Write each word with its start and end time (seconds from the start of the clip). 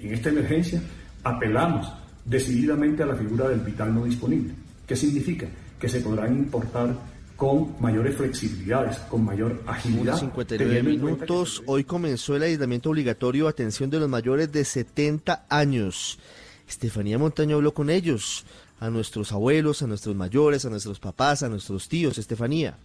En 0.00 0.14
esta 0.14 0.28
emergencia 0.28 0.80
apelamos 1.24 1.92
decididamente 2.24 3.02
a 3.02 3.06
la 3.06 3.16
figura 3.16 3.48
del 3.48 3.60
vital 3.60 3.94
no 3.94 4.04
disponible. 4.04 4.52
¿Qué 4.86 4.96
significa? 4.96 5.46
Que 5.78 5.88
se 5.88 6.00
podrán 6.00 6.36
importar 6.36 6.94
con 7.36 7.80
mayores 7.80 8.16
flexibilidades, 8.16 8.98
con 8.98 9.24
mayor 9.24 9.62
agilidad. 9.66 10.18
59 10.18 10.82
minutos. 10.82 11.62
Hoy 11.66 11.84
comenzó 11.84 12.34
el 12.34 12.42
aislamiento 12.42 12.90
obligatorio 12.90 13.46
atención 13.46 13.90
de 13.90 14.00
los 14.00 14.08
mayores 14.08 14.50
de 14.50 14.64
70 14.64 15.46
años. 15.48 16.18
Estefanía 16.68 17.16
Montaño 17.16 17.56
habló 17.56 17.72
con 17.72 17.90
ellos, 17.90 18.44
a 18.80 18.90
nuestros 18.90 19.32
abuelos, 19.32 19.82
a 19.82 19.86
nuestros 19.86 20.16
mayores, 20.16 20.64
a 20.64 20.70
nuestros 20.70 20.98
papás, 20.98 21.42
a 21.42 21.48
nuestros 21.48 21.88
tíos. 21.88 22.18
Estefanía. 22.18 22.76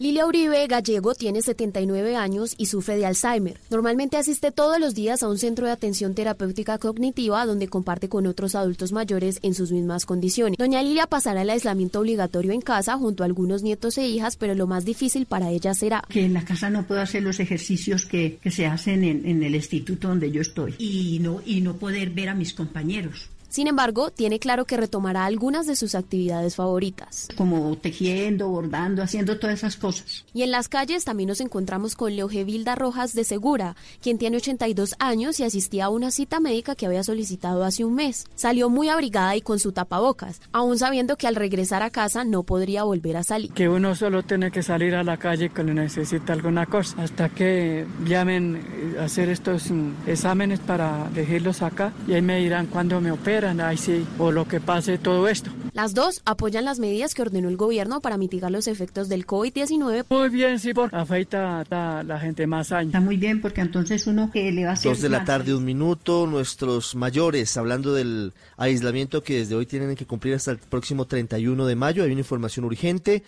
Lilia 0.00 0.26
Uribe 0.26 0.66
Gallego 0.66 1.14
tiene 1.14 1.40
79 1.40 2.16
años 2.16 2.56
y 2.58 2.66
sufre 2.66 2.96
de 2.96 3.06
Alzheimer. 3.06 3.60
Normalmente 3.70 4.16
asiste 4.16 4.50
todos 4.50 4.80
los 4.80 4.96
días 4.96 5.22
a 5.22 5.28
un 5.28 5.38
centro 5.38 5.66
de 5.66 5.72
atención 5.72 6.14
terapéutica 6.14 6.78
cognitiva 6.78 7.46
donde 7.46 7.68
comparte 7.68 8.08
con 8.08 8.26
otros 8.26 8.56
adultos 8.56 8.90
mayores 8.90 9.38
en 9.42 9.54
sus 9.54 9.70
mismas 9.70 10.04
condiciones. 10.04 10.58
Doña 10.58 10.82
Lilia 10.82 11.06
pasará 11.06 11.42
el 11.42 11.50
aislamiento 11.50 12.00
obligatorio 12.00 12.50
en 12.50 12.60
casa 12.60 12.98
junto 12.98 13.22
a 13.22 13.26
algunos 13.26 13.62
nietos 13.62 13.96
e 13.96 14.08
hijas, 14.08 14.36
pero 14.36 14.56
lo 14.56 14.66
más 14.66 14.84
difícil 14.84 15.26
para 15.26 15.50
ella 15.50 15.74
será 15.74 16.02
que 16.08 16.24
en 16.24 16.34
la 16.34 16.44
casa 16.44 16.70
no 16.70 16.88
puedo 16.88 17.00
hacer 17.00 17.22
los 17.22 17.38
ejercicios 17.38 18.04
que, 18.04 18.40
se 18.50 18.66
hacen 18.66 19.04
en, 19.04 19.24
en 19.26 19.42
el 19.44 19.54
instituto 19.54 20.08
donde 20.08 20.30
yo 20.32 20.40
estoy 20.40 20.74
y 20.78 21.20
no, 21.20 21.40
y 21.46 21.60
no 21.60 21.76
poder 21.76 22.10
ver 22.10 22.30
a 22.30 22.34
mis 22.34 22.52
compañeros. 22.52 23.28
Sin 23.54 23.68
embargo, 23.68 24.10
tiene 24.10 24.40
claro 24.40 24.64
que 24.64 24.76
retomará 24.76 25.26
algunas 25.26 25.68
de 25.68 25.76
sus 25.76 25.94
actividades 25.94 26.56
favoritas. 26.56 27.28
Como 27.36 27.76
tejiendo, 27.76 28.48
bordando, 28.48 29.00
haciendo 29.00 29.38
todas 29.38 29.58
esas 29.58 29.76
cosas. 29.76 30.24
Y 30.34 30.42
en 30.42 30.50
las 30.50 30.68
calles 30.68 31.04
también 31.04 31.28
nos 31.28 31.40
encontramos 31.40 31.94
con 31.94 32.16
Leogevilda 32.16 32.74
Rojas 32.74 33.14
de 33.14 33.22
Segura, 33.22 33.76
quien 34.02 34.18
tiene 34.18 34.38
82 34.38 34.96
años 34.98 35.38
y 35.38 35.44
asistía 35.44 35.84
a 35.84 35.90
una 35.90 36.10
cita 36.10 36.40
médica 36.40 36.74
que 36.74 36.86
había 36.86 37.04
solicitado 37.04 37.62
hace 37.62 37.84
un 37.84 37.94
mes. 37.94 38.26
Salió 38.34 38.70
muy 38.70 38.88
abrigada 38.88 39.36
y 39.36 39.40
con 39.40 39.60
su 39.60 39.70
tapabocas, 39.70 40.40
aún 40.50 40.76
sabiendo 40.76 41.14
que 41.14 41.28
al 41.28 41.36
regresar 41.36 41.84
a 41.84 41.90
casa 41.90 42.24
no 42.24 42.42
podría 42.42 42.82
volver 42.82 43.18
a 43.18 43.22
salir. 43.22 43.52
Que 43.52 43.68
uno 43.68 43.94
solo 43.94 44.24
tiene 44.24 44.50
que 44.50 44.64
salir 44.64 44.96
a 44.96 45.04
la 45.04 45.16
calle 45.16 45.50
cuando 45.50 45.74
necesita 45.74 46.32
alguna 46.32 46.66
cosa, 46.66 47.00
hasta 47.00 47.28
que 47.28 47.86
llamen 48.04 48.96
a 48.98 49.04
hacer 49.04 49.28
estos 49.28 49.70
mm, 49.70 50.08
exámenes 50.08 50.58
para 50.58 51.08
dejarlos 51.14 51.62
acá 51.62 51.92
y 52.08 52.14
ahí 52.14 52.22
me 52.22 52.40
dirán 52.40 52.66
cuándo 52.66 53.00
me 53.00 53.12
operan 53.12 53.43
sí, 53.76 54.06
o 54.18 54.32
lo 54.32 54.46
que 54.46 54.60
pase 54.60 54.98
todo 54.98 55.28
esto. 55.28 55.50
Las 55.72 55.94
dos 55.94 56.22
apoyan 56.24 56.64
las 56.64 56.78
medidas 56.78 57.14
que 57.14 57.22
ordenó 57.22 57.48
el 57.48 57.56
gobierno 57.56 58.00
para 58.00 58.16
mitigar 58.16 58.50
los 58.50 58.68
efectos 58.68 59.08
del 59.08 59.26
COVID-19. 59.26 60.04
Muy 60.08 60.28
bien, 60.28 60.58
sí, 60.58 60.72
porque 60.72 60.94
afeita 60.96 61.64
a 61.70 62.02
la 62.02 62.20
gente 62.20 62.46
más 62.46 62.72
años. 62.72 62.90
Está 62.90 63.00
muy 63.00 63.16
bien, 63.16 63.40
porque 63.40 63.60
entonces 63.60 64.06
uno 64.06 64.30
que 64.30 64.52
le 64.52 64.64
va 64.64 64.70
a 64.70 64.72
hacer... 64.74 64.92
Dos 64.92 65.00
de 65.00 65.08
la 65.08 65.24
tarde, 65.24 65.54
un 65.54 65.64
minuto. 65.64 66.26
Nuestros 66.26 66.94
mayores, 66.94 67.56
hablando 67.56 67.92
del 67.92 68.32
aislamiento 68.56 69.22
que 69.22 69.38
desde 69.38 69.54
hoy 69.54 69.66
tienen 69.66 69.96
que 69.96 70.06
cumplir 70.06 70.34
hasta 70.34 70.50
el 70.50 70.58
próximo 70.58 71.06
31 71.06 71.66
de 71.66 71.76
mayo. 71.76 72.04
Hay 72.04 72.10
una 72.10 72.20
información 72.20 72.64
urgente. 72.64 73.24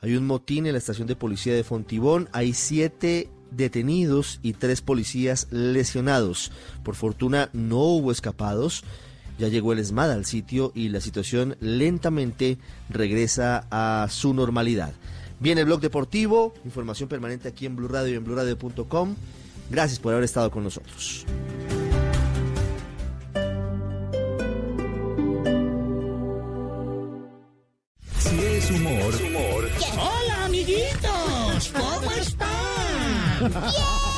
Hay 0.00 0.16
un 0.16 0.26
motín 0.26 0.66
en 0.66 0.72
la 0.72 0.78
estación 0.78 1.06
de 1.06 1.16
policía 1.16 1.54
de 1.54 1.64
Fontibón. 1.64 2.28
Hay 2.32 2.54
siete 2.54 3.28
detenidos 3.50 4.40
y 4.42 4.54
tres 4.54 4.80
policías 4.80 5.48
lesionados. 5.50 6.52
Por 6.82 6.94
fortuna 6.94 7.50
no 7.52 7.78
hubo 7.78 8.12
escapados. 8.12 8.84
Ya 9.40 9.48
llegó 9.48 9.72
el 9.72 9.78
ESMAD 9.78 10.10
al 10.10 10.26
sitio 10.26 10.70
y 10.74 10.90
la 10.90 11.00
situación 11.00 11.56
lentamente 11.60 12.58
regresa 12.90 13.66
a 13.70 14.06
su 14.10 14.34
normalidad. 14.34 14.92
Viene 15.38 15.62
el 15.62 15.66
blog 15.66 15.80
deportivo, 15.80 16.52
información 16.66 17.08
permanente 17.08 17.48
aquí 17.48 17.64
en 17.64 17.74
Blue 17.74 17.88
Radio 17.88 18.12
y 18.12 18.16
en 18.16 18.24
BlueRadio.com. 18.24 19.16
Gracias 19.70 19.98
por 19.98 20.12
haber 20.12 20.24
estado 20.24 20.50
con 20.50 20.64
nosotros. 20.64 21.24
Si 28.18 28.38
es 28.44 28.70
humor. 28.72 29.14
humor. 29.26 29.70
Hola, 29.94 30.44
amiguitos. 30.44 31.72
¿Cómo 31.72 32.12
están? 32.12 32.50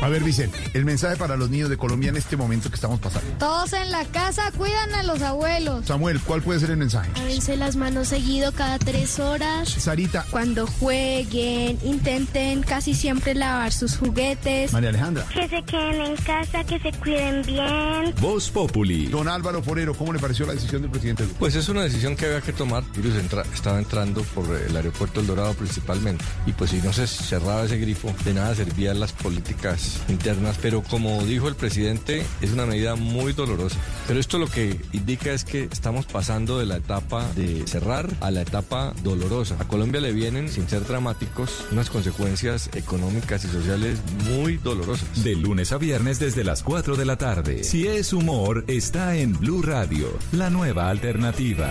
A 0.00 0.08
ver, 0.08 0.22
Vicente, 0.22 0.58
el 0.74 0.84
mensaje 0.84 1.16
para 1.16 1.36
los 1.36 1.50
niños 1.50 1.68
de 1.68 1.76
Colombia 1.76 2.10
en 2.10 2.16
este 2.16 2.36
momento 2.36 2.68
que 2.68 2.74
estamos 2.74 3.00
pasando. 3.00 3.28
Todos 3.38 3.72
en 3.72 3.90
la 3.90 4.04
casa 4.04 4.50
cuidan 4.56 4.94
a 4.94 5.02
los 5.02 5.22
abuelos. 5.22 5.86
Samuel, 5.86 6.20
¿cuál 6.20 6.42
puede 6.42 6.60
ser 6.60 6.70
el 6.70 6.76
mensaje? 6.76 7.10
Lávense 7.16 7.56
las 7.56 7.76
manos 7.76 8.08
seguido 8.08 8.52
cada 8.52 8.78
tres 8.78 9.18
horas. 9.18 9.68
Sarita. 9.68 10.24
Cuando 10.30 10.66
jueguen, 10.66 11.78
intenten 11.84 12.62
casi 12.62 12.94
siempre 12.94 13.34
lavar 13.34 13.72
sus 13.72 13.96
juguetes. 13.96 14.72
María 14.72 14.90
Alejandra. 14.90 15.26
Que 15.32 15.48
se 15.48 15.62
queden 15.62 16.00
en 16.00 16.16
casa, 16.16 16.64
que 16.64 16.78
se 16.78 16.92
cuiden 16.92 17.42
bien. 17.42 18.14
Voz 18.20 18.50
Populi. 18.50 19.06
Don 19.06 19.28
Álvaro 19.28 19.62
Forero, 19.62 19.94
¿cómo 19.94 20.12
le 20.12 20.18
pareció 20.18 20.46
la 20.46 20.52
decisión 20.52 20.82
del 20.82 20.90
presidente? 20.90 21.24
Pues 21.38 21.54
es 21.54 21.68
una 21.68 21.82
decisión 21.82 22.16
que 22.16 22.26
había 22.26 22.40
que 22.40 22.52
tomar. 22.52 22.84
El 22.94 23.02
virus 23.02 23.18
estaba 23.54 23.78
entrando 23.78 24.22
por 24.22 24.44
el 24.54 24.76
aeropuerto 24.76 25.20
El 25.20 25.26
Dorado 25.26 25.54
principalmente. 25.54 26.24
Y 26.46 26.52
pues 26.52 26.70
si 26.70 26.78
no 26.78 26.92
se 26.92 27.06
cerraba 27.06 27.64
ese 27.64 27.78
grifo, 27.78 28.14
de 28.24 28.34
nada 28.34 28.54
servían 28.54 29.00
las 29.00 29.12
políticas 29.12 29.37
internas, 30.08 30.58
pero 30.60 30.82
como 30.82 31.22
dijo 31.24 31.48
el 31.48 31.56
presidente, 31.56 32.24
es 32.40 32.52
una 32.52 32.66
medida 32.66 32.94
muy 32.94 33.32
dolorosa. 33.32 33.78
Pero 34.06 34.20
esto 34.20 34.38
lo 34.38 34.46
que 34.46 34.80
indica 34.92 35.32
es 35.32 35.44
que 35.44 35.64
estamos 35.64 36.06
pasando 36.06 36.58
de 36.58 36.66
la 36.66 36.76
etapa 36.76 37.26
de 37.34 37.66
cerrar 37.66 38.08
a 38.20 38.30
la 38.30 38.42
etapa 38.42 38.94
dolorosa. 39.02 39.56
A 39.58 39.68
Colombia 39.68 40.00
le 40.00 40.12
vienen, 40.12 40.48
sin 40.48 40.68
ser 40.68 40.86
dramáticos, 40.86 41.64
unas 41.72 41.90
consecuencias 41.90 42.70
económicas 42.74 43.44
y 43.44 43.48
sociales 43.48 43.98
muy 44.30 44.56
dolorosas. 44.56 45.22
De 45.22 45.34
lunes 45.34 45.72
a 45.72 45.78
viernes 45.78 46.18
desde 46.18 46.44
las 46.44 46.62
4 46.62 46.96
de 46.96 47.04
la 47.04 47.16
tarde. 47.16 47.64
Si 47.64 47.86
es 47.86 48.12
humor, 48.12 48.64
está 48.66 49.16
en 49.16 49.32
Blue 49.38 49.62
Radio, 49.62 50.08
la 50.32 50.50
nueva 50.50 50.88
alternativa. 50.88 51.70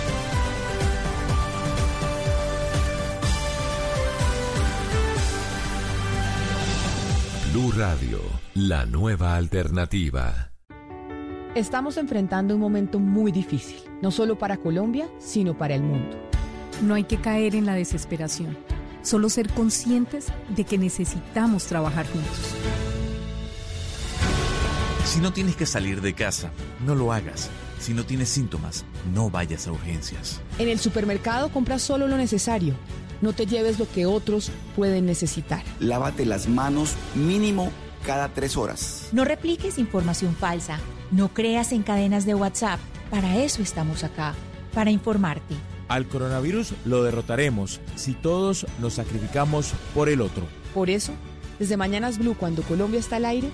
Blue 7.51 7.73
Radio, 7.73 8.21
la 8.53 8.85
nueva 8.85 9.35
alternativa. 9.35 10.53
Estamos 11.53 11.97
enfrentando 11.97 12.55
un 12.55 12.61
momento 12.61 12.97
muy 12.97 13.33
difícil, 13.33 13.75
no 14.01 14.09
solo 14.09 14.37
para 14.37 14.55
Colombia, 14.55 15.09
sino 15.19 15.57
para 15.57 15.75
el 15.75 15.81
mundo. 15.81 16.17
No 16.81 16.93
hay 16.93 17.03
que 17.03 17.19
caer 17.19 17.55
en 17.55 17.65
la 17.65 17.73
desesperación, 17.73 18.57
solo 19.01 19.27
ser 19.27 19.49
conscientes 19.49 20.27
de 20.55 20.63
que 20.63 20.77
necesitamos 20.77 21.65
trabajar 21.65 22.07
juntos. 22.07 22.55
Si 25.03 25.19
no 25.19 25.33
tienes 25.33 25.57
que 25.57 25.65
salir 25.65 25.99
de 25.99 26.13
casa, 26.13 26.51
no 26.85 26.95
lo 26.95 27.11
hagas. 27.11 27.49
Si 27.81 27.93
no 27.93 28.05
tienes 28.05 28.29
síntomas, 28.29 28.85
no 29.13 29.29
vayas 29.29 29.67
a 29.67 29.73
urgencias. 29.73 30.39
En 30.57 30.69
el 30.69 30.79
supermercado 30.79 31.49
compra 31.49 31.79
solo 31.79 32.07
lo 32.07 32.15
necesario. 32.15 32.75
No 33.21 33.33
te 33.33 33.45
lleves 33.45 33.77
lo 33.79 33.89
que 33.89 34.05
otros 34.05 34.51
pueden 34.75 35.05
necesitar. 35.05 35.63
Lávate 35.79 36.25
las 36.25 36.47
manos 36.47 36.95
mínimo 37.15 37.71
cada 38.05 38.29
tres 38.29 38.57
horas. 38.57 39.09
No 39.11 39.25
repliques 39.25 39.77
información 39.77 40.35
falsa. 40.35 40.79
No 41.11 41.33
creas 41.33 41.71
en 41.71 41.83
cadenas 41.83 42.25
de 42.25 42.35
WhatsApp. 42.35 42.79
Para 43.09 43.37
eso 43.37 43.61
estamos 43.61 44.03
acá, 44.03 44.33
para 44.73 44.89
informarte. 44.89 45.55
Al 45.87 46.07
coronavirus 46.07 46.73
lo 46.85 47.03
derrotaremos 47.03 47.81
si 47.95 48.13
todos 48.13 48.65
nos 48.79 48.93
sacrificamos 48.93 49.73
por 49.93 50.07
el 50.07 50.21
otro. 50.21 50.47
Por 50.73 50.89
eso, 50.89 51.11
desde 51.59 51.75
Mañanas 51.75 52.17
Blue, 52.17 52.35
cuando 52.39 52.63
Colombia 52.63 52.99
está 52.99 53.17
al 53.17 53.25
aire, 53.25 53.49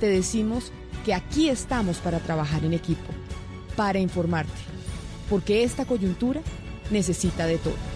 te 0.00 0.08
decimos 0.08 0.72
que 1.04 1.14
aquí 1.14 1.48
estamos 1.48 1.98
para 1.98 2.18
trabajar 2.18 2.64
en 2.64 2.74
equipo, 2.74 3.06
para 3.76 4.00
informarte, 4.00 4.52
porque 5.30 5.62
esta 5.62 5.84
coyuntura 5.84 6.40
necesita 6.90 7.46
de 7.46 7.58
todos. 7.58 7.95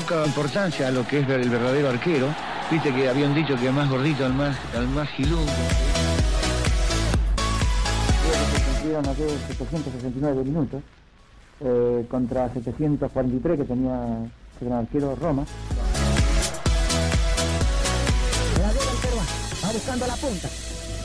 Poca 0.00 0.26
importancia 0.26 0.88
a 0.88 0.90
lo 0.90 1.06
que 1.06 1.20
es 1.20 1.28
el 1.28 1.48
verdadero 1.48 1.88
arquero. 1.88 2.28
Viste 2.70 2.92
que 2.92 3.08
habían 3.08 3.34
dicho 3.34 3.56
que 3.56 3.68
el 3.68 3.72
más 3.72 3.88
gordito, 3.88 4.26
al 4.26 4.34
más, 4.34 4.54
al 4.74 4.88
más 4.88 5.08
se 5.08 5.22
cumplieron 8.64 9.08
ayer 9.08 9.30
769 9.48 10.44
minutos 10.44 10.82
eh, 11.60 12.04
contra 12.10 12.52
743 12.52 13.58
que 13.58 13.64
tenía 13.64 13.94
el 14.60 14.68
gran 14.68 14.80
arquero 14.80 15.16
Roma. 15.16 15.46
Va 19.64 19.72
buscando 19.72 20.06
la 20.06 20.16
punta. 20.16 20.48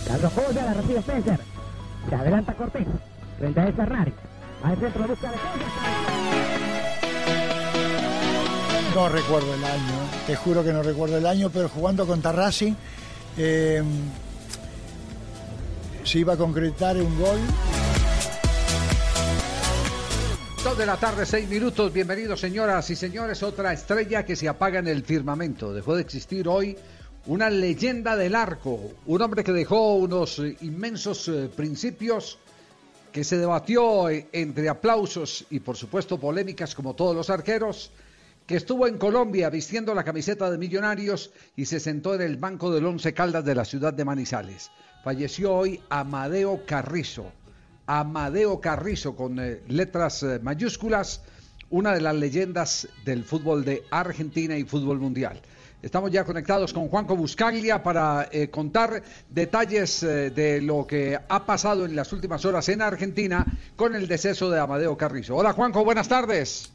La 0.07 0.15
arrojó 0.15 0.51
ya, 0.53 0.65
la 0.65 0.73
recibe 0.73 0.99
Spencer. 0.99 1.39
Se 2.09 2.15
adelanta 2.15 2.53
Cortés. 2.53 2.87
Frente 3.39 3.59
a 3.59 3.69
esa 3.69 3.85
Rari. 3.85 4.13
Al 4.63 4.77
centro 4.77 5.07
busca 5.07 5.31
de 5.31 6.70
No 8.95 9.07
recuerdo 9.07 9.53
el 9.53 9.63
año, 9.63 10.09
te 10.27 10.35
juro 10.35 10.65
que 10.65 10.73
no 10.73 10.83
recuerdo 10.83 11.17
el 11.17 11.25
año, 11.25 11.49
pero 11.49 11.69
jugando 11.69 12.05
contra 12.05 12.33
Racing 12.33 12.73
eh, 13.37 13.81
se 16.03 16.19
iba 16.19 16.33
a 16.33 16.37
concretar 16.37 16.97
un 16.97 17.17
gol. 17.17 17.39
Dos 20.61 20.77
de 20.77 20.85
la 20.85 20.97
tarde, 20.97 21.25
seis 21.25 21.47
minutos. 21.47 21.93
Bienvenidos, 21.93 22.41
señoras 22.41 22.89
y 22.89 22.97
señores. 22.97 23.41
Otra 23.43 23.71
estrella 23.71 24.25
que 24.25 24.35
se 24.35 24.49
apaga 24.49 24.79
en 24.79 24.87
el 24.89 25.03
firmamento. 25.05 25.73
Dejó 25.73 25.95
de 25.95 26.01
existir 26.01 26.49
hoy 26.49 26.77
una 27.27 27.49
leyenda 27.49 28.17
del 28.17 28.35
arco. 28.35 28.77
Un 29.05 29.21
hombre 29.21 29.45
que 29.45 29.53
dejó 29.53 29.95
unos 29.95 30.39
eh, 30.39 30.57
inmensos 30.61 31.29
eh, 31.29 31.49
principios 31.55 32.39
que 33.13 33.23
se 33.23 33.37
debatió 33.37 34.09
entre 34.09 34.67
aplausos 34.67 35.45
y, 35.49 35.61
por 35.61 35.77
supuesto, 35.77 36.17
polémicas 36.17 36.75
como 36.75 36.93
todos 36.93 37.15
los 37.15 37.29
arqueros 37.29 37.91
estuvo 38.55 38.87
en 38.87 38.97
Colombia 38.97 39.49
vistiendo 39.49 39.93
la 39.93 40.03
camiseta 40.03 40.49
de 40.49 40.57
Millonarios 40.57 41.31
y 41.55 41.65
se 41.65 41.79
sentó 41.79 42.15
en 42.15 42.21
el 42.21 42.37
banco 42.37 42.71
del 42.71 42.85
Once 42.85 43.13
Caldas 43.13 43.45
de 43.45 43.55
la 43.55 43.65
ciudad 43.65 43.93
de 43.93 44.05
Manizales. 44.05 44.71
Falleció 45.03 45.53
hoy 45.53 45.81
Amadeo 45.89 46.65
Carrizo. 46.65 47.31
Amadeo 47.85 48.59
Carrizo 48.59 49.15
con 49.15 49.39
eh, 49.39 49.61
letras 49.67 50.23
eh, 50.23 50.39
mayúsculas, 50.41 51.21
una 51.69 51.93
de 51.93 52.01
las 52.01 52.15
leyendas 52.15 52.87
del 53.05 53.23
fútbol 53.23 53.63
de 53.63 53.83
Argentina 53.91 54.57
y 54.57 54.63
fútbol 54.63 54.99
mundial. 54.99 55.41
Estamos 55.81 56.11
ya 56.11 56.23
conectados 56.23 56.73
con 56.73 56.87
Juanco 56.89 57.15
Buscaglia 57.15 57.81
para 57.81 58.27
eh, 58.31 58.49
contar 58.49 59.01
detalles 59.29 60.01
de 60.01 60.61
lo 60.61 60.85
que 60.85 61.17
ha 61.27 61.45
pasado 61.45 61.85
en 61.85 61.95
las 61.95 62.13
últimas 62.13 62.45
horas 62.45 62.69
en 62.69 62.81
Argentina 62.81 63.45
con 63.75 63.95
el 63.95 64.07
deceso 64.07 64.49
de 64.49 64.59
Amadeo 64.59 64.95
Carrizo. 64.95 65.35
Hola 65.35 65.53
Juanco, 65.53 65.83
buenas 65.83 66.07
tardes. 66.07 66.71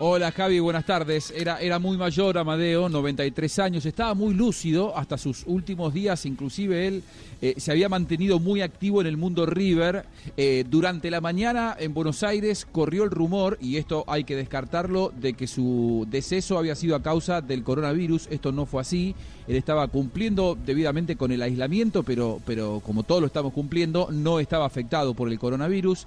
Hola 0.00 0.30
Javi, 0.30 0.60
buenas 0.60 0.86
tardes. 0.86 1.32
Era, 1.36 1.58
era 1.58 1.80
muy 1.80 1.96
mayor 1.96 2.38
Amadeo, 2.38 2.88
93 2.88 3.58
años, 3.58 3.84
estaba 3.84 4.14
muy 4.14 4.32
lúcido 4.32 4.96
hasta 4.96 5.18
sus 5.18 5.42
últimos 5.44 5.92
días, 5.92 6.24
inclusive 6.24 6.86
él 6.86 7.02
eh, 7.42 7.54
se 7.56 7.72
había 7.72 7.88
mantenido 7.88 8.38
muy 8.38 8.60
activo 8.60 9.00
en 9.00 9.08
el 9.08 9.16
mundo 9.16 9.44
River. 9.44 10.04
Eh, 10.36 10.64
durante 10.70 11.10
la 11.10 11.20
mañana 11.20 11.76
en 11.76 11.94
Buenos 11.94 12.22
Aires 12.22 12.64
corrió 12.70 13.02
el 13.02 13.10
rumor, 13.10 13.58
y 13.60 13.76
esto 13.76 14.04
hay 14.06 14.22
que 14.22 14.36
descartarlo, 14.36 15.12
de 15.20 15.34
que 15.34 15.48
su 15.48 16.06
deceso 16.08 16.58
había 16.58 16.76
sido 16.76 16.94
a 16.94 17.02
causa 17.02 17.40
del 17.40 17.64
coronavirus. 17.64 18.28
Esto 18.30 18.52
no 18.52 18.66
fue 18.66 18.82
así. 18.82 19.16
Él 19.48 19.56
estaba 19.56 19.88
cumpliendo 19.88 20.56
debidamente 20.64 21.16
con 21.16 21.32
el 21.32 21.42
aislamiento, 21.42 22.04
pero, 22.04 22.40
pero 22.46 22.80
como 22.86 23.02
todos 23.02 23.20
lo 23.20 23.26
estamos 23.26 23.52
cumpliendo, 23.52 24.10
no 24.12 24.38
estaba 24.38 24.64
afectado 24.64 25.14
por 25.14 25.28
el 25.28 25.40
coronavirus. 25.40 26.06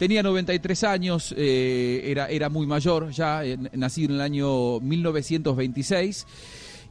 Tenía 0.00 0.22
93 0.22 0.84
años, 0.84 1.34
eh, 1.36 2.00
era, 2.06 2.30
era 2.30 2.48
muy 2.48 2.66
mayor, 2.66 3.10
ya 3.10 3.44
eh, 3.44 3.58
nacido 3.74 4.08
en 4.08 4.14
el 4.14 4.20
año 4.22 4.80
1926. 4.80 6.26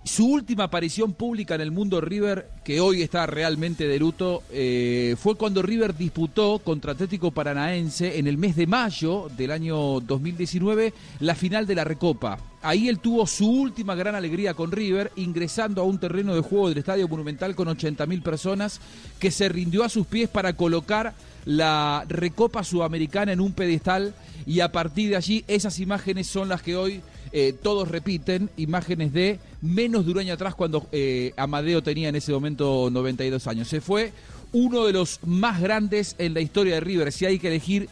Su 0.04 0.28
última 0.28 0.66
aparición 0.66 1.14
pública 1.14 1.56
en 1.56 1.62
el 1.62 1.72
mundo 1.72 2.02
River, 2.02 2.52
que 2.64 2.80
hoy 2.80 3.02
está 3.02 3.26
realmente 3.26 3.88
de 3.88 3.98
luto, 3.98 4.44
eh, 4.52 5.16
fue 5.18 5.34
cuando 5.34 5.64
River 5.64 5.98
disputó 5.98 6.60
contra 6.60 6.92
Atlético 6.92 7.32
Paranaense 7.32 8.20
en 8.20 8.28
el 8.28 8.38
mes 8.38 8.56
de 8.56 8.68
mayo 8.68 9.28
del 9.36 9.50
año 9.50 10.00
2019 10.02 10.94
la 11.20 11.34
final 11.34 11.66
de 11.66 11.74
la 11.74 11.86
Recopa. 11.86 12.38
Ahí 12.62 12.90
él 12.90 13.00
tuvo 13.00 13.26
su 13.26 13.50
última 13.50 13.96
gran 13.96 14.14
alegría 14.14 14.54
con 14.54 14.72
River, 14.72 15.12
ingresando 15.16 15.82
a 15.82 15.86
un 15.86 15.98
terreno 15.98 16.36
de 16.36 16.42
juego 16.42 16.70
del 16.70 16.78
Estadio 16.78 17.08
Monumental 17.08 17.56
con 17.56 17.70
80.000 17.70 18.22
personas, 18.22 18.80
que 19.18 19.32
se 19.32 19.50
rindió 19.50 19.84
a 19.84 19.90
sus 19.90 20.06
pies 20.06 20.30
para 20.30 20.54
colocar 20.54 21.16
la 21.50 22.06
Recopa 22.08 22.64
Sudamericana 22.64 23.32
en 23.32 23.42
un 23.42 23.54
pedestal 23.54 24.14
y 24.46 24.60
a 24.60 24.72
partir 24.72 25.10
de 25.10 25.16
allí 25.16 25.44
esas 25.48 25.80
imágenes 25.80 26.28
son 26.28 26.48
las 26.48 26.62
que 26.62 26.76
hoy 26.76 27.02
eh, 27.32 27.56
todos 27.60 27.88
repiten, 27.88 28.52
imágenes 28.56 29.14
de 29.14 29.40
menos 29.64 30.06
de 30.06 30.12
un 30.12 30.20
año 30.20 30.36
atrás 30.36 30.54
cuando 30.54 30.88
eh, 30.92 31.34
Amadeo 31.38 31.82
tenía 31.82 32.10
en 32.10 32.16
ese 32.16 32.32
momento 32.32 32.90
92 32.92 33.48
años. 33.48 33.68
Se 33.68 33.82
fue 33.82 34.14
uno 34.54 34.86
de 34.86 34.94
los 34.94 35.22
más 35.24 35.60
grandes 35.60 36.14
en 36.20 36.36
la 36.36 36.42
historia 36.42 36.76
de 36.76 36.82
River. 36.82 37.12
Si 37.12 37.26
hay 37.26 37.40
que 37.40 37.48
elegir 37.48 37.90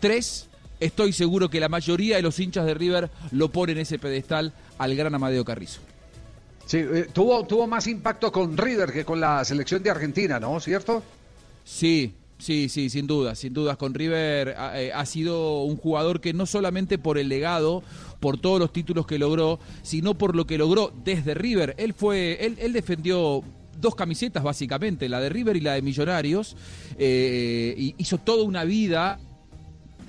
tres, 0.00 0.50
estoy 0.78 1.14
seguro 1.14 1.48
que 1.48 1.60
la 1.60 1.70
mayoría 1.70 2.16
de 2.16 2.22
los 2.22 2.38
hinchas 2.38 2.66
de 2.66 2.74
River 2.74 3.08
lo 3.30 3.50
ponen 3.50 3.78
en 3.78 3.82
ese 3.84 3.98
pedestal 3.98 4.52
al 4.76 4.94
gran 4.94 5.14
Amadeo 5.14 5.46
Carrizo. 5.46 5.80
Sí, 6.66 6.76
eh, 6.76 7.08
tuvo, 7.10 7.46
tuvo 7.46 7.66
más 7.66 7.86
impacto 7.86 8.30
con 8.30 8.54
River 8.54 8.92
que 8.92 9.06
con 9.06 9.18
la 9.18 9.46
selección 9.46 9.82
de 9.82 9.88
Argentina, 9.88 10.38
¿no? 10.38 10.60
¿Cierto? 10.60 11.02
Sí, 11.64 12.14
Sí, 12.38 12.68
sí, 12.68 12.88
sin 12.88 13.06
duda, 13.08 13.34
sin 13.34 13.52
dudas. 13.52 13.76
Con 13.76 13.94
River 13.94 14.54
ha, 14.56 14.80
eh, 14.80 14.92
ha, 14.92 15.04
sido 15.06 15.62
un 15.64 15.76
jugador 15.76 16.20
que 16.20 16.32
no 16.32 16.46
solamente 16.46 16.96
por 16.96 17.18
el 17.18 17.28
legado, 17.28 17.82
por 18.20 18.38
todos 18.38 18.60
los 18.60 18.72
títulos 18.72 19.06
que 19.06 19.18
logró, 19.18 19.58
sino 19.82 20.16
por 20.16 20.36
lo 20.36 20.46
que 20.46 20.56
logró 20.56 20.92
desde 21.04 21.34
River. 21.34 21.74
Él 21.78 21.94
fue, 21.94 22.38
él, 22.40 22.72
defendió 22.72 23.42
dos 23.80 23.94
camisetas 23.94 24.42
básicamente, 24.42 25.08
la 25.08 25.20
de 25.20 25.28
River 25.28 25.56
y 25.56 25.60
la 25.60 25.74
de 25.74 25.82
Millonarios, 25.82 26.56
eh, 26.96 27.74
y 27.76 27.94
hizo 27.98 28.18
toda 28.18 28.44
una 28.44 28.64
vida 28.64 29.18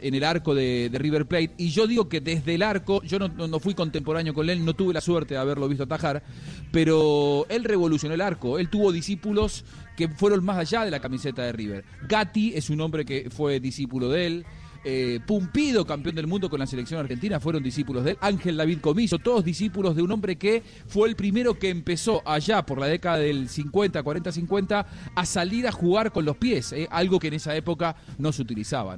en 0.01 0.15
el 0.15 0.23
arco 0.23 0.55
de, 0.55 0.89
River 0.93 1.25
Plate. 1.25 1.51
Y 1.57 1.69
yo 1.69 1.87
digo 1.87 2.09
que 2.09 2.21
desde 2.21 2.55
el 2.55 2.63
arco, 2.63 3.01
yo 3.03 3.19
no, 3.19 3.59
fui 3.59 3.73
contemporáneo 3.73 4.33
con 4.33 4.49
él, 4.49 4.63
no 4.63 4.73
tuve 4.73 4.93
la 4.93 5.01
suerte 5.01 5.33
de 5.33 5.39
haberlo 5.39 5.67
visto 5.67 5.83
atajar, 5.83 6.23
pero 6.71 7.45
él 7.49 7.63
revolucionó 7.63 8.15
el 8.15 8.21
arco. 8.21 8.59
Él 8.59 8.69
tuvo 8.69 8.91
discípulos 8.91 9.65
que 9.99 10.07
fueron 10.07 10.45
más 10.45 10.57
allá 10.57 10.85
de 10.85 10.91
la 10.91 11.01
camiseta 11.01 11.41
de 11.41 11.51
River. 11.51 11.83
Gatti 12.07 12.53
es 12.55 12.69
un 12.69 12.79
hombre 12.79 13.03
que 13.03 13.29
fue 13.29 13.59
discípulo 13.59 14.07
de 14.07 14.27
él. 14.27 14.45
Eh, 14.85 15.19
Pumpido, 15.27 15.85
campeón 15.85 16.15
del 16.15 16.25
mundo 16.25 16.49
con 16.49 16.57
la 16.57 16.65
selección 16.65 17.01
argentina, 17.01 17.41
fueron 17.41 17.61
discípulos 17.61 18.05
de 18.05 18.11
él. 18.11 18.17
Ángel 18.21 18.55
David 18.55 18.79
Comiso, 18.79 19.19
todos 19.19 19.43
discípulos 19.43 19.97
de 19.97 20.01
un 20.01 20.09
hombre 20.13 20.37
que 20.37 20.63
fue 20.87 21.09
el 21.09 21.17
primero 21.17 21.59
que 21.59 21.67
empezó 21.67 22.25
allá 22.25 22.65
por 22.65 22.79
la 22.79 22.87
década 22.87 23.17
del 23.17 23.49
50, 23.49 24.01
40, 24.01 24.31
50 24.31 24.87
a 25.13 25.25
salir 25.25 25.67
a 25.67 25.73
jugar 25.73 26.13
con 26.13 26.23
los 26.23 26.37
pies, 26.37 26.71
eh, 26.71 26.87
algo 26.89 27.19
que 27.19 27.27
en 27.27 27.33
esa 27.33 27.53
época 27.57 27.97
no 28.17 28.31
se 28.31 28.41
utilizaba. 28.41 28.95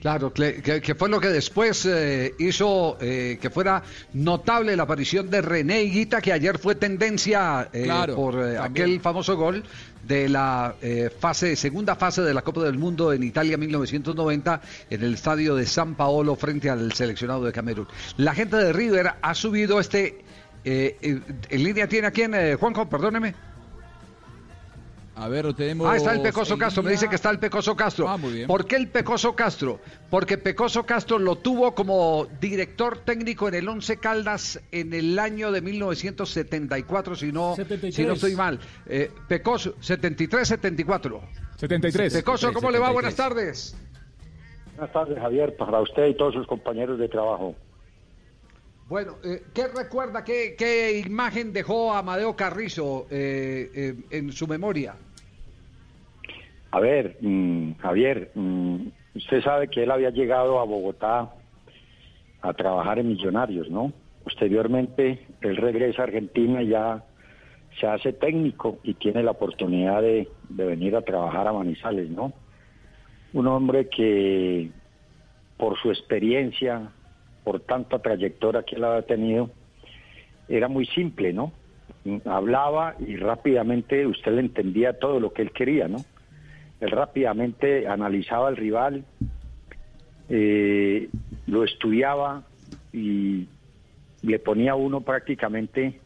Claro, 0.00 0.32
que, 0.32 0.94
fue 0.96 1.08
lo 1.08 1.20
que 1.20 1.28
después 1.28 1.84
eh, 1.86 2.34
hizo 2.38 2.96
eh, 3.00 3.38
que 3.40 3.50
fuera 3.50 3.82
notable 4.12 4.76
la 4.76 4.84
aparición 4.84 5.28
de 5.28 5.42
René 5.42 5.82
Higuita, 5.82 6.20
que 6.20 6.32
ayer 6.32 6.58
fue 6.58 6.76
tendencia 6.76 7.68
eh, 7.72 7.84
Claro, 7.84 8.14
por 8.14 8.34
eh, 8.40 8.58
aquel 8.58 9.00
famoso 9.00 9.36
gol 9.36 9.64
de 10.06 10.28
la 10.28 10.74
fase 11.20 11.54
segunda 11.54 11.94
fase 11.94 12.22
de 12.22 12.32
la 12.32 12.40
Copa 12.40 12.62
del 12.62 12.78
Mundo 12.78 13.12
en 13.12 13.22
Italia 13.22 13.58
1990 13.58 14.62
en 14.88 15.02
el 15.02 15.14
estadio 15.14 15.54
de 15.54 15.66
San 15.66 15.96
Paolo 15.96 16.34
frente 16.36 16.70
al 16.70 16.92
seleccionado 16.92 17.44
de 17.44 17.52
Camerún. 17.52 17.88
La 18.16 18.34
gente 18.34 18.56
de 18.56 18.72
River 18.72 19.12
ha 19.20 19.34
subido 19.34 19.80
este 19.80 20.24
en 20.64 21.62
línea 21.62 21.88
tiene 21.88 22.06
a 22.06 22.10
quién 22.10 22.34
eh, 22.34 22.56
Juanjo, 22.56 22.88
perdóneme. 22.88 23.34
A 25.18 25.26
ver, 25.28 25.44
lo 25.44 25.54
tenemos. 25.54 25.88
Ah, 25.88 25.96
está 25.96 26.12
el 26.12 26.22
Pecoso 26.22 26.54
en 26.54 26.60
Castro, 26.60 26.82
me 26.82 26.90
línea. 26.90 27.00
dice 27.00 27.08
que 27.08 27.16
está 27.16 27.30
el 27.30 27.40
Pecoso 27.40 27.74
Castro. 27.74 28.08
Ah, 28.08 28.16
muy 28.16 28.32
bien. 28.32 28.46
¿Por 28.46 28.66
qué 28.66 28.76
el 28.76 28.86
Pecoso 28.86 29.34
Castro? 29.34 29.80
Porque 30.10 30.38
Pecoso 30.38 30.86
Castro 30.86 31.18
lo 31.18 31.36
tuvo 31.36 31.74
como 31.74 32.28
director 32.40 32.98
técnico 32.98 33.48
en 33.48 33.54
el 33.54 33.68
Once 33.68 33.96
Caldas 33.96 34.60
en 34.70 34.94
el 34.94 35.18
año 35.18 35.50
de 35.50 35.60
1974, 35.60 37.16
si 37.16 37.32
no, 37.32 37.56
73. 37.56 37.94
si 37.94 38.04
no 38.04 38.12
estoy 38.12 38.36
mal. 38.36 38.60
Eh, 38.86 39.10
Pecoso, 39.26 39.74
73-74. 39.76 41.20
73. 41.56 42.12
Pecoso, 42.12 42.52
¿cómo 42.52 42.70
le 42.70 42.78
va? 42.78 42.88
73. 42.88 42.94
Buenas 42.94 43.16
tardes. 43.16 43.76
Buenas 44.76 44.92
tardes, 44.92 45.18
Javier, 45.18 45.56
para 45.56 45.80
usted 45.80 46.06
y 46.06 46.16
todos 46.16 46.34
sus 46.34 46.46
compañeros 46.46 46.96
de 46.96 47.08
trabajo. 47.08 47.56
Bueno, 48.88 49.16
eh, 49.22 49.42
¿qué 49.52 49.68
recuerda, 49.68 50.24
qué, 50.24 50.54
qué 50.56 51.02
imagen 51.04 51.52
dejó 51.52 51.92
Amadeo 51.92 52.34
Carrizo 52.34 53.06
eh, 53.10 53.70
eh, 53.74 53.94
en 54.10 54.32
su 54.32 54.46
memoria? 54.46 54.94
A 56.70 56.80
ver, 56.80 57.16
mm, 57.20 57.74
Javier, 57.78 58.30
mm, 58.34 58.76
usted 59.14 59.42
sabe 59.42 59.68
que 59.68 59.82
él 59.82 59.90
había 59.90 60.10
llegado 60.10 60.60
a 60.60 60.64
Bogotá 60.64 61.30
a 62.42 62.52
trabajar 62.54 62.98
en 62.98 63.08
Millonarios, 63.08 63.70
¿no? 63.70 63.92
Posteriormente, 64.22 65.26
él 65.40 65.56
regresa 65.56 66.02
a 66.02 66.04
Argentina 66.04 66.62
y 66.62 66.68
ya 66.68 67.02
se 67.80 67.86
hace 67.86 68.12
técnico 68.12 68.78
y 68.82 68.94
tiene 68.94 69.22
la 69.22 69.30
oportunidad 69.30 70.02
de, 70.02 70.28
de 70.48 70.64
venir 70.64 70.94
a 70.96 71.02
trabajar 71.02 71.48
a 71.48 71.52
Manizales, 71.52 72.10
¿no? 72.10 72.32
Un 73.32 73.46
hombre 73.46 73.88
que 73.88 74.70
por 75.56 75.78
su 75.78 75.90
experiencia, 75.90 76.90
por 77.44 77.60
tanta 77.60 77.98
trayectoria 77.98 78.62
que 78.62 78.76
él 78.76 78.84
había 78.84 79.02
tenido, 79.02 79.50
era 80.48 80.68
muy 80.68 80.86
simple, 80.86 81.32
¿no? 81.32 81.52
Hablaba 82.26 82.94
y 82.98 83.16
rápidamente 83.16 84.06
usted 84.06 84.32
le 84.32 84.40
entendía 84.40 84.98
todo 84.98 85.18
lo 85.18 85.32
que 85.32 85.42
él 85.42 85.52
quería, 85.52 85.88
¿no? 85.88 86.04
Él 86.80 86.90
rápidamente 86.90 87.88
analizaba 87.88 88.48
al 88.48 88.56
rival, 88.56 89.04
eh, 90.28 91.08
lo 91.46 91.64
estudiaba 91.64 92.44
y 92.92 93.48
le 94.22 94.38
ponía 94.38 94.74
uno 94.74 95.00
prácticamente, 95.00 96.00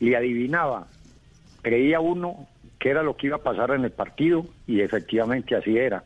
le 0.00 0.16
adivinaba, 0.16 0.88
creía 1.62 2.00
uno 2.00 2.48
que 2.78 2.88
era 2.88 3.02
lo 3.02 3.16
que 3.16 3.26
iba 3.26 3.36
a 3.36 3.42
pasar 3.42 3.70
en 3.72 3.84
el 3.84 3.92
partido 3.92 4.46
y 4.66 4.80
efectivamente 4.80 5.54
así 5.54 5.76
era, 5.76 6.04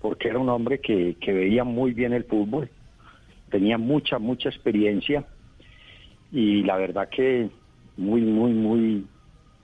porque 0.00 0.28
era 0.28 0.38
un 0.38 0.48
hombre 0.48 0.80
que, 0.80 1.16
que 1.20 1.32
veía 1.32 1.64
muy 1.64 1.92
bien 1.92 2.12
el 2.12 2.24
fútbol, 2.24 2.70
tenía 3.50 3.78
mucha, 3.78 4.18
mucha 4.18 4.48
experiencia 4.48 5.24
y 6.30 6.62
la 6.62 6.76
verdad 6.76 7.08
que 7.08 7.48
muy, 7.96 8.20
muy, 8.20 8.52
muy, 8.52 9.06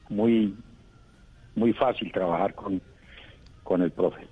muy, 0.08 0.54
muy 1.54 1.72
fácil 1.74 2.10
trabajar 2.10 2.54
con, 2.54 2.80
con 3.66 3.82
el 3.82 3.90
profe. 3.90 4.26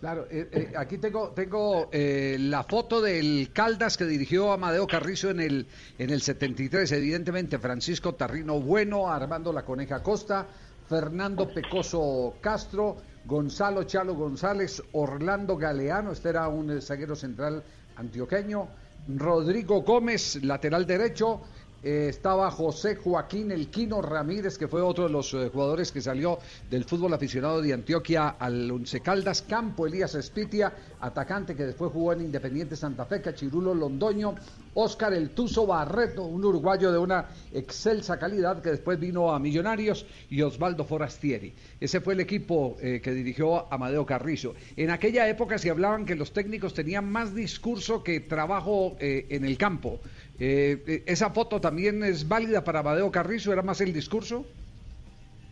Claro, 0.00 0.26
eh, 0.30 0.48
eh, 0.52 0.72
aquí 0.76 0.98
tengo, 0.98 1.30
tengo 1.30 1.88
eh, 1.90 2.36
la 2.38 2.62
foto 2.62 3.00
del 3.00 3.50
Caldas 3.52 3.96
que 3.96 4.04
dirigió 4.04 4.52
Amadeo 4.52 4.86
Carrizo 4.86 5.30
en 5.30 5.40
el, 5.40 5.66
en 5.98 6.10
el 6.10 6.20
73. 6.20 6.92
Evidentemente, 6.92 7.58
Francisco 7.58 8.14
Tarrino 8.14 8.60
Bueno, 8.60 9.10
Armando 9.10 9.52
La 9.52 9.64
Coneja 9.64 10.00
Costa, 10.02 10.46
Fernando 10.88 11.48
Pecoso 11.48 12.34
Castro, 12.40 12.96
Gonzalo 13.24 13.84
Chalo 13.84 14.14
González, 14.14 14.82
Orlando 14.92 15.56
Galeano, 15.56 16.12
este 16.12 16.28
era 16.28 16.46
un 16.46 16.80
zaguero 16.80 17.16
central 17.16 17.64
antioqueño, 17.96 18.68
Rodrigo 19.08 19.82
Gómez, 19.82 20.44
lateral 20.44 20.86
derecho. 20.86 21.40
Eh, 21.80 22.08
estaba 22.08 22.50
José 22.50 22.96
Joaquín 22.96 23.52
Elquino 23.52 24.02
Ramírez, 24.02 24.58
que 24.58 24.66
fue 24.66 24.82
otro 24.82 25.04
de 25.04 25.10
los 25.10 25.32
eh, 25.34 25.48
jugadores 25.52 25.92
que 25.92 26.00
salió 26.00 26.38
del 26.68 26.84
fútbol 26.84 27.14
aficionado 27.14 27.62
de 27.62 27.72
Antioquia 27.72 28.30
al 28.30 28.68
Once 28.70 29.00
Caldas. 29.00 29.42
Campo 29.42 29.86
Elías 29.86 30.14
Espitia, 30.16 30.72
atacante 31.00 31.54
que 31.54 31.66
después 31.66 31.92
jugó 31.92 32.12
en 32.12 32.22
Independiente 32.22 32.74
Santa 32.74 33.04
Fe, 33.04 33.22
Cachirulo 33.22 33.74
Londoño. 33.74 34.34
Oscar 34.74 35.12
El 35.12 35.30
Tuzo 35.30 35.66
Barreto, 35.66 36.22
un 36.22 36.44
uruguayo 36.44 36.92
de 36.92 36.98
una 36.98 37.26
excelsa 37.52 38.16
calidad 38.16 38.62
que 38.62 38.70
después 38.70 38.98
vino 39.00 39.32
a 39.32 39.38
Millonarios. 39.40 40.06
Y 40.30 40.42
Osvaldo 40.42 40.84
Forastieri. 40.84 41.52
Ese 41.80 42.00
fue 42.00 42.14
el 42.14 42.20
equipo 42.20 42.76
eh, 42.80 43.00
que 43.02 43.12
dirigió 43.12 43.72
Amadeo 43.72 44.06
Carrizo. 44.06 44.54
En 44.76 44.90
aquella 44.90 45.28
época 45.28 45.58
se 45.58 45.70
hablaban 45.70 46.04
que 46.04 46.14
los 46.14 46.32
técnicos 46.32 46.74
tenían 46.74 47.10
más 47.10 47.34
discurso 47.34 48.04
que 48.04 48.20
trabajo 48.20 48.96
en 49.00 49.44
el 49.44 49.58
campo. 49.58 50.00
Eh, 50.40 50.82
eh, 50.86 51.02
¿Esa 51.06 51.30
foto 51.30 51.60
también 51.60 52.02
es 52.04 52.28
válida 52.28 52.62
para 52.64 52.80
Amadeo 52.80 53.10
Carrizo? 53.10 53.52
¿Era 53.52 53.62
más 53.62 53.80
el 53.80 53.92
discurso? 53.92 54.44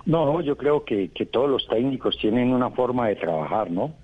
No, 0.04 0.40
yo 0.40 0.56
creo 0.56 0.84
que, 0.84 1.10
que 1.10 1.26
todos 1.26 1.50
los 1.50 1.66
técnicos 1.66 2.16
tienen 2.18 2.52
una 2.52 2.70
forma 2.70 3.08
de 3.08 3.16
trabajar, 3.16 3.70
¿no? 3.70 3.94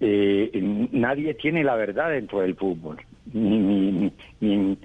Eh, 0.00 0.50
nadie 0.92 1.32
tiene 1.34 1.64
la 1.64 1.76
verdad 1.76 2.10
dentro 2.10 2.40
del 2.40 2.56
fútbol, 2.56 3.00
ni, 3.32 3.58
ni, 3.58 4.12
ni- 4.40 4.78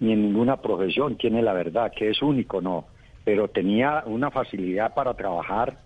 ni 0.00 0.12
en 0.12 0.22
ninguna 0.22 0.60
profesión 0.60 1.16
tiene 1.16 1.40
la 1.42 1.52
verdad, 1.52 1.92
que 1.96 2.10
es 2.10 2.20
único, 2.20 2.60
no. 2.60 2.86
Pero 3.24 3.48
tenía 3.48 4.02
una 4.06 4.30
facilidad 4.30 4.92
para 4.94 5.14
trabajar 5.14 5.78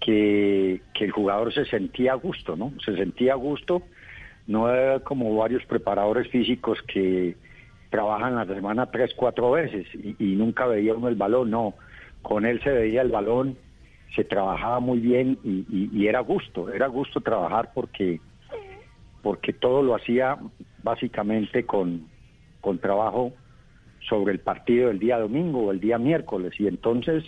que, 0.00 0.80
que 0.94 1.04
el 1.04 1.10
jugador 1.10 1.52
se 1.52 1.66
sentía 1.66 2.12
a 2.12 2.16
gusto, 2.16 2.56
¿no? 2.56 2.72
Se 2.84 2.96
sentía 2.96 3.32
a 3.34 3.36
gusto, 3.36 3.82
no 4.46 4.72
era 4.72 5.00
como 5.00 5.36
varios 5.36 5.64
preparadores 5.66 6.28
físicos 6.28 6.78
que 6.82 7.36
trabajan 7.90 8.36
la 8.36 8.46
semana 8.46 8.86
tres, 8.90 9.12
cuatro 9.16 9.50
veces 9.50 9.86
y, 9.94 10.36
nunca 10.36 10.66
veía 10.66 10.94
uno 10.94 11.08
el 11.08 11.16
balón, 11.16 11.50
no. 11.50 11.74
Con 12.22 12.46
él 12.46 12.60
se 12.62 12.70
veía 12.70 13.02
el 13.02 13.10
balón, 13.10 13.58
se 14.14 14.24
trabajaba 14.24 14.80
muy 14.80 14.98
bien 15.00 15.38
y, 15.42 15.64
y- 15.68 15.90
y 15.92 16.06
era 16.06 16.20
gusto, 16.20 16.72
era 16.72 16.86
gusto 16.86 17.20
trabajar 17.20 17.70
porque, 17.74 18.20
porque 19.22 19.52
todo 19.52 19.82
lo 19.82 19.94
hacía 19.94 20.38
básicamente 20.82 21.66
con, 21.66 22.08
con 22.60 22.78
trabajo 22.78 23.32
sobre 24.08 24.32
el 24.32 24.40
partido 24.40 24.88
del 24.88 24.98
día 24.98 25.18
domingo 25.18 25.66
o 25.66 25.70
el 25.72 25.80
día 25.80 25.98
miércoles 25.98 26.52
y 26.58 26.66
entonces 26.66 27.24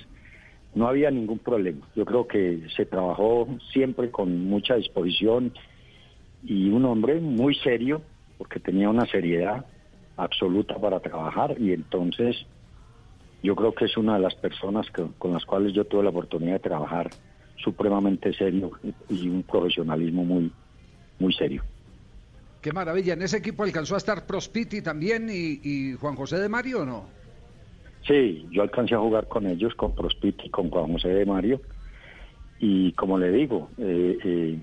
no 0.74 0.88
había 0.88 1.10
ningún 1.10 1.38
problema. 1.38 1.86
Yo 1.94 2.04
creo 2.04 2.26
que 2.26 2.62
se 2.76 2.86
trabajó 2.86 3.46
siempre 3.72 4.10
con 4.10 4.46
mucha 4.46 4.76
disposición 4.76 5.52
y 6.42 6.70
un 6.70 6.84
hombre 6.86 7.20
muy 7.20 7.54
serio 7.56 8.02
porque 8.38 8.58
tenía 8.60 8.88
una 8.88 9.06
seriedad 9.06 9.66
absoluta 10.22 10.78
para 10.78 11.00
trabajar 11.00 11.56
y 11.60 11.72
entonces 11.72 12.36
yo 13.42 13.56
creo 13.56 13.74
que 13.74 13.86
es 13.86 13.96
una 13.96 14.14
de 14.14 14.20
las 14.20 14.34
personas 14.36 14.86
que- 14.90 15.06
con 15.18 15.32
las 15.32 15.44
cuales 15.44 15.72
yo 15.74 15.84
tuve 15.84 16.04
la 16.04 16.10
oportunidad 16.10 16.54
de 16.54 16.60
trabajar 16.60 17.12
supremamente 17.56 18.32
serio 18.32 18.70
y 19.08 19.28
un 19.28 19.42
profesionalismo 19.42 20.24
muy 20.24 20.52
muy 21.18 21.32
serio. 21.34 21.62
Qué 22.60 22.72
maravilla. 22.72 23.14
¿En 23.14 23.22
ese 23.22 23.38
equipo 23.38 23.62
alcanzó 23.64 23.94
a 23.94 23.98
estar 23.98 24.26
Prospiti 24.26 24.82
también 24.82 25.28
y, 25.28 25.60
y 25.62 25.92
Juan 25.94 26.16
José 26.16 26.38
de 26.38 26.48
Mario 26.48 26.82
o 26.82 26.86
no? 26.86 27.10
Sí, 28.06 28.48
yo 28.50 28.62
alcancé 28.62 28.94
a 28.94 28.98
jugar 28.98 29.28
con 29.28 29.46
ellos, 29.46 29.74
con 29.74 29.94
Prospiti 29.94 30.50
con 30.50 30.70
Juan 30.70 30.92
José 30.92 31.08
de 31.08 31.26
Mario. 31.26 31.60
Y 32.58 32.92
como 32.92 33.18
le 33.18 33.30
digo, 33.30 33.70
eh, 33.78 34.18
eh, 34.24 34.60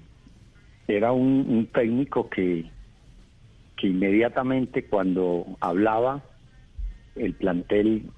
era 0.88 1.12
un, 1.12 1.46
un 1.50 1.68
técnico 1.68 2.30
que, 2.30 2.72
que 3.80 3.88
inmediatamente 3.88 4.86
cuando 4.86 5.46
hablaba, 5.62 6.22
el 7.16 7.34
plantel 7.34 8.12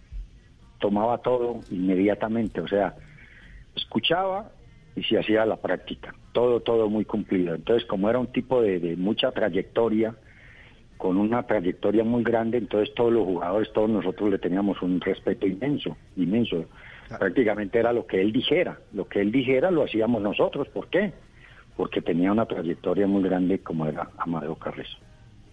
tomaba 0.80 1.20
todo 1.20 1.60
inmediatamente, 1.70 2.62
o 2.62 2.68
sea, 2.68 2.96
escuchaba 3.76 4.50
y 4.96 5.04
se 5.04 5.20
hacía 5.20 5.46
la 5.46 5.58
práctica, 5.58 6.16
todo, 6.32 6.62
todo 6.62 6.90
muy 6.90 7.06
cumplido. 7.06 7.54
Entonces, 7.54 7.88
como 7.88 8.10
era 8.10 8.18
un 8.18 8.32
tipo 8.32 8.60
de, 8.62 8.80
de 8.80 8.98
mucha 8.98 9.32
trayectoria, 9.32 10.16
con 10.98 11.18
una 11.18 11.44
trayectoria 11.44 12.04
muy 12.04 12.24
grande, 12.24 12.58
entonces 12.58 12.94
todos 12.96 13.14
los 13.14 13.26
jugadores, 13.26 13.72
todos 13.72 13.90
nosotros 13.90 14.32
le 14.32 14.40
teníamos 14.40 14.82
un 14.82 15.00
respeto 15.00 15.46
inmenso, 15.46 15.96
inmenso. 16.16 16.66
Prácticamente 17.20 17.78
era 17.78 17.94
lo 17.94 18.08
que 18.08 18.20
él 18.20 18.32
dijera, 18.32 18.80
lo 18.94 19.08
que 19.08 19.22
él 19.22 19.32
dijera 19.32 19.70
lo 19.70 19.84
hacíamos 19.84 20.24
nosotros. 20.24 20.68
¿Por 20.70 20.88
qué? 20.88 21.14
Porque 21.76 22.02
tenía 22.02 22.32
una 22.32 22.46
trayectoria 22.48 23.06
muy 23.06 23.22
grande 23.24 23.60
como 23.60 23.86
era 23.86 24.10
Amadeo 24.18 24.56
Carrizo. 24.56 24.98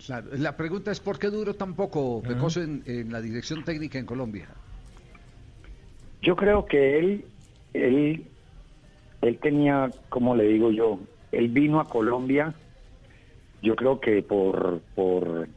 La 0.07 0.57
pregunta 0.57 0.91
es 0.93 1.01
¿por 1.01 1.19
qué 1.19 1.29
duró 1.29 1.55
tan 1.55 1.75
poco 1.75 2.23
Pecoso 2.23 2.63
en, 2.63 2.83
en 2.87 3.13
la 3.13 3.21
dirección 3.21 3.65
técnica 3.65 3.99
en 3.99 4.07
Colombia? 4.07 4.49
Yo 6.23 6.37
creo 6.37 6.67
que 6.67 6.99
él, 6.99 7.25
él, 7.75 8.25
él 9.23 9.39
tenía, 9.39 9.91
como 10.09 10.37
le 10.37 10.45
digo 10.45 10.71
yo, 10.71 11.01
él 11.33 11.49
vino 11.49 11.81
a 11.81 11.89
Colombia 11.89 12.55
yo 13.63 13.75
creo 13.77 14.01
que 14.01 14.23
por, 14.23 14.81
por 14.95 15.49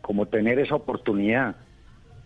como 0.00 0.26
tener 0.26 0.58
esa 0.58 0.74
oportunidad, 0.74 1.56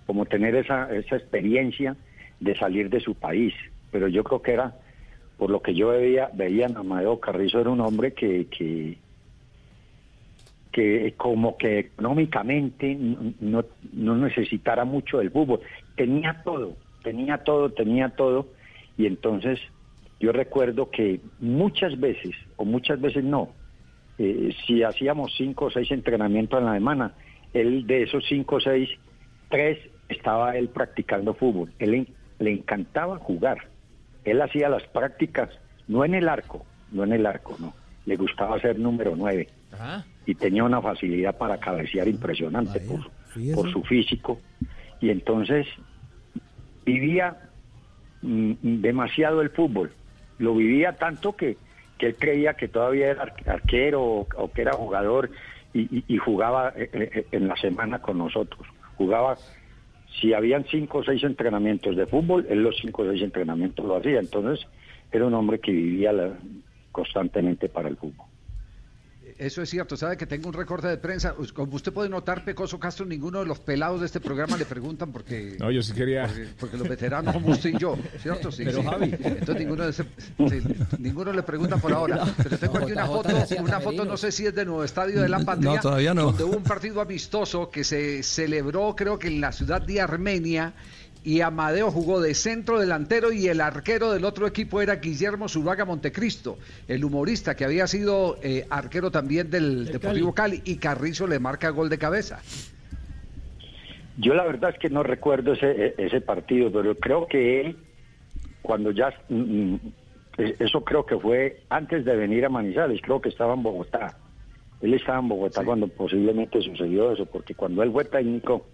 como 0.06 0.24
tener 0.26 0.54
esa, 0.54 0.94
esa 0.94 1.16
experiencia 1.16 1.96
de 2.40 2.56
salir 2.56 2.88
de 2.90 3.00
su 3.00 3.14
país. 3.14 3.54
Pero 3.90 4.08
yo 4.08 4.24
creo 4.24 4.42
que 4.42 4.52
era, 4.52 4.74
por 5.36 5.50
lo 5.50 5.60
que 5.60 5.74
yo 5.74 5.88
veía, 5.88 6.30
veía 6.32 6.66
en 6.66 6.76
Amadeo 6.76 7.20
Carrizo, 7.20 7.60
era 7.60 7.70
un 7.70 7.80
hombre 7.80 8.12
que, 8.12 8.46
que, 8.46 8.98
que 10.72 11.14
como 11.16 11.56
que 11.56 11.80
económicamente 11.80 12.96
no, 13.40 13.64
no 13.92 14.16
necesitara 14.16 14.84
mucho 14.84 15.18
del 15.18 15.30
fútbol. 15.30 15.60
Tenía 15.96 16.42
todo, 16.42 16.76
tenía 17.02 17.38
todo, 17.38 17.70
tenía 17.70 18.08
todo. 18.08 18.48
Y 18.96 19.06
entonces 19.06 19.60
yo 20.18 20.32
recuerdo 20.32 20.90
que 20.90 21.20
muchas 21.40 21.98
veces, 22.00 22.34
o 22.56 22.64
muchas 22.64 23.00
veces 23.00 23.22
no, 23.22 23.50
eh, 24.18 24.54
si 24.66 24.82
hacíamos 24.82 25.34
cinco 25.36 25.66
o 25.66 25.70
seis 25.70 25.90
entrenamientos 25.90 26.58
en 26.58 26.66
la 26.66 26.74
semana, 26.74 27.12
él 27.52 27.86
de 27.86 28.04
esos 28.04 28.24
cinco 28.26 28.56
o 28.56 28.60
seis, 28.60 28.88
tres 29.50 29.78
estaba 30.08 30.56
él 30.56 30.68
practicando 30.68 31.34
fútbol. 31.34 31.72
Él 31.78 32.08
le 32.38 32.50
encantaba 32.50 33.18
jugar. 33.18 33.68
Él 34.24 34.40
hacía 34.40 34.68
las 34.68 34.84
prácticas, 34.84 35.50
no 35.88 36.04
en 36.04 36.14
el 36.14 36.28
arco, 36.28 36.64
no 36.92 37.04
en 37.04 37.12
el 37.12 37.26
arco, 37.26 37.56
no. 37.58 37.74
Le 38.06 38.16
gustaba 38.16 38.60
ser 38.60 38.78
número 38.78 39.14
nueve. 39.16 39.48
Y 40.26 40.34
tenía 40.34 40.64
una 40.64 40.80
facilidad 40.80 41.36
para 41.36 41.58
cabecear 41.58 42.08
impresionante 42.08 42.80
por, 42.80 43.10
por 43.54 43.72
su 43.72 43.82
físico. 43.82 44.40
Y 45.00 45.10
entonces 45.10 45.66
vivía 46.84 47.36
mm, 48.22 48.52
demasiado 48.80 49.40
el 49.42 49.50
fútbol. 49.50 49.92
Lo 50.38 50.54
vivía 50.54 50.92
tanto 50.96 51.34
que, 51.36 51.56
que 51.98 52.06
él 52.06 52.16
creía 52.18 52.54
que 52.54 52.68
todavía 52.68 53.10
era 53.10 53.32
arquero 53.46 54.02
o, 54.02 54.50
que 54.52 54.62
era 54.62 54.72
jugador 54.72 55.30
y, 55.74 56.18
jugaba 56.18 56.72
eh, 56.76 56.90
eh, 56.92 57.26
en 57.32 57.48
la 57.48 57.56
semana 57.56 58.00
con 58.00 58.18
nosotros. 58.18 58.66
Jugaba, 58.96 59.36
si 60.20 60.34
habían 60.34 60.64
cinco 60.66 60.98
o 60.98 61.04
seis 61.04 61.24
entrenamientos 61.24 61.96
de 61.96 62.06
fútbol, 62.06 62.46
él 62.50 62.62
los 62.62 62.76
cinco 62.76 63.02
o 63.02 63.10
seis 63.10 63.22
entrenamientos 63.22 63.86
lo 63.86 63.96
hacía. 63.96 64.18
Entonces 64.18 64.66
era 65.10 65.26
un 65.26 65.34
hombre 65.34 65.60
que 65.60 65.72
vivía 65.72 66.12
constantemente 66.90 67.68
para 67.68 67.88
el 67.88 67.96
fútbol. 67.96 68.26
Eso 69.42 69.60
es 69.60 69.70
cierto, 69.70 69.96
sabe 69.96 70.16
que 70.16 70.24
tengo 70.24 70.48
un 70.48 70.54
recorte 70.54 70.86
de 70.86 70.96
prensa. 70.98 71.34
Como 71.52 71.74
usted 71.74 71.92
puede 71.92 72.08
notar, 72.08 72.44
Pecoso 72.44 72.78
Castro, 72.78 73.04
ninguno 73.04 73.40
de 73.40 73.46
los 73.46 73.58
pelados 73.58 73.98
de 73.98 74.06
este 74.06 74.20
programa 74.20 74.56
le 74.56 74.64
preguntan 74.64 75.10
porque. 75.10 75.56
No, 75.58 75.68
yo 75.72 75.82
sí 75.82 75.92
quería. 75.92 76.30
Porque, 76.60 76.76
los 76.76 76.88
veteranos 76.88 77.34
como 77.34 77.48
usted 77.48 77.70
y 77.70 77.78
yo, 77.78 77.98
¿cierto? 78.20 78.52
Sí, 78.52 78.62
Pero 78.64 78.84
Javi. 78.84 79.06
Entonces 79.12 79.56
ninguno, 79.58 79.84
ninguno 80.98 81.32
le 81.32 81.42
pregunta 81.42 81.76
por 81.76 81.92
ahora. 81.92 82.24
Pero 82.40 82.56
tengo 82.56 82.78
aquí 82.78 82.92
una 82.92 83.06
foto, 83.06 83.30
una 83.58 83.80
foto, 83.80 84.04
no 84.04 84.16
sé 84.16 84.30
si 84.30 84.46
es 84.46 84.54
de 84.54 84.64
Nuevo 84.64 84.84
Estadio 84.84 85.20
de 85.20 85.28
la 85.28 85.40
Pandilla. 85.40 85.74
No, 85.74 85.80
todavía 85.80 86.14
no. 86.14 86.26
Donde 86.26 86.44
hubo 86.44 86.56
un 86.56 86.62
partido 86.62 87.00
amistoso 87.00 87.68
que 87.68 87.82
se 87.82 88.22
celebró, 88.22 88.94
creo 88.94 89.18
que 89.18 89.26
en 89.26 89.40
la 89.40 89.50
ciudad 89.50 89.82
de 89.82 90.00
Armenia 90.00 90.72
y 91.24 91.40
Amadeo 91.40 91.90
jugó 91.90 92.20
de 92.20 92.34
centro 92.34 92.80
delantero 92.80 93.32
y 93.32 93.46
el 93.48 93.60
arquero 93.60 94.12
del 94.12 94.24
otro 94.24 94.46
equipo 94.46 94.80
era 94.80 94.96
Guillermo 94.96 95.48
Zuluaga 95.48 95.84
Montecristo, 95.84 96.58
el 96.88 97.04
humorista 97.04 97.54
que 97.54 97.64
había 97.64 97.86
sido 97.86 98.38
eh, 98.42 98.66
arquero 98.70 99.10
también 99.10 99.50
del 99.50 99.86
Deportivo 99.86 100.34
Cali. 100.34 100.62
y 100.64 100.76
Carrizo 100.76 101.26
le 101.26 101.38
marca 101.38 101.70
gol 101.70 101.88
de 101.88 101.98
cabeza. 101.98 102.40
Yo 104.18 104.34
la 104.34 104.44
verdad 104.44 104.70
es 104.70 104.78
que 104.78 104.90
no 104.90 105.02
recuerdo 105.02 105.52
ese, 105.52 105.70
e, 105.70 105.94
ese 105.98 106.20
partido, 106.20 106.70
pero 106.70 106.94
creo 106.96 107.26
que 107.26 107.60
él, 107.60 107.76
cuando 108.60 108.90
ya, 108.90 109.14
mm, 109.28 109.74
mm, 109.74 109.80
e, 110.38 110.56
eso 110.58 110.84
creo 110.84 111.06
que 111.06 111.16
fue 111.16 111.62
antes 111.70 112.04
de 112.04 112.16
venir 112.16 112.44
a 112.44 112.48
Manizales, 112.48 113.00
creo 113.00 113.20
que 113.20 113.30
estaba 113.30 113.54
en 113.54 113.62
Bogotá. 113.62 114.18
Él 114.82 114.94
estaba 114.94 115.20
en 115.20 115.28
Bogotá 115.28 115.64
cuando 115.64 115.86
posiblemente 115.86 116.60
sucedió 116.60 117.12
eso, 117.12 117.24
porque 117.26 117.54
cuando 117.54 117.82
él 117.84 117.92
fue 117.92 118.04
técnico, 118.04 118.66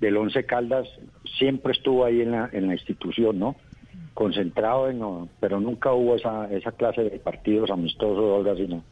del 0.00 0.16
Once 0.16 0.44
Caldas 0.44 0.88
siempre 1.38 1.72
estuvo 1.72 2.04
ahí 2.04 2.22
en 2.22 2.32
la, 2.32 2.48
en 2.52 2.66
la 2.66 2.74
institución, 2.74 3.38
¿no? 3.38 3.56
Concentrado 4.14 4.88
en, 4.88 5.00
pero 5.38 5.60
nunca 5.60 5.92
hubo 5.92 6.16
esa, 6.16 6.50
esa 6.52 6.72
clase 6.72 7.02
de 7.02 7.18
partidos 7.18 7.70
amistosos 7.70 8.18
o 8.18 8.36
algo 8.36 8.50
así, 8.50 8.66
¿no? 8.66 8.82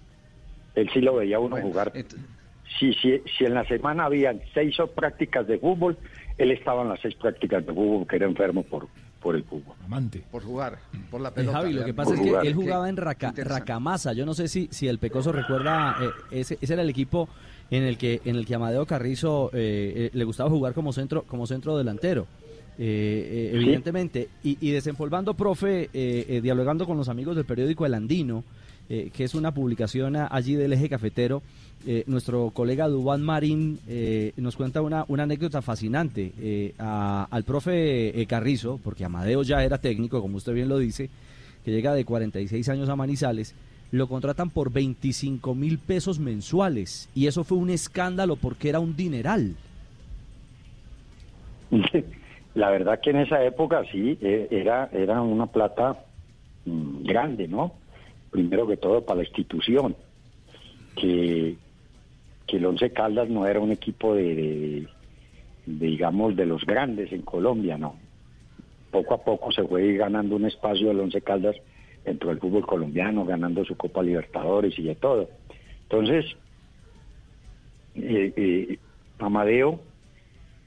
Él 0.75 0.89
sí 0.93 1.01
lo 1.01 1.17
veía 1.17 1.39
uno 1.39 1.57
jugar. 1.57 1.93
Si, 2.79 2.93
si, 2.95 3.21
si 3.37 3.45
en 3.45 3.55
la 3.55 3.65
semana 3.67 4.05
habían 4.05 4.41
seis 4.55 4.77
prácticas 4.95 5.47
de 5.47 5.59
fútbol, 5.59 5.97
él 6.37 6.51
estaba 6.53 6.83
en 6.83 6.91
las 6.91 7.01
seis 7.01 7.15
prácticas 7.15 7.67
de 7.67 7.73
fútbol, 7.73 8.07
que 8.07 8.17
era 8.17 8.27
enfermo 8.27 8.63
por, 8.63 8.87
por 9.21 9.35
el 9.35 9.43
fútbol. 9.45 9.75
Amante. 9.85 10.23
Por 10.31 10.45
jugar, 10.45 10.79
por 11.11 11.21
la 11.21 11.31
eh, 11.31 11.33
pelota. 11.33 11.59
Javi, 11.59 11.73
lo 11.73 11.85
que 11.85 11.95
pasa 11.95 12.15
es 12.15 12.21
que 12.21 12.47
él 12.47 12.55
jugaba 12.55 12.89
en 12.89 12.97
Racamasa. 12.97 14.13
Yo 14.13 14.25
no 14.25 14.35
sé 14.35 14.47
si, 14.47 14.69
si 14.71 14.87
el 14.87 14.99
Pecoso 14.99 15.33
recuerda, 15.33 15.97
eh, 16.01 16.41
ese, 16.41 16.59
ese 16.61 16.75
era 16.75 16.83
el 16.83 16.91
equipo 16.91 17.29
en 17.71 17.83
el 17.85 17.99
que 17.99 18.21
en 18.25 18.37
el 18.37 18.47
que 18.47 18.55
Amadeo 18.55 18.87
Carrizo 18.87 19.51
eh, 19.53 19.93
eh, 19.97 20.11
le 20.13 20.25
gustaba 20.25 20.51
jugar 20.51 20.75
como 20.75 20.93
centro 20.93 21.23
como 21.23 21.47
centro 21.47 21.77
delantero. 21.77 22.27
Eh, 22.81 23.51
evidentemente, 23.55 24.29
y, 24.45 24.57
y, 24.61 24.71
desempolvando, 24.71 25.35
profe, 25.35 25.91
dialogando 26.41 26.87
con 26.87 26.97
los 26.97 27.09
amigos 27.09 27.35
del 27.35 27.45
periódico 27.45 27.85
El 27.85 27.95
Andino, 27.95 28.45
que 28.89 29.25
es 29.25 29.35
una 29.35 29.53
publicación 29.53 30.15
allí 30.15 30.55
del 30.55 30.73
eje 30.73 30.89
cafetero, 30.89 31.43
nuestro 32.07 32.51
colega 32.51 32.87
Dubán 32.87 33.23
Marín 33.23 33.81
nos 34.37 34.55
cuenta 34.55 34.81
una, 34.81 35.05
una 35.09 35.25
anécdota 35.25 35.61
fascinante 35.61 36.75
al 36.79 37.43
profe 37.43 38.25
Carrizo, 38.29 38.79
porque 38.85 39.05
Amadeo 39.05 39.43
ya 39.43 39.65
era 39.65 39.79
técnico, 39.79 40.23
como 40.23 40.37
usted 40.37 40.55
bien 40.55 40.69
lo 40.69 40.79
dice, 40.79 41.11
que 41.65 41.73
llega 41.73 41.93
de 41.95 42.05
46 42.05 42.69
años 42.69 42.89
a 42.89 42.95
Manizales, 42.95 43.57
lo 43.91 44.07
contratan 44.07 44.51
por 44.51 44.73
25 44.73 45.55
mil 45.55 45.79
pesos 45.79 46.19
mensuales 46.19 47.09
y 47.15 47.27
eso 47.27 47.45
fue 47.45 47.59
un 47.59 47.71
escándalo 47.71 48.37
porque 48.37 48.69
era 48.69 48.81
un 48.81 48.97
dineral. 48.97 49.57
La 52.55 52.71
verdad 52.71 53.01
que 53.01 53.11
en 53.11 53.19
esa 53.19 53.45
época 53.45 53.83
sí, 53.91 54.19
e, 54.21 54.49
era, 54.51 54.89
era 54.93 55.23
una 55.23 55.47
plata 55.47 55.97
mm, 56.65 57.05
grande, 57.05 57.47
¿no? 57.49 57.73
Primero 58.31 58.67
que 58.67 58.77
todo 58.77 59.05
para 59.05 59.19
la 59.19 59.25
institución, 59.25 59.95
que, 60.97 61.57
que 62.47 62.57
el 62.57 62.67
Once 62.67 62.91
Caldas 62.91 63.29
no 63.29 63.47
era 63.47 63.61
un 63.61 63.71
equipo 63.71 64.15
de, 64.15 64.87
digamos, 65.67 66.37
de 66.37 66.47
los 66.47 66.65
grandes 66.65 67.13
en 67.13 67.23
Colombia, 67.23 67.79
¿no? 67.79 67.95
Poco 68.91 69.15
a 69.15 69.23
poco 69.23 69.53
se 69.53 69.65
fue 69.65 69.95
ganando 69.95 70.37
un 70.37 70.47
espacio 70.47 70.91
el 70.91 71.01
Once 71.01 71.21
Caldas 71.21 71.57
dentro 72.09 72.31
del 72.31 72.41
fútbol 72.41 72.67
colombiano, 72.67 73.25
ganando 73.25 73.65
su 73.65 73.77
Copa 73.77 74.03
Libertadores 74.03 74.79
y 74.79 74.83
de 74.83 74.95
todo. 74.95 75.29
Entonces, 75.83 76.25
eh, 77.95 78.33
eh, 78.37 78.79
Amadeo 79.19 79.81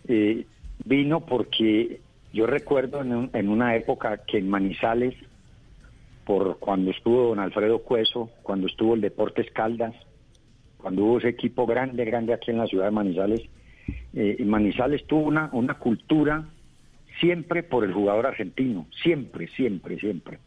eh, 0.08 0.46
vino 0.86 1.22
porque 1.22 2.00
yo 2.34 2.46
recuerdo 2.48 3.02
en, 3.02 3.50
una 3.50 3.76
época 3.76 4.22
que 4.26 4.38
en 4.38 4.50
Manizales, 4.50 5.16
por 6.26 6.60
cuando 6.60 6.92
estuvo 6.92 7.30
don 7.30 7.40
Alfredo 7.40 7.80
Cueso, 7.80 8.30
cuando 8.44 8.68
estuvo 8.68 8.94
el 8.94 9.02
Deportes 9.02 9.52
Caldas, 9.52 9.96
cuando 10.78 11.04
hubo 11.04 11.18
ese 11.18 11.30
equipo 11.30 11.66
grande, 11.66 12.06
grande 12.06 12.34
aquí 12.34 12.52
en 12.52 12.58
la 12.58 12.68
ciudad 12.68 12.86
de 12.86 12.92
Manizales, 12.92 13.42
Manizales 14.40 15.06
tuvo 15.08 15.24
una, 15.24 15.50
una 15.54 15.76
cultura 15.76 16.46
siempre 17.20 17.64
por 17.64 17.84
el 17.84 17.94
jugador 17.94 18.28
argentino, 18.28 18.88
siempre, 19.04 19.48
siempre, 19.50 19.98
siempre 20.00 20.40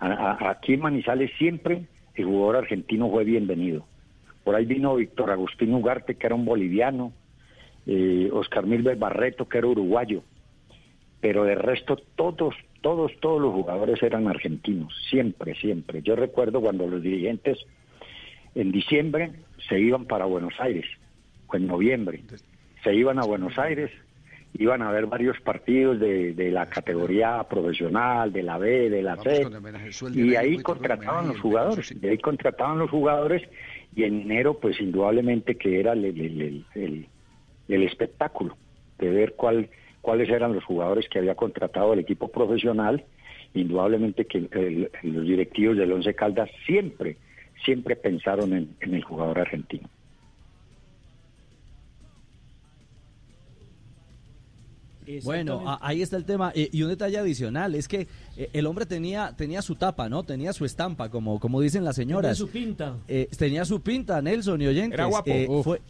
aquí 0.00 0.74
en 0.74 0.80
Manizales 0.80 1.30
siempre 1.38 1.86
el 2.14 2.24
jugador 2.24 2.56
argentino 2.56 3.10
fue 3.10 3.24
bienvenido. 3.24 3.86
Por 4.44 4.54
ahí 4.54 4.64
vino 4.64 4.96
Víctor 4.96 5.30
Agustín 5.30 5.74
Ugarte, 5.74 6.16
que 6.16 6.26
era 6.26 6.34
un 6.34 6.44
boliviano, 6.44 7.12
eh, 7.86 8.28
Oscar 8.32 8.66
Milber 8.66 8.96
Barreto, 8.96 9.48
que 9.48 9.58
era 9.58 9.66
uruguayo. 9.66 10.22
Pero 11.20 11.44
de 11.44 11.54
resto 11.54 11.96
todos, 12.16 12.54
todos, 12.80 13.12
todos 13.20 13.40
los 13.40 13.52
jugadores 13.52 14.02
eran 14.02 14.26
argentinos, 14.26 14.94
siempre, 15.10 15.54
siempre. 15.54 16.02
Yo 16.02 16.16
recuerdo 16.16 16.60
cuando 16.60 16.86
los 16.86 17.02
dirigentes 17.02 17.58
en 18.54 18.72
diciembre 18.72 19.32
se 19.68 19.78
iban 19.78 20.06
para 20.06 20.24
Buenos 20.24 20.54
Aires, 20.58 20.86
o 21.46 21.56
en 21.56 21.66
noviembre, 21.66 22.22
se 22.82 22.94
iban 22.94 23.18
a 23.18 23.26
Buenos 23.26 23.58
Aires 23.58 23.90
iban 24.58 24.82
a 24.82 24.88
haber 24.88 25.06
varios 25.06 25.40
partidos 25.40 26.00
de, 26.00 26.34
de, 26.34 26.50
la 26.50 26.68
categoría 26.68 27.44
profesional, 27.44 28.32
de 28.32 28.42
la 28.42 28.58
B, 28.58 28.90
de 28.90 29.02
la 29.02 29.16
C, 29.16 29.46
y 30.12 30.34
ahí 30.34 30.58
contrataban 30.58 31.28
los 31.28 31.40
jugadores, 31.40 31.94
y 32.02 32.06
ahí 32.06 32.18
contrataban 32.18 32.78
los 32.78 32.90
jugadores, 32.90 33.42
y 33.94 34.02
en 34.02 34.22
enero 34.22 34.58
pues 34.58 34.80
indudablemente 34.80 35.56
que 35.56 35.78
era 35.78 35.92
el, 35.92 36.04
el, 36.06 36.64
el, 36.74 37.06
el 37.68 37.82
espectáculo 37.84 38.56
de 38.98 39.10
ver 39.10 39.34
cuál, 39.34 39.70
cuáles 40.00 40.28
eran 40.28 40.52
los 40.52 40.64
jugadores 40.64 41.08
que 41.08 41.20
había 41.20 41.36
contratado 41.36 41.92
el 41.92 42.00
equipo 42.00 42.26
profesional, 42.26 43.04
indudablemente 43.54 44.26
que 44.26 44.90
los 45.04 45.24
directivos 45.24 45.76
del 45.76 45.92
Once 45.92 46.12
Caldas 46.14 46.50
siempre, 46.66 47.16
siempre 47.64 47.94
pensaron 47.94 48.52
en 48.52 48.94
el 48.94 49.04
jugador 49.04 49.38
argentino. 49.38 49.88
Bueno, 55.24 55.78
ahí 55.80 56.02
está 56.02 56.16
el 56.16 56.24
tema. 56.24 56.52
Eh, 56.54 56.68
y 56.72 56.82
un 56.82 56.88
detalle 56.88 57.18
adicional 57.18 57.74
es 57.74 57.88
que 57.88 58.06
eh, 58.36 58.50
el 58.52 58.66
hombre 58.66 58.86
tenía, 58.86 59.34
tenía 59.36 59.62
su 59.62 59.74
tapa, 59.74 60.08
¿no? 60.08 60.22
Tenía 60.22 60.52
su 60.52 60.64
estampa, 60.64 61.08
como, 61.08 61.40
como 61.40 61.60
dicen 61.60 61.84
las 61.84 61.96
señoras. 61.96 62.36
Tenía 62.38 62.46
su 62.46 62.48
pinta. 62.48 62.94
Eh, 63.08 63.28
tenía 63.36 63.64
su 63.64 63.80
pinta, 63.80 64.20
Nelson 64.22 64.60
y 64.62 64.66
oyentes. 64.66 64.94
Era 64.94 65.06
guapo. 65.06 65.30
Eh, 65.30 65.48
fue, 65.64 65.80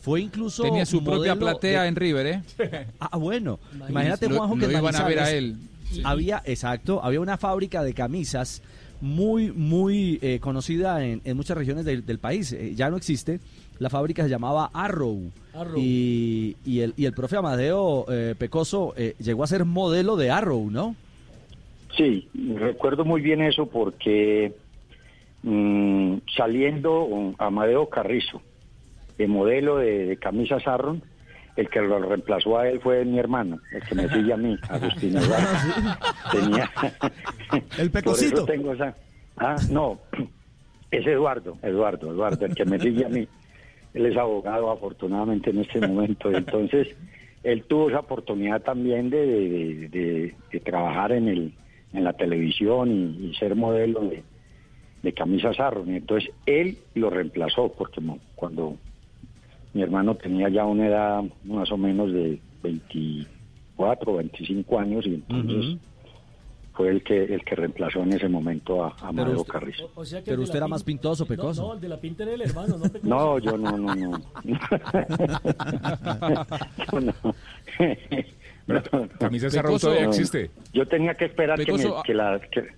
fue 0.00 0.20
incluso. 0.20 0.62
Tenía 0.62 0.86
su 0.86 1.02
propia 1.04 1.36
platea 1.36 1.82
de- 1.82 1.88
en 1.88 1.96
River, 1.96 2.26
¿eh? 2.26 2.42
Ah, 3.00 3.16
bueno. 3.16 3.58
Imagínate, 3.88 4.28
Lo- 4.28 4.36
Juanjo, 4.36 4.56
que 4.56 4.66
lo 4.68 4.78
iban 4.78 4.96
a 4.96 5.04
ver 5.04 5.18
a 5.20 5.30
él. 5.30 5.56
Sí. 5.90 6.00
Había, 6.04 6.42
exacto, 6.46 7.04
había 7.04 7.20
una 7.20 7.36
fábrica 7.36 7.82
de 7.84 7.92
camisas 7.92 8.62
muy, 9.02 9.50
muy 9.52 10.18
eh, 10.22 10.38
conocida 10.40 11.04
en, 11.04 11.20
en 11.24 11.36
muchas 11.36 11.56
regiones 11.56 11.84
del, 11.84 12.06
del 12.06 12.18
país. 12.18 12.52
Eh, 12.52 12.72
ya 12.74 12.88
no 12.88 12.96
existe. 12.96 13.40
La 13.82 13.90
fábrica 13.90 14.22
se 14.22 14.28
llamaba 14.28 14.70
Arrow. 14.72 15.30
Arrow. 15.52 15.76
Y, 15.76 16.56
y 16.64 16.80
el, 16.80 16.94
y 16.96 17.04
el 17.04 17.12
profe 17.12 17.36
Amadeo 17.36 18.06
eh, 18.08 18.36
Pecoso 18.38 18.94
eh, 18.96 19.16
llegó 19.18 19.42
a 19.42 19.48
ser 19.48 19.64
modelo 19.64 20.16
de 20.16 20.30
Arrow, 20.30 20.70
¿no? 20.70 20.94
Sí, 21.96 22.28
recuerdo 22.56 23.04
muy 23.04 23.20
bien 23.20 23.42
eso 23.42 23.66
porque 23.66 24.54
mm, 25.42 26.18
saliendo 26.36 27.34
Amadeo 27.38 27.88
Carrizo, 27.88 28.40
de 29.18 29.26
modelo 29.26 29.78
de, 29.78 30.06
de 30.06 30.16
camisas 30.16 30.66
Arron, 30.68 31.02
el 31.56 31.68
que 31.68 31.80
lo 31.80 31.98
reemplazó 31.98 32.58
a 32.58 32.68
él 32.68 32.80
fue 32.80 33.04
mi 33.04 33.18
hermano, 33.18 33.58
el 33.72 33.82
que 33.82 33.94
me 33.96 34.08
sigue 34.08 34.32
a 34.32 34.36
mí, 34.36 34.56
Agustín 34.68 35.16
Eduardo. 35.16 35.48
Tenía... 36.30 36.70
El 37.78 37.90
pecosito. 37.90 38.36
eso 38.36 38.46
tengo 38.46 38.72
esa... 38.72 38.94
Ah, 39.36 39.56
no, 39.70 39.98
es 40.92 41.06
Eduardo, 41.06 41.58
Eduardo, 41.62 42.12
Eduardo, 42.12 42.46
el 42.46 42.54
que 42.54 42.64
me 42.64 42.78
sigue 42.78 43.04
a 43.04 43.08
mí. 43.08 43.26
Él 43.94 44.06
es 44.06 44.16
abogado 44.16 44.70
afortunadamente 44.70 45.50
en 45.50 45.58
este 45.58 45.86
momento. 45.86 46.30
Entonces, 46.36 46.88
él 47.42 47.64
tuvo 47.64 47.88
esa 47.90 48.00
oportunidad 48.00 48.62
también 48.62 49.10
de, 49.10 49.26
de- 49.26 49.88
de- 49.88 50.34
de 50.52 50.60
trabajar 50.60 51.12
en 51.12 51.28
el 51.28 51.52
en 51.94 52.04
la 52.04 52.14
televisión 52.14 52.90
y, 52.90 53.26
y 53.26 53.34
ser 53.34 53.54
modelo 53.54 54.00
de, 54.00 54.22
de 55.02 55.12
camisas 55.12 55.60
Arron. 55.60 55.92
Y 55.92 55.96
entonces 55.96 56.30
él 56.46 56.78
lo 56.94 57.10
reemplazó 57.10 57.70
porque 57.76 58.00
cuando 58.34 58.78
mi 59.74 59.82
hermano 59.82 60.14
tenía 60.14 60.48
ya 60.48 60.64
una 60.64 60.86
edad 60.86 61.22
más 61.44 61.70
o 61.70 61.76
menos 61.76 62.10
de 62.12 62.38
24 62.62 64.12
o 64.12 64.16
25 64.16 64.78
años 64.78 65.06
y 65.06 65.14
entonces 65.16 65.78
fue 66.74 66.88
el 66.88 67.02
que 67.02 67.24
el 67.24 67.44
que 67.44 67.54
reemplazó 67.54 68.00
en 68.02 68.12
ese 68.14 68.28
momento 68.28 68.84
a, 68.84 68.88
a 69.00 69.10
usted- 69.10 69.52
Carrizo. 69.52 69.90
O 69.94 70.04
sea 70.04 70.20
que 70.20 70.30
Pero 70.30 70.42
usted 70.42 70.54
la 70.54 70.58
era 70.58 70.66
pin- 70.66 70.70
más 70.70 70.84
pintoso, 70.84 71.26
Pecoso. 71.26 71.62
No, 71.68 71.74
el 71.74 71.80
de 71.80 71.88
la 71.88 71.96
pinta 71.98 72.22
era 72.22 72.32
el 72.32 72.42
hermano, 72.42 72.76
no 72.78 72.84
Pecoso. 72.84 73.08
No, 73.08 73.38
yo 73.38 73.56
no, 73.58 73.76
no, 73.76 73.94
no. 73.94 74.20
Yo 76.92 77.00
no. 77.00 77.14
No. 78.64 78.80
Camisa 79.18 79.48
Raúl 79.60 79.80
todavía 79.80 80.04
existe. 80.06 80.48
Yo 80.72 80.86
tenía 80.86 81.14
que 81.16 81.24
esperar 81.24 81.58
que, 81.64 81.72
me- 81.72 81.92
que, 82.04 82.14
las, 82.14 82.40
que, 82.42 82.68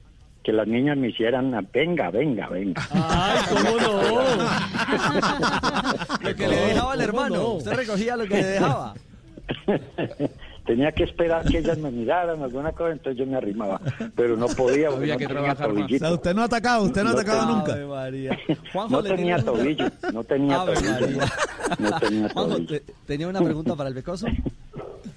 que 0.43 0.51
las 0.51 0.67
niñas 0.67 0.97
me 0.97 1.11
hicieran, 1.11 1.51
la- 1.51 1.63
venga, 1.73 2.11
venga, 2.11 2.49
venga. 2.49 2.83
Ay, 2.91 3.39
¿cómo 3.51 3.79
no? 3.79 4.03
Lo 6.23 6.35
que 6.35 6.49
le 6.49 6.57
dejaba 6.57 6.95
el 6.95 7.01
hermano. 7.03 7.49
Usted 7.57 7.75
recogía 7.75 8.17
lo 8.17 8.25
que 8.27 8.35
le 8.35 8.45
dejaba. 8.45 8.95
Tenía 10.67 10.93
que 10.93 11.05
esperar 11.05 11.45
que 11.45 11.59
ellas 11.59 11.79
me 11.79 11.91
miraran 11.91 12.43
alguna 12.43 12.73
cosa, 12.73 12.93
entonces 12.93 13.19
yo 13.19 13.27
me 13.31 13.37
arrimaba, 13.37 13.81
pero 14.17 14.37
no 14.37 14.47
podía, 14.49 14.89
porque 14.91 15.13
Había 15.13 15.15
no 15.15 15.19
que 15.19 15.27
tenía 15.27 15.43
trabajar 15.43 15.69
más. 15.69 15.77
tobillito. 15.77 16.05
O 16.05 16.09
sea, 16.09 16.15
usted 16.17 16.35
no 16.35 16.43
ha 16.43 16.45
atacado, 16.45 16.83
usted 16.85 17.03
no 17.05 17.11
ha 17.11 17.13
No 17.13 17.19
atacado 17.19 17.41
tenía- 17.41 17.55
nunca. 17.57 17.73
Ave 17.73 17.87
María. 17.87 18.39
Juanjo, 18.73 18.91
No 18.97 19.03
tenía 19.03 19.17
tenía 19.17 19.35
una- 19.37 19.45
tobillo, 19.45 19.85
no 20.13 20.25
tenía 20.25 20.61
Ave 20.61 20.75
tobillo. 20.75 20.93
María. 20.93 21.33
No 21.79 21.99
tenía 22.01 22.29
Juanjo, 22.31 22.51
tobillo. 22.57 22.67
te- 22.69 22.83
tenía 23.07 23.29
una 23.29 23.41
pregunta 23.41 23.77
para 23.77 23.89
el 23.91 23.95
Pecoso. 23.95 24.27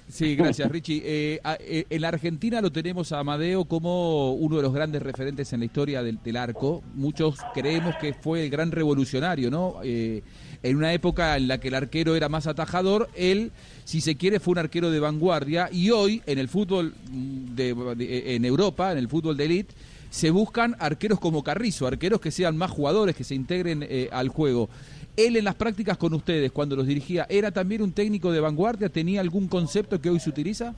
Sí, 0.08 0.36
gracias, 0.36 0.70
Richie. 0.70 1.02
Eh, 1.04 1.40
eh, 1.60 1.84
en 1.90 2.00
la 2.00 2.08
Argentina 2.08 2.62
lo 2.62 2.72
tenemos 2.72 3.12
a 3.12 3.18
Amadeo 3.18 3.66
como 3.66 4.32
uno 4.32 4.56
de 4.56 4.62
los 4.62 4.72
grandes 4.72 5.02
referentes 5.02 5.52
en 5.52 5.60
la 5.60 5.66
historia 5.66 6.02
del, 6.02 6.18
del 6.22 6.36
arco. 6.38 6.82
Muchos 6.94 7.36
creemos 7.52 7.94
que 7.96 8.14
fue 8.14 8.44
el 8.44 8.50
gran 8.50 8.72
revolucionario, 8.72 9.50
¿no? 9.50 9.76
Eh, 9.84 10.22
en 10.62 10.76
una 10.76 10.92
época 10.94 11.36
en 11.36 11.46
la 11.46 11.58
que 11.60 11.68
el 11.68 11.74
arquero 11.74 12.16
era 12.16 12.28
más 12.30 12.46
atajador, 12.46 13.08
él, 13.14 13.52
si 13.84 14.00
se 14.00 14.16
quiere, 14.16 14.40
fue 14.40 14.52
un 14.52 14.58
arquero 14.58 14.90
de 14.90 14.98
vanguardia. 14.98 15.68
Y 15.70 15.90
hoy, 15.90 16.22
en 16.26 16.38
el 16.38 16.48
fútbol 16.48 16.94
mm, 17.10 17.54
de, 17.54 17.74
de- 17.96 18.34
en 18.34 18.44
Europa, 18.46 18.90
en 18.92 18.98
el 18.98 19.08
fútbol 19.08 19.36
de 19.36 19.44
élite, 19.44 19.74
se 20.10 20.30
buscan 20.30 20.74
arqueros 20.78 21.20
como 21.20 21.42
Carrizo, 21.44 21.86
arqueros 21.86 22.18
que 22.20 22.30
sean 22.30 22.56
más 22.56 22.70
jugadores, 22.70 23.14
que 23.14 23.24
se 23.24 23.34
integren 23.34 23.84
eh, 23.86 24.08
al 24.10 24.28
juego. 24.28 24.70
Él 25.18 25.36
en 25.36 25.44
las 25.44 25.56
prácticas 25.56 25.98
con 25.98 26.14
ustedes, 26.14 26.52
cuando 26.52 26.76
los 26.76 26.86
dirigía, 26.86 27.26
¿era 27.28 27.50
también 27.50 27.82
un 27.82 27.90
técnico 27.92 28.30
de 28.30 28.38
vanguardia? 28.38 28.88
¿Tenía 28.88 29.20
algún 29.20 29.48
concepto 29.48 30.00
que 30.00 30.10
hoy 30.10 30.20
se 30.20 30.30
utiliza? 30.30 30.76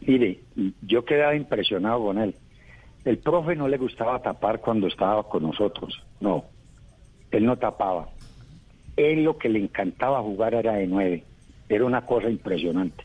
Mire, 0.00 0.40
yo 0.80 1.04
quedaba 1.04 1.36
impresionado 1.36 2.02
con 2.02 2.16
él. 2.16 2.34
El 3.04 3.18
profe 3.18 3.54
no 3.54 3.68
le 3.68 3.76
gustaba 3.76 4.22
tapar 4.22 4.60
cuando 4.62 4.86
estaba 4.86 5.22
con 5.28 5.42
nosotros. 5.42 6.02
No, 6.18 6.46
él 7.30 7.44
no 7.44 7.56
tapaba. 7.58 8.08
Él 8.96 9.24
lo 9.24 9.36
que 9.36 9.50
le 9.50 9.58
encantaba 9.58 10.22
jugar 10.22 10.54
era 10.54 10.72
de 10.72 10.86
nueve. 10.86 11.22
Era 11.68 11.84
una 11.84 12.06
cosa 12.06 12.30
impresionante. 12.30 13.04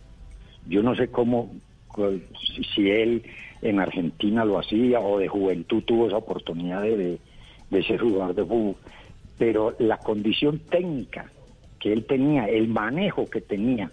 Yo 0.66 0.82
no 0.82 0.96
sé 0.96 1.10
cómo, 1.10 1.52
si- 2.74 2.90
él 2.90 3.24
en 3.62 3.80
Argentina 3.82 4.46
lo 4.46 4.60
hacía 4.60 5.02
o 5.02 5.20
de 5.20 5.28
juventud 5.28 5.84
tuvo 5.84 6.08
esa 6.08 6.18
oportunidad 6.18 6.84
de 6.84 7.20
ser 7.86 8.00
jugador 8.00 8.34
de 8.34 8.46
fútbol. 8.46 8.76
Pero 9.42 9.74
la 9.80 9.98
condición 9.98 10.60
técnica 10.70 11.26
que 11.80 11.92
él 11.92 12.06
tenía, 12.06 12.46
el 12.46 12.68
manejo 12.68 13.28
que 13.28 13.42
tenía, 13.42 13.90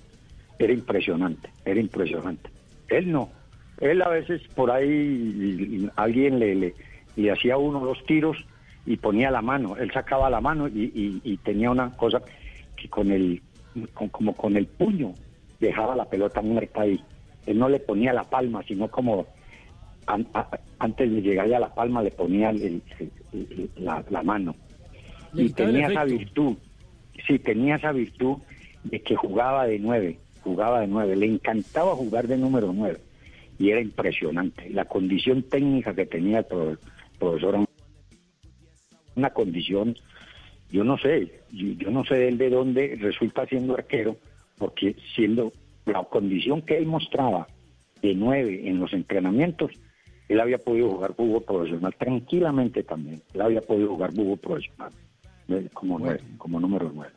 era 0.59 0.75
impresionante, 0.75 1.49
era 1.65 1.81
impresionante. 1.81 2.51
Él 2.91 3.11
no. 3.11 3.31
Él 3.81 4.03
a 4.03 4.11
veces 4.11 4.43
por 4.55 4.71
ahí 4.71 5.89
alguien 5.97 6.39
le, 6.39 6.55
le, 6.55 6.75
le 7.17 7.31
hacía 7.31 7.57
uno 7.57 7.81
dos 7.81 8.05
tiros 8.05 8.37
y 8.85 8.99
ponía 8.99 9.31
la 9.31 9.41
mano. 9.41 9.75
Él 9.79 9.91
sacaba 9.91 10.29
la 10.29 10.43
mano 10.43 10.69
y, 10.69 11.39
tenía 11.43 11.71
una 11.71 11.97
cosa 11.97 12.21
que 12.77 12.91
con 12.91 13.11
el, 13.11 13.41
con- 13.95 14.11
como 14.11 14.37
con 14.37 14.55
el 14.55 14.67
puño 14.67 15.15
dejaba 15.61 15.97
la 15.97 16.05
pelota 16.05 16.43
muerta 16.43 16.83
ahí. 16.83 17.01
Él 17.47 17.59
no 17.59 17.71
le 17.71 17.81
ponía 17.81 18.13
la 18.13 18.25
palma, 18.25 18.63
sino 18.69 18.89
como 18.89 19.27
antes 20.07 21.11
de 21.11 21.23
llegar 21.23 21.51
a 21.55 21.59
la 21.59 21.75
palma 21.75 22.03
le 22.03 22.11
ponía 22.11 22.53
la 24.13 24.23
mano. 24.23 24.55
Y 25.35 25.51
tenía 25.51 25.89
esa 25.89 26.05
virtud, 26.05 26.57
sí, 27.27 27.39
tenía 27.39 27.77
esa 27.77 27.93
virtud 27.93 28.39
de 28.85 29.01
que 29.01 29.17
jugaba 29.17 29.67
de 29.67 29.79
nueve, 29.79 30.19
jugaba 30.43 30.81
de 30.81 30.87
nueve, 30.87 31.17
le 31.17 31.27
encantaba 31.27 31.95
jugar 31.95 32.27
de 32.29 32.37
número 32.39 32.73
nueve 32.73 33.01
y 33.59 33.71
era 33.71 33.81
impresionante. 33.81 34.71
La 34.71 34.85
condición 34.85 35.43
técnica 35.43 35.95
que 35.95 36.07
tenía 36.07 36.39
el 36.39 36.45
pro- 36.45 36.79
profesor, 37.19 37.67
una 39.17 39.31
condición, 39.31 39.97
yo 40.71 40.85
no 40.85 40.97
sé, 40.99 41.41
yo, 41.53 41.67
yo 41.77 41.91
no 41.91 42.05
sé 42.05 42.15
de 42.15 42.29
él 42.29 42.39
de 42.39 42.51
dónde 42.51 42.97
resulta 43.01 43.47
siendo 43.47 43.75
arquero, 43.75 44.17
porque 44.59 44.97
siendo 45.15 45.53
la 45.87 46.05
condición 46.05 46.63
que 46.63 46.79
él 46.79 46.87
mostraba 46.87 47.49
de 48.01 48.15
nueve 48.15 48.69
en 48.69 48.79
los 48.79 48.93
entrenamientos, 48.93 49.73
él 50.29 50.41
había 50.41 50.59
podido 50.59 50.91
jugar 50.91 51.15
fútbol 51.15 51.43
profesional 51.43 51.95
tranquilamente 51.99 52.83
también. 52.83 53.23
Él 53.35 53.41
había 53.41 53.61
podido 53.63 53.89
jugar 53.89 54.13
fútbol 54.13 54.39
profesional 54.39 54.93
como, 55.73 55.99
nueve, 55.99 56.23
como 56.39 56.61
número 56.61 56.91
nueve. 56.95 57.13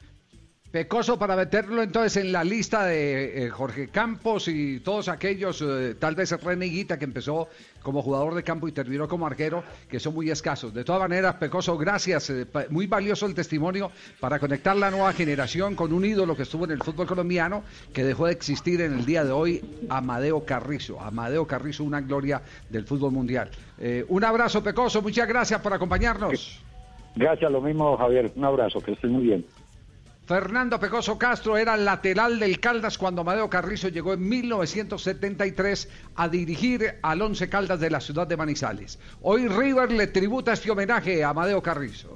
Pecoso 0.71 1.19
para 1.19 1.35
meterlo 1.35 1.83
entonces 1.83 2.23
en 2.23 2.31
la 2.31 2.45
lista 2.45 2.85
de 2.85 3.43
eh, 3.43 3.49
Jorge 3.49 3.89
Campos 3.89 4.47
y 4.47 4.79
todos 4.79 5.09
aquellos, 5.09 5.61
eh, 5.61 5.95
tal 5.99 6.15
vez 6.15 6.31
René 6.41 6.67
Higuita 6.67 6.97
que 6.97 7.03
empezó 7.03 7.49
como 7.81 8.01
jugador 8.01 8.35
de 8.35 8.43
campo 8.43 8.69
y 8.69 8.71
terminó 8.71 9.05
como 9.05 9.27
arquero, 9.27 9.65
que 9.89 9.99
son 9.99 10.13
muy 10.13 10.31
escasos. 10.31 10.73
De 10.73 10.85
todas 10.85 11.01
maneras, 11.01 11.35
Pecoso, 11.35 11.77
gracias. 11.77 12.29
eh, 12.29 12.47
muy 12.69 12.87
valioso 12.87 13.25
el 13.25 13.35
testimonio 13.35 13.91
para 14.21 14.39
conectar 14.39 14.77
la 14.77 14.89
nueva 14.89 15.11
generación 15.11 15.75
con 15.75 15.91
un 15.91 16.05
ídolo 16.05 16.37
que 16.37 16.43
estuvo 16.43 16.63
en 16.63 16.71
el 16.71 16.81
fútbol 16.81 17.05
colombiano, 17.05 17.63
que 17.91 18.05
dejó 18.05 18.27
de 18.27 18.31
existir 18.31 18.79
en 18.79 18.93
el 18.93 19.05
día 19.05 19.25
de 19.25 19.31
hoy, 19.31 19.61
Amadeo 19.89 20.45
Carrizo. 20.45 21.01
Amadeo 21.01 21.45
Carrizo, 21.45 21.83
una 21.83 21.99
gloria 21.99 22.41
del 22.69 22.85
fútbol 22.85 23.11
mundial. 23.11 23.51
Un 24.07 24.23
abrazo, 24.23 24.63
Pecoso, 24.63 25.01
muchas 25.01 25.27
gracias 25.27 25.59
por 25.59 25.73
acompañarnos. 25.73 26.61
Gracias, 27.15 27.51
lo 27.51 27.61
mismo 27.61 27.97
Javier, 27.97 28.31
un 28.35 28.45
abrazo, 28.45 28.79
que 28.81 28.93
estés 28.93 29.11
muy 29.11 29.23
bien. 29.23 29.45
Fernando 30.25 30.79
Pecoso 30.79 31.17
Castro 31.17 31.57
era 31.57 31.75
lateral 31.75 32.39
del 32.39 32.59
Caldas 32.59 32.97
cuando 32.97 33.21
Amadeo 33.21 33.49
Carrizo 33.49 33.89
llegó 33.89 34.13
en 34.13 34.29
1973 34.29 35.89
a 36.15 36.29
dirigir 36.29 36.99
al 37.01 37.21
Once 37.21 37.49
Caldas 37.49 37.79
de 37.79 37.89
la 37.89 37.99
ciudad 37.99 38.27
de 38.27 38.37
Manizales. 38.37 38.97
Hoy 39.21 39.47
River 39.47 39.91
le 39.91 40.07
tributa 40.07 40.53
este 40.53 40.71
homenaje 40.71 41.23
a 41.23 41.29
Amadeo 41.29 41.61
Carrizo. 41.61 42.15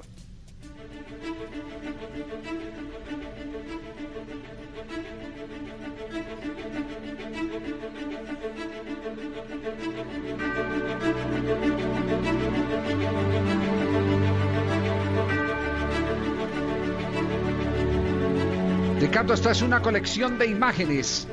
Ricardo, 19.06 19.34
esta 19.34 19.52
es 19.52 19.62
una 19.62 19.82
colección 19.82 20.36
de 20.36 20.46
imágenes 20.46 21.28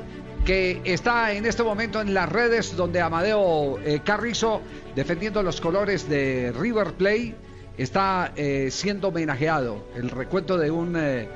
que 0.46 0.80
está 0.84 1.32
en 1.32 1.44
este 1.44 1.64
momento 1.64 2.00
en 2.00 2.14
las 2.14 2.28
redes 2.28 2.76
donde 2.76 3.00
Amadeo 3.00 3.80
eh, 3.80 4.00
Carrizo, 4.04 4.62
defendiendo 4.94 5.42
los 5.42 5.60
colores 5.60 6.08
de 6.08 6.52
River 6.56 6.92
Plate, 6.92 7.34
está 7.76 8.30
eh, 8.36 8.68
siendo 8.70 9.08
homenajeado. 9.08 9.88
El 9.96 10.10
recuento 10.10 10.56
de 10.56 10.70
un 10.70 10.94
eh, 10.96 11.28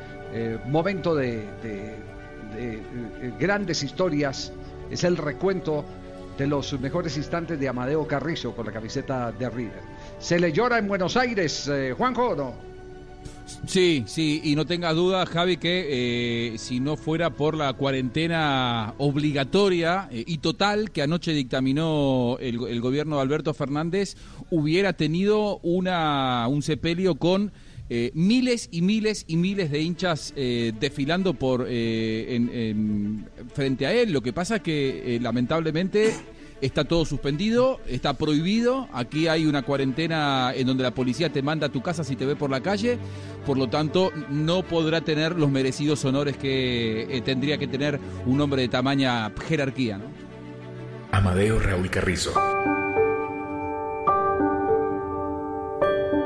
momento 0.67 1.17
de, 1.17 1.39
de- 1.61 1.97
de, 2.55 3.33
grandes 3.41 3.83
historias 3.83 4.53
es 4.93 5.03
el 5.03 5.17
recuento 5.17 5.85
de 6.39 6.47
los 6.47 6.79
mejores 6.79 7.17
instantes 7.17 7.59
de 7.59 7.69
Amadeo 7.69 8.07
Carrizo 8.07 8.55
con 8.55 8.65
la 8.65 8.71
camiseta 8.71 9.33
de 9.33 9.51
River. 9.51 9.81
¿Se 10.21 10.39
le 10.39 10.53
llora 10.53 10.79
en 10.79 10.87
Buenos 10.87 11.17
Aires, 11.17 11.69
Juanjo, 11.97 12.29
o 12.29 12.37
no? 12.37 12.68
Sí, 13.67 14.05
sí, 14.07 14.41
y 14.45 14.55
no 14.55 14.67
tengas 14.67 14.95
duda, 14.95 15.25
Javi, 15.27 15.57
que 15.57 15.87
eh, 16.55 16.59
si 16.59 16.81
no 16.81 16.97
fuera 16.97 17.31
por 17.31 17.57
la 17.57 17.73
cuarentena 17.73 18.95
obligatoria 18.99 20.09
eh, 20.13 20.23
y 20.27 20.39
total 20.39 20.91
que 20.91 21.03
anoche 21.03 21.33
dictaminó 21.33 22.37
el, 22.41 22.59
gobierno 22.81 23.17
de 23.17 23.23
Alberto 23.23 23.55
Fernández, 23.55 24.17
hubiera 24.51 24.93
tenido 24.93 25.59
una, 25.63 26.47
un 26.49 26.63
sepelio 26.63 27.15
con 27.15 27.53
eh, 27.91 28.11
miles 28.15 28.69
y 28.71 28.83
miles 28.83 29.25
y 29.29 29.37
miles 29.37 29.71
de 29.71 29.81
hinchas 29.81 30.35
desfilando 30.37 31.33
por 31.35 31.67
en- 31.69 32.51
en- 32.53 33.27
frente 33.55 33.87
a 33.87 33.95
él. 33.95 34.13
Lo 34.13 34.21
que 34.21 34.35
pasa 34.35 34.57
es 34.57 34.63
que 34.63 35.19
lamentablemente 35.23 36.13
está 36.61 36.85
todo 36.85 37.05
suspendido, 37.05 37.81
está 37.87 38.15
prohibido. 38.15 38.89
Aquí 38.93 39.29
hay 39.29 39.47
una 39.47 39.63
cuarentena 39.63 40.53
en 40.55 40.67
donde 40.67 40.83
la 40.83 40.93
policía 40.93 41.31
te 41.31 41.43
manda 41.43 41.67
a 41.67 41.71
tu 41.71 41.83
casa 41.83 42.05
si 42.05 42.17
te 42.17 42.27
ve 42.27 42.37
por 42.37 42.51
la 42.51 42.61
calle. 42.61 42.99
Por 43.47 43.59
lo 43.59 43.69
tanto, 43.69 44.11
no 44.31 44.63
podrá 44.63 45.01
tener 45.01 45.37
los 45.37 45.51
merecidos 45.51 46.05
honores 46.05 46.37
que 46.37 47.07
eh, 47.09 47.21
tendría 47.23 47.59
que 47.59 47.67
tener 47.67 47.99
un 48.27 48.41
hombre 48.41 48.63
de 48.63 48.69
tamaña 48.69 49.33
jerarquía. 49.47 50.01
Amadeo 51.13 51.59
Raúl 51.59 51.91
Carrizo. 51.91 52.33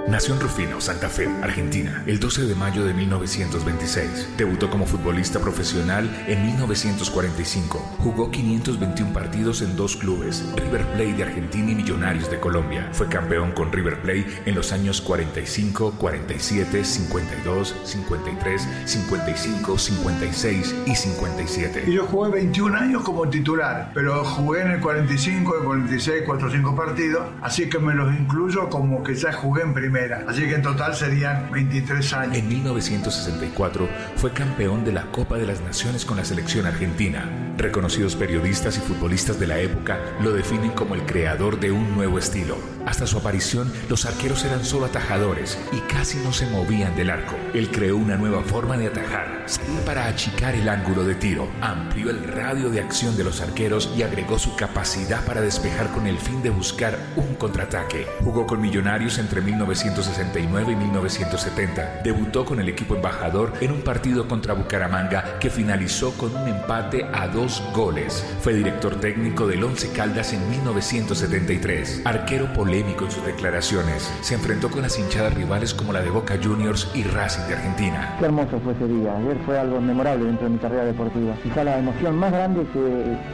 Nació 0.08 0.34
en 0.34 0.40
Rufino, 0.40 0.80
Santa 0.80 1.08
Fe, 1.08 1.28
Argentina, 1.42 2.02
el 2.06 2.18
12 2.18 2.42
de 2.42 2.54
mayo 2.56 2.84
de 2.84 2.92
1926. 2.92 4.30
Debutó 4.36 4.68
como 4.68 4.84
futbolista 4.84 5.38
profesional 5.38 6.10
en 6.26 6.44
1945. 6.44 7.78
Jugó 7.98 8.30
521 8.30 9.12
partidos 9.12 9.62
en 9.62 9.76
dos 9.76 9.96
clubes, 9.96 10.44
River 10.56 10.84
Plate 10.88 11.14
de 11.14 11.22
Argentina 11.22 11.70
y 11.70 11.74
Millonarios 11.76 12.30
de 12.30 12.40
Colombia. 12.40 12.88
Fue 12.92 13.08
campeón 13.08 13.52
con 13.52 13.72
River 13.72 14.02
Plate 14.02 14.26
en 14.44 14.56
los 14.56 14.72
años 14.72 15.00
45, 15.00 15.94
47, 15.98 16.84
52, 16.84 17.76
53, 17.84 18.68
55, 18.84 19.78
56 19.78 20.74
y 20.86 20.94
57. 20.94 21.84
Y 21.86 21.92
yo 21.94 22.06
jugué 22.06 22.30
21 22.30 22.76
años 22.76 23.02
como 23.02 23.28
titular, 23.28 23.92
pero 23.94 24.24
jugué 24.24 24.62
en 24.62 24.72
el 24.72 24.80
45, 24.80 25.58
el 25.58 25.64
46, 25.64 26.22
4 26.26 26.48
o 26.48 26.50
5 26.50 26.76
partidos, 26.76 27.26
así 27.40 27.68
que 27.68 27.78
me 27.78 27.94
los 27.94 28.12
incluyo 28.12 28.68
como 28.68 29.02
que 29.04 29.14
ya 29.14 29.32
jugué 29.32 29.62
en 29.62 29.72
primera. 29.92 30.24
Así 30.26 30.42
que 30.42 30.54
en 30.54 30.62
total 30.62 30.94
serían 30.94 31.50
23 31.50 32.12
años. 32.14 32.36
En 32.36 32.48
1964 32.48 33.88
fue 34.16 34.32
campeón 34.32 34.84
de 34.84 34.92
la 34.92 35.02
Copa 35.12 35.36
de 35.36 35.46
las 35.46 35.60
Naciones 35.60 36.04
con 36.04 36.16
la 36.16 36.24
selección 36.24 36.66
argentina. 36.66 37.28
Reconocidos 37.58 38.16
periodistas 38.16 38.78
y 38.78 38.80
futbolistas 38.80 39.38
de 39.38 39.46
la 39.46 39.58
época 39.58 39.98
lo 40.20 40.32
definen 40.32 40.70
como 40.70 40.94
el 40.94 41.04
creador 41.04 41.60
de 41.60 41.70
un 41.70 41.94
nuevo 41.94 42.18
estilo. 42.18 42.56
Hasta 42.86 43.06
su 43.06 43.18
aparición, 43.18 43.70
los 43.88 44.06
arqueros 44.06 44.44
eran 44.44 44.64
solo 44.64 44.86
atajadores 44.86 45.58
y 45.72 45.80
casi 45.92 46.18
no 46.18 46.32
se 46.32 46.46
movían 46.46 46.96
del 46.96 47.10
arco. 47.10 47.36
Él 47.54 47.70
creó 47.70 47.96
una 47.96 48.16
nueva 48.16 48.42
forma 48.42 48.76
de 48.76 48.88
atajar, 48.88 49.42
para 49.84 50.06
achicar 50.06 50.54
el 50.54 50.68
ángulo 50.68 51.04
de 51.04 51.16
tiro, 51.16 51.48
amplió 51.60 52.10
el 52.10 52.22
radio 52.22 52.70
de 52.70 52.80
acción 52.80 53.16
de 53.16 53.24
los 53.24 53.40
arqueros 53.40 53.92
y 53.96 54.02
agregó 54.02 54.38
su 54.38 54.54
capacidad 54.54 55.24
para 55.24 55.40
despejar 55.40 55.90
con 55.90 56.06
el 56.06 56.16
fin 56.18 56.42
de 56.42 56.50
buscar 56.50 56.96
un 57.16 57.34
contraataque. 57.34 58.06
Jugó 58.22 58.46
con 58.46 58.60
Millonarios 58.60 59.18
entre 59.18 59.40
1969 59.82 60.72
y 60.72 60.76
1970. 60.76 62.00
Debutó 62.04 62.44
con 62.44 62.60
el 62.60 62.68
equipo 62.68 62.94
embajador 62.94 63.52
en 63.60 63.72
un 63.72 63.82
partido 63.82 64.28
contra 64.28 64.54
Bucaramanga 64.54 65.38
que 65.40 65.50
finalizó 65.50 66.12
con 66.12 66.34
un 66.36 66.48
empate 66.48 67.04
a 67.12 67.26
dos 67.28 67.62
goles. 67.74 68.24
Fue 68.40 68.54
director 68.54 68.96
técnico 68.96 69.46
del 69.46 69.64
Once 69.64 69.90
Caldas 69.92 70.32
en 70.32 70.48
1973. 70.50 72.02
Arquero 72.04 72.52
polémico 72.52 73.06
en 73.06 73.10
sus 73.10 73.24
declaraciones. 73.26 74.10
Se 74.20 74.34
enfrentó 74.34 74.70
con 74.70 74.82
las 74.82 74.98
hinchadas 74.98 75.34
rivales 75.34 75.74
como 75.74 75.92
la 75.92 76.00
de 76.00 76.10
Boca 76.10 76.38
Juniors 76.42 76.88
y 76.94 77.02
Racing 77.02 77.42
de 77.48 77.54
Argentina. 77.54 78.16
Qué 78.18 78.26
hermoso 78.26 78.60
fue 78.60 78.74
ese 78.74 78.86
día. 78.86 79.16
Ayer 79.16 79.38
fue 79.44 79.58
algo 79.58 79.80
memorable 79.80 80.26
dentro 80.26 80.44
de 80.44 80.50
mi 80.50 80.58
carrera 80.58 80.84
deportiva. 80.84 81.34
Quizá 81.42 81.64
la 81.64 81.78
emoción 81.78 82.16
más 82.16 82.32
grande 82.32 82.64
que 82.72 82.78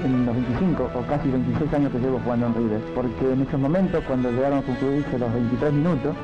en 0.04 0.24
los 0.26 0.34
25 0.34 0.90
o 0.94 1.06
casi 1.06 1.28
26 1.28 1.74
años 1.74 1.92
que 1.92 1.98
llevo 1.98 2.20
jugando 2.24 2.46
en 2.46 2.54
River. 2.54 2.80
Porque 2.94 3.32
en 3.32 3.42
esos 3.42 3.60
momentos, 3.60 4.02
cuando 4.06 4.30
llegaron 4.30 4.58
a 4.58 4.62
concluirse 4.62 5.18
los 5.18 5.32
23 5.32 5.72
minutos, 5.72 6.16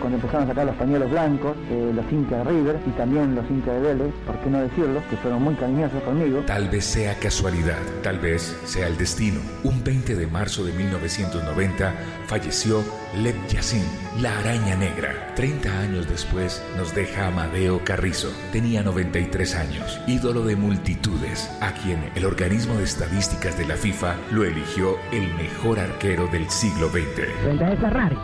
cuando 0.00 0.16
empezaron 0.16 0.44
a 0.44 0.46
sacar 0.48 0.66
los 0.66 0.76
pañuelos 0.76 1.10
blancos, 1.10 1.56
eh, 1.70 1.92
los 1.94 2.04
hinchas 2.10 2.44
de 2.44 2.50
River 2.50 2.80
y 2.86 2.90
también 2.90 3.34
los 3.34 3.48
hinchas 3.50 3.74
de 3.74 3.80
Vélez, 3.80 4.14
por 4.26 4.38
qué 4.38 4.50
no 4.50 4.60
decirlo, 4.60 5.02
que 5.08 5.16
fueron 5.16 5.42
muy 5.42 5.54
cariñosos 5.54 6.02
conmigo. 6.02 6.40
Tal 6.46 6.68
vez 6.68 6.84
sea 6.84 7.14
casualidad, 7.14 7.78
tal 8.02 8.18
vez 8.18 8.56
sea 8.64 8.86
el 8.86 8.96
destino. 8.96 9.40
Un 9.64 9.82
20 9.84 10.16
de 10.16 10.26
marzo 10.26 10.64
de 10.64 10.72
1990 10.72 11.94
falleció 12.26 12.82
Lev 13.16 13.34
Yassin, 13.48 13.84
la 14.20 14.38
araña 14.38 14.76
negra. 14.76 15.32
30 15.34 15.80
años 15.80 16.08
después 16.08 16.62
nos 16.76 16.94
deja 16.94 17.26
Amadeo 17.26 17.80
Carrizo. 17.84 18.28
Tenía 18.52 18.82
93 18.82 19.56
años, 19.56 20.00
ídolo 20.06 20.44
de 20.44 20.56
multitudes, 20.56 21.50
a 21.60 21.72
quien 21.72 22.10
el 22.14 22.24
organismo 22.24 22.74
de 22.76 22.84
estadísticas 22.84 23.58
de 23.58 23.66
la 23.66 23.76
FIFA 23.76 24.16
lo 24.30 24.44
eligió 24.44 24.96
el 25.12 25.34
mejor 25.34 25.78
arquero 25.80 26.26
del 26.28 26.48
siglo 26.50 26.88
XX. 26.88 27.26
Frente 27.42 27.64
a 27.64 27.76
Ferrari. 27.76 28.16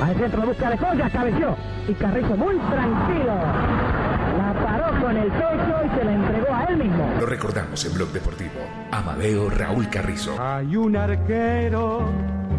Al 0.00 0.16
centro 0.16 0.42
busca 0.54 0.70
de 0.70 0.78
joya, 0.78 1.10
cabeció. 1.10 1.56
Y 1.88 1.94
Carrizo 1.94 2.36
muy 2.36 2.56
tranquilo. 2.56 3.34
La 4.38 4.54
paró 4.64 5.00
con 5.00 5.16
el 5.16 5.30
pecho 5.30 5.74
y 5.84 5.98
se 5.98 6.04
la 6.04 6.12
entregó 6.12 6.54
a 6.54 6.64
él 6.64 6.76
mismo. 6.76 7.10
Lo 7.20 7.26
recordamos 7.26 7.84
en 7.84 7.94
Blog 7.94 8.08
Deportivo. 8.10 8.60
Amadeo 8.90 9.50
Raúl 9.50 9.88
Carrizo. 9.88 10.40
Hay 10.40 10.76
un 10.76 10.96
arquero 10.96 12.08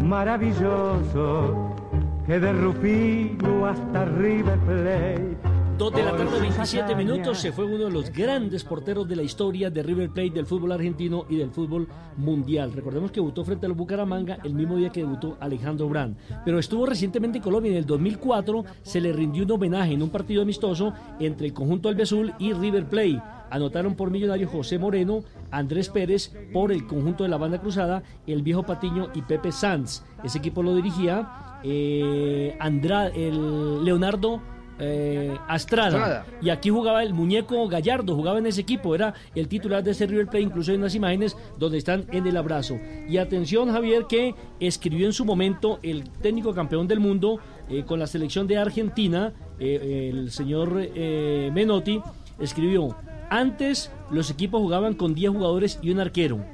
maravilloso 0.02 1.74
que 2.26 2.38
de 2.38 2.52
Rufino 2.52 3.66
hasta 3.66 4.04
River 4.04 4.58
Plate. 4.60 5.36
Dos 5.78 5.92
de 5.92 6.02
la 6.02 6.12
tarde, 6.16 6.40
27 6.40 6.94
minutos, 6.94 7.38
se 7.38 7.52
fue 7.52 7.66
uno 7.66 7.84
de 7.84 7.90
los 7.90 8.10
grandes 8.10 8.64
porteros 8.64 9.06
de 9.06 9.14
la 9.14 9.22
historia 9.22 9.68
de 9.68 9.82
River 9.82 10.08
Plate, 10.08 10.30
del 10.30 10.46
fútbol 10.46 10.72
argentino 10.72 11.26
y 11.28 11.36
del 11.36 11.50
fútbol 11.50 11.86
mundial. 12.16 12.72
Recordemos 12.72 13.10
que 13.10 13.20
debutó 13.20 13.44
frente 13.44 13.66
al 13.66 13.72
Bucaramanga 13.74 14.38
el 14.42 14.54
mismo 14.54 14.76
día 14.76 14.88
que 14.90 15.00
debutó 15.00 15.36
Alejandro 15.38 15.86
Brand. 15.90 16.16
Pero 16.46 16.58
estuvo 16.58 16.86
recientemente 16.86 17.38
en 17.38 17.44
Colombia. 17.44 17.72
En 17.72 17.76
el 17.78 17.84
2004 17.84 18.64
se 18.82 19.02
le 19.02 19.12
rindió 19.12 19.44
un 19.44 19.50
homenaje 19.52 19.92
en 19.92 20.02
un 20.02 20.08
partido 20.08 20.40
amistoso 20.40 20.94
entre 21.20 21.46
el 21.48 21.52
conjunto 21.52 21.90
Albesul 21.90 22.32
y 22.38 22.54
River 22.54 22.86
Plate. 22.86 23.20
Anotaron 23.50 23.96
por 23.96 24.10
Millonario 24.10 24.48
José 24.48 24.78
Moreno, 24.78 25.24
Andrés 25.50 25.90
Pérez, 25.90 26.32
por 26.54 26.72
el 26.72 26.86
conjunto 26.86 27.22
de 27.24 27.28
la 27.28 27.36
banda 27.36 27.60
cruzada, 27.60 28.02
el 28.26 28.40
viejo 28.42 28.62
Patiño 28.62 29.08
y 29.14 29.20
Pepe 29.20 29.52
Sanz. 29.52 30.02
Ese 30.24 30.38
equipo 30.38 30.62
lo 30.62 30.74
dirigía 30.74 31.58
eh, 31.62 32.56
Andra- 32.60 33.08
el 33.08 33.84
Leonardo 33.84 34.40
eh, 34.78 35.36
Astrada. 35.48 35.86
Astrada. 35.86 36.26
Y 36.42 36.50
aquí 36.50 36.70
jugaba 36.70 37.02
el 37.02 37.14
muñeco 37.14 37.66
Gallardo, 37.68 38.14
jugaba 38.14 38.38
en 38.38 38.46
ese 38.46 38.60
equipo, 38.60 38.94
era 38.94 39.14
el 39.34 39.48
titular 39.48 39.82
de 39.82 39.92
ese 39.92 40.06
River 40.06 40.26
Plate, 40.26 40.40
incluso 40.40 40.70
hay 40.70 40.76
unas 40.76 40.94
imágenes 40.94 41.36
donde 41.58 41.78
están 41.78 42.04
en 42.12 42.26
el 42.26 42.36
abrazo. 42.36 42.78
Y 43.08 43.18
atención 43.18 43.70
Javier 43.70 44.04
que 44.08 44.34
escribió 44.60 45.06
en 45.06 45.12
su 45.12 45.24
momento 45.24 45.78
el 45.82 46.08
técnico 46.10 46.54
campeón 46.54 46.86
del 46.86 47.00
mundo 47.00 47.40
eh, 47.68 47.84
con 47.84 47.98
la 47.98 48.06
selección 48.06 48.46
de 48.46 48.58
Argentina, 48.58 49.32
eh, 49.58 50.10
el 50.12 50.30
señor 50.30 50.74
Menotti, 50.74 52.00
escribió, 52.38 52.96
antes 53.30 53.90
los 54.10 54.30
equipos 54.30 54.60
jugaban 54.60 54.94
con 54.94 55.14
10 55.14 55.32
jugadores 55.32 55.78
y 55.82 55.90
un 55.90 56.00
arquero. 56.00 56.44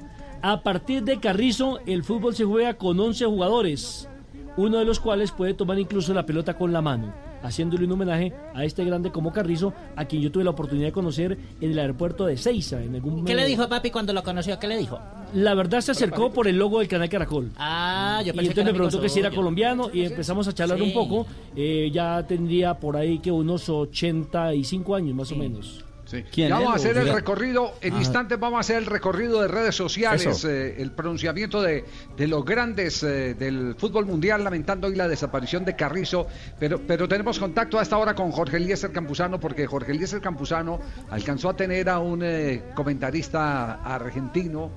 A 0.43 0.63
partir 0.63 1.05
de 1.05 1.21
Carrizo, 1.21 1.79
el 1.87 2.03
fútbol 2.03 2.35
se 2.35 2.45
juega 2.45 2.75
con 2.75 2.99
11 2.99 3.27
jugadores, 3.27 4.09
uno 4.57 4.79
de 4.79 4.85
los 4.85 4.99
cuales 5.01 5.31
puede 5.31 5.55
tomar 5.55 5.79
incluso 5.79 6.13
la 6.15 6.27
pelota 6.27 6.55
con 6.55 6.73
la 6.73 6.83
mano, 6.83 7.15
haciéndole 7.43 7.85
un 7.85 7.93
homenaje 7.93 8.33
a 8.55 8.65
este 8.65 8.85
grande 8.85 9.11
como 9.11 9.33
Carrizo, 9.33 9.73
a 9.97 10.05
quien 10.05 10.23
yo 10.23 10.31
tuve 10.33 10.45
la 10.45 10.51
oportunidad 10.51 10.87
de 10.89 10.93
conocer 10.93 11.39
en 11.61 11.71
el 11.73 11.79
aeropuerto 11.79 12.27
de 12.27 12.37
Seiza. 12.37 12.83
En 12.83 12.95
algún 12.95 13.25
¿Qué 13.25 13.35
le 13.35 13.47
dijo 13.47 13.69
papi 13.69 13.91
cuando 13.91 14.13
lo 14.13 14.23
conoció? 14.23 14.59
¿Qué 14.59 14.69
le 14.69 14.77
dijo? 14.79 14.99
La 15.35 15.55
verdad 15.55 15.81
se 15.81 15.93
acercó 15.93 16.31
por 16.33 16.47
el 16.47 16.57
logo 16.59 16.79
del 16.81 16.89
canal 16.89 17.09
Caracol. 17.09 17.51
Ah, 17.57 18.21
yo 18.25 18.33
Y 18.33 18.37
pensé 18.37 18.51
entonces 18.51 18.55
que 18.55 18.61
era 18.61 18.71
me 18.73 18.75
preguntó 18.75 19.01
que 19.01 19.09
si 19.09 19.21
era 19.21 19.31
colombiano 19.31 19.91
y 19.93 20.05
empezamos 20.05 20.47
a 20.49 20.53
charlar 20.53 20.79
Sí. 20.79 20.85
un 20.85 20.93
poco. 20.93 21.27
Eh, 21.57 21.91
ya 21.93 22.25
tendría 22.27 22.75
por 22.75 22.97
ahí 22.97 23.19
que 23.19 23.31
unos 23.31 23.69
85 23.69 24.95
años 24.95 25.15
más 25.15 25.33
o 25.33 25.37
menos. 25.37 25.85
¿Quién, 26.31 26.49
Ya 26.49 26.57
vamos 26.57 26.73
a 26.73 26.77
hacer 26.77 26.99
el 26.99 27.09
recorrido, 27.13 27.75
en 27.81 27.95
Ah. 27.95 27.99
instantes 27.99 28.39
vamos 28.39 28.59
a 28.59 28.61
hacer 28.61 28.77
el 28.77 28.87
recorrido 28.87 29.41
de 29.41 29.49
redes 29.49 29.75
sociales, 29.75 30.45
eh, 30.45 30.75
el 30.79 30.93
pronunciamiento 30.93 31.63
de, 31.63 31.85
de 32.17 32.27
los 32.27 32.45
grandes 32.45 33.03
eh, 33.03 33.35
del 33.35 33.75
fútbol 33.79 34.07
mundial, 34.07 34.45
lamentando 34.45 34.89
hoy 34.89 34.95
la 34.95 35.09
desaparición 35.09 35.65
de 35.65 35.75
Carrizo, 35.75 36.27
pero, 36.59 36.81
pero 36.87 37.09
tenemos 37.09 37.39
contacto 37.39 37.79
a 37.79 37.83
esta 37.83 37.97
hora 37.97 38.15
con 38.15 38.31
Jorge 38.31 38.59
Eliezer 38.59 38.93
Campuzano, 38.93 39.41
porque 39.41 39.67
Jorge 39.67 39.93
Eliezer 39.93 40.21
Campuzano 40.21 40.81
alcanzó 41.11 41.49
a 41.49 41.57
tener 41.57 41.89
a 41.89 41.99
un 41.99 42.23
eh, 42.23 42.63
comentarista 42.75 43.75
argentino, 43.83 44.71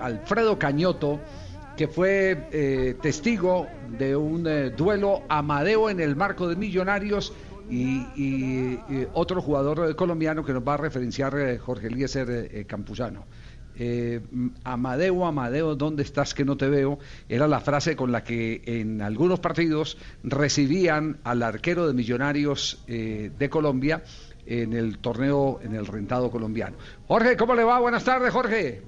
Alfredo 0.00 0.58
Cañoto, 0.58 1.18
que 1.76 1.88
fue 1.88 2.96
testigo 3.00 3.66
de 3.88 4.14
un 4.14 4.44
duelo 4.76 5.22
Amadeo 5.28 5.88
en 5.88 6.00
el 6.00 6.14
marco 6.14 6.46
de 6.46 6.56
Millonarios 6.56 7.32
y, 7.70 8.10
y- 8.14 8.84
y 8.88 9.06
otro 9.12 9.40
jugador 9.40 9.90
eh, 9.90 9.94
colombiano 9.94 10.44
que 10.44 10.52
nos 10.52 10.66
va 10.66 10.74
a 10.74 10.78
referenciar 10.78 11.38
eh, 11.38 11.58
Jorge 11.58 11.86
Eliezer 11.86 12.28
eh, 12.30 12.48
eh, 12.60 12.64
Campuzano. 12.66 13.26
Eh, 13.76 14.20
mm, 14.30 14.48
Amadeo, 14.64 15.24
Amadeo, 15.24 15.76
¿dónde 15.76 16.02
estás 16.02 16.34
que 16.34 16.44
no 16.44 16.56
te 16.56 16.68
veo? 16.68 16.98
Era 17.28 17.46
la 17.48 17.60
frase 17.60 17.96
con 17.96 18.12
la 18.12 18.24
que 18.24 18.62
en 18.66 19.00
algunos 19.00 19.40
partidos 19.40 19.96
recibían 20.22 21.18
al 21.24 21.42
arquero 21.42 21.86
de 21.86 21.94
Millonarios 21.94 22.82
eh, 22.88 23.30
de 23.38 23.48
Colombia 23.48 24.02
en 24.46 24.72
el 24.72 24.98
torneo, 24.98 25.60
en 25.62 25.74
el 25.74 25.86
rentado 25.86 26.30
colombiano. 26.30 26.76
Jorge, 27.06 27.36
¿cómo 27.36 27.54
le 27.54 27.62
va? 27.64 27.78
Buenas 27.78 28.04
tardes, 28.04 28.32
Jorge. 28.32 28.82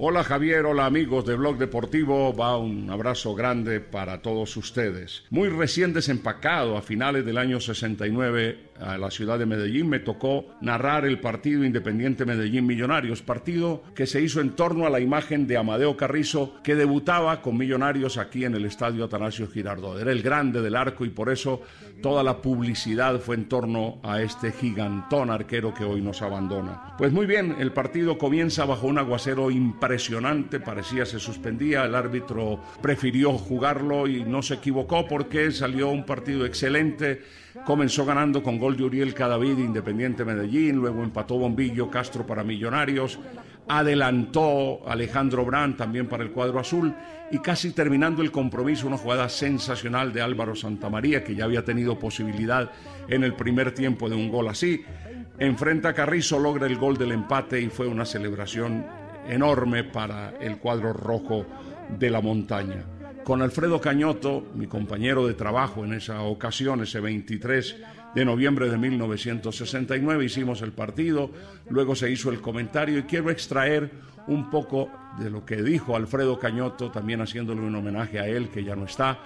Hola 0.00 0.22
Javier, 0.22 0.64
hola 0.64 0.86
amigos 0.86 1.24
de 1.24 1.34
Blog 1.34 1.58
Deportivo, 1.58 2.32
va 2.32 2.56
un 2.56 2.88
abrazo 2.88 3.34
grande 3.34 3.80
para 3.80 4.22
todos 4.22 4.56
ustedes. 4.56 5.24
Muy 5.28 5.48
recién 5.48 5.92
desempacado 5.92 6.76
a 6.76 6.82
finales 6.82 7.26
del 7.26 7.36
año 7.36 7.58
69 7.58 8.67
a 8.80 8.98
la 8.98 9.10
ciudad 9.10 9.38
de 9.38 9.46
Medellín 9.46 9.88
me 9.88 10.00
tocó 10.00 10.46
narrar 10.60 11.04
el 11.04 11.20
partido 11.20 11.64
Independiente 11.64 12.24
Medellín 12.24 12.66
Millonarios, 12.66 13.22
partido 13.22 13.82
que 13.94 14.06
se 14.06 14.20
hizo 14.20 14.40
en 14.40 14.50
torno 14.50 14.86
a 14.86 14.90
la 14.90 15.00
imagen 15.00 15.46
de 15.46 15.56
Amadeo 15.56 15.96
Carrizo 15.96 16.54
que 16.62 16.74
debutaba 16.74 17.42
con 17.42 17.56
Millonarios 17.56 18.18
aquí 18.18 18.44
en 18.44 18.54
el 18.54 18.64
estadio 18.64 19.04
Atanasio 19.04 19.48
Girardot. 19.48 20.00
Era 20.00 20.12
el 20.12 20.22
grande 20.22 20.62
del 20.62 20.76
arco 20.76 21.04
y 21.04 21.10
por 21.10 21.30
eso 21.30 21.62
toda 22.02 22.22
la 22.22 22.40
publicidad 22.40 23.20
fue 23.20 23.36
en 23.36 23.48
torno 23.48 23.98
a 24.02 24.22
este 24.22 24.52
gigantón 24.52 25.30
arquero 25.30 25.74
que 25.74 25.84
hoy 25.84 26.00
nos 26.00 26.22
abandona. 26.22 26.94
Pues 26.96 27.12
muy 27.12 27.26
bien, 27.26 27.56
el 27.58 27.72
partido 27.72 28.18
comienza 28.18 28.64
bajo 28.64 28.86
un 28.86 28.98
aguacero 28.98 29.50
impresionante, 29.50 30.60
parecía 30.60 31.04
se 31.06 31.18
suspendía, 31.18 31.84
el 31.84 31.94
árbitro 31.94 32.60
prefirió 32.80 33.32
jugarlo 33.32 34.06
y 34.06 34.24
no 34.24 34.42
se 34.42 34.54
equivocó 34.54 35.06
porque 35.06 35.50
salió 35.50 35.88
un 35.90 36.04
partido 36.04 36.46
excelente. 36.46 37.22
Comenzó 37.64 38.04
ganando 38.06 38.42
con 38.42 38.58
gol 38.58 38.76
de 38.76 38.84
Uriel 38.84 39.14
Cadavid, 39.14 39.58
Independiente 39.58 40.24
Medellín, 40.24 40.76
luego 40.76 41.02
empató 41.02 41.36
Bombillo 41.36 41.90
Castro 41.90 42.26
para 42.26 42.42
Millonarios, 42.42 43.18
adelantó 43.68 44.80
Alejandro 44.88 45.44
Brand 45.44 45.76
también 45.76 46.06
para 46.06 46.24
el 46.24 46.30
cuadro 46.30 46.58
azul 46.58 46.94
y 47.30 47.38
casi 47.40 47.72
terminando 47.72 48.22
el 48.22 48.32
compromiso 48.32 48.86
una 48.86 48.96
jugada 48.96 49.28
sensacional 49.28 50.12
de 50.12 50.22
Álvaro 50.22 50.54
Santamaría 50.54 51.22
que 51.22 51.34
ya 51.34 51.44
había 51.44 51.64
tenido 51.64 51.98
posibilidad 51.98 52.70
en 53.08 53.22
el 53.22 53.34
primer 53.34 53.72
tiempo 53.72 54.08
de 54.08 54.16
un 54.16 54.30
gol 54.30 54.48
así. 54.48 54.82
Enfrenta 55.38 55.90
a 55.90 55.94
Carrizo, 55.94 56.38
logra 56.38 56.66
el 56.66 56.78
gol 56.78 56.96
del 56.96 57.12
empate 57.12 57.60
y 57.60 57.68
fue 57.68 57.86
una 57.86 58.06
celebración 58.06 58.86
enorme 59.28 59.84
para 59.84 60.34
el 60.40 60.58
cuadro 60.58 60.92
rojo 60.92 61.44
de 61.98 62.10
la 62.10 62.20
montaña. 62.20 62.97
Con 63.28 63.42
Alfredo 63.42 63.78
Cañoto, 63.78 64.42
mi 64.54 64.66
compañero 64.66 65.26
de 65.26 65.34
trabajo 65.34 65.84
en 65.84 65.92
esa 65.92 66.22
ocasión, 66.22 66.80
ese 66.80 66.98
23 66.98 67.76
de 68.14 68.24
noviembre 68.24 68.70
de 68.70 68.78
1969, 68.78 70.24
hicimos 70.24 70.62
el 70.62 70.72
partido, 70.72 71.30
luego 71.68 71.94
se 71.94 72.10
hizo 72.10 72.30
el 72.30 72.40
comentario 72.40 72.96
y 72.96 73.02
quiero 73.02 73.30
extraer 73.30 73.90
un 74.28 74.48
poco 74.48 74.88
de 75.18 75.28
lo 75.28 75.44
que 75.44 75.62
dijo 75.62 75.94
Alfredo 75.94 76.38
Cañoto, 76.38 76.90
también 76.90 77.20
haciéndole 77.20 77.60
un 77.60 77.74
homenaje 77.74 78.18
a 78.18 78.26
él, 78.26 78.48
que 78.48 78.64
ya 78.64 78.74
no 78.74 78.86
está. 78.86 79.18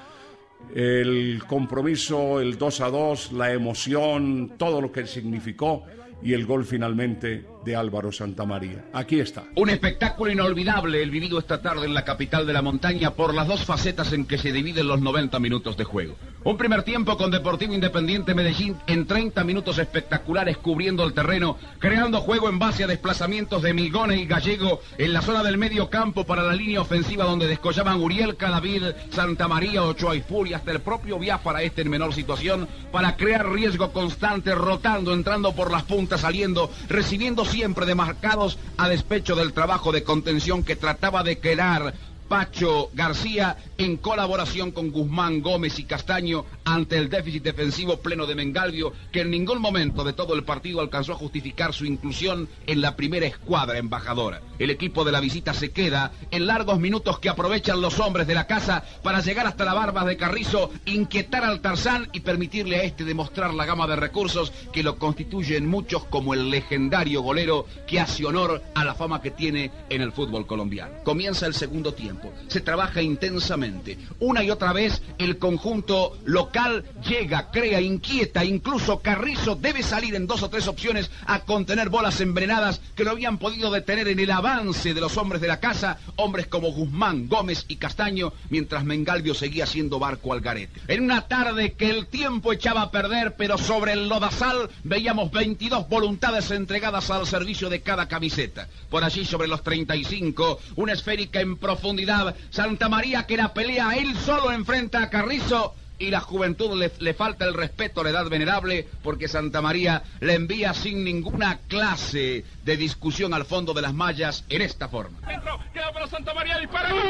El 0.75 1.41
compromiso, 1.47 2.41
el 2.41 2.59
2 2.59 2.81
a 2.81 2.89
2, 2.89 3.33
la 3.35 3.53
emoción, 3.53 4.55
todo 4.59 4.81
lo 4.81 4.91
que 4.91 5.07
significó 5.07 5.85
y 6.21 6.33
el 6.33 6.45
gol 6.45 6.65
finalmente 6.65 7.45
de 7.65 7.77
Álvaro 7.77 8.13
Santamaría. 8.13 8.85
Aquí 8.93 9.21
está. 9.21 9.45
Un 9.57 9.71
espectáculo 9.71 10.31
inolvidable 10.31 11.03
el 11.03 11.11
vivido 11.11 11.39
esta 11.39 11.63
tarde 11.63 11.87
en 11.87 11.95
la 11.95 12.05
capital 12.05 12.47
de 12.47 12.53
la 12.53 12.63
montaña 12.63 13.13
por 13.13 13.35
las 13.35 13.49
dos 13.49 13.65
facetas 13.65 14.13
en 14.13 14.27
que 14.27 14.39
se 14.39 14.53
dividen 14.53 14.89
los 14.89 15.01
90 15.01 15.39
minutos 15.39 15.77
de 15.77 15.85
juego. 15.85 16.17
Un 16.45 16.57
primer 16.57 16.83
tiempo 16.83 17.17
con 17.17 17.31
Deportivo 17.31 17.73
Independiente 17.73 18.35
Medellín 18.35 18.77
en 18.89 19.07
30 19.07 19.45
minutos 19.45 19.79
espectaculares 19.79 20.57
cubriendo 20.57 21.05
el 21.05 21.13
terreno, 21.13 21.57
creando 21.79 22.21
juego 22.21 22.49
en 22.49 22.59
base 22.59 22.83
a 22.83 22.89
desplazamientos 22.89 23.63
de 23.63 23.73
Milgone 23.73 24.17
y 24.17 24.27
Gallego 24.27 24.81
en 24.99 25.13
la 25.13 25.23
zona 25.23 25.45
del 25.45 25.57
medio 25.57 25.89
campo 25.89 26.25
para 26.25 26.43
la 26.43 26.55
línea 26.55 26.81
ofensiva 26.81 27.25
donde 27.25 27.47
descollaban 27.47 28.01
Uriel 28.01 28.37
Cadavid, 28.37 28.83
Santa 29.11 29.47
María, 29.47 29.85
Ochoa 29.85 30.17
y 30.17 30.21
Furia, 30.21 30.57
hasta 30.57 30.73
el 30.73 30.81
propio 30.81 31.19
Biafara 31.19 31.63
este 31.63 31.83
en 31.83 31.91
menor 31.91 32.13
situación, 32.13 32.69
para 32.91 33.17
crear 33.17 33.49
riesgo 33.49 33.93
constante, 33.93 34.55
rotando, 34.55 35.13
entrando 35.13 35.55
por 35.55 35.71
las 35.71 35.85
puntas, 35.85 36.23
saliendo, 36.23 36.71
recibiendo 36.89 37.45
siempre 37.53 37.85
demarcados 37.85 38.59
a 38.79 38.89
despecho 38.89 39.37
del 39.37 39.53
trabajo 39.53 39.93
de 39.93 40.03
contención 40.03 40.65
que 40.65 40.75
trataba 40.75 41.23
de 41.23 41.39
crear 41.39 41.93
Pacho 42.33 42.89
García 42.95 43.59
en 43.77 43.99
colaboración 43.99 44.71
con 44.71 44.91
Guzmán 44.91 45.43
Gómez 45.43 45.79
y 45.79 45.85
Castaño 45.85 46.47
ante 46.65 46.97
el 46.97 47.11
déficit 47.11 47.43
defensivo 47.43 47.99
pleno 47.99 48.25
de 48.25 48.35
Mengalvio 48.35 48.95
que 49.13 49.21
en 49.21 49.31
ningún 49.31 49.61
momento 49.61 50.03
de 50.03 50.15
todo 50.15 50.35
el 50.35 50.43
partido 50.43 50.81
alcanzó 50.81 51.13
a 51.13 51.17
justificar 51.17 51.75
su 51.75 51.85
inclusión 51.85 52.49
en 52.67 52.81
la 52.81 52.97
primera 52.97 53.27
escuadra 53.27 53.77
embajadora. 53.77 54.41
El 54.59 54.71
equipo 54.71 55.05
de 55.05 55.13
la 55.13 55.21
visita 55.21 55.53
se 55.53 55.73
queda 55.73 56.13
en 56.31 56.47
largos 56.47 56.81
minutos 56.81 57.19
que 57.19 57.29
aprovechan 57.29 57.83
los 57.83 57.99
hombres 57.99 58.27
de 58.27 58.35
la 58.35 58.47
casa 58.47 58.83
para 59.03 59.21
llegar 59.21 59.47
hasta 59.47 59.67
la 59.67 59.75
barba 59.75 60.07
de 60.07 60.17
Carrizo, 60.17 60.71
inquietar 60.87 61.45
al 61.45 61.61
Tarzán 61.61 62.09
y 62.15 62.21
permitirle 62.21 62.77
a 62.77 62.85
este 62.85 63.05
demostrar 63.05 63.53
la 63.53 63.67
gama 63.67 63.87
de 63.87 63.97
recursos 63.97 64.55
que 64.73 64.83
lo 64.83 64.97
constituyen 64.97 65.67
muchos 65.67 66.05
como 66.05 66.33
el 66.33 66.49
legendario 66.49 67.21
golero 67.21 67.67
que 67.87 68.01
hace 68.01 68.25
honor 68.25 68.63
a 68.75 68.85
la 68.85 68.95
fama 68.95 69.21
que 69.21 69.33
tiene 69.33 69.71
en 69.91 70.01
el 70.01 70.13
fútbol 70.13 70.47
colombiano. 70.47 70.95
Comienza 71.05 71.47
el 71.47 71.53
segundo 71.53 71.93
tiempo 71.93 72.22
se 72.49 72.61
trabaja 72.61 73.03
intensamente. 73.03 73.99
Una 74.21 74.43
y 74.43 74.51
otra 74.51 74.73
vez 74.73 75.03
el 75.19 75.39
conjunto 75.39 76.19
local 76.25 76.85
llega, 77.07 77.51
crea, 77.51 77.81
inquieta, 77.81 78.45
incluso 78.45 79.01
Carrizo 79.01 79.57
debe 79.57 79.83
salir 79.83 80.15
en 80.15 80.27
dos 80.27 80.43
o 80.43 80.51
tres 80.51 80.69
opciones 80.69 81.11
a 81.27 81.41
contener 81.41 81.89
bolas 81.89 82.21
envenenadas 82.21 82.81
que 82.95 83.05
no 83.05 83.11
habían 83.11 83.39
podido 83.39 83.71
detener 83.71 84.09
en 84.09 84.19
el 84.19 84.31
avance 84.31 84.95
de 84.95 85.01
los 85.01 85.17
hombres 85.17 85.41
de 85.41 85.49
la 85.49 85.61
casa, 85.61 85.99
hombres 86.17 86.47
como 86.47 86.73
Guzmán, 86.73 87.29
Gómez 87.29 87.65
y 87.69 87.77
Castaño, 87.77 88.33
mientras 88.51 88.85
Mengalvio 88.85 89.35
seguía 89.35 89.67
siendo 89.67 89.99
barco 89.99 90.33
al 90.33 90.41
garete. 90.41 90.81
En 90.89 91.05
una 91.05 91.23
tarde 91.23 91.73
que 91.73 91.91
el 91.91 92.07
tiempo 92.07 92.53
echaba 92.53 92.83
a 92.83 92.91
perder, 92.91 93.35
pero 93.37 93.59
sobre 93.59 93.93
el 93.93 94.09
lodazal 94.09 94.71
veíamos 94.85 95.31
22 95.31 95.89
voluntades 95.89 96.51
entregadas 96.51 97.11
al 97.11 97.27
servicio 97.27 97.69
de 97.69 97.81
cada 97.81 98.09
camiseta. 98.09 98.69
Por 98.91 99.05
allí 99.05 99.25
sobre 99.25 99.49
los 99.49 99.63
35, 99.63 100.59
una 100.77 100.93
esférica 100.93 101.41
en 101.41 101.57
profundidad, 101.57 102.02
Santa 102.51 102.89
María 102.89 103.27
que 103.27 103.37
la 103.37 103.53
pelea 103.53 103.95
él 103.97 104.17
solo 104.17 104.53
enfrenta 104.53 105.03
a 105.03 105.11
Carrizo 105.11 105.75
y 105.99 106.11
la 106.11 106.21
juventud 106.21 106.77
le, 106.79 106.91
le, 106.99 107.15
falta 107.15 107.45
el 107.45 107.55
respeto 107.55 108.01
a 108.01 108.05
la 108.05 108.11
edad 108.11 108.29
venerable 108.29 108.89
porque 109.03 109.29
Santa 109.29 109.63
María 109.63 110.03
le 110.21 110.35
envía 110.35 110.75
sin 110.75 111.05
ninguna 111.05 111.61
clase 111.69 112.45
de 112.65 112.77
discusión 112.77 113.33
al 113.35 113.45
fondo 113.45 113.73
de 113.73 113.83
las 113.83 113.95
mallas 113.95 114.45
en 114.49 114.63
esta 114.63 114.89
forma. 114.89 115.21
Dentro, 115.27 115.61
queda 115.73 115.93
para 115.93 116.09
Santa 116.09 116.35
María, 116.35 116.59
dispara. 116.59 116.91
¡Gol! 116.91 117.03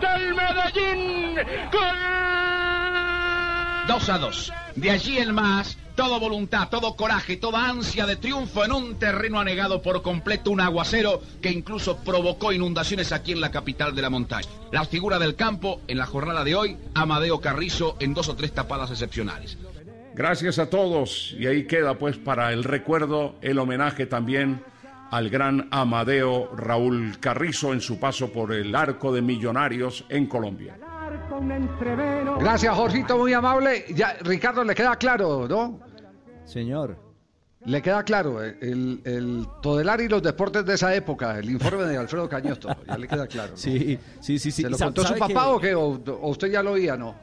¡Del 0.00 0.34
Medellín! 0.34 1.36
¡Gol! 1.72 2.14
2 3.88 4.08
a 4.08 4.18
2. 4.18 4.52
De 4.76 4.90
allí 4.90 5.18
el 5.18 5.32
más, 5.32 5.78
todo 5.94 6.18
voluntad, 6.18 6.68
todo 6.68 6.96
coraje, 6.96 7.36
toda 7.36 7.68
ansia 7.68 8.06
de 8.06 8.16
triunfo 8.16 8.64
en 8.64 8.72
un 8.72 8.98
terreno 8.98 9.38
anegado 9.40 9.80
por 9.82 10.02
completo, 10.02 10.50
un 10.50 10.60
aguacero 10.60 11.22
que 11.40 11.50
incluso 11.50 11.98
provocó 11.98 12.52
inundaciones 12.52 13.12
aquí 13.12 13.32
en 13.32 13.40
la 13.40 13.50
capital 13.50 13.94
de 13.94 14.02
la 14.02 14.10
montaña. 14.10 14.48
La 14.72 14.84
figura 14.84 15.18
del 15.18 15.36
campo 15.36 15.80
en 15.86 15.98
la 15.98 16.06
jornada 16.06 16.44
de 16.44 16.54
hoy, 16.54 16.76
Amadeo 16.94 17.40
Carrizo 17.40 17.96
en 18.00 18.14
dos 18.14 18.28
o 18.28 18.36
tres 18.36 18.52
tapadas 18.52 18.90
excepcionales. 18.90 19.56
Gracias 20.14 20.58
a 20.58 20.70
todos 20.70 21.34
y 21.38 21.46
ahí 21.46 21.66
queda 21.66 21.98
pues 21.98 22.16
para 22.16 22.52
el 22.52 22.64
recuerdo 22.64 23.34
el 23.40 23.58
homenaje 23.58 24.06
también 24.06 24.62
al 25.10 25.28
gran 25.28 25.68
Amadeo 25.70 26.54
Raúl 26.56 27.18
Carrizo 27.20 27.72
en 27.72 27.80
su 27.80 27.98
paso 27.98 28.32
por 28.32 28.52
el 28.52 28.74
arco 28.74 29.12
de 29.12 29.22
Millonarios 29.22 30.04
en 30.08 30.26
Colombia. 30.26 30.76
Gracias, 32.38 32.74
Jorgito, 32.74 33.18
muy 33.18 33.32
amable. 33.32 33.84
Ya, 33.94 34.16
Ricardo, 34.22 34.64
le 34.64 34.74
queda 34.74 34.96
claro, 34.96 35.46
¿no? 35.48 35.80
Señor. 36.44 36.96
Le 37.66 37.80
queda 37.80 38.02
claro, 38.02 38.42
el, 38.42 39.00
el 39.04 39.46
Todelar 39.62 39.98
y 40.02 40.08
los 40.08 40.22
deportes 40.22 40.66
de 40.66 40.74
esa 40.74 40.94
época, 40.94 41.38
el 41.38 41.48
informe 41.50 41.84
de 41.84 41.96
Alfredo 41.96 42.28
Cañosto, 42.28 42.68
ya 42.86 42.98
le 42.98 43.08
queda 43.08 43.26
claro. 43.26 43.52
¿no? 43.52 43.56
Sí, 43.56 43.98
sí, 44.20 44.38
sí. 44.38 44.50
sí. 44.50 44.62
¿Se 44.62 44.68
lo 44.68 44.76
contó 44.76 45.00
su 45.00 45.08
¿sabe 45.08 45.20
papá 45.20 45.32
que- 45.32 45.38
o 45.48 45.60
qué? 45.60 45.74
O, 45.74 46.14
o 46.20 46.28
usted 46.28 46.48
ya 46.50 46.62
lo 46.62 46.72
oía, 46.72 46.94
no? 46.98 47.14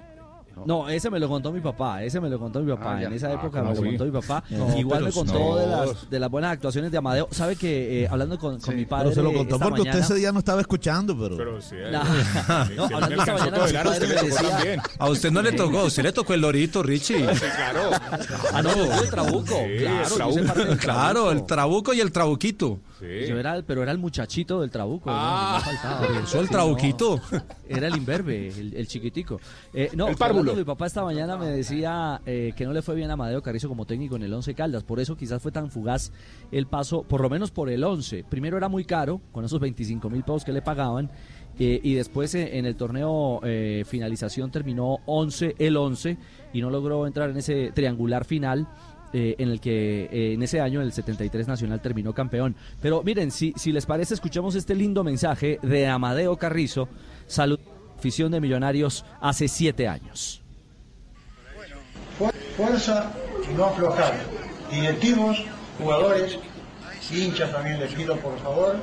No, 0.66 0.88
ese 0.89 1.10
me 1.10 1.20
lo 1.20 1.28
contó 1.28 1.52
mi 1.52 1.60
papá, 1.62 2.04
ese 2.04 2.20
me 2.22 2.30
lo 2.30 2.38
contó 2.39 2.60
mi 2.62 2.72
papá. 2.72 2.97
Ah, 2.97 3.04
en 3.04 3.14
esa 3.14 3.28
Ah, 3.28 3.34
época 3.34 3.60
¿cómo 3.62 3.72
me 3.72 3.76
lo 3.76 3.82
así? 3.82 3.89
contó 3.97 4.06
mi 4.06 4.12
papá. 4.12 4.43
No, 4.49 4.78
Igual 4.78 5.04
me 5.06 5.12
contó 5.12 5.34
no. 5.34 5.56
de, 5.56 5.68
las, 5.68 6.10
de 6.10 6.20
las 6.20 6.30
buenas 6.30 6.52
actuaciones 6.54 6.91
de 6.91 6.97
Amadeo. 6.97 7.28
¿Sabe 7.32 7.56
que 7.56 8.04
eh, 8.04 8.08
hablando 8.10 8.38
con, 8.38 8.60
con 8.60 8.76
mi 8.76 8.86
padre 8.86 9.10
Pero 9.10 9.16
se 9.16 9.22
lo 9.24 9.34
contó 9.38 9.56
esta 9.56 9.66
porque 9.66 9.82
usted 9.82 9.91
mañana- 9.93 10.06
ese 10.06 10.16
día 10.16 10.32
no 10.32 10.39
estaba 10.39 10.62
escuchando, 10.62 11.18
pero. 11.18 11.38
Pero 11.38 11.62
sí. 11.62 11.76
No, 11.91 12.04
no, 12.76 12.84
hablando 12.95 13.16
esta 13.22 13.34
mañana 13.34 13.58
con 13.60 13.68
mi 13.68 13.74
padre 13.74 14.08
me 14.08 14.14
decía... 14.16 14.84
A 14.99 15.10
usted 15.10 15.32
no 15.32 15.41
le 15.41 15.52
tocó, 15.54 15.80
a 15.80 15.84
usted 15.86 16.04
le 16.04 16.12
tocó 16.12 16.34
el 16.34 16.41
lorito, 16.41 16.84
Richie. 16.84 17.20
Sí, 17.36 17.45
claro. 17.56 17.89
Ah, 18.54 18.62
no, 18.62 19.02
el 19.02 19.10
trabuco. 19.10 19.56
claro, 20.80 21.32
el 21.32 21.45
trabuco 21.45 21.93
y 21.93 21.99
el 22.02 22.12
trabuquito. 22.12 22.80
Yo 23.02 23.39
era, 23.39 23.56
el- 23.56 23.64
pero 23.64 23.84
era 23.84 23.91
el 23.91 23.97
muchachito 23.97 24.62
del 24.62 24.70
trabuco. 24.70 25.10
¿no? 25.10 25.16
Ah, 25.18 25.56
No 25.60 25.72
faltaba. 25.72 26.08
por 26.08 26.16
eso 26.24 26.39
el 26.39 26.45
Sí, 26.47 26.52
trabuquito. 26.52 27.22
no, 27.32 27.41
era 27.68 27.88
el 27.88 27.95
imberbe, 27.97 28.47
el, 28.49 28.74
el 28.76 28.88
chiquitico. 28.88 29.39
Eh, 29.74 29.89
no, 29.95 30.08
El 30.08 30.16
párvulo. 30.16 30.54
Mi 30.56 30.64
papá 30.64 30.86
esta 30.88 31.04
mañana 31.04 31.38
me 31.38 31.47
decía 31.47 32.22
eh, 32.26 32.54
que 32.56 32.66
no 32.66 32.74
le 32.74 32.82
fue 32.82 32.95
bien 32.95 33.10
a 33.10 33.14
Amadeo 33.14 33.41
Carrizo 33.41 33.68
como 33.68 33.86
técnico 33.86 34.16
en 34.16 34.24
el 34.24 34.34
Once 34.34 34.54
Caldas. 34.54 34.84
Por 34.84 34.99
eso 34.99 35.16
quizás 35.18 35.41
fue 35.41 35.52
tan 35.52 35.70
fugaz 35.72 36.12
el 36.52 36.68
paso, 36.68 37.04
por 37.04 37.22
lo 37.22 37.30
menos 37.30 37.52
por 37.52 37.70
el 37.70 37.84
Once. 37.84 38.24
Primero 38.30 38.58
era 38.58 38.70
muy 38.70 38.86
caro, 38.86 39.22
con 39.32 39.43
esos 39.45 39.60
25 39.60 40.10
mil 40.10 40.24
pesos 40.24 40.45
que 40.45 40.52
le 40.54 40.62
pagaban. 40.62 41.10
eh, 41.60 41.80
y 41.84 41.93
después 41.95 42.34
eh, 42.34 42.58
en 42.58 42.66
el 42.66 42.76
torneo 42.76 43.41
eh, 43.43 43.84
finalización 43.86 44.52
terminó 44.52 44.99
11, 45.06 45.56
el 45.60 45.76
11, 45.78 46.18
y 46.54 46.62
no 46.62 46.70
logró 46.70 47.06
entrar 47.06 47.30
en 47.30 47.38
ese 47.38 47.72
triangular 47.74 48.24
final 48.26 48.68
eh, 49.14 49.36
en 49.38 49.49
el 49.49 49.59
que 49.59 50.05
eh, 50.12 50.34
en 50.34 50.43
ese 50.43 50.59
año 50.62 50.82
el 50.82 50.91
73 50.93 51.47
Nacional 51.47 51.82
terminó 51.82 52.14
campeón. 52.14 52.55
Pero 52.82 53.03
miren, 53.03 53.32
si, 53.32 53.53
si 53.57 53.72
les 53.72 53.86
parece, 53.86 54.14
escuchemos 54.14 54.55
este 54.55 54.76
lindo 54.76 55.03
mensaje 55.03 55.59
de 55.62 55.88
Amadeo 55.88 56.38
Carrizo, 56.38 56.88
salud, 57.28 57.59
afición 57.97 58.32
de 58.32 58.41
Millonarios 58.41 59.05
hace 59.22 59.47
siete 59.47 59.88
años. 59.88 60.41
Fu- 62.18 62.30
Fuerza 62.57 63.12
y 63.49 63.53
no 63.55 63.66
aflojar. 63.66 64.14
Directivos, 64.72 65.43
jugadores, 65.80 66.38
hinchas 67.12 67.51
también 67.51 67.80
les 67.80 67.93
pido 67.93 68.16
por 68.18 68.38
favor, 68.39 68.76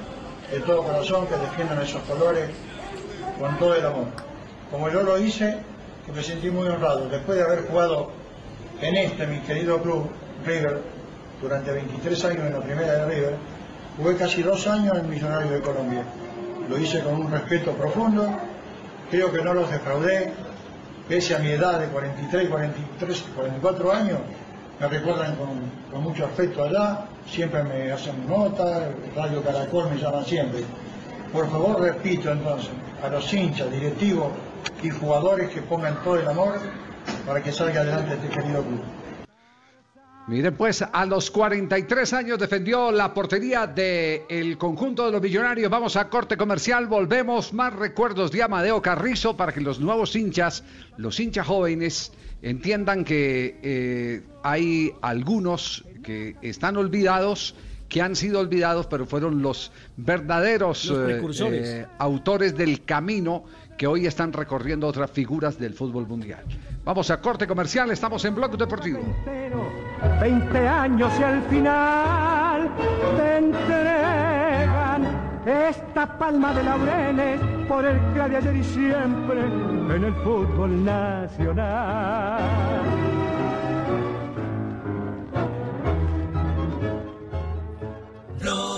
de 0.51 0.61
todo 0.61 0.83
corazón, 0.83 1.27
que 1.27 1.37
defiendan 1.37 1.81
esos 1.83 2.03
colores 2.03 2.51
con 3.39 3.59
todo 3.59 3.75
el 3.75 3.85
amor. 3.87 4.07
Como 4.71 4.91
yo 4.91 5.03
lo 5.03 5.19
hice, 5.19 5.59
que 6.05 6.13
me 6.13 6.23
sentí 6.23 6.51
muy 6.51 6.67
honrado. 6.69 7.09
Después 7.09 7.39
de 7.39 7.45
haber 7.45 7.67
jugado 7.67 8.11
en 8.81 8.97
este, 8.97 9.27
mi 9.27 9.39
querido 9.41 9.81
club, 9.83 10.09
River, 10.45 10.81
durante 11.41 11.73
23 11.73 12.25
años 12.25 12.47
en 12.47 12.53
la 12.53 12.61
primera 12.61 12.93
de 12.93 13.07
River, 13.07 13.35
jugué 13.97 14.17
casi 14.17 14.43
dos 14.43 14.67
años 14.67 14.97
en 14.99 15.09
Millonarios 15.09 15.51
de 15.51 15.61
Colombia. 15.61 16.03
Lo 16.69 16.79
hice 16.79 17.01
con 17.01 17.15
un 17.15 17.31
respeto 17.31 17.73
profundo, 17.73 18.29
creo 19.11 19.33
que 19.33 19.43
no 19.43 19.55
los 19.55 19.71
defraudé, 19.71 20.33
pese 21.09 21.35
a 21.35 21.39
mi 21.39 21.51
edad 21.51 21.81
de 21.81 21.87
43, 21.87 22.49
43, 22.49 23.25
44 23.35 23.93
años, 23.93 24.19
me 24.79 24.87
recuerdan 24.87 25.35
con, 25.37 25.49
con 25.91 26.03
mucho 26.03 26.25
afecto 26.25 26.63
allá, 26.63 27.07
siempre 27.27 27.63
me 27.65 27.91
hacen 27.91 28.29
nota, 28.29 28.91
Radio 29.17 29.43
Caracol 29.43 29.91
me 29.91 29.97
llama 29.97 30.23
siempre. 30.25 30.61
Por 31.33 31.51
favor, 31.51 31.81
repito 31.81 32.31
entonces, 32.31 32.71
a 33.03 33.09
los 33.09 33.33
hinchas, 33.33 33.71
directivos 33.71 34.29
y 34.83 34.91
jugadores 34.91 35.51
que 35.51 35.63
pongan 35.63 36.03
todo 36.05 36.17
el 36.17 36.29
amor 36.29 36.55
para 37.29 37.43
que 37.43 37.53
salga 37.53 37.83
adelante 37.83 38.15
este 38.15 38.29
querido 38.29 38.63
club. 38.63 38.81
Miren, 40.29 40.55
pues 40.57 40.83
a 40.83 41.07
los 41.07 41.31
43 41.31 42.13
años 42.13 42.39
defendió 42.39 42.91
la 42.91 43.15
portería 43.15 43.67
del 43.67 44.59
conjunto 44.59 45.07
de 45.07 45.13
los 45.13 45.23
millonarios. 45.23 45.71
Vamos 45.71 45.97
a 45.97 46.09
corte 46.11 46.37
comercial, 46.37 46.87
volvemos. 46.87 47.53
Más 47.55 47.73
recuerdos 47.75 48.31
de 48.31 48.43
Amadeo 48.43 48.83
Carrizo 48.83 49.37
para 49.37 49.53
que 49.53 49.61
los 49.61 49.81
nuevos 49.81 50.15
hinchas, 50.17 50.65
los 50.99 51.19
hinchas 51.19 51.47
jóvenes, 51.47 52.13
entiendan 52.43 53.05
que 53.05 53.59
eh, 53.63 54.23
hay 54.43 54.93
algunos 55.01 55.85
que 56.03 56.37
están 56.43 56.77
olvidados, 56.77 57.55
que 57.89 58.03
han 58.03 58.15
sido 58.15 58.41
olvidados, 58.41 58.87
pero 58.87 59.07
fueron 59.07 59.41
los 59.41 59.73
verdaderos 59.97 60.85
Los 60.87 61.41
eh, 61.41 61.51
eh, 61.53 61.87
autores 61.99 62.55
del 62.55 62.85
camino 62.85 63.45
que 63.79 63.87
hoy 63.87 64.07
están 64.07 64.33
recorriendo 64.33 64.89
otras 64.89 65.11
figuras 65.11 65.59
del 65.59 65.73
fútbol 65.73 66.07
mundial. 66.07 66.45
Vamos 66.85 67.11
a 67.11 67.21
corte 67.21 67.47
comercial, 67.47 67.91
estamos 67.93 68.25
en 68.25 68.35
Blog 68.35 68.59
Deportivo. 68.59 68.99
20 70.21 70.59
años 70.69 71.13
y 71.19 71.23
al 71.23 71.43
final 71.45 72.71
te 73.17 73.37
entregan 73.39 75.07
esta 75.47 76.19
palma 76.19 76.53
de 76.53 76.65
laureles 76.65 77.41
por 77.69 77.85
el 77.85 77.99
que 78.13 78.29
de 78.29 78.37
ayer 78.37 78.57
y 78.57 78.65
siempre 78.65 79.41
en 79.41 80.05
el 80.05 80.15
fútbol 80.17 80.85
nacional. 80.85 82.43
Blog 88.41 88.78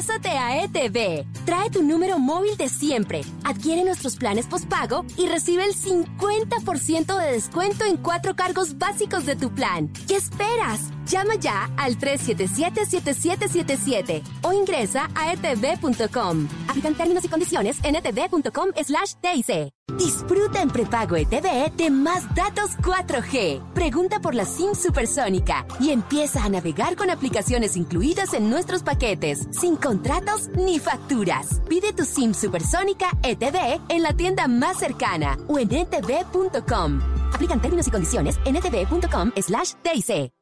Pásate 0.00 0.30
a 0.30 0.64
ETV. 0.64 1.26
Trae 1.44 1.68
tu 1.68 1.82
número 1.82 2.18
móvil 2.18 2.56
de 2.56 2.70
siempre. 2.70 3.20
Adquiere 3.44 3.84
nuestros 3.84 4.16
planes 4.16 4.46
postpago 4.46 5.04
y 5.18 5.26
recibe 5.26 5.62
el 5.62 5.74
50% 5.74 7.18
de 7.18 7.32
descuento 7.32 7.84
en 7.84 7.98
cuatro 7.98 8.34
cargos 8.34 8.78
básicos 8.78 9.26
de 9.26 9.36
tu 9.36 9.54
plan. 9.54 9.92
¿Qué 10.08 10.16
esperas? 10.16 10.90
Llama 11.10 11.34
ya 11.34 11.68
al 11.76 11.98
377-7777 11.98 14.22
o 14.42 14.52
ingresa 14.52 15.10
a 15.16 15.32
etv.com. 15.32 16.46
Aplican 16.68 16.94
términos 16.94 17.24
y 17.24 17.28
condiciones 17.28 17.78
en 17.82 17.96
etv.com 17.96 18.68
slash 18.80 19.14
TIC. 19.20 19.72
Disfruta 19.98 20.62
en 20.62 20.70
prepago 20.70 21.16
ETV 21.16 21.74
de 21.76 21.90
más 21.90 22.32
datos 22.36 22.78
4G. 22.78 23.72
Pregunta 23.74 24.20
por 24.20 24.36
la 24.36 24.44
SIM 24.44 24.76
supersónica 24.76 25.66
y 25.80 25.90
empieza 25.90 26.44
a 26.44 26.48
navegar 26.48 26.94
con 26.94 27.10
aplicaciones 27.10 27.76
incluidas 27.76 28.32
en 28.32 28.48
nuestros 28.48 28.84
paquetes, 28.84 29.48
sin 29.50 29.74
contratos 29.74 30.48
ni 30.56 30.78
facturas. 30.78 31.60
Pide 31.68 31.92
tu 31.92 32.04
SIM 32.04 32.34
supersónica 32.34 33.08
ETV 33.24 33.80
en 33.88 34.04
la 34.04 34.12
tienda 34.12 34.46
más 34.46 34.78
cercana 34.78 35.36
o 35.48 35.58
en 35.58 35.74
etv.com. 35.74 37.00
Aplican 37.32 37.60
términos 37.60 37.88
y 37.88 37.90
condiciones 37.90 38.38
en 38.44 38.54
etv.com 38.56 39.32
slash 39.36 39.72
TIC. 39.82 40.39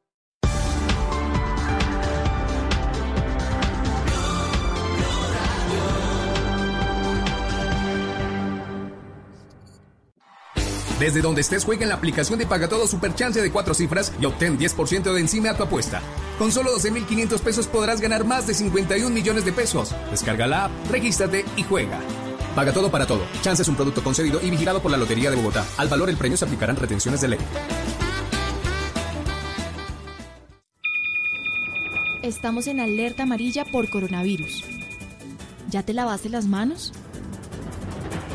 Desde 10.99 11.21
donde 11.21 11.39
estés, 11.39 11.63
juega 11.63 11.83
en 11.83 11.89
la 11.89 11.95
aplicación 11.95 12.37
de 12.37 12.45
Pagatodo 12.45 12.85
Super 12.85 13.15
Chance 13.15 13.41
de 13.41 13.51
cuatro 13.51 13.73
cifras 13.73 14.11
y 14.19 14.25
obtén 14.25 14.59
10% 14.59 15.13
de 15.13 15.19
encima 15.21 15.51
a 15.51 15.53
tu 15.55 15.63
apuesta. 15.63 16.01
Con 16.37 16.51
solo 16.51 16.71
12.500 16.75 17.39
pesos 17.39 17.67
podrás 17.67 18.01
ganar 18.01 18.25
más 18.25 18.47
de 18.47 18.53
51 18.53 19.09
millones 19.09 19.45
de 19.45 19.53
pesos. 19.53 19.95
Descarga 20.11 20.45
la 20.45 20.65
app, 20.65 20.71
regístrate 20.91 21.45
y 21.55 21.63
juega. 21.63 22.01
Paga 22.53 22.73
todo 22.73 22.91
para 22.91 23.07
todo. 23.07 23.21
Chance 23.41 23.61
es 23.61 23.69
un 23.69 23.75
producto 23.75 24.03
concedido 24.03 24.41
y 24.43 24.49
vigilado 24.49 24.81
por 24.81 24.91
la 24.91 24.97
Lotería 24.97 25.29
de 25.29 25.37
Bogotá. 25.37 25.65
Al 25.77 25.87
valor 25.87 26.07
del 26.07 26.17
premio 26.17 26.35
se 26.35 26.43
aplicarán 26.43 26.75
retenciones 26.75 27.21
de 27.21 27.29
ley. 27.29 27.39
Estamos 32.23 32.67
en 32.67 32.81
alerta 32.81 33.23
amarilla 33.23 33.63
por 33.63 33.89
coronavirus. 33.89 34.65
¿Ya 35.69 35.81
te 35.83 35.93
lavaste 35.93 36.27
las 36.27 36.45
manos? 36.45 36.91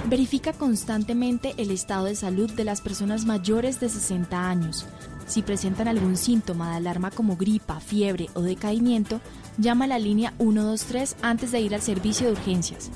Verifica 0.07 0.53
constantemente 0.53 1.55
el 1.57 1.71
estado 1.71 2.05
de 2.05 2.15
salud 2.15 2.51
de 2.53 2.65
las 2.65 2.83
personas 2.83 3.25
mayores 3.25 3.81
de 3.81 3.89
60 3.89 4.49
años. 4.49 4.87
Si 5.27 5.41
presentan 5.41 5.89
algún 5.89 6.19
síntoma 6.19 6.71
de 6.71 6.77
alarma 6.77 7.11
como 7.11 7.37
gripa, 7.37 7.81
fiebre 7.81 8.29
o 8.35 8.43
decaimiento, 8.43 9.23
llama 9.57 9.87
a 9.87 9.89
la 9.89 9.99
línea 9.99 10.35
123 10.37 11.17
antes 11.23 11.53
de 11.53 11.61
ir 11.61 11.75
al 11.75 11.81
servicio 11.81 12.27
de 12.27 12.33
urgencias. 12.33 12.91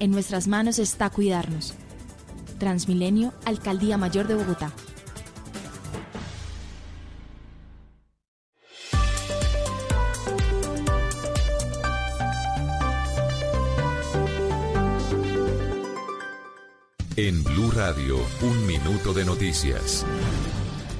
En 0.00 0.10
nuestras 0.10 0.48
manos 0.48 0.78
está 0.78 1.10
cuidarnos. 1.10 1.74
Transmilenio, 2.58 3.34
Alcaldía 3.44 3.98
Mayor 3.98 4.26
de 4.28 4.34
Bogotá. 4.34 4.72
En 17.18 17.42
Blue 17.42 17.72
Radio, 17.72 18.16
un 18.42 18.64
minuto 18.64 19.12
de 19.12 19.24
noticias. 19.24 20.06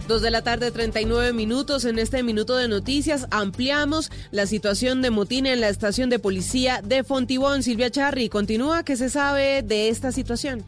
Dos 0.09 0.21
de 0.21 0.33
la 0.33 0.43
tarde, 0.43 0.73
39 0.73 1.33
minutos. 1.33 1.85
En 1.85 1.97
este 2.01 2.25
minuto 2.25 2.57
de 2.57 2.67
noticias 2.67 3.29
ampliamos 3.31 4.11
la 4.33 4.47
situación 4.47 5.01
de 5.01 5.11
motín 5.11 5.47
en 5.47 5.61
la 5.61 5.69
estación 5.69 6.11
de 6.11 6.19
policía 6.19 6.83
de 6.83 7.05
Fontibón. 7.05 7.63
Silvia 7.63 7.93
Charri, 7.93 8.29
continúa. 8.29 8.83
¿Qué 8.83 8.97
se 8.97 9.11
sabe 9.11 9.63
de 9.63 9.91
esta 9.91 10.11
situación? 10.11 10.65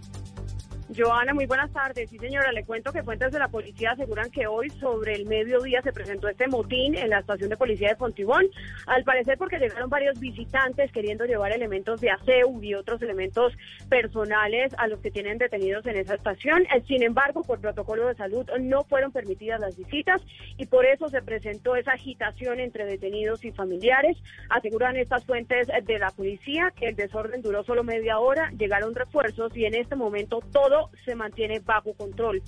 Joana, 0.96 1.32
muy 1.34 1.46
buenas 1.46 1.72
tardes. 1.72 2.10
Sí, 2.10 2.18
señora, 2.18 2.50
le 2.50 2.64
cuento 2.64 2.92
que 2.92 3.04
fuentes 3.04 3.30
de 3.30 3.38
la 3.38 3.48
policía 3.48 3.92
aseguran 3.92 4.30
que 4.30 4.48
hoy 4.48 4.70
sobre 4.70 5.14
el 5.14 5.26
mediodía 5.26 5.82
se 5.82 5.92
presentó 5.92 6.28
este 6.28 6.48
motín 6.48 6.96
en 6.96 7.10
la 7.10 7.20
estación 7.20 7.48
de 7.48 7.56
policía 7.56 7.90
de 7.90 7.96
Fontibón, 7.96 8.46
al 8.86 9.04
parecer 9.04 9.38
porque 9.38 9.58
llegaron 9.58 9.88
varios 9.88 10.18
visitantes 10.18 10.90
queriendo 10.90 11.26
llevar 11.26 11.52
elementos 11.52 12.00
de 12.00 12.10
aseo 12.10 12.60
y 12.60 12.74
otros 12.74 13.00
elementos 13.02 13.52
personales 13.88 14.72
a 14.78 14.88
los 14.88 14.98
que 15.00 15.12
tienen 15.12 15.38
detenidos 15.38 15.86
en 15.86 15.96
esa 15.96 16.14
estación. 16.14 16.62
Eh, 16.62 16.82
Sin 16.88 17.04
embargo, 17.04 17.42
por 17.42 17.60
protocolo 17.60 18.08
de 18.08 18.16
salud 18.16 18.48
no 18.60 18.82
fueron 18.82 19.12
permitidas 19.12 19.60
las 19.60 19.76
visitas 19.76 20.20
y 20.56 20.66
por 20.66 20.86
eso 20.86 21.08
se 21.08 21.22
presentó 21.22 21.76
esa 21.76 21.92
agitación 21.92 22.58
entre 22.58 22.84
detenidos 22.84 23.44
y 23.44 23.52
familiares. 23.52 24.16
Aseguran 24.48 24.96
estas 24.96 25.24
fuentes 25.24 25.68
de 25.68 25.98
la 26.00 26.10
policía 26.10 26.72
que 26.74 26.88
el 26.88 26.96
desorden 26.96 27.42
duró 27.42 27.62
solo 27.62 27.84
media 27.84 28.18
hora, 28.18 28.50
llegaron 28.58 28.94
refuerzos 28.94 29.56
y 29.56 29.66
en 29.66 29.74
este 29.74 29.94
momento 29.94 30.40
todo 30.52 30.79
se 31.04 31.14
mantiene 31.14 31.60
bajo 31.60 31.92
control. 31.94 32.42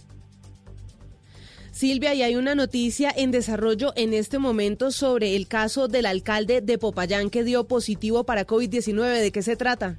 Silvia, 1.73 2.13
y 2.13 2.23
hay 2.23 2.37
una 2.37 2.55
noticia 2.55 3.11
en 3.17 3.31
desarrollo 3.31 3.93
en 3.97 4.13
este 4.13 4.39
momento 4.39 4.91
sobre 4.91 5.37
el 5.37 5.49
caso 5.49 5.89
del 5.89 6.05
alcalde 6.05 6.61
de 6.61 6.77
Popayán 6.77 7.31
que 7.31 7.45
dio 7.45 7.67
positivo 7.67 8.25
para 8.25 8.47
COVID-19. 8.47 9.21
¿De 9.21 9.33
qué 9.33 9.41
se 9.41 9.57
trata? 9.57 9.97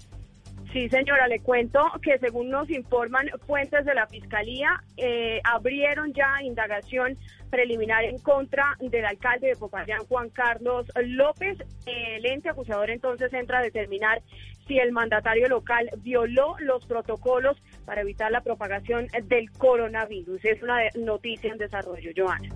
Sí, 0.71 0.89
señora, 0.89 1.27
le 1.27 1.39
cuento 1.39 1.79
que 2.01 2.17
según 2.19 2.49
nos 2.49 2.69
informan 2.69 3.27
fuentes 3.45 3.85
de 3.85 3.93
la 3.93 4.07
Fiscalía, 4.07 4.83
eh, 4.97 5.39
abrieron 5.43 6.13
ya 6.13 6.41
indagación 6.43 7.17
preliminar 7.51 8.03
en 8.03 8.17
contra 8.17 8.75
del 8.79 9.05
alcalde 9.05 9.49
de 9.49 9.55
Popayán, 9.55 10.05
Juan 10.05 10.29
Carlos 10.29 10.87
López. 10.95 11.59
El 11.85 12.25
ente 12.25 12.49
acusador 12.49 12.89
entonces 12.89 13.31
entra 13.33 13.59
a 13.59 13.61
determinar 13.61 14.23
si 14.67 14.79
el 14.79 14.91
mandatario 14.91 15.47
local 15.47 15.89
violó 15.97 16.55
los 16.59 16.85
protocolos 16.87 17.55
para 17.85 18.01
evitar 18.01 18.31
la 18.31 18.41
propagación 18.41 19.07
del 19.27 19.51
coronavirus. 19.51 20.43
Es 20.43 20.61
una 20.61 20.79
noticia 20.95 21.51
en 21.51 21.57
desarrollo, 21.57 22.11
Joana. 22.15 22.49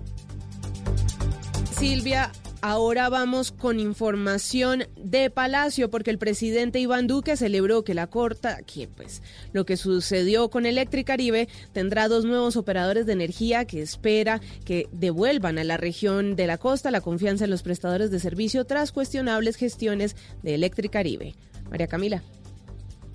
Silvia, 1.78 2.32
ahora 2.60 3.08
vamos 3.08 3.52
con 3.52 3.78
información 3.78 4.84
de 4.96 5.30
Palacio, 5.30 5.90
porque 5.90 6.10
el 6.10 6.18
presidente 6.18 6.80
Iván 6.80 7.06
Duque 7.06 7.36
celebró 7.36 7.84
que 7.84 7.94
la 7.94 8.08
corta, 8.08 8.58
que 8.62 8.88
pues 8.88 9.22
lo 9.52 9.64
que 9.64 9.76
sucedió 9.76 10.50
con 10.50 10.66
Electricaribe 10.66 11.48
tendrá 11.72 12.08
dos 12.08 12.24
nuevos 12.24 12.56
operadores 12.56 13.06
de 13.06 13.12
energía 13.12 13.64
que 13.64 13.80
espera 13.80 14.40
que 14.64 14.88
devuelvan 14.90 15.58
a 15.58 15.64
la 15.64 15.76
región 15.76 16.34
de 16.34 16.48
la 16.48 16.58
costa 16.58 16.90
la 16.90 17.00
confianza 17.00 17.44
en 17.44 17.50
los 17.50 17.62
prestadores 17.62 18.10
de 18.10 18.18
servicio 18.18 18.64
tras 18.64 18.90
cuestionables 18.90 19.54
gestiones 19.54 20.16
de 20.42 20.54
Electricaribe. 20.54 21.34
María 21.70 21.86
Camila. 21.86 22.22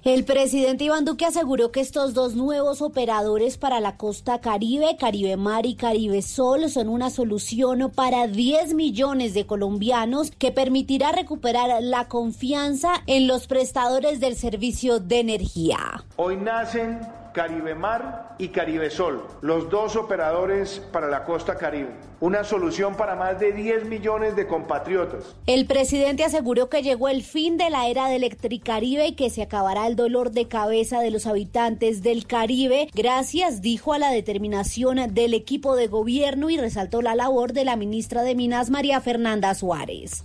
El 0.03 0.25
presidente 0.25 0.83
Iván 0.83 1.05
Duque 1.05 1.23
aseguró 1.23 1.71
que 1.71 1.79
estos 1.79 2.13
dos 2.13 2.35
nuevos 2.35 2.81
operadores 2.81 3.57
para 3.57 3.79
la 3.79 3.95
costa 3.95 4.41
Caribe, 4.41 4.97
Caribe 4.99 5.37
Mar 5.37 5.65
y 5.65 5.75
Caribe 5.75 6.21
Sol, 6.21 6.69
son 6.69 6.89
una 6.89 7.09
solución 7.09 7.89
para 7.95 8.27
10 8.27 8.73
millones 8.73 9.33
de 9.33 9.45
colombianos 9.45 10.31
que 10.31 10.51
permitirá 10.51 11.13
recuperar 11.13 11.81
la 11.81 12.09
confianza 12.09 12.91
en 13.07 13.27
los 13.27 13.47
prestadores 13.47 14.19
del 14.19 14.35
servicio 14.35 14.99
de 14.99 15.21
energía. 15.21 16.03
Hoy 16.17 16.35
nacen 16.35 16.99
Caribe 17.33 17.73
Mar 17.73 18.35
y 18.37 18.49
Caribe 18.49 18.91
Sol, 18.91 19.25
los 19.41 19.69
dos 19.69 19.95
operadores 19.95 20.79
para 20.91 21.07
la 21.07 21.23
costa 21.23 21.55
caribe. 21.55 21.89
Una 22.19 22.43
solución 22.43 22.95
para 22.95 23.15
más 23.15 23.39
de 23.39 23.51
10 23.51 23.85
millones 23.85 24.35
de 24.35 24.47
compatriotas. 24.47 25.35
El 25.47 25.65
presidente 25.65 26.23
aseguró 26.23 26.69
que 26.69 26.83
llegó 26.83 27.09
el 27.09 27.23
fin 27.23 27.57
de 27.57 27.69
la 27.69 27.87
era 27.87 28.07
de 28.07 28.17
Electricaribe 28.17 29.07
y 29.07 29.15
que 29.15 29.29
se 29.29 29.41
acabará 29.41 29.87
el 29.87 29.95
dolor 29.95 30.31
de 30.31 30.47
cabeza 30.47 31.01
de 31.01 31.11
los 31.11 31.25
habitantes 31.25 32.03
del 32.03 32.27
Caribe. 32.27 32.87
Gracias, 32.93 33.61
dijo, 33.61 33.93
a 33.93 33.99
la 33.99 34.11
determinación 34.11 35.13
del 35.13 35.33
equipo 35.33 35.75
de 35.75 35.87
gobierno 35.87 36.49
y 36.49 36.57
resaltó 36.57 37.01
la 37.01 37.15
labor 37.15 37.51
de 37.51 37.65
la 37.65 37.75
ministra 37.75 38.23
de 38.23 38.35
Minas, 38.35 38.69
María 38.69 39.01
Fernanda 39.01 39.53
Suárez. 39.55 40.23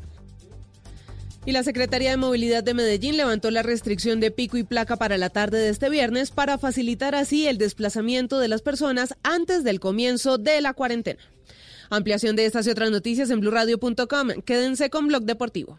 Y 1.49 1.53
la 1.53 1.63
Secretaría 1.63 2.11
de 2.11 2.19
Movilidad 2.19 2.63
de 2.63 2.75
Medellín 2.75 3.17
levantó 3.17 3.51
la 3.51 3.63
restricción 3.63 4.21
de 4.21 4.31
pico 4.31 4.59
y 4.59 4.65
placa 4.65 4.97
para 4.97 5.17
la 5.17 5.31
tarde 5.31 5.57
de 5.57 5.71
este 5.71 5.89
viernes 5.89 6.31
para 6.31 6.59
facilitar 6.59 7.15
así 7.15 7.47
el 7.47 7.57
desplazamiento 7.57 8.39
de 8.39 8.49
las 8.49 8.61
personas 8.61 9.15
antes 9.23 9.65
del 9.65 9.81
comienzo 9.81 10.37
de 10.37 10.61
la 10.61 10.75
cuarentena. 10.75 11.21
Ampliación 11.89 12.37
de 12.37 12.45
estas 12.45 12.67
y 12.67 12.71
otras 12.71 12.91
noticias 12.91 13.31
en 13.31 13.41
blurradio.com. 13.41 14.43
Quédense 14.45 14.91
con 14.91 15.09
Blog 15.09 15.23
Deportivo. 15.23 15.79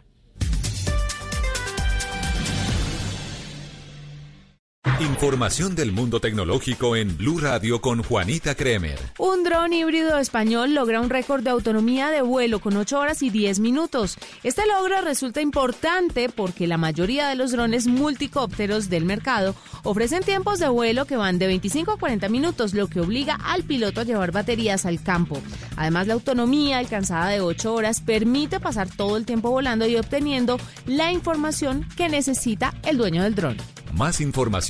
Información 5.00 5.74
del 5.74 5.92
mundo 5.92 6.20
tecnológico 6.20 6.96
en 6.96 7.14
Blue 7.18 7.38
Radio 7.38 7.82
con 7.82 8.02
Juanita 8.02 8.54
Kremer. 8.54 8.98
Un 9.18 9.44
dron 9.44 9.74
híbrido 9.74 10.18
español 10.18 10.72
logra 10.72 11.02
un 11.02 11.10
récord 11.10 11.42
de 11.42 11.50
autonomía 11.50 12.08
de 12.08 12.22
vuelo 12.22 12.60
con 12.60 12.74
8 12.78 12.98
horas 12.98 13.22
y 13.22 13.28
10 13.28 13.60
minutos. 13.60 14.16
Este 14.42 14.62
logro 14.66 15.02
resulta 15.02 15.42
importante 15.42 16.30
porque 16.30 16.66
la 16.66 16.78
mayoría 16.78 17.28
de 17.28 17.34
los 17.34 17.52
drones 17.52 17.88
multicópteros 17.88 18.88
del 18.88 19.04
mercado 19.04 19.54
ofrecen 19.82 20.22
tiempos 20.22 20.58
de 20.60 20.68
vuelo 20.70 21.04
que 21.04 21.16
van 21.16 21.38
de 21.38 21.46
25 21.48 21.92
a 21.92 21.98
40 21.98 22.30
minutos, 22.30 22.72
lo 22.72 22.86
que 22.86 23.00
obliga 23.00 23.34
al 23.34 23.64
piloto 23.64 24.00
a 24.00 24.04
llevar 24.04 24.32
baterías 24.32 24.86
al 24.86 25.02
campo. 25.02 25.42
Además, 25.76 26.06
la 26.06 26.14
autonomía 26.14 26.78
alcanzada 26.78 27.28
de 27.28 27.42
8 27.42 27.74
horas 27.74 28.00
permite 28.00 28.60
pasar 28.60 28.88
todo 28.88 29.18
el 29.18 29.26
tiempo 29.26 29.50
volando 29.50 29.86
y 29.86 29.96
obteniendo 29.96 30.58
la 30.86 31.12
información 31.12 31.86
que 31.98 32.08
necesita 32.08 32.72
el 32.82 32.96
dueño 32.96 33.22
del 33.22 33.34
dron. 33.34 33.58
Más 33.92 34.20
información 34.20 34.69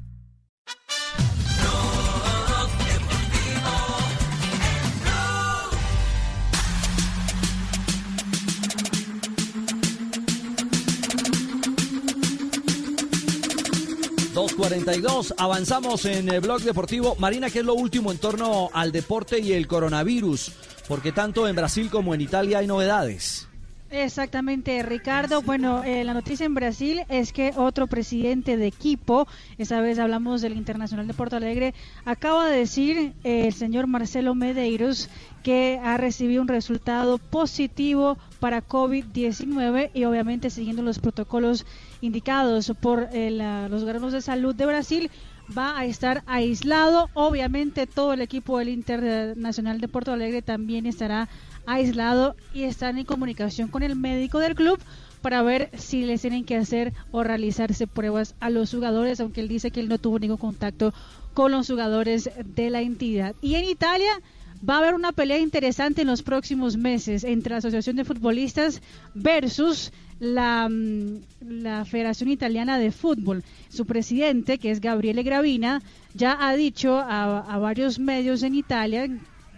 ...2.42, 14.57 15.33
avanzamos 15.37 16.05
en 16.05 16.29
el 16.29 16.41
blog 16.41 16.61
deportivo. 16.61 17.15
Marina, 17.19 17.49
¿qué 17.49 17.59
es 17.59 17.65
lo 17.65 17.73
último 17.73 18.11
en 18.11 18.17
torno 18.17 18.69
al 18.73 18.91
deporte 18.91 19.39
y 19.39 19.53
el 19.53 19.65
coronavirus? 19.65 20.51
Porque 20.87 21.11
tanto 21.11 21.47
en 21.47 21.55
Brasil 21.55 21.89
como 21.89 22.13
en 22.13 22.21
Italia 22.21 22.59
hay 22.59 22.67
novedades. 22.67 23.47
Exactamente, 23.91 24.81
Ricardo. 24.83 25.41
Bueno, 25.41 25.83
eh, 25.83 26.05
la 26.05 26.13
noticia 26.13 26.45
en 26.45 26.55
Brasil 26.55 27.01
es 27.09 27.33
que 27.33 27.51
otro 27.57 27.87
presidente 27.87 28.55
de 28.55 28.65
equipo, 28.65 29.27
esta 29.57 29.81
vez 29.81 29.99
hablamos 29.99 30.41
del 30.41 30.53
Internacional 30.53 31.07
de 31.07 31.13
Porto 31.13 31.35
Alegre, 31.35 31.73
acaba 32.05 32.47
de 32.47 32.57
decir 32.57 33.13
eh, 33.25 33.47
el 33.47 33.53
señor 33.53 33.87
Marcelo 33.87 34.33
Medeiros 34.33 35.09
que 35.43 35.77
ha 35.83 35.97
recibido 35.97 36.41
un 36.41 36.47
resultado 36.47 37.17
positivo 37.17 38.17
para 38.39 38.65
COVID-19 38.65 39.89
y 39.93 40.05
obviamente 40.05 40.49
siguiendo 40.49 40.83
los 40.83 40.99
protocolos 40.99 41.65
indicados 41.99 42.71
por 42.79 43.09
eh, 43.11 43.29
los 43.69 43.83
órganos 43.83 44.13
de 44.13 44.21
salud 44.21 44.55
de 44.55 44.67
Brasil 44.67 45.11
va 45.57 45.77
a 45.77 45.85
estar 45.85 46.23
aislado. 46.27 47.09
Obviamente 47.13 47.87
todo 47.87 48.13
el 48.13 48.21
equipo 48.21 48.59
del 48.59 48.69
Internacional 48.69 49.81
de 49.81 49.87
Porto 49.89 50.13
Alegre 50.13 50.41
también 50.41 50.85
estará 50.85 51.23
aislado 51.23 51.50
y 52.53 52.63
están 52.63 52.97
en 52.97 53.05
comunicación 53.05 53.67
con 53.69 53.83
el 53.83 53.95
médico 53.95 54.39
del 54.39 54.55
club 54.55 54.79
para 55.21 55.41
ver 55.41 55.69
si 55.77 56.03
les 56.03 56.21
tienen 56.21 56.43
que 56.43 56.57
hacer 56.57 56.93
o 57.11 57.23
realizarse 57.23 57.87
pruebas 57.87 58.35
a 58.39 58.49
los 58.49 58.71
jugadores, 58.71 59.19
aunque 59.19 59.41
él 59.41 59.47
dice 59.47 59.71
que 59.71 59.79
él 59.79 59.89
no 59.89 59.99
tuvo 59.99 60.19
ningún 60.19 60.37
contacto 60.37 60.93
con 61.33 61.51
los 61.51 61.67
jugadores 61.67 62.29
de 62.43 62.69
la 62.69 62.81
entidad. 62.81 63.35
Y 63.41 63.55
en 63.55 63.65
Italia 63.65 64.19
va 64.67 64.75
a 64.75 64.77
haber 64.79 64.95
una 64.95 65.11
pelea 65.11 65.39
interesante 65.39 66.01
en 66.01 66.07
los 66.07 66.23
próximos 66.23 66.75
meses 66.75 67.23
entre 67.23 67.51
la 67.51 67.57
Asociación 67.57 67.95
de 67.95 68.05
Futbolistas 68.05 68.81
versus 69.13 69.91
la, 70.19 70.67
mm, 70.69 71.21
la 71.41 71.85
Federación 71.85 72.29
Italiana 72.29 72.77
de 72.77 72.91
Fútbol. 72.91 73.43
Su 73.69 73.85
presidente, 73.85 74.57
que 74.57 74.71
es 74.71 74.81
Gabriele 74.81 75.23
Gravina, 75.23 75.81
ya 76.13 76.37
ha 76.39 76.55
dicho 76.55 76.97
a, 76.97 77.39
a 77.39 77.57
varios 77.59 77.99
medios 77.99 78.43
en 78.43 78.55
Italia 78.55 79.07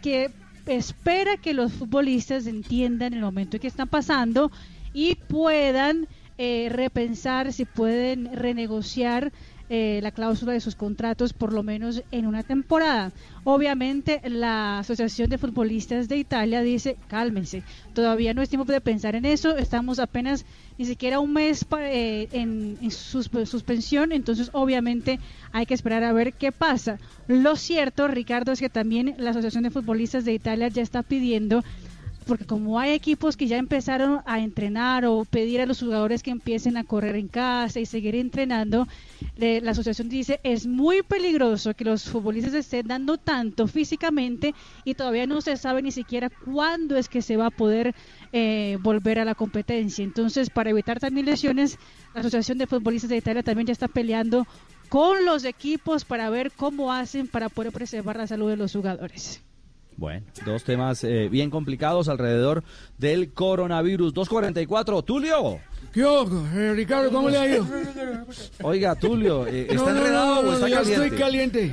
que 0.02 0.30
espera 0.66 1.38
que 1.38 1.54
los 1.54 1.74
futbolistas 1.74 2.48
entiendan 2.48 3.14
el 3.14 3.22
momento 3.22 3.60
que 3.60 3.68
están 3.68 3.88
pasando 3.88 4.52
y 4.94 5.16
puedan 5.16 6.08
eh, 6.38 6.70
repensar 6.72 7.54
si 7.54 7.66
pueden 7.66 8.36
renegociar 8.36 9.32
eh, 9.70 10.02
la 10.04 10.12
cláusula 10.12 10.54
de 10.54 10.60
sus 10.60 10.76
contratos 10.76 11.34
por 11.34 11.54
lo 11.54 11.64
menos 11.64 12.04
en 12.12 12.28
una 12.28 12.44
temporada. 12.44 13.12
Obviamente 13.44 14.22
la 14.26 14.80
Asociación 14.80 15.30
de 15.30 15.38
Futbolistas 15.38 16.08
de 16.10 16.18
Italia 16.18 16.62
dice, 16.62 16.98
cálmense, 17.08 17.64
todavía 17.94 18.34
no 18.34 18.42
es 18.42 18.50
tiempo 18.50 18.72
de 18.72 18.82
pensar 18.82 19.16
en 19.16 19.26
eso, 19.26 19.58
estamos 19.58 20.00
apenas 20.00 20.46
ni 20.78 20.86
siquiera 20.86 21.20
un 21.20 21.34
mes 21.34 21.66
eh, 21.80 22.28
en, 22.32 22.78
en 22.82 22.92
sus- 22.92 23.30
suspensión, 23.46 24.12
entonces 24.12 24.50
obviamente 24.54 25.20
hay 25.52 25.66
que 25.66 25.74
esperar 25.74 26.04
a 26.04 26.14
ver 26.14 26.34
qué 26.34 26.52
pasa. 26.52 27.00
Lo 27.28 27.56
cierto, 27.56 28.08
Ricardo, 28.08 28.52
es 28.52 28.60
que 28.60 28.70
también 28.70 29.16
la 29.18 29.32
Asociación 29.32 29.64
de 29.64 29.70
Futbolistas 29.72 30.26
de 30.26 30.34
Italia 30.34 30.68
ya 30.70 30.82
está 30.82 31.04
pidiendo 31.04 31.64
porque 32.24 32.46
como 32.46 32.80
hay 32.80 32.92
equipos 32.92 33.38
que 33.38 33.48
ya 33.48 33.58
empezaron 33.58 34.22
a 34.26 34.40
entrenar 34.40 35.06
o 35.06 35.26
pedir 35.26 35.62
a 35.62 35.66
los 35.66 35.80
jugadores 35.80 36.24
que 36.24 36.32
empiecen 36.32 36.78
a 36.78 36.84
correr 36.84 37.16
en 37.16 37.28
casa 37.28 37.80
y 37.80 37.86
seguir 37.86 38.16
entrenando, 38.16 38.88
le- 39.36 39.62
la 39.62 39.72
asociación 39.72 40.10
dice 40.10 40.40
es 40.44 40.66
muy 40.68 41.04
peligroso 41.04 41.74
que 41.74 41.84
los 41.86 42.04
futbolistas 42.10 42.54
estén 42.54 42.88
dando 42.88 43.18
tanto 43.18 43.68
físicamente 43.68 44.56
y 44.84 44.96
todavía 44.96 45.28
no 45.28 45.42
se 45.42 45.58
sabe 45.58 45.82
ni 45.82 45.92
siquiera 45.92 46.30
cuándo 46.30 46.98
es 46.98 47.10
que 47.10 47.22
se 47.22 47.38
va 47.38 47.48
a 47.48 47.52
poder 47.52 47.96
eh, 48.32 48.78
volver 48.82 49.20
a 49.20 49.26
la 49.26 49.36
competencia. 49.36 50.04
Entonces, 50.04 50.50
para 50.50 50.70
evitar 50.72 51.00
también 51.00 51.26
lesiones, 51.26 51.78
la 52.14 52.22
Asociación 52.22 52.58
de 52.58 52.68
Futbolistas 52.68 53.10
de 53.10 53.18
Italia 53.18 53.44
también 53.44 53.68
ya 53.68 53.74
está 53.74 53.88
peleando 53.88 54.48
con 54.90 55.26
los 55.26 55.44
equipos 55.46 56.06
para 56.06 56.30
ver 56.30 56.52
cómo 56.54 56.92
hacen 56.94 57.28
para 57.28 57.50
poder 57.50 57.72
preservar 57.72 58.18
la 58.18 58.28
salud 58.28 58.50
de 58.50 58.58
los 58.58 58.74
jugadores. 58.74 59.42
Bueno, 59.98 60.26
dos 60.46 60.64
temas 60.64 61.04
eh, 61.04 61.30
bien 61.30 61.50
complicados 61.50 62.08
alrededor 62.10 62.64
del 62.98 63.32
coronavirus. 63.34 64.14
244, 64.14 65.02
Tulio. 65.04 65.60
¿Qué 65.94 66.04
ojo, 66.04 66.44
eh, 66.56 66.74
Ricardo? 66.74 67.12
¿Cómo 67.12 67.30
le 67.30 67.38
ha 67.38 67.48
ido? 67.48 67.68
Oiga, 68.64 68.96
Tulio, 68.96 69.46
eh, 69.48 69.68
¿está 69.70 69.76
No, 69.76 69.84
no, 69.86 69.90
enredado 69.98 70.34
no, 70.36 70.40
o 70.40 70.44
no, 70.44 70.54
está 70.54 70.70
ya 70.70 70.76
caliente? 70.78 71.04
estoy 71.06 71.20
caliente. 71.20 71.68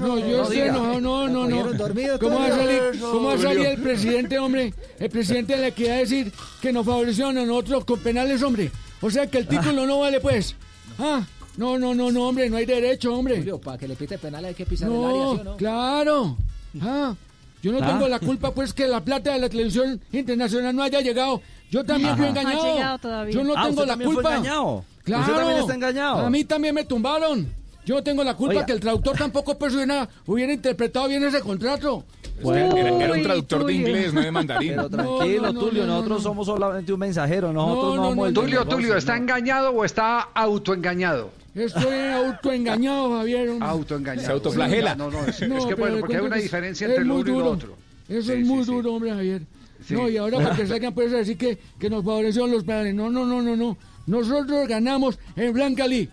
No, 0.00 0.18
yo 0.18 0.36
No 0.36 0.42
estoy 0.42 0.58
enojado. 0.58 1.00
No, 1.00 1.28
no, 1.28 1.48
¿Lo 1.48 1.48
no. 1.48 2.18
¿Cómo 2.18 2.38
va 2.38 2.46
a 2.46 2.48
Tulio? 2.50 2.56
salir, 2.56 3.00
cómo 3.00 3.28
va 3.28 3.34
a 3.34 3.38
salir 3.38 3.56
Tulio. 3.58 3.70
el 3.72 3.82
presidente, 3.82 4.38
hombre? 4.38 4.74
El 4.98 5.10
presidente 5.10 5.54
de 5.54 5.60
la 5.60 5.66
equidad 5.68 5.96
a 5.96 5.98
decir 6.00 6.32
que 6.60 6.72
nos 6.72 6.84
favorecieron 6.84 7.38
a 7.38 7.46
nosotros 7.46 7.84
con 7.84 7.98
penales, 8.00 8.42
hombre. 8.42 8.70
O 9.00 9.10
sea 9.10 9.26
que 9.26 9.38
el 9.38 9.46
título 9.48 9.86
no 9.86 10.00
vale, 10.00 10.20
pues. 10.20 10.54
Ah, 10.98 11.24
no, 11.56 11.78
no, 11.78 11.94
no, 11.94 12.10
no, 12.12 12.28
hombre, 12.28 12.50
no 12.50 12.56
hay 12.58 12.66
derecho, 12.66 13.14
hombre. 13.14 13.42
para 13.64 13.78
que 13.78 13.88
le 13.88 13.96
pite 13.96 14.18
penal 14.18 14.44
hay 14.44 14.54
que 14.54 14.66
pisar 14.66 14.90
el 14.90 14.96
área, 14.96 15.06
¿sí 15.12 15.18
o 15.18 15.34
No, 15.36 15.44
no? 15.44 15.56
claro. 15.56 16.36
Ah, 16.80 17.14
yo 17.62 17.72
no 17.72 17.78
Ah. 17.82 17.86
tengo 17.86 18.08
la 18.08 18.18
culpa, 18.18 18.50
pues, 18.52 18.74
que 18.74 18.86
la 18.88 19.00
plata 19.00 19.32
de 19.32 19.38
la 19.38 19.48
televisión 19.48 20.00
internacional 20.12 20.74
no 20.76 20.82
haya 20.82 21.00
llegado. 21.00 21.40
Yo 21.70 21.84
también 21.84 22.16
fui 22.16 22.26
Ajá. 22.26 22.40
engañado. 22.40 22.74
Llegado 22.74 22.98
todavía. 22.98 23.34
Yo 23.34 23.44
no 23.44 23.54
Ah, 23.56 23.62
tengo 23.66 23.80
usted 23.82 23.86
la 23.86 23.94
fue 23.96 24.04
culpa. 24.04 24.36
engañado. 24.36 24.84
Claro. 25.04 25.22
Usted 25.22 25.34
también 25.36 25.58
está 25.58 25.74
engañado. 25.74 26.18
A 26.26 26.30
mí 26.30 26.44
también 26.44 26.74
me 26.74 26.84
tumbaron. 26.84 27.62
Yo 27.84 27.96
no 27.96 28.02
tengo 28.04 28.22
la 28.22 28.34
culpa 28.34 28.52
Oiga. 28.54 28.66
que 28.66 28.72
el 28.72 28.78
traductor 28.80 29.16
tampoco 29.16 29.58
pues, 29.58 29.74
hubiera, 29.74 30.08
hubiera 30.26 30.52
interpretado 30.52 31.08
bien 31.08 31.24
ese 31.24 31.40
contrato. 31.40 32.04
Bueno. 32.40 32.76
Era, 32.76 32.90
era 32.90 33.12
un 33.12 33.18
Uy, 33.18 33.22
traductor 33.24 33.64
de 33.66 33.72
inglés, 33.72 34.12
no 34.14 34.20
de 34.20 34.30
mandarín. 34.32 34.70
Pero 34.76 34.88
tranquilo, 34.88 35.42
No, 35.48 35.52
no, 35.52 35.60
Tulio, 35.60 35.82
no, 35.82 35.86
no, 35.88 35.92
nosotros 35.94 36.18
no. 36.18 36.22
somos 36.22 36.46
solamente 36.46 36.92
un 36.92 37.00
mensajero, 37.00 37.52
nosotros 37.52 37.96
No, 37.96 38.14
no. 38.14 38.32
Tulio, 38.32 38.60
negocio, 38.60 38.64
Tulio, 38.68 38.96
¿está 38.96 39.16
no. 39.16 39.22
engañado 39.22 39.70
o 39.70 39.84
está 39.84 40.20
autoengañado? 40.34 41.30
Estoy 41.54 41.98
autoengañado, 42.14 43.10
Javier. 43.18 43.48
hombre. 43.50 43.68
Autoengañado. 43.68 44.26
Se 44.26 44.32
autoflagela. 44.32 44.94
No, 44.94 45.10
no, 45.10 45.24
es, 45.26 45.42
es 45.42 45.48
No, 45.48 45.66
que 45.68 45.74
bueno, 45.74 45.98
porque 46.00 46.16
hay 46.16 46.22
una 46.24 46.36
diferencia 46.36 46.86
es 46.86 46.90
entre 46.92 47.04
lo 47.04 47.16
uno 47.16 47.30
y 47.30 47.38
lo 47.38 47.50
otro. 47.50 47.76
Eso 48.08 48.32
Sí, 48.32 48.40
es 48.40 48.46
muy 48.46 48.58
sí, 48.60 48.64
sí. 48.64 48.70
duro, 48.72 48.94
hombre, 48.94 49.10
Javier. 49.10 49.42
Sí. 49.86 49.94
No, 49.94 50.08
y 50.08 50.16
ahora 50.16 50.38
para 50.38 50.56
que 50.56 50.66
salgan 50.66 50.94
pues 50.94 51.12
a 51.12 51.16
decir 51.18 51.36
que, 51.36 51.58
que 51.78 51.90
nos 51.90 52.04
favorecieron 52.04 52.50
los 52.50 52.64
penales. 52.64 52.94
No, 52.94 53.10
no, 53.10 53.26
no, 53.26 53.42
no, 53.42 53.56
no. 53.56 53.76
Nosotros 54.06 54.66
ganamos 54.68 55.18
en 55.36 55.52
Blanca 55.52 55.86
Lee. 55.86 56.08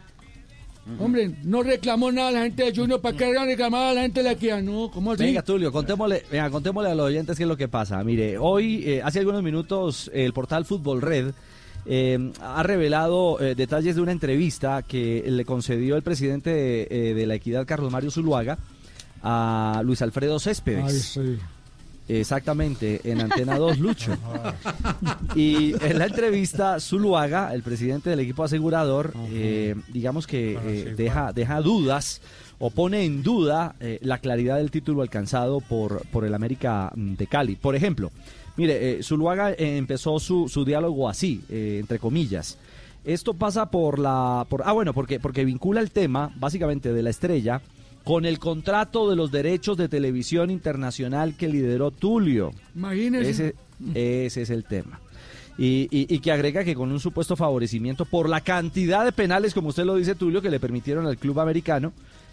Hombre, 0.97 1.35
no 1.43 1.61
reclamó 1.61 2.11
nada 2.11 2.31
la 2.31 2.41
gente 2.41 2.63
de 2.63 2.75
Junior 2.75 2.99
para 2.99 3.15
que 3.15 3.23
hagan 3.25 3.45
reclamar 3.45 3.89
a 3.89 3.93
la 3.93 4.01
gente 4.01 4.21
de 4.21 4.23
la 4.23 4.31
equidad. 4.31 4.59
No, 4.63 4.89
¿cómo 4.91 5.11
así? 5.11 5.23
Venga, 5.23 5.43
Tulio, 5.43 5.71
contémosle, 5.71 6.23
venga, 6.31 6.49
contémosle 6.49 6.89
a 6.89 6.95
los 6.95 7.05
oyentes 7.05 7.37
qué 7.37 7.43
es 7.43 7.49
lo 7.49 7.55
que 7.57 7.67
pasa. 7.67 8.03
Mire, 8.03 8.39
hoy, 8.39 8.83
eh, 8.85 9.01
hace 9.03 9.19
algunos 9.19 9.43
minutos, 9.43 10.09
el 10.15 10.33
portal 10.33 10.65
Fútbol 10.65 11.01
Red 11.03 11.31
eh, 11.91 12.31
ha 12.39 12.61
revelado 12.61 13.39
eh, 13.41 13.55
detalles 13.55 13.95
de 13.95 14.01
una 14.01 14.11
entrevista 14.11 14.83
que 14.83 15.23
le 15.27 15.43
concedió 15.43 15.95
el 15.95 16.03
presidente 16.03 16.51
de, 16.51 16.87
eh, 16.89 17.13
de 17.15 17.25
la 17.25 17.33
Equidad, 17.33 17.65
Carlos 17.65 17.91
Mario 17.91 18.11
Zuluaga, 18.11 18.59
a 19.23 19.81
Luis 19.83 20.01
Alfredo 20.03 20.39
Céspedes. 20.39 21.17
Ay, 21.17 21.37
sí. 21.37 21.39
Exactamente, 22.09 23.01
en 23.03 23.21
Antena 23.21 23.57
2, 23.57 23.79
Lucho. 23.79 24.17
Y 25.35 25.73
en 25.85 25.99
la 25.99 26.07
entrevista, 26.07 26.79
Zuluaga, 26.79 27.53
el 27.53 27.61
presidente 27.61 28.09
del 28.09 28.19
equipo 28.19 28.43
asegurador, 28.43 29.13
eh, 29.31 29.75
digamos 29.89 30.25
que 30.25 30.53
eh, 30.53 30.95
deja, 30.97 31.31
deja 31.33 31.61
dudas 31.61 32.21
o 32.57 32.71
pone 32.71 33.05
en 33.05 33.21
duda 33.21 33.75
eh, 33.79 33.99
la 34.01 34.17
claridad 34.17 34.57
del 34.57 34.71
título 34.71 35.03
alcanzado 35.03 35.61
por, 35.61 36.05
por 36.07 36.25
el 36.25 36.33
América 36.33 36.91
mm, 36.95 37.13
de 37.13 37.27
Cali. 37.27 37.55
Por 37.55 37.75
ejemplo, 37.75 38.11
mire, 38.59 38.99
eh, 38.99 39.03
Zuluaga 39.03 39.51
eh, 39.53 39.77
empezó 39.77 40.19
su, 40.19 40.47
su 40.49 40.63
diálogo 40.65 41.09
así, 41.09 41.41
eh, 41.49 41.77
entre 41.79 41.97
comillas. 41.97 42.57
Esto 43.05 43.33
pasa 43.33 43.71
por 43.71 43.97
la... 43.97 44.45
Por, 44.49 44.61
ah, 44.65 44.73
bueno, 44.73 44.93
porque, 44.93 45.19
porque 45.19 45.45
vincula 45.45 45.81
el 45.81 45.89
tema, 45.91 46.31
básicamente, 46.37 46.93
de 46.93 47.01
la 47.01 47.09
estrella 47.09 47.61
con 48.03 48.25
el 48.25 48.39
contrato 48.39 49.09
de 49.09 49.15
los 49.15 49.31
derechos 49.31 49.77
de 49.77 49.87
televisión 49.87 50.51
internacional 50.51 51.35
que 51.35 51.47
lideró 51.47 51.91
Tulio. 51.91 52.51
Imagínese. 52.75 53.29
Ese, 53.29 53.55
ese 54.25 54.41
es 54.43 54.49
el 54.49 54.63
tema. 54.65 54.99
Y, 55.57 55.87
y- 55.91 56.13
y 56.13 56.19
que 56.19 56.31
agrega 56.31 56.63
que 56.63 56.75
con 56.75 56.91
un 56.91 56.99
supuesto 56.99 57.35
favorecimiento 57.35 58.05
por 58.05 58.29
la 58.29 58.41
cantidad 58.41 59.03
de 59.05 59.11
penales, 59.11 59.53
como 59.53 59.69
usted 59.69 59.83
lo 59.85 59.95
dice, 59.95 60.15
Tulio, 60.15 60.41
que 60.41 60.49
le 60.49 60.59
permitieron 60.59 61.05
al 61.05 61.17
club 61.17 61.39
americano, 61.39 61.91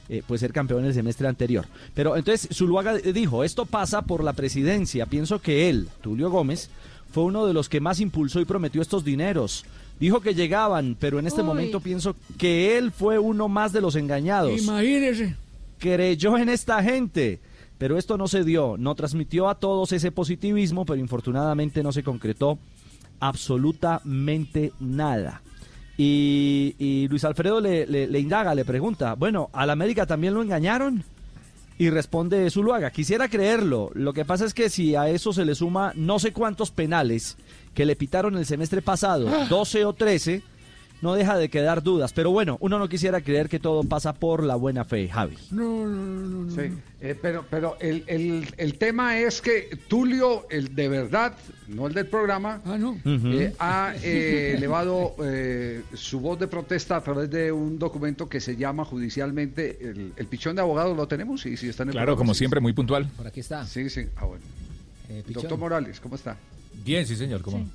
eh, 0.08 0.22
pues 0.26 0.40
ser 0.40 0.52
campeón 0.52 0.84
el 0.84 0.94
semestre 0.94 1.28
anterior. 1.28 1.66
Pero 1.94 2.16
entonces 2.16 2.48
Zuluaga 2.56 2.94
dijo, 2.94 3.44
esto 3.44 3.66
pasa 3.66 4.02
por 4.02 4.22
la 4.22 4.32
presidencia. 4.32 5.06
Pienso 5.06 5.40
que 5.40 5.68
él, 5.68 5.88
Tulio 6.00 6.30
Gómez, 6.30 6.70
fue 7.12 7.24
uno 7.24 7.46
de 7.46 7.54
los 7.54 7.68
que 7.68 7.80
más 7.80 8.00
impulsó 8.00 8.40
y 8.40 8.44
prometió 8.44 8.82
estos 8.82 9.04
dineros. 9.04 9.64
Dijo 9.98 10.20
que 10.20 10.34
llegaban, 10.34 10.96
pero 11.00 11.18
en 11.18 11.26
este 11.26 11.40
Uy. 11.40 11.46
momento 11.46 11.80
pienso 11.80 12.14
que 12.36 12.76
él 12.76 12.92
fue 12.92 13.18
uno 13.18 13.48
más 13.48 13.72
de 13.72 13.80
los 13.80 13.96
engañados 13.96 14.60
Imagínese. 14.60 15.34
creyó 15.78 16.36
en 16.36 16.50
esta 16.50 16.82
gente. 16.82 17.40
Pero 17.78 17.98
esto 17.98 18.16
no 18.16 18.26
se 18.26 18.42
dio, 18.42 18.76
no 18.78 18.94
transmitió 18.94 19.48
a 19.50 19.54
todos 19.54 19.92
ese 19.92 20.10
positivismo, 20.10 20.86
pero 20.86 20.98
infortunadamente 20.98 21.82
no 21.82 21.92
se 21.92 22.02
concretó 22.02 22.58
absolutamente 23.20 24.72
nada. 24.80 25.42
Y, 25.98 26.74
y 26.78 27.08
Luis 27.08 27.24
Alfredo 27.24 27.60
le, 27.60 27.86
le- 27.86 28.06
le 28.06 28.20
indaga, 28.20 28.54
le 28.54 28.64
pregunta, 28.64 29.14
bueno, 29.14 29.48
¿al 29.52 29.70
América 29.70 30.06
también 30.06 30.34
lo 30.34 30.42
engañaron? 30.42 31.04
Y 31.78 31.90
responde 31.90 32.50
Zuluaga, 32.50 32.90
quisiera 32.90 33.28
creerlo, 33.28 33.90
lo 33.94 34.12
que 34.14 34.24
pasa 34.24 34.46
es 34.46 34.54
que 34.54 34.70
si 34.70 34.94
a 34.94 35.08
eso 35.10 35.32
se 35.34 35.44
le 35.44 35.54
suma 35.54 35.92
no 35.94 36.18
sé 36.18 36.32
cuántos 36.32 36.70
penales 36.70 37.36
que 37.74 37.84
le 37.84 37.96
pitaron 37.96 38.36
el 38.38 38.46
semestre 38.46 38.80
pasado, 38.80 39.28
12 39.48 39.84
o 39.84 39.92
13, 39.92 40.42
no 41.02 41.14
deja 41.14 41.36
de 41.36 41.48
quedar 41.48 41.82
dudas. 41.82 42.12
Pero 42.12 42.30
bueno, 42.30 42.56
uno 42.60 42.78
no 42.78 42.88
quisiera 42.88 43.20
creer 43.20 43.48
que 43.48 43.58
todo 43.60 43.84
pasa 43.84 44.14
por 44.14 44.42
la 44.42 44.54
buena 44.56 44.84
fe, 44.84 45.08
Javi. 45.08 45.36
No, 45.50 45.86
no, 45.86 45.86
no, 45.86 46.26
no. 46.28 46.44
no. 46.44 46.50
Sí, 46.54 46.72
eh, 47.00 47.14
pero, 47.20 47.44
pero 47.50 47.76
el, 47.80 48.02
el- 48.06 48.46
el 48.56 48.74
tema 48.78 49.18
es 49.18 49.40
que 49.42 49.78
Tulio, 49.88 50.46
el 50.50 50.74
de 50.74 50.88
verdad, 50.88 51.34
no 51.68 51.86
el 51.86 51.94
del 51.94 52.06
programa, 52.06 52.60
Ah, 52.64 52.78
no. 52.78 52.98
eh, 53.04 53.52
ha 53.58 53.94
eh, 54.02 54.54
elevado 54.56 55.14
eh, 55.22 55.82
su 55.94 56.20
voz 56.20 56.38
de 56.38 56.48
protesta 56.48 56.96
a 56.96 57.00
través 57.02 57.30
de 57.30 57.52
un 57.52 57.78
documento 57.78 58.28
que 58.28 58.40
se 58.40 58.56
llama 58.56 58.84
judicialmente 58.84 59.78
el, 59.80 60.12
el 60.16 60.26
pichón 60.26 60.56
de 60.56 60.62
abogados. 60.62 60.96
¿Lo 60.96 61.06
tenemos? 61.06 61.42
Sí, 61.42 61.56
sí, 61.56 61.68
está 61.68 61.82
en 61.82 61.90
el 61.90 61.92
Claro, 61.92 62.06
programa, 62.06 62.18
como 62.18 62.34
sí, 62.34 62.38
siempre, 62.38 62.60
muy 62.60 62.72
puntual. 62.72 63.06
Por 63.16 63.26
aquí 63.26 63.40
está. 63.40 63.66
Sí, 63.66 63.90
sí. 63.90 64.06
Ah, 64.16 64.24
bueno. 64.24 64.44
Eh. 65.08 65.22
Doctor 65.28 65.58
Morales, 65.58 66.00
¿cómo 66.00 66.16
está? 66.16 66.36
Bien, 66.84 67.06
sí, 67.06 67.14
señor. 67.16 67.42
¿Cómo? 67.42 67.68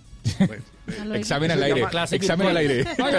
Bueno, 0.48 1.16
Examen 1.16 1.52
al 1.52 1.64
aire. 1.64 1.82
llama- 1.82 2.04
Examen 2.12 2.48
al 2.48 2.68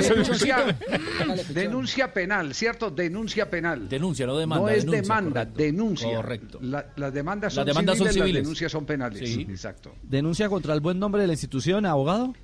denuncia, 0.03 0.79
denuncia 1.55 2.13
penal, 2.13 2.55
¿cierto? 2.55 2.91
Denuncia 2.91 3.49
penal. 3.51 3.89
Denuncia, 3.89 4.27
no 4.27 4.37
demanda. 4.37 4.63
no 4.63 4.69
es 4.69 4.85
denuncia, 4.85 5.03
demanda, 5.03 5.41
correcto. 5.43 5.63
denuncia. 5.63 6.17
Correcto. 6.17 6.59
La- 6.63 6.87
las 6.97 7.13
demandas 7.13 7.55
Las 7.55 7.55
son 7.55 7.67
demandas 7.67 7.99
son 7.99 8.07
civiles, 8.09 8.15
civiles. 8.25 8.35
las 8.35 8.43
denuncias 8.45 8.73
son 8.73 8.87
penales. 8.87 9.29
Sí. 9.29 9.47
Exacto. 9.49 9.95
¿Denuncia 10.03 10.49
contra 10.49 10.75
el 10.75 10.81
buen 10.81 10.99
nombre 10.99 11.21
de 11.23 11.27
la 11.29 11.33
institución, 11.33 11.87
abogado? 11.87 12.35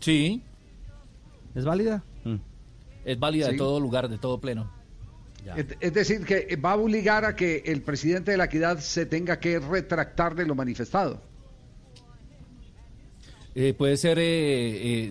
Sí, 0.00 0.42
¿Es 1.54 1.64
válida? 1.64 2.02
es 3.04 3.18
válida 3.20 3.46
Sí. 3.46 3.52
de 3.52 3.58
todo 3.58 3.78
lugar, 3.80 4.08
de 4.08 4.18
todo 4.18 4.40
pleno. 4.40 4.70
Es, 5.56 5.66
es 5.78 5.94
decir, 5.94 6.24
que 6.24 6.56
va 6.56 6.72
a 6.72 6.76
obligar 6.76 7.24
a 7.24 7.36
que 7.36 7.62
el 7.66 7.80
presidente 7.82 8.32
de 8.32 8.36
la 8.36 8.46
equidad 8.46 8.80
se 8.80 9.06
tenga 9.06 9.38
que 9.38 9.60
retractar 9.60 10.34
de 10.34 10.44
lo 10.44 10.56
manifestado. 10.56 11.22
Eh, 13.58 13.72
puede 13.72 13.96
ser, 13.96 14.18
eh, 14.18 14.24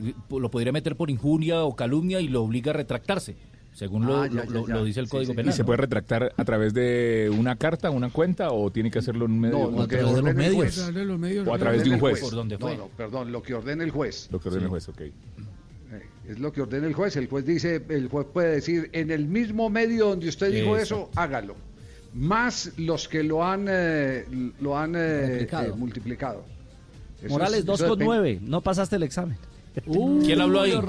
eh, 0.08 0.14
lo 0.30 0.52
podría 0.52 0.72
meter 0.72 0.96
por 0.96 1.10
injuria 1.10 1.64
o 1.64 1.76
calumnia 1.76 2.22
y 2.22 2.28
lo 2.28 2.44
obliga 2.44 2.70
a 2.70 2.74
retractarse, 2.76 3.36
según 3.74 4.06
lo, 4.06 4.18
Ah, 4.22 4.28
ya, 4.28 4.34
lo- 4.36 4.44
ya, 4.46 4.50
lo- 4.52 4.68
ya. 4.68 4.76
lo 4.76 4.84
dice 4.86 5.00
el 5.00 5.08
Sí, 5.08 5.12
Código 5.12 5.32
sí. 5.32 5.36
Penal. 5.38 5.52
¿Y 5.52 5.58
se 5.58 5.64
puede 5.64 5.78
retractar 5.78 6.32
a 6.38 6.46
través 6.46 6.72
de 6.76 7.32
una 7.36 7.56
carta, 7.56 7.90
una 7.90 8.12
cuenta 8.12 8.52
o 8.52 8.72
tiene 8.72 8.92
que 8.92 9.00
hacerlo 9.00 9.26
en 9.26 9.32
un 9.32 9.40
medio? 9.40 9.58
No, 9.72 9.72
lo 9.82 9.88
que 9.88 9.96
ordene. 10.04 10.30
A 10.30 10.34
través 10.70 10.94
de 10.94 11.06
los 11.06 11.18
medios. 11.20 11.48
O 11.48 11.54
a 11.56 11.58
través 11.58 11.78
de 11.80 11.90
Ordene 11.90 11.96
un 11.96 12.00
juez. 12.02 12.20
Por 12.22 12.32
donde 12.36 12.58
fue. 12.60 12.78
No, 12.78 12.84
no, 12.84 12.88
perdón, 12.96 13.32
lo 13.32 13.42
que 13.42 13.56
ordene 13.56 13.84
el 13.84 13.90
juez. 13.90 14.30
Lo 14.32 14.40
que 14.40 14.50
ordena 14.50 14.66
el 14.66 14.70
juez, 14.70 14.90
ok. 14.90 15.02
Eh, 15.02 15.12
Es 16.30 16.40
lo 16.40 16.54
que 16.54 16.62
ordena 16.62 16.86
el 16.86 16.94
juez. 16.94 17.16
El 17.16 17.28
juez 17.28 17.46
dice, 17.48 17.84
el 17.90 18.10
juez 18.10 18.28
puede 18.32 18.52
decir, 18.56 18.92
en 18.94 19.10
el 19.10 19.26
mismo 19.28 19.72
medio 19.72 20.10
donde 20.10 20.28
usted 20.30 20.52
dijo 20.52 20.78
eso, 20.78 21.10
hágalo. 21.16 21.56
Más 22.14 22.74
los 22.78 23.08
que 23.08 23.24
lo 23.24 23.44
han, 23.44 23.66
eh, 23.70 24.24
lo 24.62 24.78
han 24.78 24.94
eh, 24.96 25.22
Multiplicado. 25.22 25.66
eh, 25.74 25.76
multiplicado. 25.76 26.55
Eso 27.26 27.34
Morales, 27.34 27.60
es- 27.60 27.66
2 27.66 27.80
eso 27.80 27.90
con 27.90 28.00
depende. 28.00 28.20
9. 28.22 28.40
No 28.42 28.62
pasaste 28.62 28.96
el 28.96 29.04
examen. 29.04 29.38
¿Quién 30.24 30.40
habló 30.40 30.62
ahí? 30.62 30.72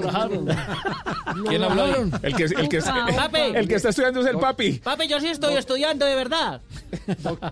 ¿Quién 1.49 1.61
habló 1.63 1.83
ahí? 1.83 1.93
El 2.23 2.35
que, 2.35 2.43
el, 2.43 2.69
que, 2.69 2.79
Papi. 2.81 3.39
el 3.53 3.67
que 3.67 3.75
está 3.75 3.89
estudiando 3.89 4.21
es 4.21 4.27
el 4.27 4.37
papi. 4.37 4.73
Papi, 4.79 5.07
yo 5.09 5.19
sí 5.19 5.27
estoy 5.27 5.55
estudiando 5.55 6.05
de 6.05 6.15
verdad. 6.15 6.61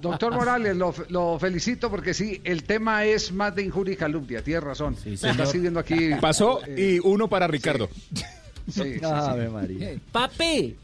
doctor 0.01 0.33
Morales, 0.33 0.77
lo, 0.77 0.93
lo 1.09 1.37
felicito 1.37 1.89
porque 1.89 2.13
sí, 2.13 2.39
el 2.45 2.63
tema 2.63 3.03
es 3.03 3.33
más 3.33 3.53
de 3.53 3.63
injuria 3.63 3.93
y 3.93 3.97
calumnia. 3.97 4.41
Tiene 4.43 4.61
razón. 4.61 4.95
Está 5.05 5.31
señor. 5.33 5.47
siguiendo 5.47 5.79
aquí. 5.81 6.11
Pasó 6.21 6.61
eh, 6.65 6.99
y 7.01 7.05
uno 7.05 7.27
para 7.27 7.47
Ricardo. 7.47 7.89
sí, 8.13 8.23
sí, 8.71 8.93
sí. 8.99 8.99
Ave 9.03 9.49
María. 9.49 9.89
Papi. 10.13 10.75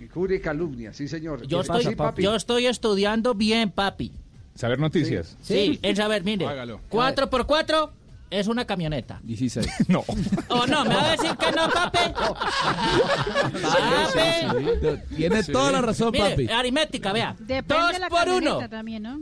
Injuria 0.00 0.38
y 0.38 0.40
calumnia, 0.40 0.94
sí, 0.94 1.08
señor. 1.08 1.46
Yo 1.46 1.62
Sí, 1.62 1.70
estoy, 1.76 1.94
papi. 1.94 2.22
yo 2.22 2.34
estoy 2.34 2.66
estudiando 2.66 3.34
bien, 3.34 3.70
papi. 3.70 4.12
Saber 4.60 4.78
noticias. 4.78 5.36
Sí, 5.40 5.78
es 5.82 5.96
saber, 5.96 6.22
mire. 6.22 6.46
Hágalo. 6.46 6.80
4 6.90 7.30
por 7.30 7.46
4 7.46 7.92
es 8.30 8.46
una 8.46 8.66
camioneta. 8.66 9.18
16. 9.24 9.66
No. 9.88 10.04
¿O 10.48 10.66
no? 10.66 10.84
¿Me 10.84 10.94
va 10.94 11.04
a 11.06 11.10
decir 11.12 11.34
que 11.36 11.50
no, 11.52 11.68
papi? 11.70 11.98
Papi. 13.62 15.14
Tiene 15.16 15.42
toda 15.44 15.72
la 15.72 15.80
razón, 15.82 16.10
Mire, 16.12 16.30
papi. 16.30 16.48
aritmética, 16.48 17.12
vea. 17.12 17.34
Depende 17.38 17.82
Dos 17.92 17.98
la 17.98 18.08
por 18.08 18.18
camioneta 18.24 18.56
uno. 18.58 18.68
también, 18.68 19.02
¿no? 19.02 19.20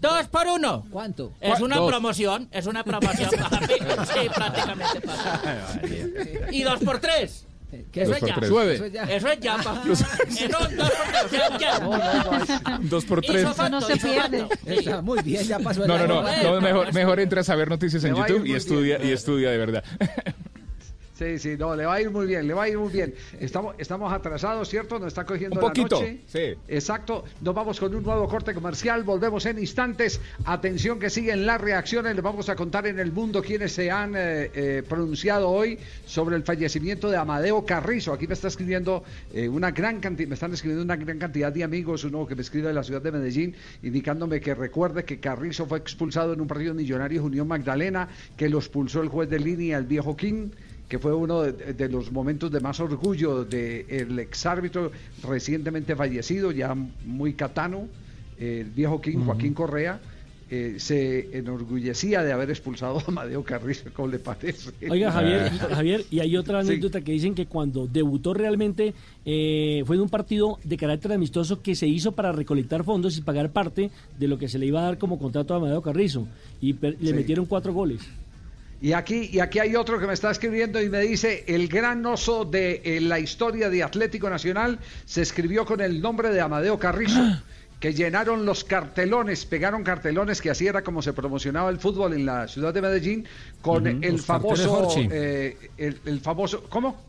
Dos 0.00 0.26
por 0.28 0.46
uno. 0.46 0.84
¿Cuánto? 0.90 1.32
Es 1.40 1.60
una 1.60 1.76
Dos. 1.76 1.88
promoción, 1.90 2.48
es 2.52 2.66
una 2.66 2.84
promoción, 2.84 3.30
papi. 3.50 3.74
Sí, 3.74 4.28
prácticamente, 4.34 5.00
papi. 5.00 6.56
Y 6.56 6.62
dos 6.62 6.78
por 6.80 6.98
tres. 7.00 7.46
¿Qué 7.92 8.02
Eso 8.02 8.14
es? 8.14 8.20
ya. 8.20 8.26
por 8.26 8.34
tres. 8.34 8.50
Nueve. 8.50 8.74
Eso 8.74 8.84
es 8.84 8.92
ya. 8.92 9.04
Eso 9.04 9.28
es 9.28 9.40
ya. 9.40 9.56
Eso 9.90 9.92
es 9.92 10.48
dos 10.48 10.64
por 10.64 10.80
tres. 10.80 11.04
O 11.14 11.28
sea, 11.28 11.58
ya. 11.58 12.78
Dos 12.82 13.04
por 13.04 13.20
tres. 13.20 13.44
falta, 13.44 13.68
no 13.68 13.80
se 13.80 13.96
pierde. 13.96 14.46
Está 14.66 15.02
muy 15.02 15.22
bien, 15.22 15.44
ya 15.44 15.58
pasó 15.58 15.82
el 15.82 15.88
No, 15.88 15.98
no, 15.98 16.06
no, 16.06 16.22
no, 16.22 16.60
mejor, 16.60 16.92
mejor 16.92 17.20
entra 17.20 17.40
a 17.40 17.44
saber 17.44 17.68
noticias 17.68 18.04
en 18.04 18.14
YouTube 18.14 18.46
y 18.46 18.54
estudia, 18.54 19.02
y 19.04 19.10
estudia 19.12 19.50
de 19.50 19.58
verdad. 19.58 19.84
Sí, 21.14 21.38
sí, 21.38 21.56
no, 21.56 21.76
le 21.76 21.86
va 21.86 21.94
a 21.94 22.00
ir 22.00 22.10
muy 22.10 22.26
bien, 22.26 22.46
le 22.48 22.54
va 22.54 22.64
a 22.64 22.68
ir 22.68 22.76
muy 22.76 22.92
bien. 22.92 23.14
Estamos, 23.38 23.76
estamos 23.78 24.12
atrasados, 24.12 24.68
¿cierto? 24.68 24.98
Nos 24.98 25.08
está 25.08 25.24
cogiendo 25.24 25.54
Un 25.60 25.62
la 25.62 25.68
poquito, 25.68 26.00
noche. 26.00 26.20
sí. 26.26 26.54
Exacto. 26.66 27.24
Nos 27.40 27.54
vamos 27.54 27.78
con 27.78 27.94
un 27.94 28.02
nuevo 28.02 28.28
corte 28.28 28.52
comercial. 28.52 29.04
Volvemos 29.04 29.46
en 29.46 29.60
instantes. 29.60 30.20
Atención 30.44 30.98
que 30.98 31.10
siguen 31.10 31.46
las 31.46 31.60
reacciones. 31.60 32.16
Les 32.16 32.22
vamos 32.22 32.48
a 32.48 32.56
contar 32.56 32.88
en 32.88 32.98
el 32.98 33.12
mundo 33.12 33.42
quienes 33.42 33.70
se 33.70 33.92
han 33.92 34.14
eh, 34.16 34.50
eh, 34.54 34.82
pronunciado 34.88 35.50
hoy 35.50 35.78
sobre 36.04 36.34
el 36.34 36.42
fallecimiento 36.42 37.08
de 37.08 37.16
Amadeo 37.16 37.64
Carrizo. 37.64 38.12
Aquí 38.12 38.26
me 38.26 38.34
está 38.34 38.48
escribiendo 38.48 39.04
eh, 39.32 39.48
una 39.48 39.70
gran 39.70 40.00
cantidad, 40.00 40.28
me 40.28 40.34
están 40.34 40.52
escribiendo 40.52 40.82
una 40.82 40.96
gran 40.96 41.20
cantidad 41.20 41.52
de 41.52 41.62
amigos. 41.62 42.02
Uno 42.02 42.26
que 42.26 42.34
me 42.34 42.42
escribe 42.42 42.68
de 42.68 42.74
la 42.74 42.82
ciudad 42.82 43.02
de 43.02 43.12
Medellín, 43.12 43.54
indicándome 43.84 44.40
que 44.40 44.52
recuerde 44.52 45.04
que 45.04 45.20
Carrizo 45.20 45.66
fue 45.66 45.78
expulsado 45.78 46.32
en 46.32 46.40
un 46.40 46.48
partido 46.48 46.74
millonario 46.74 47.22
Unión 47.22 47.46
Magdalena, 47.46 48.08
que 48.36 48.48
lo 48.48 48.58
expulsó 48.58 49.00
el 49.00 49.08
juez 49.08 49.30
de 49.30 49.38
línea, 49.38 49.78
el 49.78 49.84
viejo 49.84 50.16
King 50.16 50.50
que 50.94 51.00
fue 51.00 51.12
uno 51.12 51.42
de, 51.42 51.72
de 51.74 51.88
los 51.88 52.12
momentos 52.12 52.52
de 52.52 52.60
más 52.60 52.78
orgullo 52.78 53.44
del 53.44 54.16
exárbitro 54.20 54.92
recientemente 55.28 55.96
fallecido, 55.96 56.52
ya 56.52 56.72
muy 57.04 57.32
catano, 57.34 57.88
el 58.38 58.70
viejo 58.70 59.00
King, 59.00 59.18
Joaquín 59.26 59.54
Correa, 59.54 59.98
eh, 60.48 60.76
se 60.78 61.36
enorgullecía 61.36 62.22
de 62.22 62.32
haber 62.32 62.48
expulsado 62.50 63.00
a 63.00 63.04
Amadeo 63.08 63.42
Carrizo, 63.42 63.90
¿cómo 63.92 64.06
le 64.06 64.20
parece? 64.20 64.70
Oiga, 64.88 65.10
Javier, 65.10 65.50
y- 65.52 65.58
Javier, 65.74 66.04
y 66.12 66.20
hay 66.20 66.36
otra 66.36 66.62
Sí. 66.62 66.68
anécdota 66.68 67.00
que 67.00 67.10
dicen 67.10 67.34
que 67.34 67.46
cuando 67.46 67.88
debutó 67.88 68.32
realmente 68.32 68.94
eh, 69.24 69.82
fue 69.86 69.96
en 69.96 70.02
un 70.02 70.08
partido 70.08 70.60
de 70.62 70.76
carácter 70.76 71.12
amistoso 71.12 71.60
que 71.60 71.74
se 71.74 71.88
hizo 71.88 72.12
para 72.12 72.30
recolectar 72.30 72.84
fondos 72.84 73.18
y 73.18 73.22
pagar 73.22 73.50
parte 73.50 73.90
de 74.16 74.28
lo 74.28 74.38
que 74.38 74.46
se 74.48 74.60
le 74.60 74.66
iba 74.66 74.78
a 74.78 74.84
dar 74.84 74.98
como 74.98 75.18
contrato 75.18 75.54
a 75.54 75.56
Amadeo 75.56 75.82
Carrizo. 75.82 76.28
Y 76.60 76.74
per- 76.74 76.98
le 77.00 77.08
Sí. 77.10 77.14
metieron 77.16 77.46
cuatro 77.46 77.72
goles. 77.72 78.00
Y 78.84 78.92
aquí, 78.92 79.30
y 79.32 79.40
aquí 79.40 79.60
hay 79.60 79.76
otro 79.76 79.98
que 79.98 80.06
me 80.06 80.12
está 80.12 80.30
escribiendo 80.30 80.78
y 80.78 80.90
me 80.90 81.00
dice, 81.00 81.42
el 81.48 81.68
gran 81.68 82.04
oso 82.04 82.44
de 82.44 82.82
eh, 82.84 83.00
la 83.00 83.18
historia 83.18 83.70
de 83.70 83.82
Atlético 83.82 84.28
Nacional 84.28 84.78
se 85.06 85.22
escribió 85.22 85.64
con 85.64 85.80
el 85.80 86.02
nombre 86.02 86.28
de 86.28 86.42
Amadeo 86.42 86.78
Carrizo, 86.78 87.18
que 87.80 87.94
llenaron 87.94 88.44
los 88.44 88.62
cartelones, 88.62 89.46
pegaron 89.46 89.82
cartelones, 89.84 90.42
que 90.42 90.50
así 90.50 90.66
era 90.66 90.84
como 90.84 91.00
se 91.00 91.14
promocionaba 91.14 91.70
el 91.70 91.78
fútbol 91.78 92.12
en 92.12 92.26
la 92.26 92.46
ciudad 92.46 92.74
de 92.74 92.82
Medellín, 92.82 93.26
con 93.62 93.86
el 93.86 94.22
carteles 94.22 94.22
famoso, 94.26 94.90
eh, 95.10 95.70
el, 95.78 95.98
el 96.04 96.20
famoso, 96.20 96.64
¿cómo? 96.68 97.00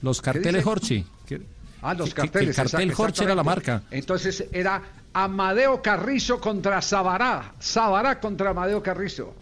Los 0.00 0.22
¿Qué 0.22 0.24
carteles? 0.32 0.64
Horchi. 0.64 1.04
que- 1.26 1.42
Ah, 1.82 1.92
los 1.92 2.08
que- 2.08 2.14
que 2.14 2.20
carteles. 2.22 2.48
el 2.48 2.54
cartel 2.70 2.92
Horchi 2.96 3.24
era 3.24 3.34
la 3.34 3.42
marca. 3.44 3.82
Entonces 3.90 4.46
era 4.50 4.80
Amadeo 5.12 5.82
Carrizo 5.82 6.40
contra 6.40 6.80
Sabará. 6.80 7.52
Sabará 7.58 8.18
contra 8.18 8.48
Amadeo 8.52 8.82
Carrizo. 8.82 9.34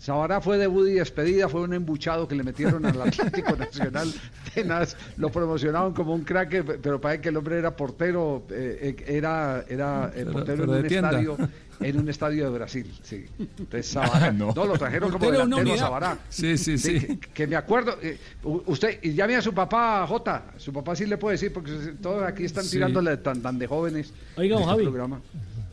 Sabará 0.00 0.40
fue 0.40 0.56
debut 0.56 0.88
y 0.88 0.92
despedida, 0.94 1.46
fue 1.48 1.60
un 1.60 1.74
embuchado 1.74 2.26
que 2.26 2.34
le 2.34 2.42
metieron 2.42 2.84
al 2.86 3.02
Atlético 3.02 3.54
Nacional. 3.58 4.10
Tenaz, 4.54 4.96
lo 5.18 5.30
promocionaron 5.30 5.92
como 5.92 6.14
un 6.14 6.22
crack, 6.24 6.64
pero 6.80 6.98
parece 7.00 7.20
que 7.20 7.28
el 7.28 7.36
hombre 7.36 7.58
era 7.58 7.76
portero, 7.76 8.44
eh, 8.50 8.96
eh, 8.98 9.04
era, 9.16 9.62
era 9.68 10.06
eh, 10.08 10.12
Pero- 10.24 10.32
portero 10.32 10.56
pero 10.64 10.64
en 10.64 10.78
de 10.78 10.82
un 10.82 10.88
tienda. 10.88 11.08
estadio, 11.10 11.36
en 11.80 11.98
un 12.00 12.08
estadio 12.08 12.44
de 12.44 12.50
Brasil, 12.58 12.98
sí. 13.02 13.26
Entonces 13.38 13.86
Sabará, 13.92 14.32
No. 14.32 14.52
no. 14.56 14.64
lo 14.64 14.72
trajeron 14.78 15.10
como 15.10 15.30
delantero 15.30 15.58
a 15.58 15.60
unidad. 15.60 15.76
Sabará. 15.76 16.18
Sí, 16.30 16.56
sí, 16.56 16.78
sí. 16.78 17.00
Que, 17.00 17.18
que 17.18 17.46
me 17.46 17.56
acuerdo, 17.56 17.98
eh, 18.00 18.18
usted, 18.42 19.00
y 19.02 19.12
llame 19.12 19.36
a 19.36 19.42
su 19.42 19.52
papá, 19.52 20.06
Jota, 20.06 20.46
su 20.56 20.72
papá 20.72 20.96
sí 20.96 21.04
le 21.04 21.18
puede 21.18 21.34
decir, 21.34 21.52
porque 21.52 21.72
todos 22.00 22.22
aquí 22.24 22.44
están 22.44 22.64
Sí. 22.64 22.72
tirándole 22.72 23.18
tan, 23.18 23.42
tan 23.42 23.58
de 23.58 23.66
jóvenes. 23.66 24.14
Oiga, 24.38 24.54
en 24.56 24.60
este 24.62 24.70
Javi. 24.72 24.82
programa. 24.84 25.20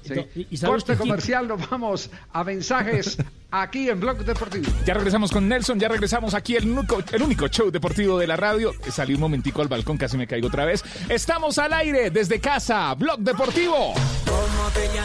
Sí. 0.07 0.47
¿Y- 0.51 0.57
Corte 0.59 0.95
comercial, 0.95 1.47
nos 1.47 1.69
vamos 1.69 2.09
a 2.33 2.43
mensajes 2.43 3.17
aquí 3.51 3.89
en 3.89 3.99
Blog 3.99 4.17
Deportivo. 4.25 4.65
Ya 4.85 4.93
regresamos 4.93 5.31
con 5.31 5.47
Nelson, 5.47 5.79
ya 5.79 5.87
regresamos 5.87 6.33
aquí 6.33 6.55
el 6.55 6.69
único, 6.69 6.99
el 7.11 7.21
único 7.21 7.47
show 7.47 7.71
deportivo 7.71 8.17
de 8.17 8.27
la 8.27 8.35
radio. 8.35 8.73
Salí 8.91 9.13
un 9.13 9.19
momentico 9.21 9.61
al 9.61 9.67
balcón, 9.67 9.97
casi 9.97 10.17
me 10.17 10.27
caigo 10.27 10.47
otra 10.47 10.65
vez. 10.65 10.83
Estamos 11.09 11.57
al 11.57 11.73
aire 11.73 12.09
desde 12.09 12.39
casa, 12.39 12.93
Blog 12.95 13.19
Deportivo. 13.19 13.93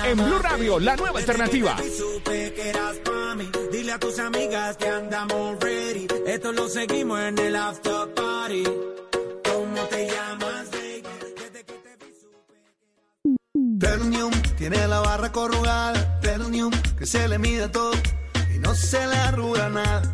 En 0.04 0.16
Blue 0.16 0.38
Radio, 0.38 0.78
la 0.80 0.96
nueva 0.96 1.18
alternativa. 1.20 1.76
Supe 1.78 2.52
que 2.54 2.70
eras 2.70 2.96
pa' 3.04 3.34
mí. 3.36 3.48
Dile 3.70 3.92
a 3.92 3.98
tus 3.98 4.18
amigas 4.18 4.76
que 4.76 4.88
andamos 4.88 5.58
ready. 5.60 6.06
Esto 6.26 6.52
lo 6.52 6.68
seguimos 6.68 7.20
en 7.20 7.38
el 7.38 7.56
after 7.56 8.12
party. 8.14 8.64
¿Cómo 9.44 9.80
te 9.90 10.08
llamas, 10.08 10.68
Ternium 13.82 14.30
tiene 14.56 14.86
la 14.86 15.00
barra 15.00 15.32
corrugada. 15.32 16.20
Ternium 16.20 16.70
que 16.96 17.04
se 17.04 17.26
le 17.26 17.36
mide 17.36 17.68
todo 17.68 17.90
y 18.54 18.60
no 18.60 18.76
se 18.76 19.04
le 19.08 19.16
arruga 19.16 19.68
nada. 19.70 20.12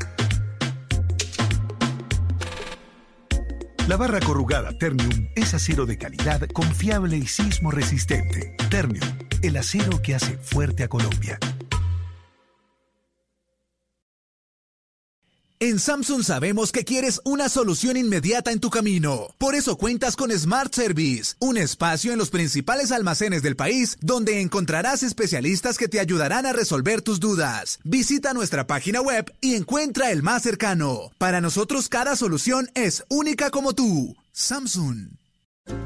La 3.87 3.99
barra 3.99 4.21
corrugada 4.21 4.73
Ternium 4.79 5.29
es 5.37 5.53
acero 5.53 5.85
de 5.85 5.99
calidad, 5.99 6.49
confiable 6.49 7.19
y 7.19 7.27
sismo 7.27 7.71
resistente. 7.71 8.57
Ternium, 8.71 9.07
el 9.43 9.59
acero 9.59 10.01
que 10.01 10.15
hace 10.15 10.39
fuerte 10.39 10.85
a 10.85 10.89
Colombia. 10.89 11.39
En 15.61 15.81
Samsung 15.81 16.23
sabemos 16.23 16.71
que 16.71 16.85
quieres 16.85 17.21
una 17.25 17.49
solución 17.49 17.97
inmediata 17.97 18.53
en 18.53 18.61
tu 18.61 18.71
camino. 18.71 19.35
Por 19.39 19.57
eso 19.57 19.77
cuentas 19.77 20.15
con 20.15 20.31
Smart 20.31 20.73
Service, 20.73 21.35
un 21.41 21.59
espacio 21.59 22.13
en 22.13 22.19
los 22.19 22.31
principales 22.31 22.93
almacenes 22.93 23.43
del 23.43 23.57
país 23.57 23.97
donde 24.01 24.41
encontrarás 24.41 25.03
especialistas 25.03 25.77
que 25.77 25.89
te 25.89 25.99
ayudarán 25.99 26.47
a 26.47 26.53
resolver 26.53 27.03
tus 27.03 27.19
dudas. 27.19 27.81
Visita 27.83 28.35
nuestra 28.35 28.69
página 28.69 29.01
web 29.01 29.33
y 29.41 29.57
encuentra 29.57 30.13
el 30.13 30.23
más 30.23 30.45
cercano. 30.45 31.11
Para 31.19 31.41
nosotros 31.41 31.89
cada 31.89 32.15
solución 32.15 32.71
es 32.75 33.03
única 33.09 33.51
como 33.51 33.75
tú. 33.75 34.15
Samsung. 34.31 35.09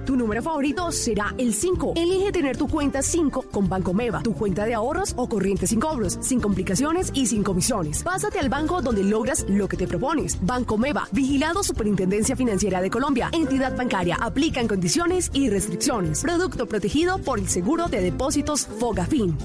Tu 0.04 0.16
número 0.16 0.42
favorito 0.42 0.90
será 0.92 1.34
el 1.38 1.54
5. 1.54 1.94
Elige 1.96 2.32
tener 2.32 2.56
tu 2.56 2.68
cuenta 2.68 3.02
5 3.02 3.46
con 3.50 3.68
Banco 3.68 3.94
Meva, 3.94 4.22
tu 4.22 4.34
cuenta 4.34 4.64
de 4.64 4.74
ahorros 4.74 5.14
o 5.16 5.28
corriente 5.28 5.66
sin 5.66 5.80
cobros, 5.80 6.18
sin 6.20 6.40
complicaciones 6.40 7.10
y 7.14 7.26
sin 7.26 7.42
comisiones. 7.42 8.02
Pásate 8.02 8.38
al 8.38 8.48
banco 8.48 8.82
donde 8.82 9.04
logras 9.04 9.46
lo 9.48 9.68
que 9.68 9.76
te 9.76 9.86
propones. 9.86 10.38
Banco 10.40 10.76
Meva, 10.78 11.08
vigilado 11.12 11.62
Superintendencia 11.62 12.36
Financiera 12.36 12.80
de 12.80 12.90
Colombia. 12.90 13.30
Entidad 13.32 13.76
bancaria, 13.76 14.16
aplican 14.20 14.68
condiciones 14.68 15.30
y 15.32 15.48
restricciones. 15.50 16.22
Producto 16.22 16.66
protegido 16.66 17.18
por 17.18 17.38
el 17.38 17.48
Seguro 17.48 17.88
de 17.88 18.00
Depósitos 18.00 18.66
Fogafín. 18.66 19.36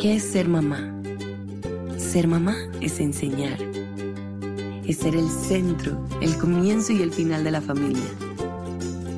¿Qué 0.00 0.16
es 0.16 0.22
ser 0.22 0.48
mamá? 0.48 0.94
Ser 1.96 2.28
mamá 2.28 2.56
es 2.80 3.00
enseñar. 3.00 3.58
Es 4.86 4.98
ser 4.98 5.16
el 5.16 5.28
centro, 5.28 6.06
el 6.20 6.38
comienzo 6.38 6.92
y 6.92 7.02
el 7.02 7.12
final 7.12 7.42
de 7.42 7.50
la 7.50 7.60
familia. 7.60 8.27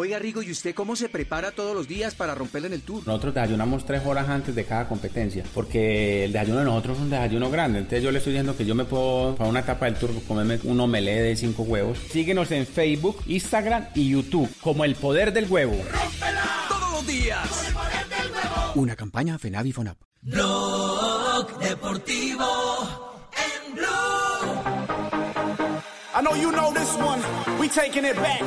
Oiga, 0.00 0.16
Rigo, 0.20 0.44
¿y 0.44 0.52
usted 0.52 0.76
cómo 0.76 0.94
se 0.94 1.08
prepara 1.08 1.50
todos 1.50 1.74
los 1.74 1.88
días 1.88 2.14
para 2.14 2.32
romperle 2.32 2.68
en 2.68 2.74
el 2.74 2.82
tour? 2.82 3.04
Nosotros 3.04 3.34
desayunamos 3.34 3.84
tres 3.84 4.06
horas 4.06 4.28
antes 4.28 4.54
de 4.54 4.64
cada 4.64 4.86
competencia, 4.86 5.42
porque 5.52 6.24
el 6.24 6.30
desayuno 6.30 6.60
de 6.60 6.66
nosotros 6.66 6.98
es 6.98 7.02
un 7.02 7.10
desayuno 7.10 7.50
grande. 7.50 7.80
Entonces 7.80 8.04
yo 8.04 8.12
le 8.12 8.18
estoy 8.18 8.34
diciendo 8.34 8.56
que 8.56 8.64
yo 8.64 8.76
me 8.76 8.84
puedo, 8.84 9.34
para 9.34 9.50
una 9.50 9.58
etapa 9.58 9.86
del 9.86 9.96
tour, 9.96 10.12
comerme 10.28 10.60
un 10.62 10.78
omelette 10.78 11.22
de 11.22 11.34
cinco 11.34 11.64
huevos. 11.64 11.98
Síguenos 12.12 12.52
en 12.52 12.64
Facebook, 12.64 13.24
Instagram 13.26 13.88
y 13.96 14.10
YouTube, 14.10 14.48
como 14.60 14.84
El 14.84 14.94
Poder 14.94 15.32
del 15.32 15.50
Huevo. 15.50 15.74
Todos 16.68 16.92
los 16.92 17.04
días. 17.04 17.74
Una 18.76 18.94
campaña 18.94 19.36
FENAVI 19.36 19.72
FONAP. 19.72 19.98
Blog 20.22 21.58
Deportivo 21.58 23.32
en 23.32 23.74
Blue. 23.74 24.17
I 26.18 26.20
know 26.20 26.34
you 26.34 26.50
know 26.50 26.72
this 26.72 26.96
one. 26.96 27.22
We 27.60 27.68
taking 27.68 28.04
it 28.04 28.16
back, 28.16 28.40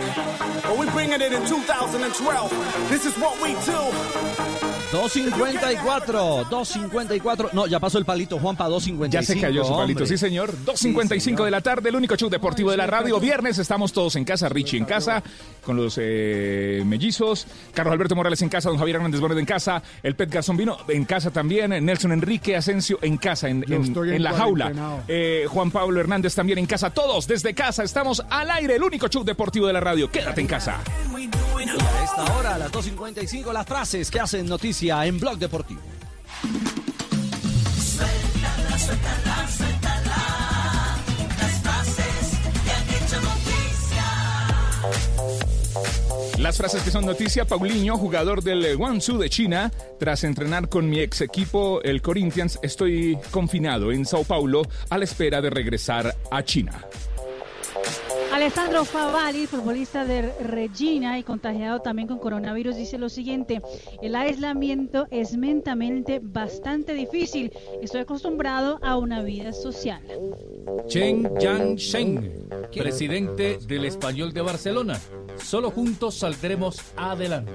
but 0.63 0.77
we 0.77 0.89
bringing 0.89 1.21
it 1.21 1.31
in 1.31 1.45
2012. 1.45 2.89
This 2.89 3.05
is 3.05 3.17
what 3.17 3.41
we 3.41 3.53
do. 3.63 4.70
254, 4.91 6.45
254. 6.49 7.49
No, 7.53 7.65
ya 7.67 7.79
pasó 7.79 7.97
el 7.97 8.05
palito, 8.05 8.37
Juanpa, 8.39 8.65
255. 8.67 9.11
Ya 9.11 9.21
se 9.23 9.39
cayó 9.39 9.63
su 9.63 9.75
palito, 9.75 10.03
hombre. 10.03 10.05
sí 10.07 10.17
señor. 10.17 10.53
2.55 10.65 11.45
de 11.45 11.51
la 11.51 11.61
tarde, 11.61 11.89
el 11.89 11.95
único 11.95 12.15
show 12.15 12.29
deportivo 12.29 12.71
de 12.71 12.77
la 12.77 12.87
radio. 12.87 13.19
Viernes 13.19 13.57
estamos 13.57 13.93
todos 13.93 14.15
en 14.15 14.25
casa, 14.25 14.49
Richie 14.49 14.77
en 14.77 14.85
casa, 14.85 15.23
con 15.63 15.77
los 15.77 15.97
eh, 16.01 16.83
mellizos, 16.85 17.47
Carlos 17.73 17.93
Alberto 17.93 18.15
Morales 18.15 18.41
en 18.41 18.49
casa, 18.49 18.69
don 18.69 18.77
Javier 18.77 18.97
Hernández 18.97 19.21
Bonet 19.21 19.37
en 19.37 19.45
casa, 19.45 19.81
el 20.03 20.15
Pet 20.15 20.29
Garzón 20.31 20.57
vino 20.57 20.77
en 20.87 21.05
casa 21.05 21.31
también, 21.31 21.69
Nelson 21.85 22.11
Enrique 22.11 22.55
Asensio 22.55 22.99
en 23.01 23.17
casa, 23.17 23.47
en, 23.49 23.63
Yo 23.63 23.75
en- 23.75 23.83
estoy 23.83 24.09
en 24.09 24.15
en 24.15 24.23
la 24.23 24.33
jaula. 24.33 25.03
Eh, 25.07 25.45
Juan 25.49 25.71
Pablo 25.71 25.99
Hernández 25.99 26.35
también 26.35 26.57
en 26.59 26.65
casa, 26.65 26.89
todos 26.89 27.27
desde 27.27 27.53
casa. 27.53 27.83
Estamos 27.83 28.21
al 28.29 28.51
aire, 28.51 28.75
el 28.75 28.83
único 28.83 29.07
show 29.07 29.23
deportivo 29.23 29.67
de 29.67 29.73
la 29.73 29.79
radio. 29.79 30.09
Quédate 30.11 30.41
en 30.41 30.47
casa. 30.47 30.79
A 31.61 32.03
esta 32.03 32.37
hora, 32.37 32.55
a 32.55 32.57
las 32.57 32.71
2.55, 32.71 33.53
las 33.53 33.65
frases 33.65 34.09
que 34.11 34.19
hacen 34.19 34.47
en 34.89 35.19
Blog 35.19 35.37
Deportivo. 35.37 35.81
Suéltala, 37.77 38.79
suéltala, 38.79 39.47
suéltala. 39.47 40.17
Las 41.37 41.61
frases 41.61 42.39
que. 46.33 46.41
Las 46.41 46.57
frases 46.57 46.81
que 46.81 46.89
son 46.89 47.05
noticia, 47.05 47.45
Paulinho, 47.45 47.95
jugador 47.97 48.41
del 48.41 48.75
Guangzhou 48.75 49.19
de 49.19 49.29
China, 49.29 49.71
tras 49.99 50.23
entrenar 50.23 50.67
con 50.67 50.89
mi 50.89 50.99
ex 50.99 51.21
equipo, 51.21 51.79
el 51.83 52.01
Corinthians, 52.01 52.57
estoy 52.63 53.19
confinado 53.29 53.91
en 53.91 54.07
Sao 54.07 54.23
Paulo 54.23 54.63
a 54.89 54.97
la 54.97 55.03
espera 55.03 55.41
de 55.41 55.51
regresar 55.51 56.15
a 56.31 56.43
China. 56.43 56.87
Alessandro 58.31 58.85
Favalli, 58.85 59.45
futbolista 59.45 60.05
de 60.05 60.31
Regina 60.41 61.19
y 61.19 61.23
contagiado 61.23 61.81
también 61.81 62.07
con 62.07 62.17
coronavirus, 62.19 62.75
dice 62.77 62.97
lo 62.97 63.09
siguiente, 63.09 63.61
el 64.01 64.15
aislamiento 64.15 65.07
es 65.11 65.35
mentalmente 65.35 66.19
bastante 66.23 66.93
difícil, 66.93 67.51
estoy 67.81 68.01
acostumbrado 68.01 68.79
a 68.81 68.97
una 68.97 69.21
vida 69.21 69.51
social. 69.51 70.01
Chen 70.87 71.29
Yang-sheng, 71.39 72.69
presidente 72.73 73.59
del 73.67 73.85
Español 73.85 74.31
de 74.31 74.41
Barcelona. 74.41 74.99
Solo 75.43 75.71
juntos 75.71 76.15
saldremos 76.15 76.79
adelante. 76.95 77.51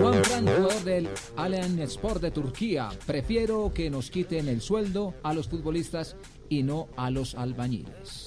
Juan 0.00 0.24
Fran, 0.24 0.46
jugador 0.46 0.84
del 0.84 1.08
Allen 1.36 1.78
Sport 1.80 2.22
de 2.22 2.30
Turquía. 2.30 2.88
Prefiero 3.06 3.72
que 3.72 3.90
nos 3.90 4.10
quiten 4.10 4.48
el 4.48 4.60
sueldo 4.60 5.14
a 5.22 5.32
los 5.34 5.48
futbolistas 5.48 6.16
y 6.48 6.62
no 6.62 6.88
a 6.96 7.10
los 7.10 7.34
albañiles. 7.34 8.25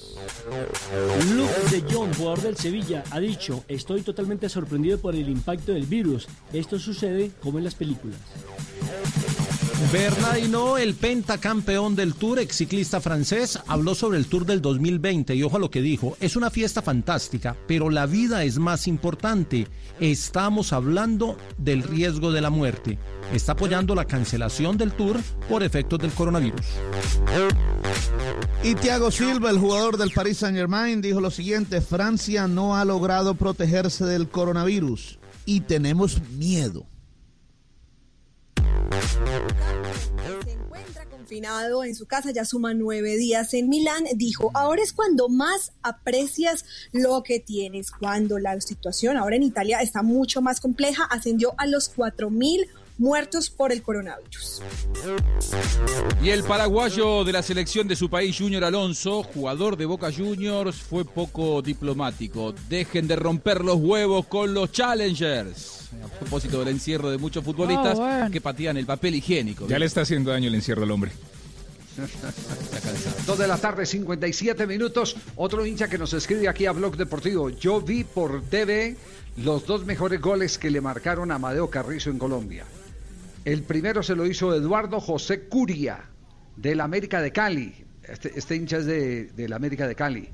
Luke 1.34 1.70
de 1.70 1.92
Jong, 1.92 2.14
jugador 2.16 2.42
del 2.42 2.56
Sevilla, 2.56 3.04
ha 3.10 3.20
dicho, 3.20 3.64
estoy 3.68 4.02
totalmente 4.02 4.48
sorprendido 4.48 4.98
por 4.98 5.14
el 5.14 5.28
impacto 5.28 5.72
del 5.72 5.86
virus. 5.86 6.26
Esto 6.52 6.78
sucede 6.78 7.30
como 7.42 7.58
en 7.58 7.64
las 7.64 7.74
películas. 7.74 8.18
Bernardino, 9.92 10.78
el 10.78 10.94
pentacampeón 10.94 11.96
del 11.96 12.14
Tour, 12.14 12.38
ex 12.38 12.56
ciclista 12.56 13.00
francés, 13.00 13.58
habló 13.66 13.96
sobre 13.96 14.18
el 14.18 14.26
Tour 14.26 14.46
del 14.46 14.62
2020 14.62 15.34
y 15.34 15.42
ojo 15.42 15.56
a 15.56 15.58
lo 15.58 15.70
que 15.70 15.82
dijo, 15.82 16.16
es 16.20 16.36
una 16.36 16.50
fiesta 16.50 16.80
fantástica, 16.80 17.56
pero 17.66 17.90
la 17.90 18.06
vida 18.06 18.44
es 18.44 18.58
más 18.58 18.86
importante. 18.86 19.66
Estamos 19.98 20.72
hablando 20.72 21.36
del 21.58 21.82
riesgo 21.82 22.30
de 22.30 22.40
la 22.40 22.50
muerte. 22.50 22.98
Está 23.32 23.52
apoyando 23.52 23.94
la 23.94 24.04
cancelación 24.04 24.76
del 24.76 24.92
Tour 24.92 25.18
por 25.48 25.62
efectos 25.62 25.98
del 25.98 26.12
coronavirus. 26.12 26.66
Y 28.62 28.74
Thiago 28.74 29.10
Silva, 29.10 29.50
el 29.50 29.58
jugador 29.58 29.96
del 29.96 30.12
Paris 30.12 30.38
Saint-Germain, 30.38 31.00
dijo 31.00 31.20
lo 31.20 31.30
siguiente, 31.30 31.80
Francia 31.80 32.46
no 32.46 32.76
ha 32.76 32.84
logrado 32.84 33.34
protegerse 33.34 34.04
del 34.04 34.28
coronavirus 34.28 35.18
y 35.46 35.62
tenemos 35.62 36.20
miedo. 36.36 36.89
Se 40.44 40.52
encuentra 40.52 41.06
confinado 41.06 41.84
en 41.84 41.94
su 41.94 42.06
casa, 42.06 42.30
ya 42.30 42.44
suma 42.44 42.74
nueve 42.74 43.16
días 43.16 43.54
en 43.54 43.68
Milán, 43.68 44.04
dijo, 44.14 44.50
ahora 44.54 44.82
es 44.82 44.92
cuando 44.92 45.28
más 45.28 45.72
aprecias 45.82 46.64
lo 46.92 47.22
que 47.22 47.40
tienes, 47.40 47.90
cuando 47.90 48.38
la 48.38 48.60
situación 48.60 49.16
ahora 49.16 49.36
en 49.36 49.42
Italia 49.42 49.80
está 49.80 50.02
mucho 50.02 50.42
más 50.42 50.60
compleja, 50.60 51.04
ascendió 51.04 51.54
a 51.58 51.66
los 51.66 51.94
4.000 51.94 52.68
muertos 53.00 53.48
por 53.48 53.72
el 53.72 53.82
coronavirus. 53.82 54.62
Y 56.22 56.28
el 56.28 56.44
paraguayo 56.44 57.24
de 57.24 57.32
la 57.32 57.42
selección 57.42 57.88
de 57.88 57.96
su 57.96 58.10
país, 58.10 58.36
Junior 58.38 58.62
Alonso, 58.62 59.22
jugador 59.22 59.76
de 59.76 59.86
Boca 59.86 60.12
Juniors, 60.12 60.76
fue 60.76 61.04
poco 61.04 61.62
diplomático. 61.62 62.54
Dejen 62.68 63.08
de 63.08 63.16
romper 63.16 63.64
los 63.64 63.76
huevos 63.76 64.26
con 64.26 64.52
los 64.52 64.70
challengers. 64.70 65.79
A 66.04 66.08
propósito 66.08 66.58
del 66.60 66.68
encierro 66.68 67.10
de 67.10 67.18
muchos 67.18 67.44
futbolistas 67.44 67.98
Oh, 67.98 68.02
bueno. 68.02 68.30
que 68.30 68.40
patían 68.40 68.76
el 68.76 68.86
papel 68.86 69.14
higiénico. 69.16 69.66
Ya 69.68 69.78
le 69.78 69.86
está 69.86 70.00
haciendo 70.02 70.30
daño 70.30 70.48
el 70.48 70.54
encierro 70.54 70.82
al 70.82 70.90
hombre. 70.90 71.12
Dos 73.26 73.38
de 73.38 73.46
la 73.46 73.58
tarde, 73.58 73.84
57 73.84 74.66
minutos. 74.66 75.16
Otro 75.36 75.66
hincha 75.66 75.88
que 75.88 75.98
nos 75.98 76.12
escribe 76.14 76.48
aquí 76.48 76.66
a 76.66 76.72
Blog 76.72 76.96
Deportivo. 76.96 77.50
Yo 77.50 77.80
vi 77.80 78.04
por 78.04 78.42
TV 78.42 78.96
los 79.36 79.66
dos 79.66 79.84
mejores 79.84 80.20
goles 80.20 80.56
que 80.58 80.70
le 80.70 80.80
marcaron 80.80 81.30
a 81.30 81.36
Amadeo 81.36 81.68
Carrizo 81.68 82.10
en 82.10 82.18
Colombia. 82.18 82.64
El 83.44 83.62
primero 83.62 84.02
se 84.02 84.14
lo 84.14 84.26
hizo 84.26 84.54
Eduardo 84.54 85.00
José 85.00 85.48
Curia, 85.48 86.04
del 86.56 86.80
América 86.80 87.20
de 87.20 87.32
Cali. 87.32 87.74
Este, 88.04 88.38
este 88.38 88.56
hincha 88.56 88.78
es 88.78 88.86
de, 88.86 89.24
del 89.26 89.52
América 89.52 89.86
de 89.86 89.94
Cali. 89.94 90.28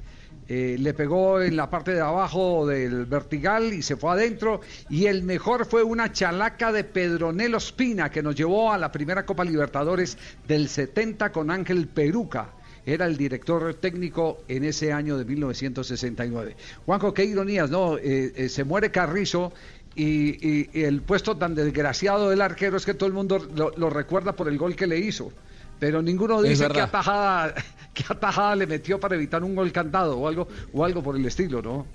Eh, 0.48 0.76
le 0.78 0.94
pegó 0.94 1.40
en 1.40 1.56
la 1.56 1.68
parte 1.68 1.92
de 1.92 2.00
abajo 2.00 2.66
del 2.66 3.06
vertigal 3.06 3.72
y 3.72 3.82
se 3.82 3.96
fue 3.96 4.12
adentro. 4.12 4.60
Y 4.88 5.06
el 5.06 5.24
mejor 5.24 5.66
fue 5.66 5.82
una 5.82 6.12
chalaca 6.12 6.70
de 6.72 6.84
Pedronelo 6.84 7.58
Espina 7.58 8.10
que 8.10 8.22
nos 8.22 8.36
llevó 8.36 8.72
a 8.72 8.78
la 8.78 8.92
primera 8.92 9.26
Copa 9.26 9.44
Libertadores 9.44 10.16
del 10.46 10.68
70 10.68 11.32
con 11.32 11.50
Ángel 11.50 11.88
Peruca. 11.88 12.50
Era 12.84 13.06
el 13.06 13.16
director 13.16 13.74
técnico 13.74 14.44
en 14.46 14.62
ese 14.62 14.92
año 14.92 15.18
de 15.18 15.24
1969. 15.24 16.56
Juanjo, 16.84 17.12
qué 17.12 17.24
ironías, 17.24 17.68
¿no? 17.68 17.98
Eh, 17.98 18.32
eh, 18.36 18.48
se 18.48 18.62
muere 18.62 18.92
Carrizo 18.92 19.52
y, 19.96 20.78
el 20.80 21.02
puesto 21.02 21.36
tan 21.36 21.56
desgraciado 21.56 22.30
del 22.30 22.42
arquero 22.42 22.76
es 22.76 22.86
que 22.86 22.94
todo 22.94 23.08
el 23.08 23.14
mundo 23.14 23.38
lo 23.76 23.90
recuerda 23.90 24.36
por 24.36 24.46
el 24.46 24.58
gol 24.58 24.76
que 24.76 24.86
le 24.86 24.98
hizo. 24.98 25.32
Pero 25.79 26.03
ninguno 26.03 26.41
dice 26.43 26.62
qué 26.62 26.68
verdad. 26.68 26.85
atajada, 26.85 27.55
qué 27.95 28.05
atajada 28.09 28.57
le 28.57 28.66
metió 28.66 28.99
para 29.01 29.14
evitar 29.16 29.43
un 29.45 29.55
gol 29.55 29.70
cantado 29.72 30.18
o 30.18 30.27
algo, 30.29 30.49
o 30.72 30.85
algo 30.85 31.03
por 31.03 31.16
el 31.16 31.24
estilo, 31.27 31.61
¿no? 31.62 31.87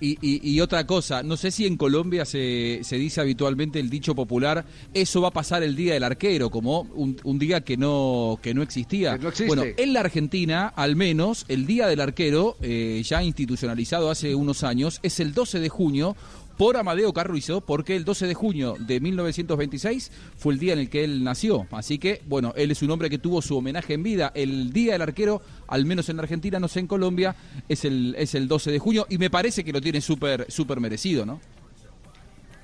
Y, 0.00 0.16
y- 0.22 0.48
y 0.52 0.60
otra 0.60 0.86
cosa, 0.86 1.24
no 1.24 1.36
sé 1.36 1.50
si 1.50 1.66
en 1.66 1.76
Colombia 1.76 2.24
se, 2.24 2.78
se 2.84 2.94
dice 2.98 3.20
habitualmente 3.20 3.80
el 3.80 3.90
dicho 3.90 4.14
popular, 4.14 4.64
eso 4.94 5.20
va 5.20 5.26
a 5.26 5.32
pasar 5.32 5.64
el 5.64 5.74
día 5.74 5.94
del 5.94 6.04
arquero, 6.04 6.50
como 6.50 6.82
un, 6.94 7.16
un 7.24 7.38
día 7.40 7.62
que 7.62 7.76
no, 7.76 8.38
que 8.40 8.54
no 8.54 8.62
existía. 8.62 9.16
Bueno, 9.48 9.64
en 9.76 9.92
la 9.92 9.98
Argentina, 9.98 10.68
al 10.76 10.94
menos, 10.94 11.44
el 11.48 11.66
día 11.66 11.88
del 11.88 12.00
arquero, 12.00 12.56
eh, 12.62 13.02
ya 13.04 13.24
institucionalizado 13.24 14.08
hace 14.08 14.36
unos 14.36 14.62
años, 14.62 15.00
es 15.02 15.18
el 15.18 15.34
12 15.34 15.58
de 15.58 15.68
junio 15.68 16.14
por 16.58 16.76
Amadeo 16.76 17.14
Carrizo, 17.14 17.60
porque 17.62 17.96
el 17.96 18.04
12 18.04 18.26
de 18.26 18.34
junio 18.34 18.74
de 18.78 19.00
1926 19.00 20.10
fue 20.36 20.52
el 20.52 20.58
día 20.58 20.72
en 20.72 20.80
el 20.80 20.90
que 20.90 21.04
él 21.04 21.22
nació. 21.22 21.66
Así 21.70 21.98
que, 21.98 22.20
bueno, 22.26 22.52
él 22.56 22.72
es 22.72 22.82
un 22.82 22.90
hombre 22.90 23.08
que 23.08 23.18
tuvo 23.18 23.40
su 23.40 23.56
homenaje 23.56 23.94
en 23.94 24.02
vida. 24.02 24.32
El 24.34 24.72
Día 24.72 24.94
del 24.94 25.02
Arquero, 25.02 25.40
al 25.68 25.86
menos 25.86 26.08
en 26.08 26.16
la 26.16 26.24
Argentina, 26.24 26.58
no 26.58 26.66
sé 26.66 26.80
en 26.80 26.88
Colombia, 26.88 27.36
es 27.68 27.84
el, 27.84 28.14
es 28.18 28.34
el 28.34 28.48
12 28.48 28.72
de 28.72 28.78
junio 28.80 29.06
y 29.08 29.18
me 29.18 29.30
parece 29.30 29.64
que 29.64 29.72
lo 29.72 29.80
tiene 29.80 30.00
súper 30.00 30.50
súper 30.50 30.80
merecido, 30.80 31.24
¿no? 31.24 31.40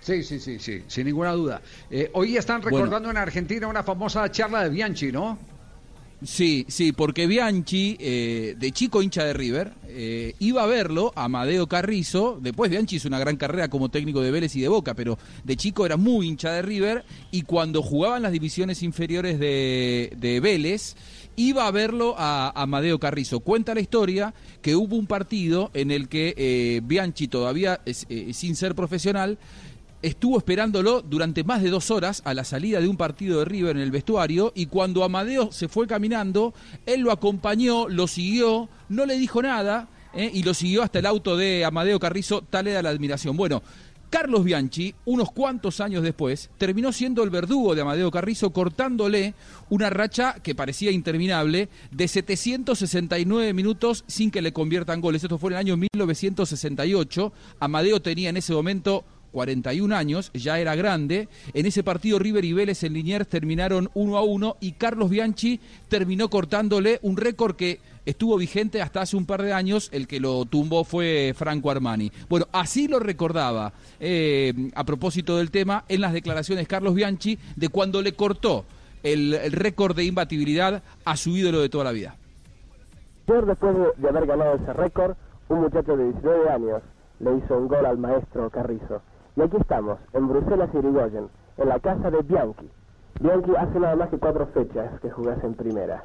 Sí, 0.00 0.22
sí, 0.22 0.40
sí, 0.40 0.58
sí, 0.58 0.82
sin 0.88 1.06
ninguna 1.06 1.32
duda. 1.32 1.62
Eh, 1.90 2.10
hoy 2.12 2.36
están 2.36 2.60
recordando 2.60 3.10
en 3.10 3.16
Argentina 3.16 3.68
una 3.68 3.82
famosa 3.84 4.30
charla 4.30 4.64
de 4.64 4.70
Bianchi, 4.70 5.12
¿no? 5.12 5.38
Sí, 6.24 6.64
sí, 6.68 6.92
porque 6.92 7.26
Bianchi, 7.26 7.96
eh, 8.00 8.54
de 8.58 8.72
chico 8.72 9.02
hincha 9.02 9.24
de 9.24 9.34
River, 9.34 9.74
eh, 9.88 10.34
iba 10.38 10.62
a 10.62 10.66
verlo, 10.66 11.12
a 11.14 11.24
Amadeo 11.24 11.66
Carrizo, 11.66 12.38
después 12.40 12.70
Bianchi 12.70 12.96
hizo 12.96 13.08
una 13.08 13.18
gran 13.18 13.36
carrera 13.36 13.68
como 13.68 13.90
técnico 13.90 14.22
de 14.22 14.30
Vélez 14.30 14.56
y 14.56 14.62
de 14.62 14.68
Boca, 14.68 14.94
pero 14.94 15.18
de 15.44 15.56
chico 15.56 15.84
era 15.84 15.98
muy 15.98 16.26
hincha 16.26 16.52
de 16.52 16.62
River 16.62 17.04
y 17.30 17.42
cuando 17.42 17.82
jugaban 17.82 18.22
las 18.22 18.32
divisiones 18.32 18.82
inferiores 18.82 19.38
de, 19.38 20.12
de 20.16 20.40
Vélez, 20.40 20.96
iba 21.36 21.66
a 21.66 21.70
verlo 21.70 22.14
a, 22.16 22.46
a 22.48 22.62
Amadeo 22.62 22.98
Carrizo. 22.98 23.40
Cuenta 23.40 23.74
la 23.74 23.80
historia 23.80 24.32
que 24.62 24.76
hubo 24.76 24.96
un 24.96 25.06
partido 25.06 25.70
en 25.74 25.90
el 25.90 26.08
que 26.08 26.34
eh, 26.36 26.80
Bianchi, 26.84 27.28
todavía 27.28 27.80
eh, 27.84 28.32
sin 28.32 28.56
ser 28.56 28.74
profesional, 28.74 29.38
estuvo 30.04 30.36
esperándolo 30.36 31.00
durante 31.00 31.44
más 31.44 31.62
de 31.62 31.70
dos 31.70 31.90
horas 31.90 32.20
a 32.26 32.34
la 32.34 32.44
salida 32.44 32.80
de 32.80 32.88
un 32.88 32.96
partido 32.96 33.38
de 33.38 33.46
River 33.46 33.76
en 33.76 33.82
el 33.82 33.90
vestuario 33.90 34.52
y 34.54 34.66
cuando 34.66 35.02
Amadeo 35.02 35.50
se 35.50 35.68
fue 35.68 35.86
caminando, 35.86 36.52
él 36.84 37.00
lo 37.00 37.10
acompañó, 37.10 37.88
lo 37.88 38.06
siguió, 38.06 38.68
no 38.90 39.06
le 39.06 39.16
dijo 39.18 39.40
nada 39.40 39.88
¿eh? 40.12 40.30
y 40.32 40.42
lo 40.42 40.52
siguió 40.52 40.82
hasta 40.82 40.98
el 40.98 41.06
auto 41.06 41.36
de 41.38 41.64
Amadeo 41.64 41.98
Carrizo, 41.98 42.42
tal 42.42 42.66
era 42.66 42.82
la 42.82 42.90
admiración. 42.90 43.34
Bueno, 43.36 43.62
Carlos 44.10 44.44
Bianchi, 44.44 44.94
unos 45.06 45.32
cuantos 45.32 45.80
años 45.80 46.02
después, 46.04 46.48
terminó 46.56 46.92
siendo 46.92 47.24
el 47.24 47.30
verdugo 47.30 47.74
de 47.74 47.80
Amadeo 47.80 48.12
Carrizo, 48.12 48.50
cortándole 48.50 49.34
una 49.70 49.90
racha 49.90 50.36
que 50.40 50.54
parecía 50.54 50.92
interminable 50.92 51.68
de 51.90 52.06
769 52.06 53.52
minutos 53.54 54.04
sin 54.06 54.30
que 54.30 54.40
le 54.40 54.52
conviertan 54.52 55.00
goles. 55.00 55.24
Esto 55.24 55.36
fue 55.36 55.50
en 55.50 55.54
el 55.54 55.60
año 55.60 55.76
1968. 55.76 57.32
Amadeo 57.58 58.00
tenía 58.00 58.28
en 58.28 58.36
ese 58.36 58.52
momento 58.52 59.04
41 59.34 59.94
años, 59.96 60.30
ya 60.32 60.60
era 60.60 60.76
grande. 60.76 61.28
En 61.52 61.66
ese 61.66 61.82
partido 61.82 62.20
River 62.20 62.44
y 62.44 62.52
Vélez 62.52 62.84
en 62.84 62.92
Liniers 62.92 63.26
terminaron 63.26 63.90
1 63.94 64.16
a 64.16 64.22
1 64.22 64.56
y 64.60 64.72
Carlos 64.72 65.10
Bianchi 65.10 65.60
terminó 65.88 66.30
cortándole 66.30 67.00
un 67.02 67.16
récord 67.16 67.56
que 67.56 67.80
estuvo 68.06 68.36
vigente 68.36 68.80
hasta 68.80 69.00
hace 69.00 69.16
un 69.16 69.26
par 69.26 69.42
de 69.42 69.52
años, 69.52 69.88
el 69.92 70.06
que 70.06 70.20
lo 70.20 70.44
tumbó 70.44 70.84
fue 70.84 71.34
Franco 71.36 71.70
Armani. 71.70 72.12
Bueno, 72.28 72.46
así 72.52 72.86
lo 72.86 73.00
recordaba 73.00 73.72
eh, 73.98 74.70
a 74.74 74.84
propósito 74.84 75.36
del 75.36 75.50
tema 75.50 75.84
en 75.88 76.00
las 76.00 76.12
declaraciones 76.12 76.68
Carlos 76.68 76.94
Bianchi 76.94 77.36
de 77.56 77.68
cuando 77.68 78.02
le 78.02 78.12
cortó 78.12 78.64
el, 79.02 79.36
récord 79.50 79.96
de 79.96 80.04
imbatibilidad 80.04 80.80
a 81.04 81.16
su 81.16 81.30
ídolo 81.30 81.60
de 81.60 81.68
toda 81.68 81.84
la 81.84 81.92
vida. 81.92 82.14
Después 83.26 83.74
de, 83.74 83.86
de 83.96 84.08
haber 84.08 84.26
ganado 84.26 84.54
ese 84.54 84.72
récord, 84.74 85.16
un 85.48 85.62
muchacho 85.62 85.96
de 85.96 86.04
19 86.04 86.50
años 86.50 86.82
le 87.18 87.36
hizo 87.36 87.58
un 87.58 87.68
gol 87.68 87.84
al 87.84 87.98
maestro 87.98 88.48
Carrizo. 88.50 89.02
Y 89.36 89.42
aquí 89.42 89.56
estamos, 89.56 89.98
en 90.12 90.28
Bruselas 90.28 90.70
y 90.72 90.78
Irigoyen, 90.78 91.28
en 91.56 91.68
la 91.68 91.80
casa 91.80 92.10
de 92.10 92.22
Bianchi. 92.22 92.70
Bianchi 93.20 93.56
hace 93.56 93.80
nada 93.80 93.96
más 93.96 94.08
que 94.08 94.18
cuatro 94.18 94.46
fechas 94.46 95.00
que 95.00 95.10
jugás 95.10 95.42
en 95.42 95.54
primera. 95.54 96.04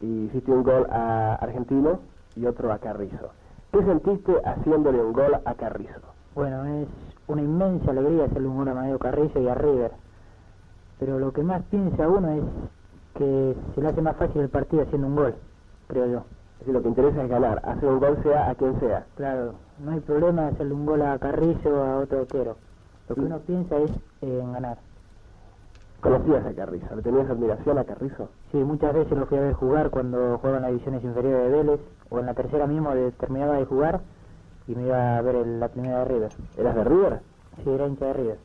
Y 0.00 0.24
hiciste 0.24 0.50
un 0.50 0.64
gol 0.64 0.86
a 0.90 1.34
Argentino 1.36 2.00
y 2.34 2.44
otro 2.46 2.72
a 2.72 2.78
Carrizo. 2.78 3.30
¿Qué 3.72 3.82
sentiste 3.84 4.32
haciéndole 4.44 5.00
un 5.00 5.12
gol 5.12 5.40
a 5.44 5.54
Carrizo? 5.54 6.00
Bueno, 6.34 6.64
es 6.64 6.88
una 7.28 7.42
inmensa 7.42 7.90
alegría 7.92 8.24
hacerle 8.24 8.48
un 8.48 8.56
gol 8.56 8.68
a 8.68 8.74
Madeo 8.74 8.98
Carrizo 8.98 9.40
y 9.40 9.48
a 9.48 9.54
River. 9.54 9.92
Pero 10.98 11.18
lo 11.18 11.32
que 11.32 11.42
más 11.42 11.62
piensa 11.64 12.08
uno 12.08 12.30
es 12.30 12.42
que 13.14 13.56
se 13.74 13.80
le 13.80 13.88
hace 13.88 14.02
más 14.02 14.16
fácil 14.16 14.42
el 14.42 14.48
partido 14.48 14.82
haciendo 14.82 15.06
un 15.06 15.16
gol, 15.16 15.34
creo 15.86 16.06
yo. 16.06 16.18
Es 16.54 16.58
decir, 16.60 16.74
lo 16.74 16.82
que 16.82 16.88
interesa 16.88 17.22
es 17.22 17.28
ganar, 17.28 17.60
hacer 17.64 17.88
un 17.88 18.00
gol 18.00 18.18
sea 18.22 18.50
a 18.50 18.54
quien 18.54 18.78
sea. 18.80 19.06
Claro, 19.16 19.54
no 19.78 19.92
hay 19.92 20.00
problema 20.00 20.48
hacerle 20.48 20.74
un 20.74 20.86
gol 20.86 21.02
a 21.02 21.18
Carrizo 21.18 21.68
o 21.68 21.82
a 21.82 21.98
otro 21.98 22.20
arquero. 22.20 22.56
Lo 23.08 23.14
que 23.14 23.20
uno 23.20 23.38
piensa 23.40 23.76
es 23.78 23.90
eh, 24.22 24.40
en 24.42 24.52
ganar. 24.52 24.78
¿Conocías 26.00 26.44
a 26.44 26.52
Carrizo? 26.54 26.94
¿Le 26.94 27.02
tenías 27.02 27.28
admiración 27.28 27.78
a 27.78 27.84
Carrizo? 27.84 28.30
Sí, 28.52 28.58
muchas 28.58 28.94
veces 28.94 29.16
lo 29.18 29.26
fui 29.26 29.38
a 29.38 29.42
ver 29.42 29.54
jugar 29.54 29.90
cuando 29.90 30.38
jugaba 30.38 30.56
en 30.58 30.62
las 30.62 30.70
divisiones 30.72 31.04
inferiores 31.04 31.50
de 31.50 31.58
Vélez 31.58 31.80
o 32.10 32.18
en 32.20 32.26
la 32.26 32.34
tercera 32.34 32.66
mismo 32.66 32.94
de- 32.94 33.12
terminaba 33.12 33.56
de 33.58 33.64
jugar 33.64 34.00
y 34.68 34.74
me 34.74 34.82
iba 34.86 35.16
a 35.18 35.22
ver 35.22 35.36
el- 35.36 35.60
la 35.60 35.68
primera 35.68 36.00
de 36.00 36.04
River. 36.04 36.32
¿Eras 36.58 36.74
de 36.74 36.84
River? 36.84 37.20
Sí, 37.64 37.70
era 37.70 37.86
hincha 37.86 38.04
de 38.06 38.12
River. 38.12 38.38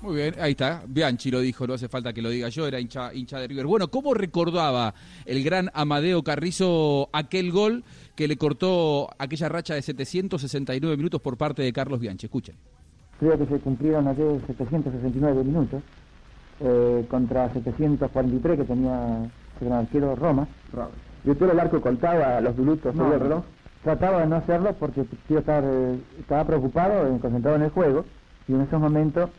Muy 0.00 0.16
bien, 0.16 0.34
ahí 0.40 0.50
está. 0.50 0.82
Bianchi 0.88 1.30
lo 1.30 1.38
dijo, 1.38 1.64
no 1.64 1.74
hace 1.74 1.88
falta 1.88 2.12
que 2.12 2.22
lo 2.22 2.28
diga 2.30 2.48
yo, 2.48 2.66
era 2.66 2.80
hincha, 2.80 3.14
hincha 3.14 3.38
de 3.38 3.46
River. 3.46 3.66
Bueno, 3.66 3.86
¿cómo 3.88 4.14
recordaba 4.14 4.94
el 5.26 5.44
gran 5.44 5.70
Amadeo 5.74 6.24
Carrizo 6.24 7.08
aquel 7.12 7.52
gol 7.52 7.84
que 8.14 8.28
le 8.28 8.36
cortó 8.36 9.08
aquella 9.18 9.48
racha 9.48 9.74
de 9.74 9.82
769 9.82 10.96
minutos 10.96 11.20
por 11.20 11.36
parte 11.36 11.62
de 11.62 11.72
Carlos 11.72 12.00
Bianchi? 12.00 12.26
Escuchen. 12.26 12.54
Creo 13.18 13.38
que 13.38 13.46
se 13.46 13.58
cumplieron 13.60 14.08
ayer 14.08 14.40
769 14.46 15.44
minutos 15.44 15.82
eh, 16.60 17.06
contra 17.08 17.52
743 17.52 18.58
que 18.58 18.64
tenía 18.64 19.24
el 19.60 19.66
gran 19.68 19.80
arquero 19.80 20.16
Roma. 20.16 20.46
¿Y 21.24 21.30
usted 21.30 21.50
el 21.50 21.60
arco 21.60 21.80
contaba 21.80 22.40
los 22.40 22.56
minutos 22.56 22.94
No, 22.94 23.04
sobre 23.04 23.16
el 23.16 23.22
reloj? 23.22 23.44
Trataba 23.84 24.20
de 24.20 24.26
no 24.26 24.36
hacerlo 24.36 24.74
porque 24.78 25.04
tío 25.26 25.38
estar, 25.38 25.62
eh, 25.64 25.98
estaba 26.20 26.44
preocupado, 26.44 27.06
eh, 27.06 27.18
concentrado 27.20 27.56
en 27.56 27.62
el 27.62 27.70
juego 27.70 28.04
y 28.46 28.54
en 28.54 28.60
esos 28.60 28.80
momentos 28.80 29.30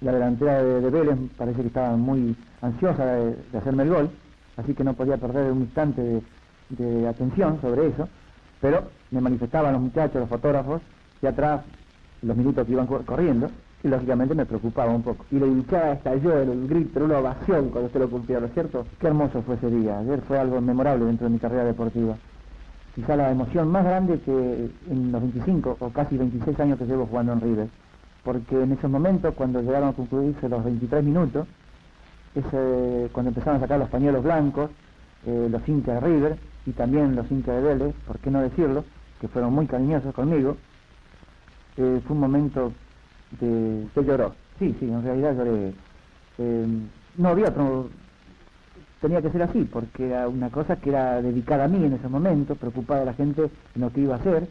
la 0.00 0.12
delantera 0.12 0.62
de, 0.62 0.80
de 0.80 0.90
Vélez 0.90 1.18
parece 1.36 1.62
que 1.62 1.68
estaba 1.68 1.96
muy 1.96 2.36
ansiosa 2.60 3.04
de, 3.06 3.36
de 3.52 3.58
hacerme 3.58 3.84
el 3.84 3.88
gol, 3.90 4.10
así 4.56 4.74
que 4.74 4.84
no 4.84 4.94
podía 4.94 5.16
perder 5.16 5.50
un 5.50 5.62
instante 5.62 6.02
de, 6.02 6.22
de 6.70 7.06
atención 7.08 7.60
sobre 7.60 7.88
eso, 7.88 8.08
pero 8.60 8.84
me 9.10 9.20
manifestaban 9.20 9.72
los 9.72 9.82
muchachos, 9.82 10.16
los 10.20 10.28
fotógrafos, 10.28 10.80
y 11.22 11.26
atrás 11.26 11.62
los 12.22 12.36
minutos 12.36 12.66
que 12.66 12.72
iban 12.72 12.86
cor- 12.86 13.04
corriendo, 13.04 13.50
y 13.82 13.88
lógicamente 13.88 14.34
me 14.34 14.46
preocupaba 14.46 14.92
un 14.92 15.02
poco. 15.02 15.26
Y 15.30 15.38
la 15.38 15.46
hinchada 15.46 15.92
estalló 15.92 16.40
en 16.40 16.48
un 16.48 16.66
grito, 16.66 17.04
una 17.04 17.18
ovación 17.18 17.68
cuando 17.68 17.86
usted 17.88 18.00
lo 18.00 18.08
cumplió, 18.08 18.40
¿no 18.40 18.46
es 18.46 18.54
cierto? 18.54 18.86
Qué 18.98 19.06
hermoso 19.08 19.42
fue 19.42 19.56
ese 19.56 19.70
día, 19.70 19.98
ayer 19.98 20.20
fue 20.22 20.38
algo 20.38 20.60
memorable 20.60 21.04
dentro 21.04 21.26
de 21.26 21.32
mi 21.34 21.38
carrera 21.38 21.64
deportiva. 21.64 22.16
Quizá 22.94 23.16
la 23.16 23.30
emoción 23.30 23.68
más 23.68 23.84
grande 23.84 24.20
que 24.20 24.70
en 24.88 25.12
los 25.12 25.20
25 25.20 25.76
o 25.80 25.90
casi 25.90 26.16
26 26.16 26.58
años 26.60 26.78
que 26.78 26.86
llevo 26.86 27.06
jugando 27.06 27.32
en 27.32 27.40
River. 27.40 27.68
Porque 28.22 28.62
en 28.62 28.72
esos 28.72 28.88
momentos, 28.90 29.34
cuando 29.34 29.60
llegaron 29.60 29.88
a 29.90 29.92
concluirse 29.92 30.48
los 30.48 30.64
23 30.64 31.04
minutos, 31.04 31.46
ese, 32.34 33.08
cuando 33.12 33.30
empezaron 33.30 33.56
a 33.56 33.60
sacar 33.60 33.78
los 33.78 33.88
pañuelos 33.90 34.22
blancos, 34.24 34.70
eh, 35.26 35.48
los 35.50 35.68
hinchas 35.68 36.00
de 36.00 36.06
River 36.08 36.36
y 36.66 36.72
también 36.72 37.14
los 37.14 37.30
hinchas 37.30 37.62
de 37.62 37.94
por 38.06 38.18
qué 38.18 38.30
no 38.30 38.40
decirlo, 38.40 38.84
que 39.20 39.28
fueron 39.28 39.52
muy 39.52 39.66
cariñosos 39.66 40.14
conmigo, 40.14 40.56
eh, 41.76 42.00
fue 42.06 42.14
un 42.14 42.20
momento 42.20 42.72
de... 43.40 43.84
¿Usted 43.86 44.06
lloró? 44.06 44.34
Sí, 44.58 44.74
sí, 44.78 44.88
en 44.88 45.02
realidad 45.02 45.36
lloré. 45.36 45.74
Eh, 46.38 46.66
no 47.16 47.28
había 47.28 47.48
otro... 47.48 47.88
Tenía 49.00 49.20
que 49.20 49.30
ser 49.30 49.42
así, 49.42 49.68
porque 49.70 50.06
era 50.06 50.28
una 50.28 50.50
cosa 50.50 50.76
que 50.76 50.88
era 50.88 51.20
dedicada 51.20 51.64
a 51.64 51.68
mí 51.68 51.84
en 51.84 51.92
ese 51.92 52.08
momento, 52.08 52.54
preocupada 52.54 53.00
de 53.00 53.06
la 53.06 53.14
gente 53.14 53.50
en 53.74 53.80
lo 53.80 53.92
que 53.92 54.00
iba 54.00 54.14
a 54.14 54.18
hacer, 54.18 54.48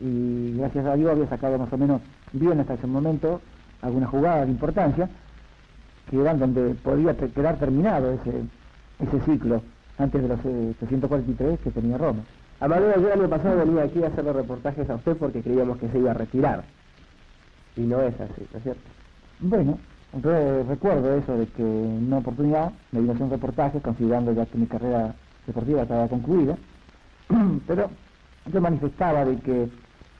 y 0.00 0.56
gracias 0.56 0.86
a 0.86 0.94
Dios 0.94 1.10
había 1.10 1.28
sacado 1.28 1.58
más 1.58 1.72
o 1.72 1.78
menos 1.78 2.00
bien 2.32 2.58
hasta 2.60 2.74
ese 2.74 2.86
momento 2.86 3.40
algunas 3.82 4.10
jugadas 4.10 4.46
de 4.46 4.52
importancia, 4.52 5.08
que 6.10 6.20
eran 6.20 6.38
donde 6.38 6.74
podía 6.74 7.16
quedar 7.16 7.58
terminado 7.58 8.12
ese, 8.12 8.42
ese 8.98 9.20
ciclo, 9.24 9.62
antes 9.98 10.22
de 10.22 10.28
los 10.28 10.38
eh, 10.44 10.74
343 10.78 11.60
que 11.60 11.70
tenía 11.70 11.98
Roma. 11.98 12.22
Amadeo, 12.60 13.00
yo 13.00 13.06
el 13.12 13.20
año 13.20 13.28
pasado 13.28 13.58
venía 13.58 13.82
aquí 13.84 14.02
a 14.02 14.08
hacer 14.08 14.24
los 14.24 14.34
reportajes 14.36 14.88
a 14.90 14.96
usted 14.96 15.16
porque 15.16 15.42
creíamos 15.42 15.78
que 15.78 15.88
se 15.88 15.98
iba 15.98 16.10
a 16.10 16.14
retirar. 16.14 16.64
Y 17.76 17.82
no 17.82 18.00
es 18.02 18.14
así, 18.20 18.42
¿no 18.52 18.58
es 18.58 18.62
cierto? 18.64 18.80
Bueno, 19.40 19.78
re- 20.22 20.64
recuerdo 20.64 21.14
eso 21.16 21.36
de 21.36 21.46
que 21.46 21.62
en 21.62 22.06
una 22.06 22.18
oportunidad 22.18 22.72
me 22.92 23.00
vino 23.00 23.12
a 23.12 23.14
hacer 23.14 23.24
un 23.26 23.30
reportaje 23.32 23.80
considerando 23.80 24.32
ya 24.32 24.46
que 24.46 24.58
mi 24.58 24.66
carrera 24.66 25.14
deportiva 25.46 25.82
estaba 25.82 26.08
concluida, 26.08 26.56
pero 27.66 27.90
yo 28.52 28.60
manifestaba 28.60 29.24
de 29.24 29.36
que 29.38 29.68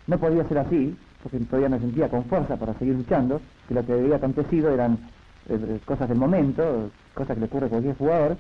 no 0.07 0.19
podía 0.19 0.47
ser 0.49 0.59
así, 0.59 0.97
porque 1.23 1.39
todavía 1.41 1.69
me 1.69 1.81
sentía 1.81 2.09
con 2.09 2.25
fuerza 2.27 2.57
para 2.57 2.75
seguir 2.79 2.95
luchando, 2.95 3.41
que 3.67 3.75
lo 3.75 3.85
que 3.85 3.93
había 3.93 4.17
acontecido 4.17 4.71
eran 4.71 4.99
eh, 5.49 5.81
cosas 5.85 6.09
del 6.09 6.19
momento, 6.19 6.91
cosas 7.15 7.35
que 7.35 7.41
le 7.41 7.47
ocurre 7.47 7.67
a 7.67 7.71
cualquier 7.71 7.97
jugador, 7.97 8.37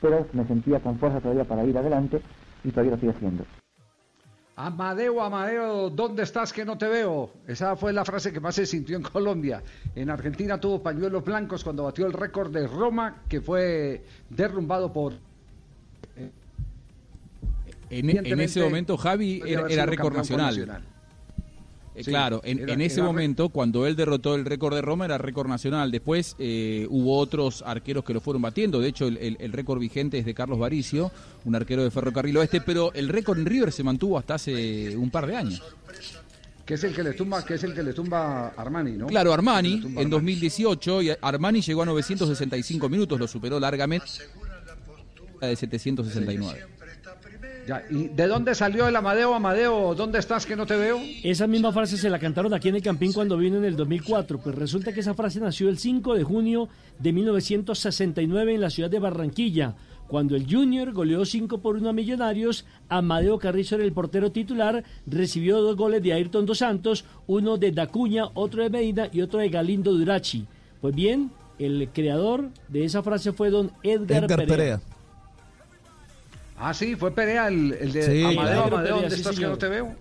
pero 0.00 0.26
me 0.32 0.46
sentía 0.46 0.80
con 0.80 0.98
fuerza 0.98 1.20
todavía 1.20 1.44
para 1.44 1.64
ir 1.64 1.76
adelante 1.76 2.20
y 2.64 2.70
todavía 2.70 2.90
lo 2.90 2.94
estoy 2.96 3.10
haciendo. 3.10 3.44
Amadeo, 4.56 5.22
Amadeo, 5.22 5.88
¿dónde 5.88 6.22
estás 6.22 6.52
que 6.52 6.66
no 6.66 6.76
te 6.76 6.86
veo? 6.86 7.30
Esa 7.46 7.76
fue 7.76 7.94
la 7.94 8.04
frase 8.04 8.30
que 8.30 8.40
más 8.40 8.54
se 8.54 8.66
sintió 8.66 8.96
en 8.96 9.02
Colombia. 9.02 9.62
En 9.94 10.10
Argentina 10.10 10.60
tuvo 10.60 10.82
pañuelos 10.82 11.24
blancos 11.24 11.64
cuando 11.64 11.84
batió 11.84 12.04
el 12.06 12.12
récord 12.12 12.52
de 12.52 12.66
Roma, 12.66 13.22
que 13.26 13.40
fue 13.40 14.04
derrumbado 14.28 14.92
por... 14.92 15.14
En, 17.88 18.10
en 18.10 18.40
ese 18.40 18.62
momento, 18.62 18.96
Javi 18.98 19.42
era, 19.46 19.66
era 19.66 19.86
récord 19.86 20.14
nacional. 20.14 20.84
Eh, 21.94 22.04
Sí, 22.04 22.10
claro, 22.10 22.40
en, 22.44 22.60
era- 22.60 22.72
en 22.72 22.80
ese 22.82 23.02
momento, 23.02 23.48
cuando 23.48 23.86
él 23.86 23.96
derrotó 23.96 24.36
el 24.36 24.44
récord 24.44 24.74
de 24.74 24.80
Roma, 24.82 25.04
era 25.06 25.18
récord 25.18 25.48
nacional. 25.48 25.90
Después 25.90 26.36
eh, 26.38 26.86
hubo 26.88 27.18
otros 27.18 27.62
arqueros 27.66 28.04
que 28.04 28.14
lo 28.14 28.20
fueron 28.20 28.40
batiendo. 28.42 28.80
De 28.80 28.88
hecho, 28.88 29.06
el, 29.08 29.16
el- 29.18 29.36
el 29.40 29.52
récord 29.52 29.80
vigente 29.80 30.18
es 30.18 30.24
de 30.24 30.32
Carlos 30.32 30.58
Varicio, 30.58 31.10
un 31.44 31.54
arquero 31.56 31.82
de 31.82 31.90
Ferrocarril 31.90 32.36
Oeste, 32.36 32.60
pero 32.60 32.92
el 32.94 33.08
récord 33.08 33.38
en 33.38 33.46
River 33.46 33.72
se 33.72 33.82
mantuvo 33.82 34.16
hasta 34.18 34.34
hace 34.34 34.96
un 34.96 35.10
par 35.10 35.26
de 35.26 35.36
años. 35.36 35.62
Que 36.64 36.74
es 36.74 36.84
el 36.84 36.94
que 36.94 37.02
le 37.02 37.14
tumba, 37.14 37.44
que 37.44 37.54
es 37.54 37.64
el 37.64 37.74
que 37.74 37.82
le 37.82 37.92
tumba 37.92 38.46
a 38.46 38.48
Armani, 38.50 38.92
¿no? 38.92 39.08
Claro, 39.08 39.32
Armani 39.32 39.72
en 39.74 39.84
Armani. 39.88 40.10
2018 40.10 41.02
y 41.02 41.10
Armani 41.20 41.60
llegó 41.62 41.82
a 41.82 41.86
965 41.86 42.88
minutos, 42.88 43.18
lo 43.18 43.26
superó 43.26 43.58
largamente 43.58 44.06
la 45.40 45.48
de 45.48 45.56
769. 45.56 46.60
Ya, 47.70 47.84
¿Y 47.88 48.08
de 48.08 48.26
dónde 48.26 48.56
salió 48.56 48.88
el 48.88 48.96
Amadeo? 48.96 49.32
Amadeo, 49.32 49.94
¿dónde 49.94 50.18
estás 50.18 50.44
que 50.44 50.56
no 50.56 50.66
te 50.66 50.76
veo? 50.76 50.98
Esa 51.22 51.46
misma 51.46 51.70
frase 51.70 51.96
se 51.96 52.10
la 52.10 52.18
cantaron 52.18 52.52
aquí 52.52 52.68
en 52.68 52.74
el 52.74 52.82
Campín 52.82 53.12
cuando 53.12 53.36
vino 53.36 53.58
en 53.58 53.64
el 53.64 53.76
2004. 53.76 54.40
Pues 54.40 54.56
resulta 54.56 54.92
que 54.92 54.98
esa 54.98 55.14
frase 55.14 55.38
nació 55.38 55.68
el 55.68 55.78
5 55.78 56.16
de 56.16 56.24
junio 56.24 56.68
de 56.98 57.12
1969 57.12 58.54
en 58.56 58.60
la 58.60 58.70
ciudad 58.70 58.90
de 58.90 58.98
Barranquilla, 58.98 59.76
cuando 60.08 60.34
el 60.34 60.52
Junior 60.52 60.90
goleó 60.92 61.24
5 61.24 61.58
por 61.58 61.76
1 61.76 61.90
a 61.90 61.92
Millonarios. 61.92 62.66
Amadeo 62.88 63.38
Carrizo 63.38 63.76
era 63.76 63.84
el 63.84 63.92
portero 63.92 64.32
titular, 64.32 64.82
recibió 65.06 65.60
dos 65.60 65.76
goles 65.76 66.02
de 66.02 66.12
Ayrton 66.12 66.46
Dos 66.46 66.58
Santos, 66.58 67.04
uno 67.28 67.56
de 67.56 67.70
Dacuña, 67.70 68.24
otro 68.34 68.64
de 68.64 68.70
Medina 68.70 69.08
y 69.12 69.20
otro 69.20 69.38
de 69.38 69.48
Galindo 69.48 69.92
Durachi. 69.92 70.44
Pues 70.80 70.92
bien, 70.92 71.30
el 71.60 71.88
creador 71.92 72.50
de 72.66 72.84
esa 72.84 73.04
frase 73.04 73.30
fue 73.30 73.50
don 73.50 73.70
Edgar, 73.84 74.24
Edgar 74.24 74.38
Perea. 74.40 74.56
Perea. 74.56 74.80
Ah, 76.60 76.74
sí, 76.74 76.94
fue 76.96 77.10
Perea 77.10 77.48
el, 77.48 77.72
el 77.80 77.92
de 77.92 78.02
Sí, 78.02 78.22
Amadeo, 78.22 78.34
claro. 78.42 78.62
Amadeo, 78.76 78.94
¿dónde 78.96 79.08
Perea, 79.08 79.10
sí, 79.10 79.16
estás 79.22 79.38
que 79.38 79.46
no 79.46 79.56
te 79.58 79.68
veo? 79.68 79.94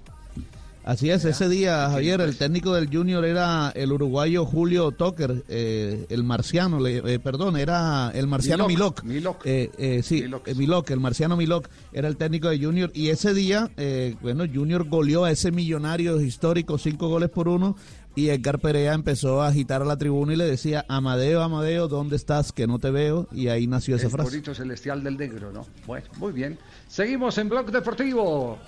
Así 0.85 1.11
es, 1.11 1.23
ese 1.23 1.47
día, 1.49 1.87
Javier, 1.91 2.19
el 2.21 2.35
técnico 2.35 2.73
del 2.73 2.89
Junior 2.91 3.23
era 3.23 3.69
el 3.75 3.91
uruguayo 3.91 4.43
Julio 4.45 4.91
Toker, 4.91 5.43
eh, 5.47 6.05
el 6.09 6.23
marciano, 6.23 6.79
le- 6.79 6.97
eh, 7.13 7.19
perdón, 7.19 7.57
era 7.57 8.09
el 8.15 8.25
marciano 8.27 8.65
Milok, 8.67 9.03
Milok. 9.03 9.41
Eh, 9.45 9.69
eh, 9.77 10.01
sí, 10.03 10.23
eh, 10.45 10.55
Milok, 10.55 10.89
el 10.89 10.99
marciano 10.99 11.37
Milok, 11.37 11.67
era 11.93 12.07
el 12.07 12.17
técnico 12.17 12.49
de 12.49 12.57
Junior. 12.59 12.89
Y 12.95 13.09
ese 13.09 13.33
día, 13.35 13.69
eh, 13.77 14.15
bueno, 14.21 14.45
Junior 14.51 14.87
goleó 14.87 15.25
a 15.25 15.31
ese 15.31 15.51
millonario 15.51 16.19
histórico, 16.21 16.77
cinco 16.79 17.07
goles 17.07 17.29
por 17.29 17.49
uno. 17.49 17.75
Y 18.19 18.29
Edgar 18.29 18.59
Perea 18.59 18.95
empezó 18.95 19.41
a 19.41 19.47
agitar 19.47 19.81
a 19.81 19.85
la 19.85 19.97
tribuna 19.97 20.33
y 20.33 20.35
le 20.35 20.43
decía, 20.43 20.83
Amadeo, 20.89 21.41
Amadeo, 21.41 21.87
¿dónde 21.87 22.17
estás? 22.17 22.51
Que 22.51 22.67
no 22.67 22.77
te 22.77 22.91
veo. 22.91 23.29
Y 23.31 23.47
ahí 23.47 23.65
nació 23.65 23.95
esa 23.95 24.07
el 24.07 24.11
frase. 24.11 24.29
corito 24.29 24.53
celestial 24.53 25.01
del 25.01 25.15
negro, 25.17 25.53
¿no? 25.53 25.65
Bueno, 25.87 26.05
muy 26.17 26.33
bien. 26.33 26.59
Seguimos 26.89 27.37
en 27.37 27.47
Blog 27.47 27.71
Deportivo. 27.71 28.59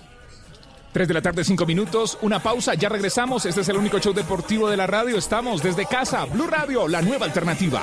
3 0.94 1.06
de 1.06 1.14
la 1.14 1.20
tarde, 1.20 1.44
5 1.44 1.66
minutos, 1.66 2.16
una 2.22 2.42
pausa, 2.42 2.72
ya 2.74 2.88
regresamos. 2.88 3.44
Este 3.44 3.60
es 3.60 3.68
el 3.68 3.76
único 3.76 3.98
show 3.98 4.14
deportivo 4.14 4.70
de 4.70 4.78
la 4.78 4.86
radio. 4.86 5.18
Estamos 5.18 5.62
desde 5.62 5.84
casa, 5.84 6.24
Blue 6.24 6.46
Radio, 6.46 6.88
la 6.88 7.02
nueva 7.02 7.26
alternativa. 7.26 7.82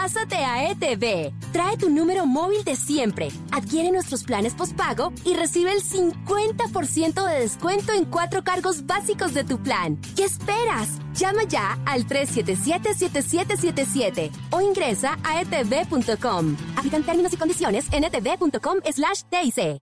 Pásate 0.00 0.36
a 0.36 0.70
ETV. 0.70 1.32
Trae 1.50 1.76
tu 1.76 1.90
número 1.90 2.24
móvil 2.24 2.62
de 2.62 2.76
siempre. 2.76 3.32
Adquiere 3.50 3.90
nuestros 3.90 4.22
planes 4.22 4.54
postpago 4.54 5.12
y 5.24 5.34
recibe 5.34 5.72
el 5.72 5.82
50% 5.82 7.26
de 7.26 7.40
descuento 7.40 7.92
en 7.92 8.04
cuatro 8.04 8.44
cargos 8.44 8.86
básicos 8.86 9.34
de 9.34 9.42
tu 9.42 9.60
plan. 9.60 10.00
¿Qué 10.14 10.22
esperas? 10.22 10.90
Llama 11.14 11.42
ya 11.48 11.80
al 11.84 12.06
377-7777 12.06 14.30
o 14.50 14.60
ingresa 14.60 15.18
a 15.24 15.40
etv.com. 15.40 16.56
Aplican 16.76 17.02
términos 17.02 17.32
y 17.32 17.36
condiciones 17.36 17.86
en 17.90 18.04
etv.com 18.04 18.76
slash 18.92 19.22
TIC. 19.28 19.80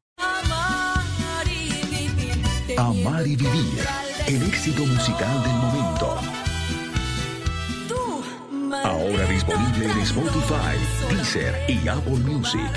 Amar 2.78 3.26
y 3.26 3.36
vivir. 3.36 3.86
El 4.26 4.44
éxito 4.44 4.86
musical 4.86 5.42
del 5.42 5.52
momento. 5.52 5.75
Ahora 8.86 9.24
disponible 9.26 9.90
en 9.90 9.98
Spotify, 9.98 10.78
Deezer 11.10 11.54
y 11.68 11.88
Apple 11.88 12.18
Music. 12.18 12.70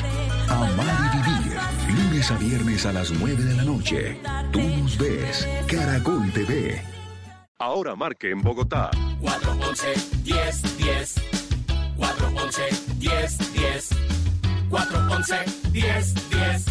Amar 0.49 1.13
y 1.13 1.17
vivir. 1.17 1.57
Lunes 1.87 2.31
a 2.31 2.37
viernes 2.37 2.85
a 2.87 2.93
las 2.93 3.11
9 3.11 3.43
de 3.43 3.53
la 3.53 3.63
noche. 3.63 4.19
Tú 4.51 4.59
nos 4.59 4.97
ves. 4.97 5.47
Caracol 5.67 6.31
TV. 6.33 6.81
Ahora 7.59 7.95
marque 7.95 8.31
en 8.31 8.41
Bogotá 8.41 8.89
411 9.21 9.93
10 10.23 10.77
10 10.77 11.15
411 11.95 12.61
10 12.97 13.53
10 13.53 13.89
411 14.67 15.35
10 15.71 16.29
10 16.31 16.65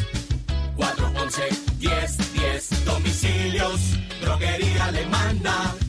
411 0.77 1.43
10 1.79 2.33
10 2.33 2.85
Domicilios, 2.85 3.81
droguería 4.21 4.87
alemana 4.87 5.75
411 5.79 5.88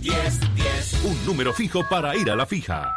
10 0.00 0.54
10 0.54 1.04
Un 1.04 1.26
número 1.26 1.52
fijo 1.52 1.86
para 1.88 2.16
ir 2.16 2.30
a 2.30 2.36
la 2.36 2.46
fija. 2.46 2.94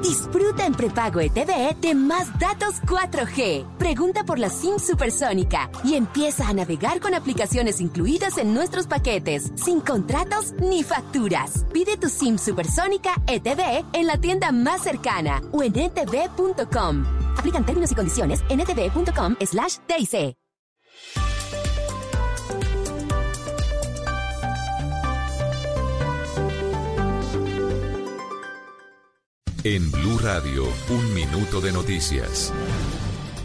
Disfruta 0.00 0.66
en 0.66 0.74
prepago 0.74 1.20
ETV 1.20 1.80
de 1.80 1.94
más 1.94 2.36
datos 2.38 2.80
4G. 2.82 3.76
Pregunta 3.76 4.24
por 4.24 4.38
la 4.38 4.48
SIM 4.48 4.78
supersónica 4.78 5.70
y 5.84 5.94
empieza 5.94 6.48
a 6.48 6.52
navegar 6.52 6.98
con 7.00 7.14
aplicaciones 7.14 7.80
incluidas 7.80 8.38
en 8.38 8.52
nuestros 8.54 8.86
paquetes, 8.86 9.52
sin 9.54 9.80
contratos 9.80 10.54
ni 10.60 10.82
facturas. 10.82 11.66
Pide 11.72 11.96
tu 11.98 12.08
SIM 12.08 12.38
supersónica 12.38 13.14
ETV 13.26 13.84
en 13.92 14.06
la 14.06 14.16
tienda 14.16 14.50
más 14.50 14.82
cercana 14.82 15.40
o 15.52 15.62
en 15.62 15.78
etv.com. 15.78 17.04
Aplican 17.36 17.64
términos 17.64 17.92
y 17.92 17.94
condiciones 17.94 18.40
en 18.48 18.60
etv.com 18.60 19.36
slash 19.40 19.76
TIC. 19.86 20.41
En 29.64 29.92
Blue 29.92 30.18
Radio, 30.18 30.64
un 30.90 31.14
minuto 31.14 31.60
de 31.60 31.70
noticias. 31.70 32.52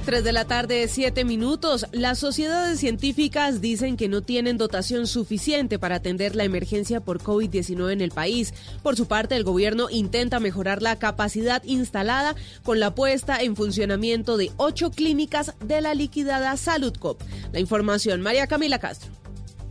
3 0.05 0.23
de 0.23 0.31
la 0.31 0.45
tarde, 0.45 0.87
7 0.87 1.23
minutos. 1.25 1.85
Las 1.91 2.17
sociedades 2.17 2.79
científicas 2.79 3.61
dicen 3.61 3.97
que 3.97 4.07
no 4.07 4.23
tienen 4.23 4.57
dotación 4.57 5.05
suficiente 5.05 5.77
para 5.77 5.97
atender 5.97 6.35
la 6.35 6.43
emergencia 6.43 7.01
por 7.01 7.21
COVID-19 7.21 7.91
en 7.91 8.01
el 8.01 8.09
país. 8.09 8.55
Por 8.81 8.95
su 8.95 9.05
parte, 9.05 9.35
el 9.35 9.43
gobierno 9.43 9.91
intenta 9.91 10.39
mejorar 10.39 10.81
la 10.81 10.97
capacidad 10.97 11.63
instalada 11.65 12.35
con 12.63 12.79
la 12.79 12.95
puesta 12.95 13.37
en 13.39 13.55
funcionamiento 13.55 14.37
de 14.37 14.49
ocho 14.57 14.89
clínicas 14.89 15.53
de 15.63 15.81
la 15.81 15.93
liquidada 15.93 16.57
Saludcop. 16.57 17.21
La 17.51 17.59
información, 17.59 18.21
María 18.21 18.47
Camila 18.47 18.79
Castro. 18.79 19.11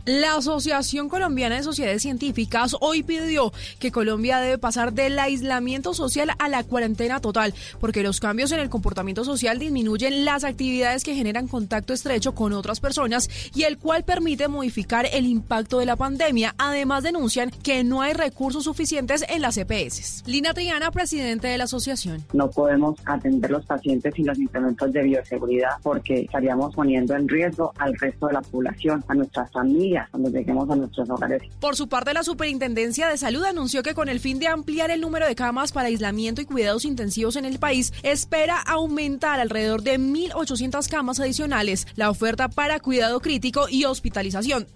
La 0.07 0.35
Asociación 0.37 1.09
Colombiana 1.09 1.57
de 1.57 1.63
Sociedades 1.63 2.01
Científicas 2.01 2.77
hoy 2.79 3.03
pidió 3.03 3.51
que 3.77 3.91
Colombia 3.91 4.39
debe 4.39 4.57
pasar 4.57 4.93
del 4.93 5.19
aislamiento 5.19 5.93
social 5.93 6.31
a 6.39 6.47
la 6.47 6.63
cuarentena 6.63 7.19
total, 7.19 7.53
porque 7.81 8.03
los 8.03 8.21
cambios 8.21 8.53
en 8.53 8.59
el 8.59 8.69
comportamiento 8.69 9.25
social 9.25 9.59
disminuyen 9.59 10.23
las 10.23 10.45
actividades 10.45 11.03
que 11.03 11.13
generan 11.13 11.49
contacto 11.49 11.91
estrecho 11.91 12.33
con 12.33 12.53
otras 12.53 12.79
personas 12.79 13.29
y 13.53 13.63
el 13.63 13.77
cual 13.77 14.05
permite 14.05 14.47
modificar 14.47 15.05
el 15.11 15.25
impacto 15.25 15.79
de 15.79 15.85
la 15.85 15.97
pandemia. 15.97 16.55
Además, 16.57 17.03
denuncian 17.03 17.51
que 17.61 17.83
no 17.83 18.01
hay 18.01 18.13
recursos 18.13 18.63
suficientes 18.63 19.25
en 19.27 19.41
las 19.41 19.57
EPS. 19.57 20.23
Lina 20.25 20.53
Triana, 20.53 20.89
presidente 20.89 21.49
de 21.49 21.57
la 21.57 21.65
asociación. 21.65 22.23
No 22.31 22.49
podemos 22.49 22.97
atender 23.03 23.51
los 23.51 23.65
pacientes 23.65 24.13
sin 24.15 24.27
los 24.27 24.39
instrumentos 24.39 24.89
de 24.93 25.03
bioseguridad 25.03 25.71
porque 25.83 26.21
estaríamos 26.21 26.73
poniendo 26.73 27.13
en 27.13 27.27
riesgo 27.27 27.73
al 27.77 27.93
resto 27.97 28.27
de 28.27 28.33
la 28.35 28.41
población, 28.41 29.03
a 29.09 29.13
nuestras 29.13 29.51
familias, 29.51 29.96
cuando 30.11 30.29
a 30.73 30.75
nuestros 30.75 31.09
hogares. 31.09 31.41
Por 31.59 31.75
su 31.75 31.87
parte, 31.87 32.13
la 32.13 32.23
Superintendencia 32.23 33.07
de 33.07 33.17
Salud 33.17 33.43
anunció 33.43 33.83
que 33.83 33.93
con 33.93 34.09
el 34.09 34.19
fin 34.19 34.39
de 34.39 34.47
ampliar 34.47 34.91
el 34.91 35.01
número 35.01 35.27
de 35.27 35.35
camas 35.35 35.71
para 35.71 35.87
aislamiento 35.87 36.41
y 36.41 36.45
cuidados 36.45 36.85
intensivos 36.85 37.35
en 37.35 37.45
el 37.45 37.59
país, 37.59 37.93
espera 38.03 38.59
aumentar 38.59 39.39
alrededor 39.39 39.81
de 39.81 39.99
1.800 39.99 40.87
camas 40.89 41.19
adicionales 41.19 41.87
la 41.95 42.09
oferta 42.09 42.49
para 42.49 42.79
cuidado 42.79 43.19
crítico 43.19 43.67
y 43.69 43.85
hospitalización. 43.85 44.67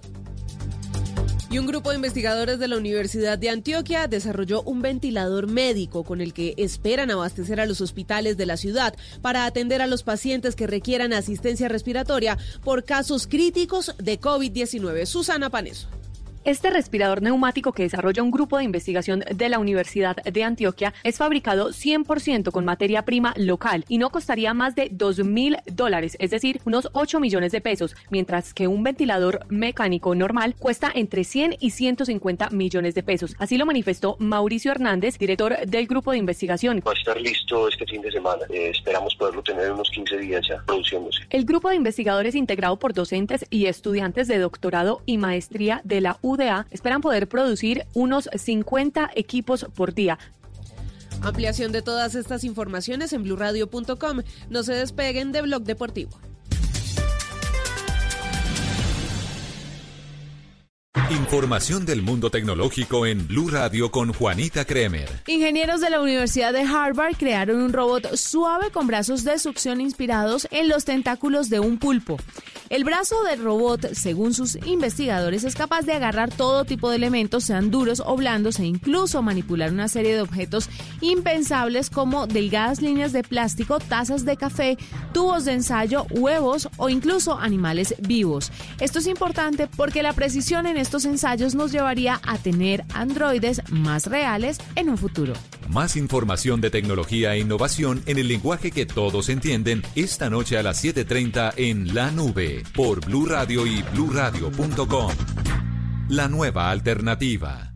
Y 1.51 1.59
un 1.59 1.67
grupo 1.67 1.89
de 1.89 1.97
investigadores 1.97 2.59
de 2.59 2.69
la 2.69 2.77
Universidad 2.77 3.37
de 3.37 3.49
Antioquia 3.49 4.07
desarrolló 4.07 4.61
un 4.61 4.81
ventilador 4.81 5.47
médico 5.47 6.05
con 6.05 6.21
el 6.21 6.33
que 6.33 6.53
esperan 6.55 7.11
abastecer 7.11 7.59
a 7.59 7.65
los 7.65 7.81
hospitales 7.81 8.37
de 8.37 8.45
la 8.45 8.55
ciudad 8.55 8.95
para 9.21 9.45
atender 9.45 9.81
a 9.81 9.87
los 9.87 10.03
pacientes 10.03 10.55
que 10.55 10.65
requieran 10.65 11.11
asistencia 11.11 11.67
respiratoria 11.67 12.37
por 12.63 12.85
casos 12.85 13.27
críticos 13.27 13.93
de 13.97 14.17
COVID-19. 14.17 15.05
Susana 15.05 15.49
Paneso. 15.49 15.89
Este 16.43 16.71
respirador 16.71 17.21
neumático 17.21 17.71
que 17.71 17.83
desarrolla 17.83 18.23
un 18.23 18.31
grupo 18.31 18.57
de 18.57 18.63
investigación 18.63 19.23
de 19.31 19.47
la 19.47 19.59
Universidad 19.59 20.15
de 20.15 20.43
Antioquia 20.43 20.91
es 21.03 21.19
fabricado 21.19 21.69
100% 21.69 22.49
con 22.49 22.65
materia 22.65 23.05
prima 23.05 23.35
local 23.37 23.85
y 23.87 23.99
no 23.99 24.09
costaría 24.09 24.55
más 24.55 24.73
de 24.73 24.89
2 24.91 25.19
mil 25.23 25.57
dólares, 25.67 26.17
es 26.19 26.31
decir, 26.31 26.59
unos 26.65 26.89
8 26.93 27.19
millones 27.19 27.51
de 27.51 27.61
pesos, 27.61 27.95
mientras 28.09 28.55
que 28.55 28.67
un 28.67 28.81
ventilador 28.81 29.45
mecánico 29.49 30.15
normal 30.15 30.55
cuesta 30.57 30.91
entre 30.95 31.25
100 31.25 31.57
y 31.59 31.69
150 31.69 32.49
millones 32.49 32.95
de 32.95 33.03
pesos. 33.03 33.35
Así 33.37 33.59
lo 33.59 33.67
manifestó 33.67 34.15
Mauricio 34.17 34.71
Hernández, 34.71 35.19
director 35.19 35.55
del 35.67 35.85
grupo 35.85 36.11
de 36.11 36.17
investigación. 36.17 36.81
Va 36.85 36.93
a 36.93 36.95
estar 36.95 37.21
listo 37.21 37.67
este 37.67 37.85
fin 37.85 38.01
de 38.01 38.11
semana. 38.11 38.47
Eh, 38.49 38.71
esperamos 38.71 39.13
poderlo 39.13 39.43
tener 39.43 39.67
en 39.67 39.73
unos 39.73 39.91
15 39.91 40.17
días 40.17 40.41
ya 40.49 40.63
produciéndose. 40.65 41.19
El 41.29 41.45
grupo 41.45 41.69
de 41.69 41.75
investigadores 41.75 42.33
integrado 42.33 42.79
por 42.79 42.95
docentes 42.95 43.45
y 43.51 43.67
estudiantes 43.67 44.27
de 44.27 44.39
doctorado 44.39 45.03
y 45.05 45.19
maestría 45.19 45.81
de 45.83 46.01
la 46.01 46.17
UDA 46.31 46.67
esperan 46.71 47.01
poder 47.01 47.27
producir 47.27 47.85
unos 47.93 48.29
50 48.33 49.11
equipos 49.15 49.65
por 49.75 49.93
día. 49.93 50.17
Ampliación 51.21 51.71
de 51.71 51.81
todas 51.81 52.15
estas 52.15 52.43
informaciones 52.43 53.13
en 53.13 53.23
blurradio.com. 53.23 54.21
No 54.49 54.63
se 54.63 54.73
despeguen 54.73 55.31
de 55.31 55.43
Blog 55.43 55.63
Deportivo. 55.63 56.30
Información 61.09 61.85
del 61.85 62.01
mundo 62.01 62.29
tecnológico 62.29 63.05
en 63.05 63.25
Blue 63.25 63.49
Radio 63.49 63.91
con 63.91 64.11
Juanita 64.11 64.65
Kremer. 64.65 65.07
Ingenieros 65.25 65.79
de 65.79 65.89
la 65.89 66.01
Universidad 66.01 66.51
de 66.51 66.63
Harvard 66.63 67.15
crearon 67.15 67.61
un 67.61 67.71
robot 67.71 68.17
suave 68.17 68.71
con 68.71 68.87
brazos 68.87 69.23
de 69.23 69.39
succión 69.39 69.79
inspirados 69.79 70.49
en 70.51 70.67
los 70.67 70.83
tentáculos 70.83 71.49
de 71.49 71.61
un 71.61 71.77
pulpo. 71.77 72.17
El 72.69 72.83
brazo 72.83 73.23
del 73.23 73.41
robot, 73.41 73.93
según 73.93 74.33
sus 74.33 74.55
investigadores, 74.65 75.45
es 75.45 75.55
capaz 75.55 75.81
de 75.81 75.93
agarrar 75.93 76.29
todo 76.29 76.65
tipo 76.65 76.89
de 76.89 76.97
elementos, 76.97 77.45
sean 77.45 77.71
duros 77.71 78.01
o 78.05 78.15
blandos, 78.15 78.59
e 78.59 78.65
incluso 78.65 79.21
manipular 79.21 79.71
una 79.71 79.87
serie 79.87 80.13
de 80.13 80.21
objetos 80.21 80.69
impensables 81.01 81.89
como 81.89 82.27
delgadas 82.27 82.81
líneas 82.81 83.11
de 83.11 83.23
plástico, 83.23 83.79
tazas 83.79 84.23
de 84.23 84.37
café, 84.37 84.77
tubos 85.13 85.45
de 85.45 85.53
ensayo, 85.53 86.05
huevos 86.11 86.69
o 86.77 86.89
incluso 86.89 87.37
animales 87.37 87.95
vivos. 87.99 88.51
Esto 88.79 88.99
es 88.99 89.07
importante 89.07 89.67
porque 89.67 90.03
la 90.03 90.13
precisión 90.13 90.65
en 90.65 90.80
estos 90.81 91.05
ensayos 91.05 91.55
nos 91.55 91.71
llevaría 91.71 92.19
a 92.25 92.37
tener 92.37 92.83
androides 92.93 93.61
más 93.69 94.07
reales 94.07 94.57
en 94.75 94.89
un 94.89 94.97
futuro. 94.97 95.33
Más 95.69 95.95
información 95.95 96.59
de 96.59 96.69
tecnología 96.69 97.33
e 97.33 97.39
innovación 97.39 98.03
en 98.05 98.17
el 98.17 98.27
lenguaje 98.27 98.71
que 98.71 98.85
todos 98.85 99.29
entienden 99.29 99.83
esta 99.95 100.29
noche 100.29 100.57
a 100.57 100.63
las 100.63 100.83
7:30 100.83 101.53
en 101.55 101.93
La 101.93 102.11
Nube 102.11 102.63
por 102.75 103.05
Blue 103.05 103.25
Radio 103.25 103.65
y 103.65 103.81
bluradio.com. 103.93 105.11
La 106.09 106.27
nueva 106.27 106.69
alternativa. 106.71 107.70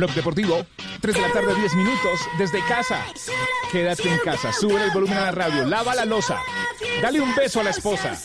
Blog 0.00 0.14
Deportivo, 0.14 0.64
3 1.02 1.14
de 1.14 1.20
la 1.20 1.30
tarde, 1.30 1.54
10 1.54 1.74
minutos, 1.74 2.20
desde 2.38 2.64
casa. 2.64 3.04
Quédate 3.70 4.08
en 4.08 4.18
casa, 4.20 4.50
sube 4.50 4.82
el 4.82 4.90
volumen 4.92 5.18
a 5.18 5.26
la 5.26 5.30
radio, 5.30 5.66
lava 5.66 5.94
la 5.94 6.06
losa, 6.06 6.38
dale 7.02 7.20
un 7.20 7.34
beso 7.34 7.60
a 7.60 7.64
la 7.64 7.70
esposa. 7.70 8.18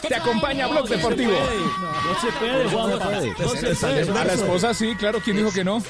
Te 0.00 0.14
acompaña 0.14 0.66
Blog 0.66 0.88
Deportivo. 0.88 1.32
No 1.32 2.20
se 2.22 2.32
puede, 2.38 2.70
Juanpa. 2.70 3.04
No 3.38 3.48
se 3.50 3.74
puede. 3.74 4.18
A 4.18 4.24
la 4.24 4.32
esposa 4.32 4.72
sí, 4.72 4.94
claro, 4.96 5.20
¿quién 5.22 5.36
dijo 5.36 5.52
que 5.52 5.62
no? 5.62 5.82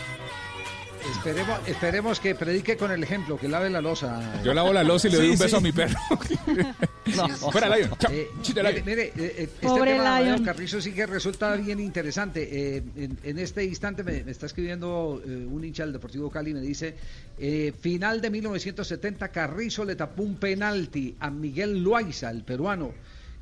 Esperemos, 1.08 1.58
esperemos 1.68 2.20
que 2.20 2.34
predique 2.34 2.76
con 2.76 2.90
el 2.90 3.02
ejemplo, 3.02 3.38
que 3.38 3.48
lave 3.48 3.70
la 3.70 3.80
losa. 3.80 4.42
Yo 4.44 4.52
lavo 4.54 4.72
la 4.72 4.82
losa 4.84 5.08
y 5.08 5.12
le 5.12 5.16
doy 5.18 5.26
Sí, 5.26 5.32
un 5.32 5.38
beso 5.38 5.48
sí. 5.48 5.56
a 5.56 5.60
mi 5.60 5.72
perro. 5.72 5.98
Fuera, 7.50 7.74
Lion. 7.76 7.90
Chao. 7.98 8.12
Eh, 8.12 8.28
Lion. 8.54 8.82
mire, 8.84 9.04
eh, 9.06 9.12
eh, 9.16 9.34
este 9.44 9.66
Pobre 9.66 9.92
tema 9.92 10.18
de 10.20 10.24
Lion. 10.26 10.44
Carrizo 10.44 10.80
sí 10.80 10.92
que 10.92 11.06
resulta 11.06 11.54
bien 11.56 11.80
interesante. 11.80 12.48
Eh, 12.76 12.82
en, 12.96 13.18
en 13.22 13.38
este 13.38 13.64
instante 13.64 14.02
me, 14.04 14.22
me 14.24 14.30
está 14.30 14.46
escribiendo 14.46 15.20
eh, 15.26 15.46
un 15.50 15.64
hincha 15.64 15.84
del 15.84 15.92
Deportivo 15.92 16.30
Cali 16.30 16.50
y 16.50 16.54
me 16.54 16.60
dice, 16.60 16.94
eh, 17.38 17.72
final 17.80 18.20
de 18.20 18.30
1970 18.30 19.28
Carrizo 19.28 19.84
le 19.84 19.96
tapó 19.96 20.22
un 20.22 20.36
penalti 20.36 21.16
a 21.20 21.30
Miguel 21.30 21.82
Loaiza, 21.82 22.30
el 22.30 22.44
peruano, 22.44 22.92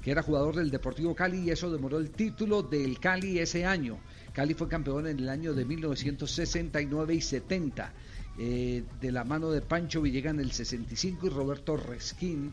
que 0.03 0.11
era 0.11 0.23
jugador 0.23 0.57
del 0.57 0.71
Deportivo 0.71 1.15
Cali 1.15 1.41
y 1.41 1.51
eso 1.51 1.71
demoró 1.71 1.99
el 1.99 2.11
título 2.11 2.63
del 2.63 2.99
Cali 3.01 3.39
ese 3.39 3.65
año. 3.67 3.99
Cali 4.33 4.55
fue 4.55 4.69
campeón 4.69 5.07
en 5.07 5.19
el 5.19 5.29
año 5.29 5.55
de 5.55 5.65
1969 5.65 7.15
y 7.15 7.21
70. 7.21 7.93
eh, 8.39 8.85
de 9.01 9.11
la 9.11 9.25
mano 9.25 9.51
de 9.51 9.63
Pancho 9.63 10.01
Villegas 10.01 10.35
en 10.35 10.41
el 10.41 10.53
65 10.53 11.27
y 11.27 11.31
Roberto 11.31 11.77
Resquín 11.77 12.53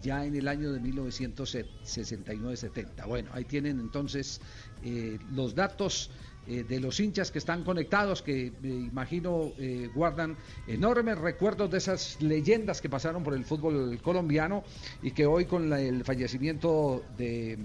ya 0.00 0.24
en 0.24 0.36
el 0.36 0.46
año 0.46 0.70
de 0.72 0.80
1969-70. 0.80 3.04
Bueno, 3.06 3.30
ahí 3.32 3.44
tienen 3.44 3.80
entonces 3.80 4.40
eh, 4.84 5.18
los 5.32 5.56
datos 5.56 6.12
eh, 6.46 6.62
de 6.62 6.78
los 6.78 7.00
hinchas 7.00 7.32
que 7.32 7.38
están 7.38 7.64
conectados, 7.64 8.22
que 8.22 8.52
me 8.62 8.68
imagino 8.68 9.52
guardan 9.94 10.36
enormes 10.68 11.18
recuerdos 11.18 11.68
de 11.70 11.78
esas 11.78 12.22
leyendas 12.22 12.80
que 12.80 12.88
pasaron 12.88 13.24
por 13.24 13.34
el 13.34 13.44
fútbol 13.44 13.98
colombiano 14.02 14.62
y 15.02 15.10
que 15.10 15.26
hoy 15.26 15.46
con 15.46 15.72
el 15.72 16.04
fallecimiento 16.04 17.02
de 17.16 17.58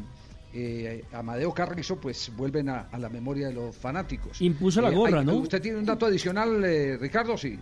eh, 0.54 1.04
Amadeo 1.14 1.54
Carrizo, 1.54 1.98
pues 1.98 2.32
vuelven 2.36 2.70
a, 2.70 2.88
a 2.92 2.98
la 2.98 3.10
memoria 3.10 3.48
de 3.48 3.54
los 3.54 3.76
fanáticos. 3.76 4.42
Impuso 4.42 4.82
la 4.82 4.90
gorra, 4.90 5.20
hay- 5.20 5.26
¿no? 5.26 5.36
¿Usted 5.38 5.62
tiene 5.62 5.78
un 5.80 5.86
dato 5.86 6.06
adicional, 6.06 6.64
eh, 6.66 6.98
Ricardo? 6.98 7.38
Sí. 7.38 7.58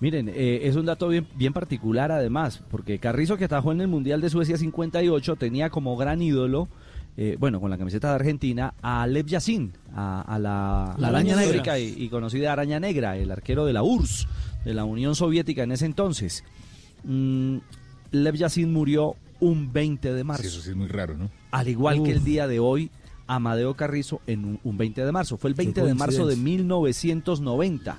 Miren, 0.00 0.28
eh, 0.28 0.60
es 0.64 0.74
un 0.76 0.84
dato 0.86 1.08
bien, 1.08 1.28
bien 1.36 1.52
particular 1.52 2.10
además, 2.10 2.62
porque 2.70 2.98
Carrizo 2.98 3.36
que 3.36 3.44
atajó 3.44 3.70
en 3.72 3.80
el 3.82 3.88
Mundial 3.88 4.20
de 4.20 4.30
Suecia 4.30 4.56
58 4.56 5.36
tenía 5.36 5.70
como 5.70 5.96
gran 5.96 6.20
ídolo, 6.20 6.68
eh, 7.16 7.36
bueno, 7.38 7.60
con 7.60 7.70
la 7.70 7.78
camiseta 7.78 8.08
de 8.08 8.14
Argentina, 8.16 8.74
a 8.82 9.06
Lev 9.06 9.26
Yassin, 9.26 9.72
a, 9.94 10.22
a 10.22 10.38
la, 10.40 10.94
La 10.98 11.08
araña 11.08 11.36
negra. 11.36 11.78
y, 11.78 11.94
y 11.96 12.08
conocida 12.08 12.52
araña 12.52 12.80
negra, 12.80 13.16
el 13.16 13.30
arquero 13.30 13.64
de 13.64 13.74
la 13.74 13.82
URSS, 13.84 14.26
de 14.64 14.74
la 14.74 14.84
Unión 14.84 15.14
Soviética 15.14 15.62
en 15.62 15.70
ese 15.72 15.86
entonces. 15.86 16.42
Mm, 17.04 17.58
Lev 18.10 18.34
Yassin 18.34 18.72
murió 18.72 19.14
un 19.42 19.72
20 19.72 20.14
de 20.14 20.24
marzo. 20.24 20.42
Sí, 20.44 20.48
eso 20.48 20.62
sí 20.62 20.70
es 20.70 20.76
muy 20.76 20.86
raro, 20.86 21.16
¿no? 21.16 21.28
Al 21.50 21.68
igual 21.68 22.02
que 22.04 22.12
el 22.12 22.22
día 22.22 22.46
de 22.46 22.60
hoy, 22.60 22.90
Amadeo 23.26 23.74
Carrizo 23.74 24.20
en 24.28 24.44
un, 24.44 24.60
un 24.62 24.78
20 24.78 25.04
de 25.04 25.10
marzo. 25.10 25.36
Fue 25.36 25.50
el 25.50 25.54
20 25.54 25.82
de 25.82 25.94
marzo 25.94 26.26
de 26.26 26.36
1990. 26.36 27.98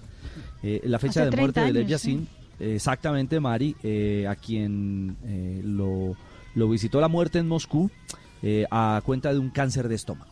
Eh, 0.63 0.81
la 0.85 0.99
fecha 0.99 1.23
Hace 1.23 1.31
de 1.31 1.37
muerte 1.37 1.59
30 1.59 1.79
de 1.79 1.85
Yassin, 1.85 2.27
eh, 2.59 2.75
exactamente, 2.75 3.41
Mari, 3.41 3.75
eh, 3.83 4.25
a 4.27 4.35
quien 4.35 5.17
eh, 5.25 5.61
lo, 5.65 6.15
lo 6.55 6.69
visitó 6.69 7.01
la 7.01 7.09
muerte 7.09 7.39
en 7.39 7.47
Moscú 7.49 7.91
eh, 8.41 8.65
a 8.71 9.01
cuenta 9.05 9.33
de 9.33 9.39
un 9.39 9.49
cáncer 9.49 9.89
de 9.89 9.95
estómago. 9.95 10.31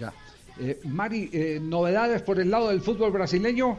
Ya. 0.00 0.12
Eh, 0.58 0.80
Mari, 0.84 1.30
eh, 1.32 1.60
novedades 1.62 2.22
por 2.22 2.40
el 2.40 2.50
lado 2.50 2.70
del 2.70 2.80
fútbol 2.80 3.12
brasileño. 3.12 3.78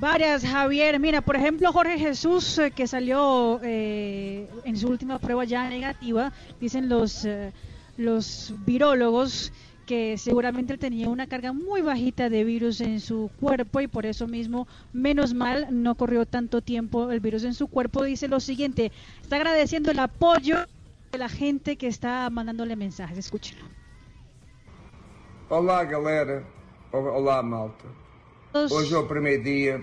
Varias, 0.00 0.46
Javier. 0.46 0.98
Mira, 0.98 1.20
por 1.20 1.36
ejemplo, 1.36 1.70
Jorge 1.74 1.98
Jesús, 1.98 2.56
eh, 2.56 2.70
que 2.70 2.86
salió 2.86 3.60
eh, 3.62 4.48
en 4.64 4.78
su 4.78 4.88
última 4.88 5.18
prueba 5.18 5.44
ya 5.44 5.68
negativa, 5.68 6.32
dicen 6.58 6.88
los, 6.88 7.26
eh, 7.26 7.52
los 7.98 8.54
virólogos 8.64 9.52
que 9.84 10.16
seguramente 10.16 10.78
tenía 10.78 11.10
una 11.10 11.26
carga 11.26 11.52
muy 11.52 11.82
bajita 11.82 12.30
de 12.30 12.44
virus 12.44 12.80
en 12.80 13.00
su 13.00 13.30
cuerpo 13.40 13.82
y 13.82 13.88
por 13.88 14.06
eso 14.06 14.26
mismo, 14.26 14.66
menos 14.94 15.34
mal, 15.34 15.66
no 15.70 15.94
corrió 15.96 16.24
tanto 16.24 16.62
tiempo 16.62 17.10
el 17.10 17.20
virus 17.20 17.44
en 17.44 17.52
su 17.52 17.66
cuerpo. 17.66 18.02
Dice 18.02 18.26
lo 18.26 18.40
siguiente, 18.40 18.92
está 19.20 19.36
agradeciendo 19.36 19.90
el 19.90 19.98
apoyo 19.98 20.64
de 21.12 21.18
la 21.18 21.28
gente 21.28 21.76
que 21.76 21.88
está 21.88 22.30
mandándole 22.30 22.74
mensajes. 22.74 23.18
Escúchenlo. 23.18 23.66
Olá, 25.50 25.84
galera. 25.84 26.42
Olá, 26.90 27.42
malta. 27.42 27.84
Hoje 28.52 28.94
é 28.94 28.98
o 28.98 29.06
primeiro 29.06 29.44
dia 29.44 29.80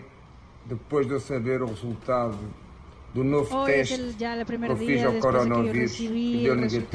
depois 0.65 1.07
de 1.07 1.14
eu 1.14 1.19
saber 1.22 1.61
o 1.61 1.68
resultado 1.68 2.38
do 3.14 3.23
novo 3.23 3.56
Hoy 3.56 3.72
es 3.72 3.89
teste 3.89 3.94
el, 4.03 4.15
ya 4.18 4.35
el 4.35 4.45
que 4.45 4.56
eu 4.56 4.76
fiz 4.76 5.06
ao 5.06 5.14
que 5.14 5.19
coronavírus 5.19 5.91
recibí 5.91 6.41
e 6.41 6.44
deu 6.44 6.56
negativo. 6.56 6.91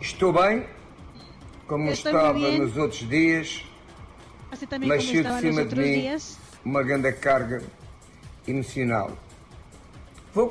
Estou 0.00 0.32
bem, 0.32 0.64
como 1.66 1.90
estava 1.90 2.38
nos 2.38 2.76
outros 2.76 3.08
dias, 3.08 3.64
mas 4.50 4.64
como 4.64 4.86
saiu 4.86 5.24
de 5.24 5.40
cima 5.40 5.64
de 5.64 5.74
mim 5.74 6.00
días. 6.00 6.38
uma 6.64 6.84
grande 6.84 7.12
carga 7.14 7.62
emocional. 8.46 9.10
Vou. 10.32 10.48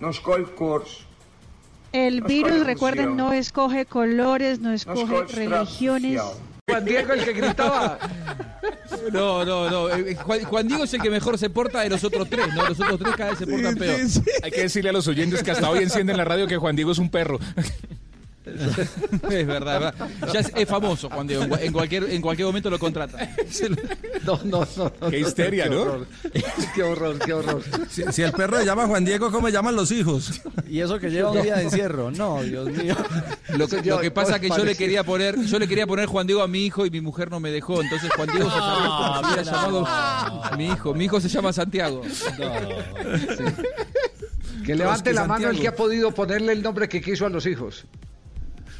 Não 0.00 0.10
escolho 0.10 0.46
cores. 0.48 1.06
El 1.92 2.20
No 2.20 2.26
virus, 2.26 2.62
recuerden, 2.64 3.14
no 3.16 3.32
escoge 3.34 3.84
colores, 3.84 4.58
no 4.58 4.72
escoge 4.72 5.02
escoge 5.02 5.24
estrato 5.24 5.36
religiones. 5.36 6.20
social. 6.20 6.55
Juan 6.76 6.84
Diego, 6.84 7.12
el 7.14 7.24
que 7.24 7.32
gritaba. 7.32 7.98
No, 9.12 9.44
no, 9.44 9.70
no. 9.70 9.88
eh, 9.90 10.14
Juan, 10.16 10.44
Juan 10.44 10.68
Diego 10.68 10.84
es 10.84 10.92
el 10.94 11.00
que 11.00 11.10
mejor 11.10 11.38
se 11.38 11.48
porta 11.48 11.80
de 11.80 11.88
los 11.88 12.04
otros 12.04 12.28
tres, 12.28 12.48
¿no? 12.54 12.68
Los 12.68 12.78
otros 12.80 12.98
tres 12.98 13.16
cada 13.16 13.30
vez 13.30 13.38
se 13.38 13.46
portan 13.46 13.76
peor. 13.76 14.00
Hay 14.42 14.50
que 14.50 14.60
decirle 14.62 14.90
a 14.90 14.92
los 14.92 15.06
oyentes 15.08 15.42
que 15.42 15.52
hasta 15.52 15.70
hoy 15.70 15.82
encienden 15.82 16.16
la 16.16 16.24
radio 16.24 16.46
que 16.46 16.56
Juan 16.56 16.76
Diego 16.76 16.92
es 16.92 16.98
un 16.98 17.10
perro. 17.10 17.38
es 19.30 19.46
verdad. 19.46 19.92
Ya 20.32 20.40
es, 20.40 20.52
es 20.54 20.68
famoso 20.68 21.10
Juan 21.10 21.26
Diego. 21.26 21.42
En, 21.42 21.50
cua- 21.50 21.60
en 21.62 21.72
cualquier, 21.72 22.04
en 22.10 22.22
cualquier 22.22 22.46
momento 22.46 22.70
lo 22.70 22.78
contrata. 22.78 23.28
No, 24.24 24.38
no, 24.44 24.66
no. 24.76 24.92
no, 25.00 25.10
Qué 25.10 25.18
histeria, 25.20 25.64
qué 25.64 25.70
¿no? 25.70 25.82
horror. 25.82 26.06
Qué 26.74 26.82
horror, 26.82 27.18
qué 27.18 27.32
horror. 27.32 27.62
Si, 27.90 28.02
si 28.12 28.22
el 28.22 28.32
perro 28.32 28.58
se 28.58 28.64
llama 28.64 28.86
Juan 28.86 29.04
Diego, 29.04 29.30
¿cómo 29.32 29.48
llaman 29.48 29.74
los 29.76 29.90
hijos? 29.90 30.40
Y 30.68 30.80
eso 30.80 30.98
que 30.98 31.10
lleva 31.10 31.30
un 31.32 31.42
día 31.42 31.56
de 31.56 31.64
encierro. 31.64 32.10
No, 32.10 32.42
Dios 32.42 32.68
mío. 32.70 32.94
Lo, 33.56 33.66
que- 33.68 33.82
lo 33.82 33.98
que 34.00 34.10
pasa 34.10 34.36
es 34.36 34.40
que 34.42 34.48
yo 34.48 34.64
le 34.64 34.76
quería 34.76 35.02
poner, 35.04 35.40
yo 35.44 35.58
le 35.58 35.66
quería 35.68 35.86
poner 35.86 36.06
Juan 36.06 36.26
Diego 36.26 36.42
a 36.42 36.48
mi 36.48 36.64
hijo 36.64 36.86
y 36.86 36.90
mi 36.90 37.00
mujer 37.00 37.30
no 37.30 37.40
me 37.40 37.50
dejó. 37.50 37.82
Entonces 37.82 38.10
Juan 38.14 38.28
Diego 38.32 38.48
se 38.50 38.56
hubiera 38.56 39.28
mira. 39.30 39.42
llamado 39.42 39.84
a 39.86 40.54
mi 40.56 40.66
hijo. 40.68 40.94
Mi 40.94 41.04
hijo 41.06 41.20
se 41.20 41.28
llama 41.28 41.52
Santiago. 41.52 42.02
Que 44.64 44.74
levante 44.74 45.12
la 45.12 45.22
mano 45.26 45.48
el 45.48 45.56
Santiago. 45.56 45.62
que 45.62 45.68
ha 45.68 45.76
podido 45.76 46.12
ponerle 46.12 46.52
el 46.52 46.62
nombre 46.62 46.88
que 46.88 47.00
quiso 47.00 47.26
a 47.26 47.28
los 47.28 47.46
hijos. 47.46 47.84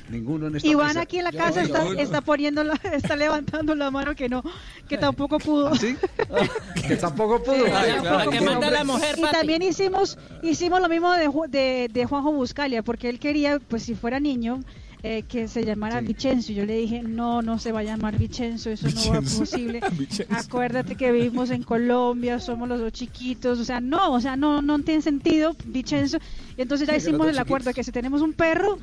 Ninguno 0.09 0.47
en 0.47 0.57
esta 0.57 0.69
Iván 0.69 0.89
mesa. 0.89 1.01
aquí 1.01 1.19
en 1.19 1.24
la 1.24 1.33
casa 1.33 1.62
está, 1.62 1.85
está 2.01 2.20
poniendo 2.20 2.62
la- 2.65 2.74
está 2.93 3.16
levantando 3.16 3.74
la 3.74 3.91
mano 3.91 4.15
que 4.15 4.28
no, 4.28 4.43
que 4.89 4.97
tampoco 4.99 5.39
pudo. 5.39 5.74
¿Sí? 5.74 5.97
Que 6.87 6.95
tampoco 6.97 7.43
pudo. 7.43 7.65
Ay, 7.74 7.91
Tampoco 7.95 8.01
claro. 8.01 8.20
pudo. 8.24 8.31
Que 8.31 8.41
manda 8.41 8.70
la 8.70 8.85
mujer, 8.85 9.16
y 9.19 9.23
también 9.23 9.62
hicimos 9.62 10.19
hicimos 10.43 10.81
lo 10.81 10.89
mismo 10.89 11.12
de, 11.12 11.28
Ju- 11.28 11.49
de, 11.49 11.89
de 11.93 12.05
Juanjo 12.07 12.31
Buscalia, 12.33 12.83
porque 12.83 13.09
él 13.09 13.19
quería, 13.19 13.59
pues 13.59 13.83
si 13.83 13.95
fuera 13.97 14.20
niño, 14.20 14.61
eh, 15.03 15.23
que 15.28 15.49
se 15.49 15.65
llamara 15.65 16.01
Vicenzo. 16.01 16.53
Yo 16.53 16.65
le 16.65 16.77
dije, 16.77 17.03
no, 17.03 17.43
no 17.43 17.59
se 17.59 17.73
va 17.73 17.81
a 17.81 17.83
llamar 17.83 18.16
Vicenzo, 18.19 18.70
eso 18.70 18.87
no 18.89 18.95
va 18.95 19.20
Vicenzo. 19.20 19.39
posible. 19.41 19.81
Vicenzo. 19.99 20.33
Acuérdate 20.35 20.95
que 20.95 21.11
vivimos 21.11 21.51
en 21.51 21.65
Colombia, 21.65 22.39
somos 22.39 22.69
los 22.69 22.78
dos 22.78 22.93
chiquitos, 22.93 23.59
o 23.59 23.65
sea, 23.65 23.81
no, 23.81 24.12
o 24.12 24.20
sea, 24.20 24.37
no, 24.37 24.62
no 24.62 24.78
tiene 24.81 25.03
sentido 25.03 25.57
Vicenzo. 25.65 26.19
Y 26.57 26.62
entonces 26.62 26.87
ya 26.87 26.95
Sí, 26.95 27.09
hicimos 27.09 27.27
el 27.28 27.39
acuerdo 27.39 27.70
de 27.70 27.74
que 27.74 27.83
si 27.85 27.91
tenemos 27.91 28.23
un 28.23 28.33
perro, 28.33 28.78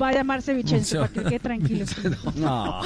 va 0.00 0.08
a 0.08 0.12
llamarse 0.12 0.54
Vicenzo, 0.54 1.00
para 1.00 1.12
que 1.12 1.22
quede 1.22 1.38
tranquilo. 1.40 1.84
No. 2.36 2.82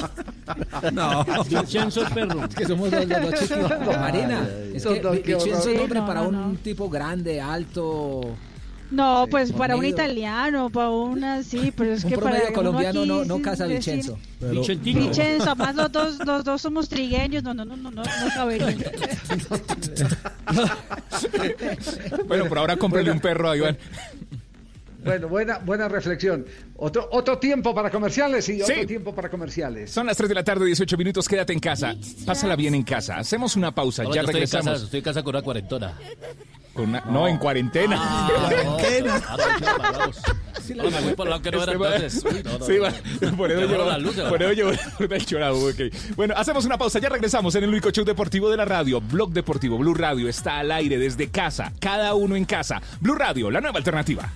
No. 0.91 1.25
Vincenzo 1.49 2.05
el 2.05 2.13
perro. 2.13 2.45
Es 2.45 2.55
que 2.55 2.65
somos 2.65 2.91
los, 2.91 3.07
los 3.07 3.21
dos 3.21 3.39
chiquitos. 3.39 3.99
Marina, 3.99 4.47
es 4.73 4.83
que 4.85 5.35
Vicenzo 5.35 5.69
es 5.69 5.77
nombre 5.77 6.01
para 6.01 6.21
un 6.21 6.57
tipo 6.57 6.89
grande, 6.89 7.41
alto. 7.41 8.35
No, 8.91 9.25
pues 9.29 9.51
para 9.51 9.75
un 9.75 9.85
italiano, 9.85 10.69
para 10.69 10.89
una, 10.89 11.41
sí, 11.41 11.73
pero 11.75 11.93
es 11.93 12.03
Un 12.03 12.09
que 12.11 12.17
para 12.17 12.29
promedio 12.29 12.49
uno 12.49 12.55
colombiano 12.55 12.99
aquí 13.01 13.09
no, 13.09 13.25
no 13.25 13.41
casa 13.41 13.65
Vicenzo. 13.65 14.17
Vicenzo, 14.83 15.49
además 15.49 15.75
los 15.75 15.91
dos, 15.91 16.19
los 16.25 16.43
dos 16.43 16.61
somos 16.61 16.87
trigueños, 16.87 17.41
no, 17.41 17.53
no, 17.53 17.65
no, 17.65 17.75
no, 17.75 17.89
no, 17.91 18.03
no 18.03 18.27
cabería. 18.33 18.75
Bueno, 22.27 22.45
por 22.45 22.57
ahora 22.57 22.77
cómprale 22.77 23.09
un 23.11 23.19
perro 23.19 23.49
a 23.49 23.57
Iván. 23.57 23.77
Bueno, 25.05 25.27
buena, 25.29 25.59
buena 25.59 25.87
reflexión. 25.87 26.45
Otro, 26.77 27.07
otro 27.11 27.37
tiempo 27.37 27.73
para 27.75 27.89
comerciales 27.91 28.49
y 28.49 28.61
otro 28.61 28.73
Sí. 28.75 28.85
tiempo 28.87 29.13
para 29.13 29.29
comerciales. 29.29 29.91
Son 29.91 30.07
las 30.07 30.17
3 30.17 30.27
de 30.29 30.35
la 30.35 30.43
tarde, 30.43 30.65
18 30.65 30.97
minutos. 30.97 31.27
Quédate 31.29 31.53
en 31.53 31.59
casa. 31.59 31.95
Pásala 32.25 32.55
bien 32.55 32.73
en 32.75 32.83
casa. 32.83 33.17
Hacemos 33.17 33.55
una 33.55 33.73
pausa. 33.73 34.01
Hola, 34.03 34.15
ya 34.15 34.21
estoy 34.21 34.31
en 34.31 34.33
regresamos. 34.33 34.73
casa, 34.73 34.83
estoy 34.85 34.97
en 34.97 35.03
casa 35.03 35.23
con 35.23 35.35
una 35.35 35.43
cuarentona. 35.43 35.93
Con 36.73 36.89
una- 36.89 37.01
no. 37.05 37.27
en 37.27 37.37
cuarentena. 37.37 38.27
Cuarentena. 38.35 39.21
Ah, 39.27 39.37
no. 39.37 40.75
No, 40.75 40.83
no 40.89 40.89
no, 40.89 40.99
no, 43.67 43.99
no. 43.99 44.41
ok. 45.69 46.15
Bueno, 46.15 46.33
hacemos 46.35 46.65
una 46.65 46.77
pausa. 46.77 46.99
Ya 46.99 47.09
regresamos 47.09 47.53
en 47.55 47.63
el 47.63 47.69
único 47.69 47.91
show 47.91 48.03
deportivo 48.03 48.49
de 48.49 48.57
la 48.57 48.65
radio. 48.65 48.99
Blog 48.99 49.31
Deportivo 49.31 49.77
Blue 49.77 49.93
Radio 49.93 50.27
está 50.27 50.57
al 50.59 50.71
aire 50.71 50.97
desde 50.97 51.29
casa. 51.29 51.71
Cada 51.79 52.13
uno 52.15 52.35
en 52.35 52.45
casa. 52.45 52.81
Blue 52.99 53.15
Radio, 53.15 53.51
la 53.51 53.61
nueva 53.61 53.77
alternativa. 53.77 54.29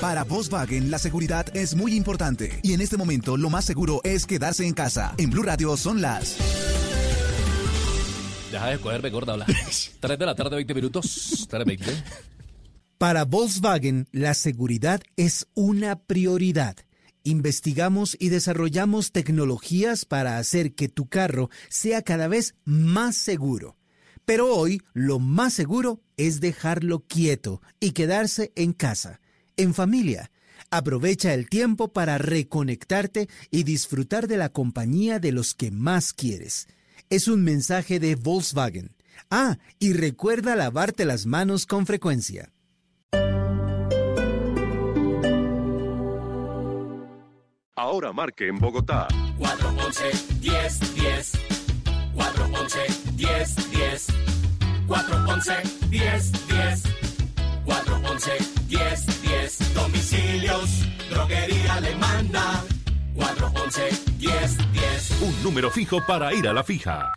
Para 0.00 0.24
Volkswagen 0.24 0.90
la 0.90 0.98
seguridad 0.98 1.54
es 1.54 1.74
muy 1.74 1.94
importante 1.94 2.58
y 2.62 2.72
en 2.72 2.80
este 2.80 2.96
momento 2.96 3.36
lo 3.36 3.50
más 3.50 3.66
seguro 3.66 4.00
es 4.02 4.24
quedarse 4.24 4.66
en 4.66 4.72
casa. 4.72 5.14
En 5.18 5.28
Blue 5.28 5.42
Radio 5.42 5.76
son 5.76 6.00
las 6.00 6.38
Deja 8.50 8.66
de 8.68 8.78
cogerme 8.78 9.10
gorda, 9.10 9.34
habla. 9.34 9.46
3 10.00 10.18
de 10.18 10.26
la 10.26 10.34
tarde, 10.34 10.56
20 10.56 10.74
minutos. 10.74 11.46
3.20. 11.50 12.02
Para 12.98 13.24
Volkswagen, 13.24 14.08
la 14.10 14.34
seguridad 14.34 15.02
es 15.16 15.46
una 15.54 16.00
prioridad. 16.00 16.76
Investigamos 17.22 18.16
y 18.18 18.30
desarrollamos 18.30 19.12
tecnologías 19.12 20.06
para 20.06 20.38
hacer 20.38 20.74
que 20.74 20.88
tu 20.88 21.08
carro 21.08 21.50
sea 21.68 22.02
cada 22.02 22.26
vez 22.26 22.54
más 22.64 23.16
seguro. 23.16 23.76
Pero 24.24 24.54
hoy 24.54 24.82
lo 24.94 25.18
más 25.18 25.52
seguro 25.52 26.00
es 26.16 26.40
dejarlo 26.40 27.00
quieto 27.06 27.60
y 27.78 27.92
quedarse 27.92 28.52
en 28.56 28.72
casa, 28.72 29.20
en 29.60 29.74
familia. 29.74 30.30
Aprovecha 30.70 31.34
el 31.34 31.48
tiempo 31.48 31.88
para 31.88 32.16
reconectarte 32.16 33.28
y 33.50 33.64
disfrutar 33.64 34.26
de 34.28 34.36
la 34.36 34.48
compañía 34.48 35.18
de 35.18 35.32
los 35.32 35.54
que 35.54 35.70
más 35.70 36.12
quieres. 36.12 36.68
Es 37.10 37.28
un 37.28 37.42
mensaje 37.42 38.00
de 38.00 38.14
Volkswagen. 38.14 38.94
Ah, 39.30 39.58
y 39.78 39.92
recuerda 39.92 40.56
lavarte 40.56 41.04
las 41.04 41.26
manos 41.26 41.66
con 41.66 41.86
frecuencia. 41.86 42.52
Ahora 47.76 48.12
marque 48.12 48.48
en 48.48 48.58
Bogotá. 48.58 49.08
411 49.38 50.04
10 50.40 50.94
10 50.94 51.32
411 52.14 52.78
10 53.16 53.70
10 53.70 54.06
411 54.86 55.52
10 55.90 56.48
10 56.48 57.09
411 57.64 58.30
10 58.68 59.22
10 59.22 59.74
Domicilios, 59.74 60.70
droguería 61.10 61.80
le 61.80 61.94
manda. 61.96 62.64
411 63.14 63.90
10 64.18 64.72
10 64.72 65.20
Un 65.22 65.42
número 65.42 65.70
fijo 65.70 65.98
para 66.06 66.32
ir 66.34 66.48
a 66.48 66.52
la 66.52 66.64
fija. 66.64 67.12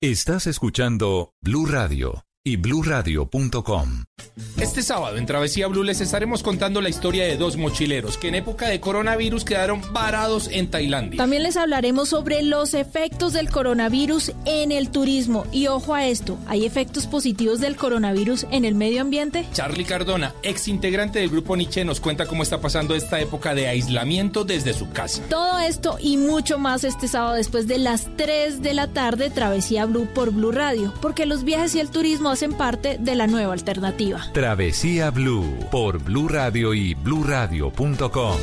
Estás 0.00 0.46
escuchando 0.46 1.32
Blue 1.40 1.66
Radio 1.66 2.24
y 2.46 2.56
bluradio.com. 2.56 4.04
Este 4.60 4.82
sábado 4.82 5.16
en 5.16 5.24
Travesía 5.24 5.66
Blue 5.66 5.82
les 5.82 6.00
estaremos 6.02 6.42
contando 6.42 6.82
la 6.82 6.90
historia 6.90 7.24
de 7.24 7.36
dos 7.36 7.56
mochileros 7.56 8.18
que 8.18 8.28
en 8.28 8.34
época 8.34 8.68
de 8.68 8.80
coronavirus 8.80 9.44
quedaron 9.44 9.80
varados 9.92 10.48
en 10.52 10.70
Tailandia. 10.70 11.16
También 11.16 11.42
les 11.42 11.56
hablaremos 11.56 12.10
sobre 12.10 12.42
los 12.42 12.74
efectos 12.74 13.32
del 13.32 13.50
coronavirus 13.50 14.32
en 14.44 14.72
el 14.72 14.90
turismo. 14.90 15.46
Y 15.52 15.68
ojo 15.68 15.94
a 15.94 16.06
esto, 16.06 16.38
¿hay 16.46 16.66
efectos 16.66 17.06
positivos 17.06 17.60
del 17.60 17.76
coronavirus 17.76 18.46
en 18.50 18.66
el 18.66 18.74
medio 18.74 19.00
ambiente? 19.00 19.46
Charlie 19.52 19.84
Cardona, 19.84 20.34
ex 20.42 20.68
integrante 20.68 21.20
del 21.20 21.30
grupo 21.30 21.56
Nietzsche, 21.56 21.84
nos 21.84 22.00
cuenta 22.00 22.26
cómo 22.26 22.42
está 22.42 22.60
pasando 22.60 22.94
esta 22.94 23.20
época 23.20 23.54
de 23.54 23.68
aislamiento 23.68 24.44
desde 24.44 24.74
su 24.74 24.90
casa. 24.90 25.22
Todo 25.30 25.58
esto 25.60 25.96
y 25.98 26.18
mucho 26.18 26.58
más 26.58 26.84
este 26.84 27.08
sábado 27.08 27.36
después 27.36 27.66
de 27.66 27.78
las 27.78 28.08
3 28.16 28.60
de 28.60 28.74
la 28.74 28.88
tarde, 28.88 29.30
Travesía 29.30 29.86
Blue 29.86 30.08
por 30.14 30.30
Blue 30.30 30.52
Radio, 30.52 30.92
porque 31.00 31.24
los 31.24 31.44
viajes 31.44 31.74
y 31.74 31.80
el 31.80 31.90
turismo 31.90 32.33
hacen 32.34 32.52
parte 32.52 32.98
de 32.98 33.14
la 33.14 33.26
nueva 33.26 33.54
alternativa. 33.54 34.20
Travesía 34.32 35.10
Blue 35.10 35.58
por 35.70 36.02
Blue 36.02 36.28
Radio 36.28 36.74
y 36.74 36.92
bluradio.com. 36.94 38.36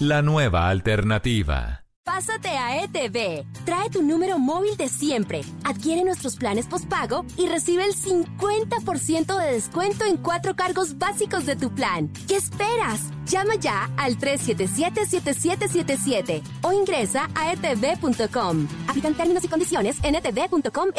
La 0.00 0.22
nueva 0.22 0.70
alternativa. 0.70 1.84
Pásate 2.04 2.48
a 2.48 2.82
ETV. 2.84 3.44
Trae 3.64 3.88
tu 3.90 4.02
número 4.02 4.38
móvil 4.38 4.76
de 4.76 4.88
siempre. 4.88 5.40
Adquiere 5.64 6.04
nuestros 6.04 6.36
planes 6.36 6.66
postpago 6.66 7.24
y 7.38 7.46
recibe 7.46 7.86
el 7.86 7.94
50% 7.94 9.38
de 9.38 9.52
descuento 9.52 10.04
en 10.04 10.18
cuatro 10.18 10.54
cargos 10.54 10.98
básicos 10.98 11.46
de 11.46 11.56
tu 11.56 11.74
plan. 11.74 12.12
¿Qué 12.28 12.36
esperas? 12.36 13.00
Llama 13.24 13.54
ya 13.54 13.90
al 13.96 14.18
377-7777 14.18 16.42
o 16.62 16.72
ingresa 16.72 17.30
a 17.34 17.52
etv.com. 17.52 18.68
Aplican 18.86 19.14
términos 19.14 19.42
y 19.44 19.48
condiciones 19.48 19.96
en 20.04 20.16
etv.com 20.16 20.90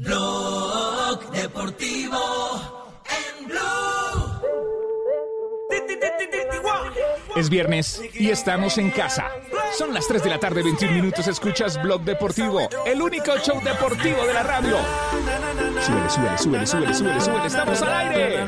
Blog 0.00 1.30
Deportivo 1.30 2.16
en 3.04 3.48
Blue. 3.48 3.60
Es 7.36 7.50
viernes 7.50 8.00
y 8.14 8.30
estamos 8.30 8.78
en 8.78 8.90
casa. 8.92 9.30
Son 9.76 9.92
las 9.92 10.08
3 10.08 10.22
de 10.24 10.30
la 10.30 10.40
tarde, 10.40 10.62
21 10.62 10.94
minutos. 10.94 11.28
Escuchas 11.28 11.80
Blog 11.82 12.00
Deportivo, 12.02 12.66
el 12.86 13.02
único 13.02 13.36
show 13.40 13.60
deportivo 13.62 14.24
de 14.24 14.32
la 14.32 14.42
radio. 14.42 14.78
Súbele, 15.84 16.08
súbele, 16.08 16.38
súbele, 16.38 16.66
súbele, 16.66 16.94
súbele, 16.94 17.20
súbele. 17.20 17.46
Estamos 17.46 17.82
al 17.82 17.92
aire. 17.92 18.46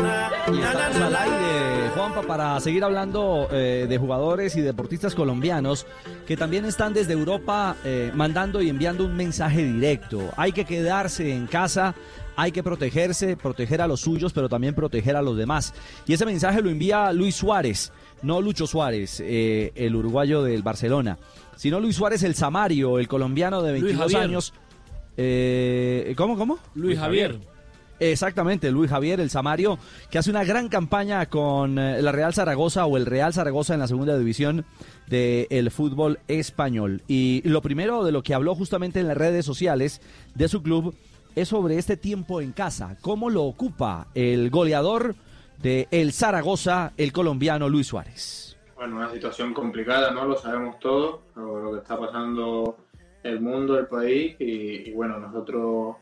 Y 0.53 0.62
estamos 0.62 0.97
al 0.97 1.16
aire, 1.16 1.72
Juanpa, 2.03 2.23
para 2.23 2.59
seguir 2.59 2.83
hablando 2.83 3.47
eh, 3.53 3.87
de 3.89 3.97
jugadores 3.97 4.57
y 4.57 4.61
deportistas 4.61 5.15
colombianos 5.15 5.87
que 6.27 6.37
también 6.37 6.65
están 6.65 6.93
desde 6.93 7.12
Europa 7.12 7.77
eh, 7.85 8.11
mandando 8.12 8.61
y 8.61 8.69
enviando 8.69 9.05
un 9.05 9.15
mensaje 9.15 9.65
directo. 9.65 10.20
Hay 10.37 10.51
que 10.51 10.65
quedarse 10.65 11.33
en 11.33 11.47
casa, 11.47 11.95
hay 12.35 12.51
que 12.51 12.65
protegerse, 12.65 13.37
proteger 13.37 13.81
a 13.81 13.87
los 13.87 14.01
suyos, 14.01 14.33
pero 14.33 14.49
también 14.49 14.74
proteger 14.74 15.15
a 15.15 15.23
los 15.23 15.37
demás. 15.37 15.74
Y 16.05 16.12
ese 16.15 16.27
mensaje 16.27 16.61
lo 16.61 16.70
envía 16.70 17.12
Luis 17.12 17.37
Suárez, 17.37 17.93
no 18.20 18.41
Lucho 18.41 18.66
Suárez, 18.66 19.20
eh, 19.24 19.70
el 19.77 19.95
uruguayo 19.95 20.43
del 20.43 20.65
Barcelona, 20.65 21.19
sino 21.55 21.79
Luis 21.79 21.95
Suárez 21.95 22.24
el 22.24 22.35
Samario, 22.35 22.99
el 22.99 23.07
colombiano 23.07 23.62
de 23.62 23.74
22 23.74 24.15
años. 24.16 24.53
Eh, 25.16 26.15
¿Cómo, 26.16 26.37
cómo? 26.37 26.59
Luis 26.74 26.99
Javier. 26.99 27.52
Exactamente, 28.01 28.70
Luis 28.70 28.90
Javier, 28.90 29.20
el 29.20 29.31
Samario, 29.31 29.78
que 30.10 30.19
hace 30.19 30.31
una 30.31 30.44
gran 30.44 30.69
campaña 30.69 31.27
con 31.27 31.78
eh, 31.78 32.02
la 32.02 32.10
Real 32.10 32.35
Zaragoza 32.35 32.86
o 32.86 32.97
el 32.97 33.06
Real 33.06 33.32
Zaragoza 33.32 33.74
en 33.74 33.81
la 33.81 33.86
segunda 33.86 34.19
división 34.19 34.64
del 35.09 35.70
fútbol 35.70 36.19
español. 36.27 37.02
Y 37.06 37.43
lo 37.44 37.62
primero 37.62 38.02
de 38.02 38.12
lo 38.12 38.23
que 38.23 38.35
habló 38.35 38.55
justamente 38.55 38.98
en 38.98 39.09
las 39.09 39.16
redes 39.16 39.44
sociales 39.44 40.01
de 40.35 40.48
su 40.48 40.62
club 40.62 40.94
es 41.36 41.48
sobre 41.48 41.78
este 41.78 41.97
tiempo 41.97 42.40
en 42.40 42.52
casa, 42.52 42.97
cómo 43.01 43.31
lo 43.31 43.44
ocupa 43.44 44.09
el 44.14 44.51
goleador 44.51 45.14
de 45.62 45.89
el 45.90 46.12
Zaragoza, 46.12 46.93
el 46.97 47.12
colombiano 47.12 47.69
Luis 47.69 47.86
Suárez. 47.86 48.56
Bueno, 48.77 48.97
una 48.97 49.12
situación 49.12 49.55
complicada, 49.55 50.10
¿no? 50.10 50.24
Lo 50.24 50.36
sabemos 50.36 50.78
todos, 50.81 51.20
lo, 51.36 51.73
que 51.73 51.78
está 51.78 51.97
pasando 51.98 52.77
el 53.23 53.40
mundo, 53.40 53.78
el 53.78 53.86
país, 53.86 54.35
y, 54.40 54.90
bueno, 54.93 55.20
nosotros 55.20 55.97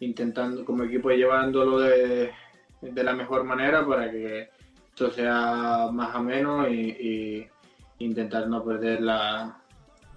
intentando 0.00 0.64
como 0.64 0.84
equipo 0.84 1.10
llevándolo 1.10 1.80
de, 1.80 2.32
de, 2.80 3.04
la 3.04 3.12
mejor 3.14 3.44
manera 3.44 3.86
para 3.86 4.10
que 4.10 4.48
esto 4.88 5.10
sea 5.10 5.88
más 5.92 6.14
ameno 6.14 6.68
y, 6.68 6.90
y 7.98 8.04
intentar 8.04 8.48
no 8.48 8.64
perder 8.64 9.02
la, 9.02 9.62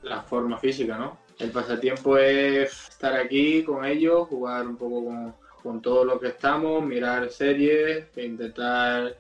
la 0.02 0.22
forma 0.22 0.58
física, 0.58 0.98
¿no? 0.98 1.24
el 1.40 1.52
pasatiempo 1.52 2.18
es 2.18 2.90
estar 2.90 3.14
aquí 3.14 3.64
con 3.64 3.86
ellos, 3.86 4.28
jugar 4.28 4.68
un 4.68 4.78
poco 4.78 5.06
con, 5.06 5.36
con 5.62 5.82
todo 5.82 6.06
lo 6.06 6.20
que 6.20 6.30
estamos, 6.30 6.86
mirar 6.86 7.30
series, 7.30 8.06
e 8.16 8.26
intentar 8.26 9.16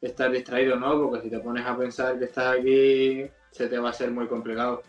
estar 0.00 0.30
distraído, 0.30 0.76
¿no? 0.76 1.00
Porque 1.00 1.22
si 1.22 1.30
te 1.30 1.40
pones 1.40 1.66
a 1.66 1.76
pensar 1.76 2.18
que 2.18 2.26
estás 2.26 2.58
aquí, 2.58 3.26
se 3.50 3.68
te 3.68 3.78
va 3.78 3.88
a 3.88 3.90
hacer 3.90 4.10
muy 4.10 4.26
complicado. 4.26 4.82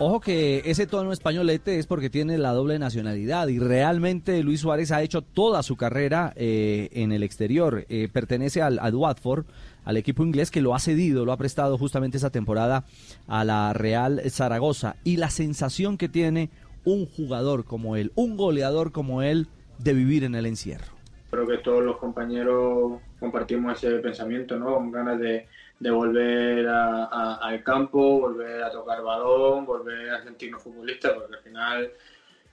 Ojo 0.00 0.20
que 0.20 0.62
ese 0.64 0.86
tono 0.86 1.12
españolete 1.12 1.80
es 1.80 1.88
porque 1.88 2.08
tiene 2.08 2.38
la 2.38 2.52
doble 2.52 2.78
nacionalidad 2.78 3.48
y 3.48 3.58
realmente 3.58 4.44
Luis 4.44 4.60
Suárez 4.60 4.92
ha 4.92 5.02
hecho 5.02 5.22
toda 5.22 5.64
su 5.64 5.76
carrera 5.76 6.32
eh, 6.36 6.88
en 6.92 7.10
el 7.10 7.24
exterior. 7.24 7.84
Eh, 7.88 8.08
pertenece 8.12 8.62
al, 8.62 8.78
al 8.78 8.94
Watford, 8.94 9.46
al 9.84 9.96
equipo 9.96 10.22
inglés 10.22 10.52
que 10.52 10.62
lo 10.62 10.76
ha 10.76 10.78
cedido, 10.78 11.24
lo 11.24 11.32
ha 11.32 11.36
prestado 11.36 11.76
justamente 11.78 12.16
esa 12.16 12.30
temporada 12.30 12.84
a 13.26 13.44
la 13.44 13.72
Real 13.72 14.22
Zaragoza. 14.30 14.94
Y 15.02 15.16
la 15.16 15.30
sensación 15.30 15.98
que 15.98 16.08
tiene 16.08 16.50
un 16.84 17.06
jugador 17.06 17.64
como 17.64 17.96
él, 17.96 18.12
un 18.14 18.36
goleador 18.36 18.92
como 18.92 19.22
él, 19.22 19.48
de 19.80 19.94
vivir 19.94 20.22
en 20.22 20.36
el 20.36 20.46
encierro. 20.46 20.86
Creo 21.30 21.44
que 21.44 21.58
todos 21.58 21.82
los 21.82 21.96
compañeros 21.96 23.00
compartimos 23.18 23.82
ese 23.82 23.98
pensamiento, 23.98 24.60
¿no? 24.60 24.76
Con 24.76 24.92
ganas 24.92 25.18
de, 25.18 25.48
volver 25.80 26.66
al 26.68 27.62
campo, 27.62 28.20
volver 28.20 28.62
a 28.62 28.70
tocar 28.70 29.02
balón, 29.02 29.64
volver 29.64 30.10
a 30.10 30.22
sentirnos 30.22 30.62
futbolistas, 30.62 31.12
porque 31.12 31.36
al 31.36 31.42
final 31.42 31.92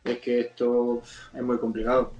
es 0.03 0.19
que 0.19 0.39
esto 0.41 1.01
es 1.33 1.41
muy 1.41 1.57
complicado. 1.57 2.11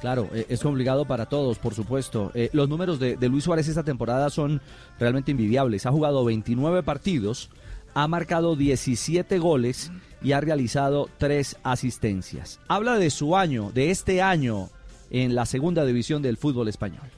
Claro, 0.00 0.28
eh, 0.34 0.46
es 0.48 0.62
complicado 0.62 1.06
para 1.06 1.26
todos, 1.26 1.58
por 1.58 1.74
supuesto. 1.74 2.30
Eh, 2.34 2.50
los 2.52 2.68
números 2.68 2.98
de, 2.98 3.16
Luis 3.28 3.44
Suárez 3.44 3.66
esta 3.66 3.82
temporada 3.82 4.28
son 4.30 4.60
realmente 4.98 5.30
envidiables. 5.30 5.86
Ha 5.86 5.90
jugado 5.90 6.24
29 6.24 6.82
partidos, 6.82 7.50
ha 7.94 8.06
marcado 8.06 8.56
17 8.56 9.38
goles 9.38 9.90
y 10.22 10.32
ha 10.32 10.40
realizado 10.40 11.08
3 11.18 11.56
asistencias. 11.62 12.60
Habla 12.68 12.98
de 12.98 13.10
su 13.10 13.36
año, 13.36 13.70
de 13.72 13.90
este 13.90 14.20
año 14.20 14.68
en 15.10 15.34
la 15.34 15.46
segunda 15.46 15.84
división 15.86 16.20
del 16.20 16.36
fútbol 16.36 16.68
español. 16.68 17.15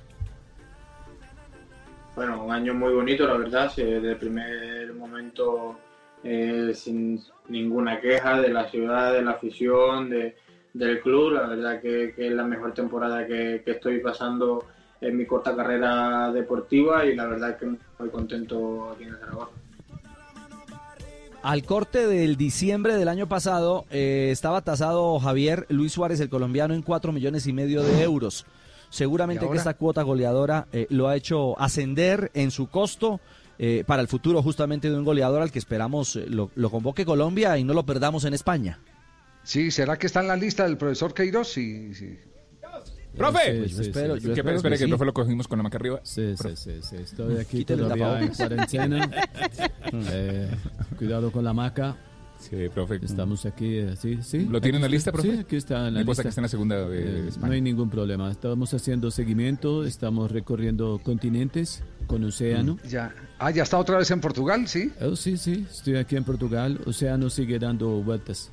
Bueno, 2.19 2.43
un 2.43 2.51
año 2.51 2.74
muy 2.74 2.93
bonito, 2.93 3.28
la 3.28 3.36
verdad. 3.36 3.73
Desde 3.77 4.11
el 4.11 4.16
primer 4.16 4.93
momento 4.93 5.78
eh, 6.24 6.73
sin 6.74 7.23
ninguna 7.49 8.01
queja 8.01 8.40
de 8.40 8.49
la 8.49 8.69
ciudad, 8.69 9.12
de 9.12 9.23
la 9.23 9.31
afición, 9.31 10.11
de 10.11 10.35
del 10.74 11.01
club. 11.01 11.35
La 11.35 11.47
verdad 11.47 11.81
que, 11.81 12.12
es 12.16 12.32
la 12.32 12.43
mejor 12.43 12.74
temporada 12.74 13.24
que, 13.24 13.62
estoy 13.65 14.01
pasando 14.01 14.65
en 15.01 15.16
mi 15.16 15.27
corta 15.27 15.55
carrera 15.55 16.32
deportiva 16.32 17.07
y 17.07 17.15
la 17.15 17.27
verdad 17.27 17.57
que 17.57 17.66
muy 17.66 18.09
contento 18.11 18.90
aquí 18.90 19.05
en 19.05 19.16
Zaragoza. 19.16 19.53
Al 21.45 21.62
corte 21.62 22.09
del 22.09 22.36
diciembre 22.36 22.97
del 22.97 23.07
año 23.07 23.28
pasado 23.28 23.85
eh, 23.93 24.31
estaba 24.32 24.62
tasado 24.62 25.20
Javier 25.20 25.66
Luis 25.69 25.93
Suárez, 25.93 26.19
el 26.19 26.28
colombiano, 26.28 26.74
en 26.74 26.82
cuatro 26.82 27.12
millones 27.12 27.47
y 27.47 27.53
medio 27.53 27.85
de 27.85 28.03
euros. 28.03 28.45
Seguramente 28.90 29.48
que 29.48 29.56
esta 29.56 29.74
cuota 29.74 30.02
goleadora 30.02 30.66
eh, 30.73 30.86
lo 30.90 31.09
ha 31.09 31.16
hecho 31.16 31.59
ascender 31.60 32.31
en 32.35 32.51
su 32.51 32.69
costo 32.69 33.20
eh, 33.59 33.85
para 33.86 34.02
el 34.02 34.09
futuro 34.09 34.43
justamente 34.43 34.89
de 34.90 34.97
un 34.97 35.05
goleador 35.05 35.43
al 35.43 35.51
que 35.51 35.59
esperamos 35.59 36.16
lo, 36.16 36.51
lo 36.55 36.70
convoque 36.70 37.05
Colombia 37.05 37.59
y 37.59 37.65
no 37.65 37.74
lo 37.74 37.85
perdamos 37.85 38.24
en 38.24 38.35
España. 38.35 38.81
Sí, 39.43 39.70
¿será 39.70 39.98
que 39.98 40.06
está 40.06 40.20
en 40.20 40.28
la 40.28 40.36
lista 40.36 40.65
del 40.65 40.77
profesor 40.77 41.15
Queiroz? 41.15 41.48
Sí, 41.48 41.94
sí. 41.94 42.19
¡Profe! 43.16 43.69
Sí, 43.69 43.74
yo 43.74 43.81
espero, 43.82 44.16
yo 44.16 44.32
¿Qué 44.32 44.40
espero 44.40 44.56
espere 44.56 44.74
que, 44.74 44.78
que, 44.78 44.85
el 44.85 44.90
profe 44.90 45.05
lo 45.06 45.15
cogimos 45.15 45.48
con 45.48 45.59
la 45.59 45.65
maca 45.65 45.78
arriba? 45.78 46.01
Sí, 46.05 46.36
sí, 46.36 46.55
sí, 46.55 46.81
sí, 46.82 46.97
Estoy 46.97 47.39
aquí 47.39 47.59
Quítale 47.59 47.82
el 47.82 47.89
todavía 47.89 48.20
en 48.20 48.31
tapabocas. 48.31 48.36
cuarentena. 48.36 49.10
Eh, 50.12 50.51
cuidado 50.98 51.32
con 51.32 51.43
la 51.44 51.55
maca. 51.55 51.97
Sí, 52.39 52.56
profe. 52.73 53.01
Estamos 53.02 53.44
aquí, 53.47 53.78
eh, 53.78 53.94
sí, 54.01 54.19
sí. 54.23 54.47
¿Lo 54.48 54.60
tiene 54.60 54.77
en 54.78 54.82
la 54.82 54.89
lista, 54.89 55.10
profe? 55.12 55.32
Sí, 55.32 55.39
aquí 55.39 55.56
está 55.56 55.89
en 55.89 55.94
la 55.94 56.02
lista. 56.02 56.23
que 56.23 56.28
está 56.28 56.40
en 56.40 56.44
la 56.44 56.48
segunda 56.48 56.89
de 56.89 56.98
Eh, 57.01 57.28
España. 57.28 57.47
no 57.48 57.52
hay 57.55 57.60
ningún 57.60 57.90
problema. 57.90 58.31
Estamos 58.31 58.73
haciendo 58.74 59.10
seguimiento, 59.10 59.85
estamos 59.85 60.31
recorriendo 60.31 61.01
continentes 61.02 61.82
con 62.06 62.23
océano. 62.24 62.78
Ya. 62.89 63.12
Ah, 63.39 63.51
ya 63.51 63.65
está 63.65 63.78
otra 63.78 63.98
vez 63.98 64.10
en 64.10 64.20
Portugal, 64.20 64.66
¿sí? 64.69 64.93
Oh, 65.01 65.16
sí, 65.16 65.36
sí, 65.36 65.66
estoy 65.70 65.97
aquí 65.97 66.16
en 66.16 66.24
Portugal. 66.24 66.78
Océano 66.86 67.28
sigue 67.28 67.59
dando 67.59 67.89
vueltas. 68.02 68.51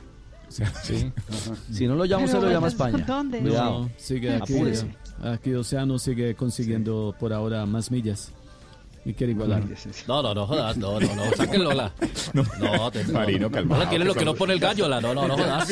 Sí. 0.50 1.12
Si 1.72 1.88
no 1.88 1.96
lo 1.96 2.04
usted, 2.04 2.26
Pero 2.26 2.42
lo 2.42 2.52
llama 2.52 2.68
España. 2.68 2.92
¿por 2.98 3.06
dónde? 3.06 3.42
No, 3.42 3.90
sigue 3.98 4.36
aquí. 4.36 4.56
Apúrese. 4.56 4.96
Aquí 5.22 5.54
Océano 5.54 5.98
sigue 6.00 6.36
consiguiendo 6.36 7.16
por 7.20 7.34
ahora 7.34 7.66
más 7.66 7.90
millas. 7.92 8.32
Y 9.08 9.14
quiere 9.14 9.34
igualar. 9.34 9.64
No, 10.08 10.24
no, 10.24 10.34
no 10.34 10.48
jodas, 10.48 10.78
no, 10.78 11.00
no, 11.00 11.16
no, 11.16 11.24
sáquenlo, 11.38 11.74
la. 11.74 11.94
No, 12.60 12.90
te, 12.92 13.04
Marino, 13.06 13.52
calmado, 13.52 13.82
Hola, 13.82 13.90
¿quién 13.90 14.02
es 14.02 14.08
lo 14.08 14.16
que 14.16 14.26
no 14.26 14.34
pone 14.34 14.54
el 14.54 14.60
gallo, 14.60 14.90
la? 14.90 15.00
No, 15.00 15.14
no, 15.14 15.28
no 15.28 15.38
jodas. 15.38 15.70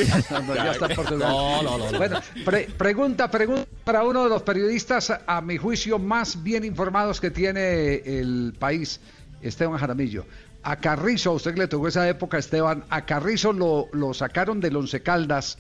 No, 1.12 1.64
no, 1.64 1.78
no. 1.78 1.92
no. 1.92 1.98
Bueno, 1.98 2.20
pre- 2.46 2.68
pregunta, 2.78 3.30
pregunta 3.32 3.66
para 3.84 4.04
uno 4.04 4.24
de 4.24 4.30
los 4.30 4.44
periodistas, 4.44 5.12
a 5.26 5.42
mi 5.42 5.58
juicio, 5.58 5.98
más 6.00 6.44
bien 6.44 6.64
informados 6.64 7.20
que 7.20 7.32
tiene 7.32 7.96
el 8.06 8.54
país, 8.60 9.00
Esteban 9.42 9.78
Jaramillo. 9.80 10.26
A 10.62 10.76
Carrizo, 10.78 11.32
a 11.32 11.34
usted 11.34 11.54
que 11.56 11.62
le 11.62 11.68
tocó 11.68 11.88
esa 11.88 12.08
época, 12.08 12.38
Esteban, 12.38 12.86
a 12.90 13.04
Carrizo 13.06 13.52
lo, 13.52 13.88
lo 13.94 14.14
sacaron 14.14 14.62
del 14.62 14.76
Once 14.78 15.02
Caldas 15.02 15.58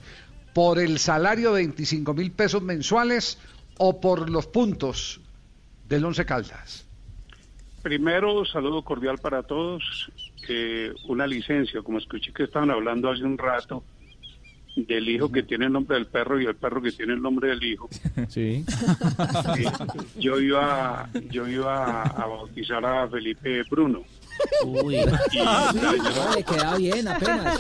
por 0.54 0.80
el 0.80 1.00
salario 1.00 1.50
de 1.54 1.64
25 1.64 2.14
mil 2.14 2.32
pesos 2.32 2.62
mensuales 2.62 3.38
o 3.80 4.00
por 4.00 4.30
los 4.30 4.45
puntos 4.48 5.20
del 5.90 6.06
Once 6.06 6.24
Caldas. 6.26 6.86
Primero, 7.84 8.45
saludo 8.45 8.81
cordial 8.81 9.18
para 9.18 9.43
todos. 9.43 10.10
Eh, 10.47 10.93
una 11.10 11.27
licencia, 11.27 11.81
como 11.81 11.97
escuché 11.97 12.31
que 12.31 12.43
estaban 12.43 12.72
hablando 12.72 13.11
hace 13.11 13.23
un 13.23 13.38
rato, 13.38 13.84
del 14.76 15.07
hijo 15.10 15.30
que 15.30 15.43
tiene 15.43 15.65
el 15.65 15.73
nombre 15.73 15.97
del 15.97 16.07
perro 16.07 16.41
y 16.41 16.45
el 16.45 16.55
perro 16.55 16.81
que 16.81 16.93
tiene 16.93 17.14
el 17.14 17.22
nombre 17.22 17.49
del 17.49 17.64
hijo. 17.64 17.89
Sí. 18.30 18.64
Eh, 19.57 19.65
yo 20.18 20.39
iba, 20.39 21.10
yo 21.30 21.47
iba 21.47 22.03
a 22.03 22.26
bautizar 22.26 22.84
a 22.85 23.07
Felipe 23.07 23.64
Bruno. 23.69 24.03
Uy. 24.65 24.95
Y, 25.34 25.38
No, 25.39 26.35
le 26.35 26.43
queda 26.43 26.76
bien 26.77 27.07
apenas. 27.07 27.60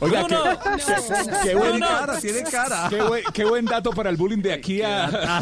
Oiga, 0.00 0.26
qué, 0.26 0.34
Bruno. 0.36 0.58
qué, 0.76 1.48
qué 1.48 1.54
buen, 1.54 1.80
cara, 1.80 2.18
tiene 2.20 2.42
cara. 2.44 2.86
Qué 2.88 3.02
buen, 3.02 3.22
qué 3.32 3.44
buen 3.44 3.64
dato 3.64 3.90
para 3.90 4.10
el 4.10 4.16
bullying 4.16 4.42
de 4.42 4.52
aquí 4.52 4.82
a... 4.82 5.08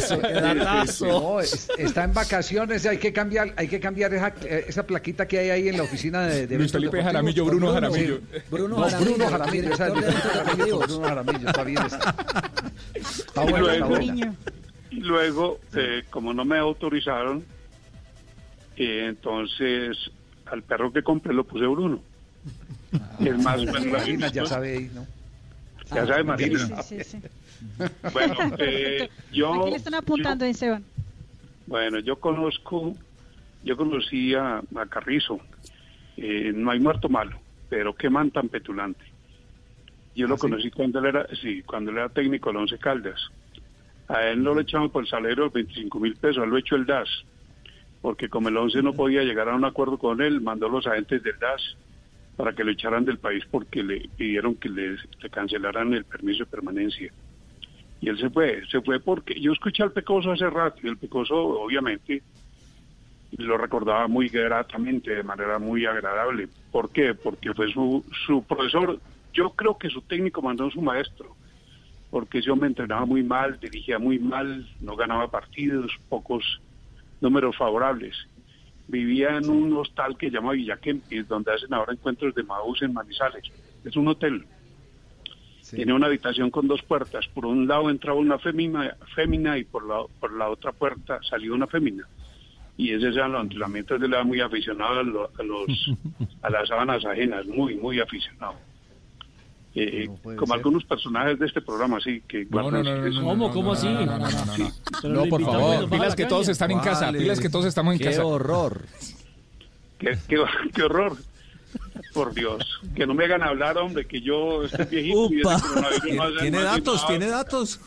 No, 1.01 1.41
es- 1.41 1.69
está 1.79 2.05
en 2.05 2.13
vacaciones, 2.15 2.85
hay 2.87 2.99
que 2.99 3.13
cambiar, 3.13 3.53
hay 3.57 3.69
que 3.69 3.81
cambiar 3.81 4.13
esa, 4.15 4.29
eh, 4.43 4.65
esa 4.69 4.87
plaquita 4.87 5.27
que 5.29 5.39
hay 5.39 5.51
ahí 5.51 5.69
en 5.69 5.77
la 5.77 5.83
oficina 5.85 6.23
de, 6.27 6.47
de 6.47 6.57
Luis 6.59 6.73
Felipe 6.73 7.03
Jaramillo, 7.03 7.45
Bruno 7.45 7.73
Jaramillo. 7.73 8.21
Bruno, 8.51 8.77
Bruno 8.77 9.29
Jaramillo, 9.29 9.77
Jaramillo, 9.77 9.77
Jaramillo. 9.77 10.79
Bruno 10.79 11.01
Jaramillo, 11.03 11.49
está 11.49 11.65
bien. 11.65 11.83
Está, 11.85 12.15
está 12.95 13.45
Y 13.45 13.51
buena, 13.51 13.73
está 13.73 13.87
luego- 13.87 13.89
buena. 13.89 14.35
y 14.91 15.01
luego, 15.01 15.61
eh, 15.75 16.05
como 16.11 16.33
no 16.33 16.45
me 16.45 16.59
autorizaron, 16.59 17.45
eh, 18.77 19.07
entonces 19.09 19.97
al 20.51 20.63
perro 20.63 20.93
que 20.93 21.03
compré 21.03 21.33
lo 21.35 21.45
puse 21.45 21.67
Bruno. 21.67 22.01
es 23.21 23.39
más, 23.43 23.61
Ah, 23.61 23.71
bueno, 23.71 23.91
Marina 23.93 24.29
ya 24.29 24.47
sabe 24.47 24.77
ahí, 24.79 24.91
¿no? 24.95 25.07
Ya 25.95 26.07
sabe, 26.07 26.21
Sí, 26.23 26.25
Marina. 26.27 26.83
sí, 26.83 26.99
sí, 26.99 27.05
sí. 27.05 27.19
Bueno, 28.13 28.35
eh, 28.59 29.09
yo, 29.33 29.55
Aquí 29.63 29.71
le 29.71 29.77
están 29.77 29.95
apuntando, 29.95 30.45
Esteban. 30.45 30.85
bueno, 31.67 31.99
yo 32.01 32.17
conozco, 32.19 32.95
yo 33.65 33.77
conocí 33.77 34.35
a, 34.35 34.59
a 34.59 34.87
Carrizo. 34.89 35.41
Eh, 36.17 36.53
no 36.55 36.71
hay 36.71 36.81
muerto 36.81 37.09
malo, 37.09 37.39
pero 37.69 37.95
qué 37.95 38.09
man 38.09 38.31
tan 38.31 38.49
petulante. 38.49 39.05
Yo 40.15 40.27
lo 40.27 40.37
¿Ah, 40.37 40.39
conocí 40.39 40.71
cuando 40.71 40.99
él 41.01 41.07
era, 41.07 41.27
sí, 41.43 41.63
cuando 41.63 41.91
él 41.91 41.99
era 41.99 42.09
técnico 42.09 42.49
del 42.51 42.59
Once 42.59 42.79
Caldas. 42.79 43.21
A 44.09 44.23
él 44.29 44.43
no 44.43 44.55
le 44.55 44.63
echaban 44.63 44.89
por 44.91 45.03
el 45.03 45.09
salario 45.11 45.45
de 45.45 45.51
25 45.51 45.99
mil 46.01 46.15
pesos, 46.17 46.39
a 46.39 46.45
él 46.45 46.51
lo 46.51 46.59
echó 46.59 46.77
el 46.77 46.87
DAS. 46.87 47.09
Porque 48.07 48.29
como 48.29 48.49
el 48.51 48.57
Once 48.57 48.81
no 48.85 48.93
podía 48.93 49.25
llegar 49.25 49.49
a 49.49 49.57
un 49.57 49.65
acuerdo 49.65 49.99
con 49.99 50.23
él, 50.23 50.41
mandó 50.41 50.69
los 50.69 50.87
agentes 50.87 51.25
del 51.25 51.37
DAS 51.41 51.77
para 52.37 52.53
que 52.53 52.63
lo 52.63 52.71
echaran 52.71 53.05
del 53.05 53.19
país 53.19 53.43
porque 53.51 53.83
le 53.83 54.09
pidieron 54.17 54.55
que 54.55 54.69
le, 54.69 54.93
le 54.93 55.29
cancelaran 55.29 55.93
el 55.93 56.05
permiso 56.05 56.45
de 56.45 56.51
permanencia. 56.53 57.13
Y 58.01 58.09
él 58.09 58.17
se 58.17 58.31
fue, 58.31 58.63
se 58.71 58.81
fue 58.81 59.01
porque 59.01 59.35
yo 59.41 59.51
escuché 59.51 59.83
al 59.83 59.91
Pecoso 59.91 60.31
hace 60.31 60.49
rato 60.49 60.83
y 60.85 60.87
el 60.87 60.99
Pecoso 60.99 61.35
obviamente 61.35 62.23
lo 63.39 63.59
recordaba 63.59 64.07
muy 64.07 64.29
gratamente, 64.29 65.13
de 65.13 65.25
manera 65.25 65.59
muy 65.59 65.85
agradable. 65.85 66.49
¿Por 66.71 66.91
qué? 66.91 67.13
Porque 67.13 67.55
fue 67.55 67.73
su, 67.73 68.05
su 68.25 68.41
profesor, 68.45 69.01
yo 69.33 69.51
creo 69.51 69.77
que 69.77 69.91
su 69.91 70.01
técnico 70.03 70.41
mandó 70.41 70.67
a 70.67 70.71
su 70.71 70.81
maestro, 70.81 71.35
porque 72.13 72.39
ese 72.39 72.53
hombre 72.53 72.69
entrenaba 72.69 73.05
muy 73.05 73.25
mal, 73.25 73.59
dirigía 73.59 73.99
muy 73.99 74.21
mal, 74.21 74.65
no 74.81 74.95
ganaba 74.95 75.29
partidos, 75.29 75.91
pocos 76.09 76.61
números 77.27 77.57
favorables. 77.57 78.15
Vivía 78.89 79.37
en 79.37 79.51
un 79.51 79.73
hostal 79.77 80.17
que 80.17 80.29
se 80.29 80.35
llama 80.35 80.53
Villa 80.53 80.77
Kempis, 80.77 81.27
donde 81.27 81.53
hacen 81.53 81.75
ahora 81.75 81.93
encuentros 81.93 82.35
de 82.35 82.45
Maús 82.45 82.81
en 82.83 82.93
Manizales. 82.93 83.43
Es 83.85 83.97
un 83.97 84.07
hotel. 84.07 84.45
Tiene 85.69 85.93
una 85.93 86.07
habitación 86.07 86.51
con 86.51 86.69
dos 86.69 86.83
puertas. 86.83 87.27
Por 87.35 87.47
un 87.47 87.67
lado 87.67 87.91
entraba 87.91 88.19
una 88.19 88.39
fémina, 88.39 88.97
fémina 89.17 89.59
y 89.59 89.65
por 89.65 89.85
la, 89.85 90.05
por 90.21 90.33
la 90.33 90.49
otra 90.49 90.71
puerta 90.71 91.19
salía 91.29 91.53
una 91.53 91.67
fémina. 91.67 92.07
Y 92.77 92.93
ese 92.93 93.09
eran 93.09 93.33
los 93.33 93.43
entrenamientos 93.43 93.99
de 93.99 94.07
él, 94.07 94.13
era 94.13 94.23
muy 94.23 94.41
aficionado 94.41 95.01
a 95.37 95.43
los, 95.43 95.91
a 96.43 96.51
las 96.51 96.69
sábanas 96.69 97.05
ajenas, 97.05 97.45
muy, 97.47 97.75
muy 97.75 97.99
aficionado. 97.99 98.55
Eh, 99.79 100.09
puede 100.23 100.39
como 100.39 100.55
ser. 100.55 100.59
algunos 100.61 100.85
personajes 100.85 101.39
de 101.39 101.47
este 101.47 101.61
programa, 101.61 102.01
sí, 102.01 102.23
que 102.27 102.47
No, 102.49 102.71
no, 102.71 102.83
no, 102.83 102.85
no, 102.97 102.97
no, 103.11 103.23
¿Cómo? 103.23 103.49
no, 103.49 103.53
¿Cómo 103.53 103.67
no, 103.69 103.73
así? 103.75 103.87
No, 103.87 104.07
no, 104.07 104.19
no, 104.19 104.31
no, 104.31 104.57
no. 104.59 105.09
No, 105.11 105.25
por 105.29 105.43
favor, 105.45 105.91
pilas 105.91 106.09
la 106.11 106.17
que 106.17 106.25
todos 106.25 106.49
están 106.49 106.71
en 106.71 106.79
casa, 106.81 107.07
Vale. 107.07 107.19
pilas 107.19 107.41
que 107.41 107.51
todos 107.51 107.67
estamos 107.67 107.93
en 107.93 107.99
Qué 107.99 108.07
casa. 108.07 108.25
horror. 108.25 108.87
Qué, 109.99 110.17
qué, 110.29 110.39
qué 110.75 110.83
horror. 110.83 111.17
Por 112.15 112.33
Dios. 112.33 112.81
Que 112.95 113.07
no 113.07 113.13
me 113.13 113.25
hagan 113.27 113.43
hablar, 113.43 113.77
hombre, 113.77 114.07
que 114.07 114.23
yo 114.23 114.65
estoy 114.65 114.87
viejito 114.87 115.29
y 115.33 115.43
no 115.43 116.31
Tiene 116.41 116.63
datos, 116.63 116.95
nada. 116.97 117.09
tiene 117.09 117.27
datos. 117.27 117.81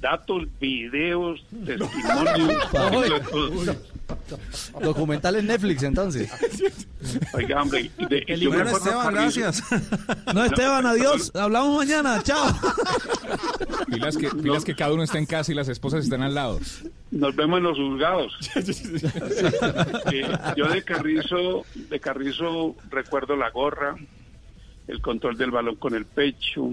Datos, 0.00 0.42
videos, 0.60 1.44
testimonios. 1.64 2.66
Documental 4.82 5.36
en 5.36 5.46
Netflix, 5.46 5.82
entonces. 5.82 6.30
Oiga, 7.34 7.62
hombre, 7.62 7.90
de- 8.08 8.38
yo 8.38 8.50
Bueno, 8.50 8.70
Esteban, 8.70 9.14
gracias. 9.14 9.62
No, 10.34 10.44
Esteban, 10.44 10.86
adiós. 10.86 11.30
Hablamos 11.34 11.76
mañana. 11.76 12.22
Chao. 12.22 12.46
Pilas 13.86 14.16
que, 14.16 14.28
pilas 14.30 14.64
que 14.64 14.74
cada 14.74 14.92
uno 14.92 15.02
está 15.02 15.18
en 15.18 15.26
casa 15.26 15.52
y 15.52 15.54
las 15.54 15.68
esposas 15.68 16.04
están 16.04 16.22
al 16.22 16.34
lado. 16.34 16.60
Nos 17.10 17.34
vemos 17.36 17.58
en 17.58 17.64
los 17.64 17.76
juzgados. 17.78 18.32
Eh, 20.12 20.26
yo 20.56 20.68
de 20.68 20.82
Carrizo, 20.82 21.64
de 21.74 22.00
Carrizo 22.00 22.74
recuerdo 22.90 23.36
la 23.36 23.50
gorra, 23.50 23.96
el 24.88 25.00
control 25.00 25.36
del 25.36 25.50
balón 25.50 25.76
con 25.76 25.94
el 25.94 26.04
pecho, 26.04 26.70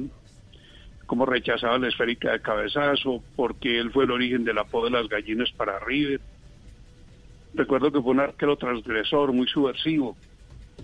cómo 1.06 1.26
rechazaba 1.26 1.78
la 1.78 1.88
esférica 1.88 2.32
de 2.32 2.42
cabezazo, 2.42 3.24
porque 3.36 3.80
él 3.80 3.92
fue 3.92 4.04
el 4.06 4.12
origen 4.12 4.44
del 4.44 4.58
apodo 4.58 4.86
de 4.86 4.92
las 4.92 5.08
gallinas 5.10 5.52
para 5.56 5.80
River. 5.80 6.20
Recuerdo 7.54 7.92
que 7.92 8.02
fue 8.02 8.12
un 8.12 8.20
arquero 8.20 8.58
transgresor, 8.58 9.34
muy 9.34 9.48
subversivo, 9.48 10.18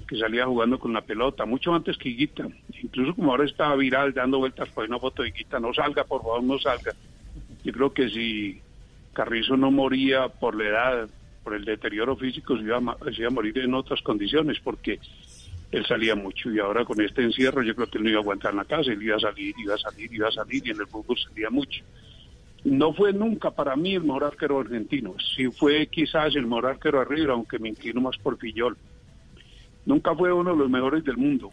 que 0.08 0.18
salía 0.18 0.46
jugando 0.46 0.80
con 0.80 0.94
la 0.94 1.02
pelota, 1.02 1.46
mucho 1.46 1.74
antes 1.74 1.98
que 1.98 2.10
Higuita. 2.10 2.48
Incluso 2.82 3.16
como 3.16 3.32
ahora 3.32 3.46
estaba 3.46 3.76
viral 3.76 4.14
dando 4.14 4.40
vueltas 4.40 4.70
por 4.70 4.86
una 4.86 5.00
foto 5.00 5.24
de 5.24 5.30
Higuita, 5.30 5.60
no 5.60 5.74
salga, 5.74 6.04
por 6.04 6.22
favor, 6.22 6.44
no 6.44 6.58
salga. 6.60 6.94
Yo 7.64 7.72
creo 7.72 7.94
que 7.94 8.10
si 8.10 8.62
Carrizo 9.14 9.58
no 9.58 9.72
moría 9.72 10.28
por 10.28 10.56
la 10.56 10.66
edad, 10.70 11.10
por 11.44 11.54
el 11.56 11.66
deterioro 11.66 12.16
físico, 12.18 12.58
se 12.58 12.64
iba, 12.64 12.78
a, 12.78 12.82
ma- 12.82 12.98
se 13.14 13.22
iba 13.22 13.28
a 13.28 13.32
morir 13.32 13.58
en 13.60 13.74
otras 13.74 14.02
condiciones, 14.02 14.60
porque 14.64 15.00
él 15.72 15.86
salía 15.86 16.16
mucho 16.16 16.52
y 16.52 16.60
ahora 16.60 16.86
con 16.86 17.02
este 17.02 17.24
encierro 17.24 17.62
yo 17.64 17.76
creo 17.76 17.88
que 17.90 17.98
él 17.98 18.04
no 18.04 18.10
iba 18.10 18.20
a 18.20 18.22
aguantar 18.22 18.52
en 18.52 18.58
la 18.58 18.66
casa, 18.66 18.92
él 18.92 19.02
iba 19.02 19.16
a 19.16 19.20
salir, 19.20 19.54
iba 19.58 19.76
a 19.76 19.78
salir, 19.78 20.14
iba 20.14 20.28
a 20.28 20.32
salir 20.32 20.66
y 20.66 20.72
en 20.72 20.80
el 20.80 20.88
fútbol 20.88 21.18
salía 21.18 21.50
mucho. 21.50 21.84
No 22.66 22.94
fue 22.94 23.14
nunca 23.14 23.52
para 23.52 23.76
mí 23.76 23.94
el 23.94 24.04
mejor 24.04 24.26
arquero 24.26 24.60
argentino, 24.60 25.16
sí 25.36 25.48
fue 25.52 25.86
quizás 25.88 26.36
el 26.36 26.48
mejor 26.48 26.66
arquero 26.66 27.06
River, 27.06 27.30
aunque 27.30 27.60
me 27.60 27.70
inclino 27.70 28.02
más 28.02 28.18
por 28.18 28.38
Fillol. 28.38 28.76
Nunca 29.86 30.16
fue 30.16 30.34
uno 30.34 30.52
de 30.52 30.58
los 30.58 30.70
mejores 30.70 31.04
del 31.04 31.16
mundo 31.16 31.52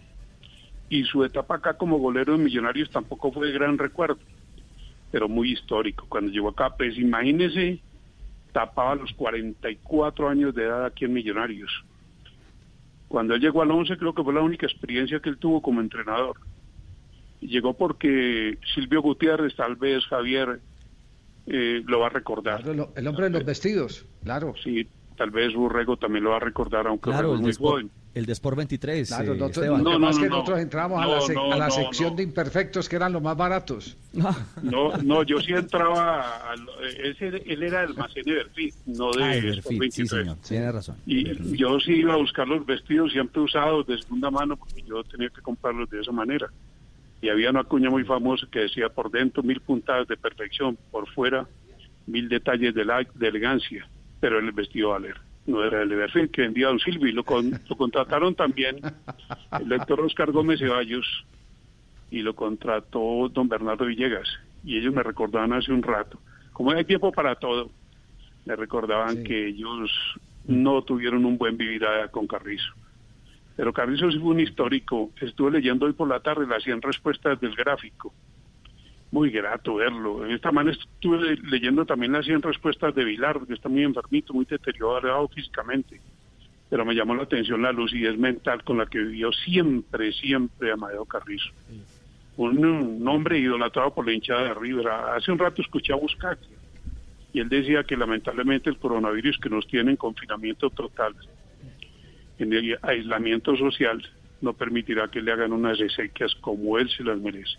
y 0.88 1.04
su 1.04 1.24
etapa 1.24 1.56
acá 1.56 1.74
como 1.74 1.98
golero 1.98 2.34
en 2.34 2.44
Millonarios 2.44 2.90
tampoco 2.90 3.30
fue 3.30 3.46
de 3.46 3.52
gran 3.54 3.78
recuerdo, 3.78 4.18
pero 5.10 5.28
muy 5.28 5.52
histórico. 5.52 6.04
Cuando 6.08 6.30
llegó 6.30 6.48
acá, 6.48 6.76
pues 6.76 6.98
imagínese, 6.98 7.80
tapaba 8.52 8.94
los 8.94 9.12
44 9.12 10.28
años 10.28 10.54
de 10.54 10.64
edad 10.64 10.84
aquí 10.84 11.04
en 11.04 11.12
Millonarios. 11.12 11.70
Cuando 13.08 13.34
él 13.34 13.40
llegó 13.40 13.60
al 13.60 13.70
11 13.70 13.98
creo 13.98 14.14
que 14.14 14.22
fue 14.22 14.32
la 14.32 14.40
única 14.40 14.66
experiencia 14.66 15.20
que 15.20 15.28
él 15.28 15.36
tuvo 15.36 15.60
como 15.60 15.82
entrenador. 15.82 16.36
Llegó 17.40 17.74
porque 17.74 18.58
Silvio 18.74 19.02
Gutiérrez, 19.02 19.54
tal 19.56 19.76
vez 19.76 20.04
Javier, 20.06 20.60
eh, 21.46 21.82
lo 21.86 22.00
va 22.00 22.06
a 22.06 22.10
recordar. 22.10 22.62
Claro, 22.62 22.74
lo- 22.74 22.92
el 22.96 23.06
hombre 23.06 23.24
de 23.24 23.30
los 23.30 23.44
vestidos, 23.44 24.06
claro. 24.22 24.54
Sí, 24.62 24.86
tal 25.16 25.30
vez 25.30 25.54
Urrego 25.54 25.96
también 25.96 26.24
lo 26.24 26.30
va 26.30 26.36
a 26.36 26.40
recordar, 26.40 26.86
aunque 26.86 27.10
Claro, 27.10 27.18
Urrego 27.28 27.34
el 27.36 27.40
muy 27.42 27.50
Sport, 27.50 27.72
joven. 27.72 27.90
el 28.14 28.26
de 28.26 28.32
Sport 28.32 28.56
23. 28.56 29.08
Claro, 29.08 29.32
eh, 29.34 29.36
nosotros, 29.36 29.66
No, 29.82 29.98
no, 29.98 30.06
pasa 30.06 30.10
es 30.10 30.18
que 30.18 30.28
no, 30.28 30.30
nosotros 30.36 30.56
no. 30.56 30.62
entramos 30.62 30.98
a 31.00 31.04
No, 31.04 31.14
la, 31.14 31.20
sec- 31.20 31.34
no, 31.34 31.52
a 31.52 31.56
la 31.56 31.66
no, 31.66 31.70
sección 31.72 32.10
no. 32.10 32.16
de 32.16 32.22
imperfectos 32.22 32.88
que 32.88 32.96
eran 32.96 33.12
los 33.12 33.22
más 33.22 33.36
baratos. 33.36 33.96
No, 34.62 34.96
no, 35.02 35.22
yo 35.22 35.40
sí 35.40 35.52
entraba, 35.52 36.50
al- 36.50 36.68
ese, 37.04 37.28
él 37.28 37.62
era 37.62 37.82
el 37.82 37.90
almacén 37.90 38.22
de 38.24 38.34
Berfil, 38.34 38.74
no 38.86 39.12
de 39.12 39.22
Ah, 39.24 39.34
Sport 39.34 39.54
Berfil, 39.54 39.78
23. 39.78 39.94
sí, 40.10 40.16
señor. 40.16 40.36
Tiene 40.46 40.72
razón. 40.72 40.96
Y 41.06 41.56
yo 41.56 41.80
sí 41.80 41.92
iba 41.92 42.14
a 42.14 42.16
buscar 42.18 42.46
los 42.48 42.64
vestidos 42.66 43.12
siempre 43.12 43.40
usados 43.42 43.86
de 43.86 43.98
segunda 43.98 44.30
mano 44.30 44.56
porque 44.56 44.82
yo 44.82 45.02
tenía 45.04 45.28
que 45.30 45.40
comprarlos 45.42 45.88
de 45.90 46.00
esa 46.00 46.12
manera. 46.12 46.48
Y 47.22 47.28
había 47.30 47.48
una 47.50 47.64
cuña 47.64 47.88
muy 47.88 48.04
famosa 48.04 48.46
que 48.50 48.58
decía 48.60 48.88
por 48.90 49.10
dentro 49.10 49.42
mil 49.42 49.60
puntadas 49.60 50.06
de 50.08 50.16
perfección, 50.18 50.76
por 50.90 51.08
fuera 51.08 51.46
mil 52.06 52.28
detalles 52.28 52.74
de, 52.74 52.84
la, 52.84 53.06
de 53.14 53.28
elegancia, 53.28 53.88
pero 54.20 54.38
el 54.38 54.52
vestido 54.52 54.90
Valer 54.90 55.16
no 55.46 55.64
era 55.64 55.82
el 55.82 55.88
de 55.88 55.96
Berfil 55.96 56.30
que 56.30 56.42
vendía 56.42 56.66
Don 56.68 56.78
Silvio 56.80 57.08
y 57.08 57.12
lo, 57.12 57.24
con- 57.24 57.50
lo 57.68 57.76
contrataron 57.76 58.34
también 58.34 58.76
el 59.60 59.68
lector 59.68 60.00
Oscar 60.00 60.30
Gómez 60.32 60.58
Ceballos 60.60 61.06
y 62.10 62.20
lo 62.22 62.34
contrató 62.34 63.28
don 63.28 63.48
Bernardo 63.48 63.86
Villegas 63.86 64.28
y 64.64 64.76
ellos 64.78 64.92
me 64.94 65.02
recordaban 65.02 65.52
hace 65.52 65.72
un 65.72 65.82
rato, 65.82 66.20
como 66.52 66.70
hay 66.72 66.84
tiempo 66.84 67.10
para 67.12 67.34
todo, 67.36 67.70
me 68.44 68.54
recordaban 68.56 69.22
que 69.24 69.46
ellos 69.48 69.90
no 70.46 70.82
tuvieron 70.82 71.24
un 71.24 71.38
buen 71.38 71.56
vivir 71.56 71.84
con 72.10 72.26
Carrizo. 72.26 72.72
Pero 73.62 73.72
Carrizo 73.72 74.10
sí 74.10 74.18
fue 74.18 74.30
un 74.30 74.40
histórico. 74.40 75.12
Estuve 75.20 75.52
leyendo 75.52 75.86
hoy 75.86 75.92
por 75.92 76.08
la 76.08 76.18
tarde 76.18 76.48
las 76.48 76.64
100 76.64 76.82
respuestas 76.82 77.40
del 77.40 77.54
gráfico. 77.54 78.12
Muy 79.12 79.30
grato 79.30 79.76
verlo. 79.76 80.26
Esta 80.26 80.50
mañana 80.50 80.76
estuve 80.76 81.36
leyendo 81.44 81.86
también 81.86 82.10
las 82.10 82.24
100 82.24 82.42
respuestas 82.42 82.92
de 82.92 83.04
Vilar, 83.04 83.38
que 83.46 83.54
está 83.54 83.68
muy 83.68 83.84
enfermito, 83.84 84.34
muy 84.34 84.46
deteriorado 84.46 85.28
físicamente. 85.28 86.00
Pero 86.68 86.84
me 86.84 86.92
llamó 86.92 87.14
la 87.14 87.22
atención 87.22 87.62
la 87.62 87.70
lucidez 87.70 88.18
mental 88.18 88.64
con 88.64 88.78
la 88.78 88.86
que 88.86 88.98
vivió 88.98 89.30
siempre, 89.30 90.10
siempre 90.10 90.72
Amadeo 90.72 91.04
Carrizo. 91.04 91.50
Un, 92.38 92.64
un 92.66 93.06
hombre 93.06 93.38
idolatrado 93.38 93.94
por 93.94 94.04
la 94.04 94.12
hinchada 94.12 94.42
de 94.42 94.54
River. 94.54 94.88
Hace 94.88 95.30
un 95.30 95.38
rato 95.38 95.62
escuché 95.62 95.92
a 95.92 95.96
Buscaglia 95.96 96.58
y 97.32 97.38
él 97.38 97.48
decía 97.48 97.84
que 97.84 97.96
lamentablemente 97.96 98.70
el 98.70 98.78
coronavirus 98.78 99.38
que 99.38 99.48
nos 99.48 99.68
tiene 99.68 99.92
en 99.92 99.96
confinamiento 99.96 100.68
total, 100.68 101.14
en 102.42 102.52
el 102.52 102.78
aislamiento 102.82 103.56
social, 103.56 104.02
no 104.40 104.52
permitirá 104.52 105.08
que 105.08 105.20
le 105.20 105.32
hagan 105.32 105.52
unas 105.52 105.80
exequias 105.80 106.34
como 106.40 106.78
él 106.78 106.90
se 106.90 107.04
las 107.04 107.18
merece. 107.18 107.56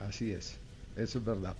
Así 0.00 0.32
es, 0.32 0.58
eso 0.96 1.18
es 1.18 1.24
verdad. 1.24 1.56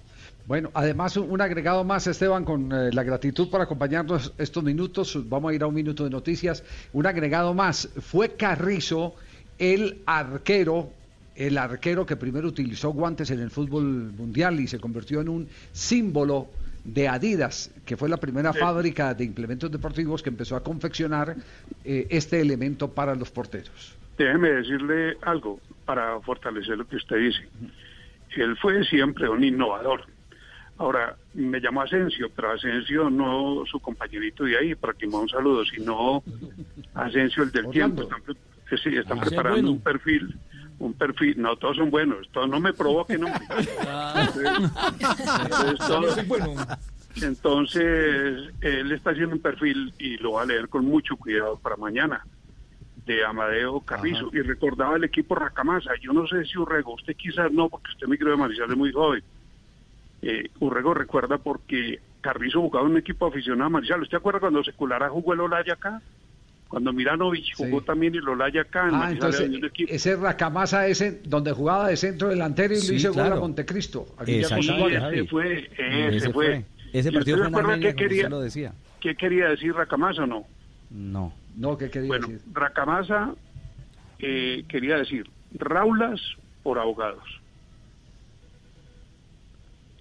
Bueno, 0.47 0.71
además 0.75 1.17
un 1.17 1.41
agregado 1.41 1.85
más, 1.85 2.07
Esteban, 2.07 2.45
con 2.45 2.71
eh, 2.71 2.93
la 2.93 3.03
gratitud 3.03 3.49
por 3.49 3.61
acompañarnos 3.61 4.33
estos 4.37 4.63
minutos. 4.63 5.19
Vamos 5.29 5.51
a 5.51 5.55
ir 5.55 5.63
a 5.63 5.67
un 5.67 5.75
minuto 5.75 6.05
de 6.05 6.11
noticias. 6.11 6.63
Un 6.93 7.07
agregado 7.07 7.55
más, 7.55 7.89
fue 8.01 8.31
Carrizo 8.37 9.15
el 9.59 10.03
arquero, 10.07 10.91
el 11.35 11.57
arquero 11.59 12.05
que 12.05 12.17
primero 12.17 12.49
utilizó 12.49 12.91
guantes 12.91 13.31
en 13.31 13.41
el 13.41 13.51
fútbol 13.51 14.13
mundial 14.13 14.61
y 14.61 14.67
se 14.67 14.79
convirtió 14.79 15.21
en 15.21 15.29
un 15.29 15.49
símbolo 15.73 16.49
de 16.85 17.09
Adidas, 17.09 17.71
que 17.87 17.97
fue 17.97 18.09
la 18.09 18.19
primera 18.19 18.53
Sí. 18.53 18.59
fábrica 18.59 19.15
de 19.15 19.25
implementos 19.25 19.71
deportivos 19.71 20.23
que 20.23 20.29
empezó 20.29 20.55
a 20.57 20.63
confeccionar 20.63 21.35
eh, 21.85 22.07
este 22.11 22.41
elemento 22.41 22.93
para 22.93 23.15
los 23.15 23.31
porteros. 23.31 23.97
Déjeme 24.19 24.51
decirle 24.51 25.17
algo 25.23 25.61
para 25.87 26.21
fortalecer 26.21 26.77
lo 26.79 26.87
que 26.87 26.97
usted 26.97 27.17
dice. 27.17 27.49
Él 28.37 28.57
fue 28.59 28.85
siempre 28.85 29.29
un 29.29 29.43
innovador. 29.43 30.05
Ahora, 30.77 31.17
me 31.35 31.61
llamo 31.61 31.83
Asensio, 31.83 32.31
pero 32.35 32.51
Asensio 32.53 33.09
no 33.09 33.65
su 33.71 33.79
compañerito 33.81 34.45
de 34.45 34.59
ahí, 34.59 34.75
para 34.75 34.93
que 34.93 35.07
me 35.07 35.17
un 35.17 35.29
saludo, 35.29 35.65
sino 35.65 36.23
Asensio 36.95 37.45
el 37.45 37.51
del 37.53 37.67
Orlando. 37.67 38.03
tiempo. 38.03 38.03
Están, 38.03 38.23
pre- 38.69 38.79
sí, 38.79 38.97
están 38.97 39.19
Ah, 39.19 39.25
preparando 39.25 39.55
bueno. 39.57 39.71
un 39.73 39.81
perfil 39.81 40.39
un 40.79 40.93
perfil, 40.95 41.41
no, 41.41 41.57
todos 41.57 41.77
son 41.77 41.91
buenos, 41.91 42.29
todos 42.31 42.49
no 42.49 42.61
me 42.61 42.73
provoquen, 42.73 43.25
hombre. 43.25 43.41
Entonces, 45.45 45.79
todos- 45.87 46.19
entonces, 47.23 48.51
él 48.61 48.91
está 48.93 49.11
haciendo 49.11 49.37
un 49.37 49.41
perfil 49.43 49.95
y 49.99 50.17
lo 50.17 50.33
va 50.33 50.43
a 50.43 50.47
leer 50.47 50.69
con 50.69 50.85
mucho 50.85 51.17
cuidado 51.17 51.57
para 51.59 51.77
mañana 51.77 52.25
de 53.07 53.25
Amadeo 53.25 53.81
Carrizo 53.81 54.31
y 54.33 54.41
recordaba 54.41 54.97
el 54.97 55.05
equipo 55.05 55.35
Racamasa. 55.37 55.93
Yo 56.03 56.13
no 56.13 56.27
sé 56.27 56.45
si 56.45 56.59
Urrego, 56.59 56.95
usted 56.95 57.15
quizás 57.15 57.53
no, 57.53 57.69
porque 57.69 57.91
usted 57.93 58.09
me 58.09 58.19
creo 58.19 58.33
de 58.33 58.37
Mariscal 58.39 58.71
es 58.71 58.77
muy 58.77 58.93
joven. 58.93 59.23
Eh, 60.23 60.51
Urrego 60.59 60.93
recuerda 60.95 61.39
porque 61.39 62.01
Carrizo 62.21 62.61
jugaba 62.63 62.87
en 62.87 62.93
un 62.93 62.99
equipo 62.99 63.27
aficionado 63.27 63.67
a 63.67 63.71
Mariscal. 63.71 64.03
¿Usted 64.03 64.17
acuerda 64.19 64.41
cuando 64.41 64.65
Seculara 64.65 65.09
jugó 65.09 65.35
el 65.35 65.41
Olaya 65.41 65.75
acá? 65.75 66.03
Cuando 66.75 66.93
Miranovich 66.93 67.55
jugó 67.57 67.83
también 67.83 68.17
el 68.17 68.29
Olaya 68.29 68.63
acá 68.63 68.89
en 68.89 68.97
Ah, 68.97 69.09
entonces, 69.13 69.43
había 69.43 69.59
un 69.59 69.65
equipo. 69.65 69.93
ese 69.95 70.17
Racamasa 70.17 70.89
ese 70.89 71.21
donde 71.25 71.53
jugaba 71.53 71.87
de 71.87 71.97
centro 71.97 72.31
delantero 72.31 72.75
y 72.75 72.79
Sí, 72.79 72.89
lo 72.89 72.95
hizo 72.97 73.09
gol 73.11 73.15
claro. 73.23 73.37
a 73.37 73.41
Montecristo. 73.41 74.07
Aquí 74.19 74.41
ya 74.41 74.49
Sí, 74.49 74.55
ese 74.59 75.25
fue, 75.29 75.71
ese, 75.79 76.17
Ese 76.17 76.33
fue. 76.33 76.47
fue. 76.47 76.65
Ese 76.93 77.09
¿Y 77.11 77.13
partido 77.13 77.37
fue 77.39 77.47
Armenia, 77.47 77.91
qué 77.91 77.95
quería, 77.95 78.29
lo 78.29 78.41
decía. 78.41 78.73
qué 79.01 79.15
quería 79.15 79.51
decir 79.51 79.73
Racamasa 79.73 80.25
o 80.25 80.27
no? 80.27 80.45
No. 80.91 81.33
No, 81.57 81.79
¿qué 81.79 81.89
quería 81.91 82.09
Bueno, 82.09 82.27
decir? 82.27 82.43
Racamasa 82.53 83.33
eh, 84.19 84.65
quería 84.69 84.97
decir 84.97 85.31
raulas 85.53 86.21
por 86.65 86.81
abogados. 86.81 87.23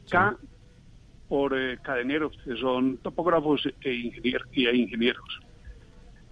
K 0.09 0.35
por 1.29 1.55
eh, 1.55 1.77
cadeneros, 1.83 2.35
que 2.43 2.55
son 2.55 2.97
topógrafos 2.97 3.63
e, 3.81 3.91
ingenier- 3.93 4.45
y 4.53 4.65
e 4.65 4.75
ingenieros. 4.75 5.39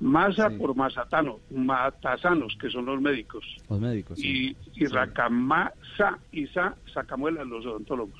Masa 0.02 0.49
por 0.49 0.76
mazatano, 0.76 1.40
matasanos, 1.52 2.57
que 2.60 2.69
son 2.72 2.86
los 2.88 2.99
médicos. 2.99 3.45
Los 3.69 3.80
médicos. 3.80 4.18
sí. 4.19 4.57
Y, 4.76 4.84
y 4.84 4.88
Racamasa 4.88 6.18
y 6.32 6.48
Sa, 6.48 6.76
sacamuelas, 6.94 7.45
los 7.48 7.64
odontólogos. 7.65 8.19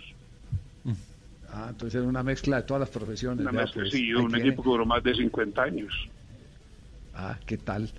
Ah, 1.54 1.68
entonces 1.70 2.00
era 2.00 2.08
una 2.08 2.24
mezcla 2.24 2.58
de 2.58 2.64
todas 2.64 2.80
las 2.82 2.90
profesiones. 2.90 3.42
Una 3.42 3.52
mezcla, 3.52 3.82
pues, 3.82 3.92
sí, 3.92 4.14
un 4.14 4.30
tiene. 4.32 4.48
equipo 4.48 4.64
que 4.64 4.70
duró 4.70 4.86
más 4.86 5.04
de 5.04 5.14
50 5.16 5.62
años. 5.62 5.94
Ah, 7.14 7.38
¿qué 7.46 7.58
tal? 7.58 7.90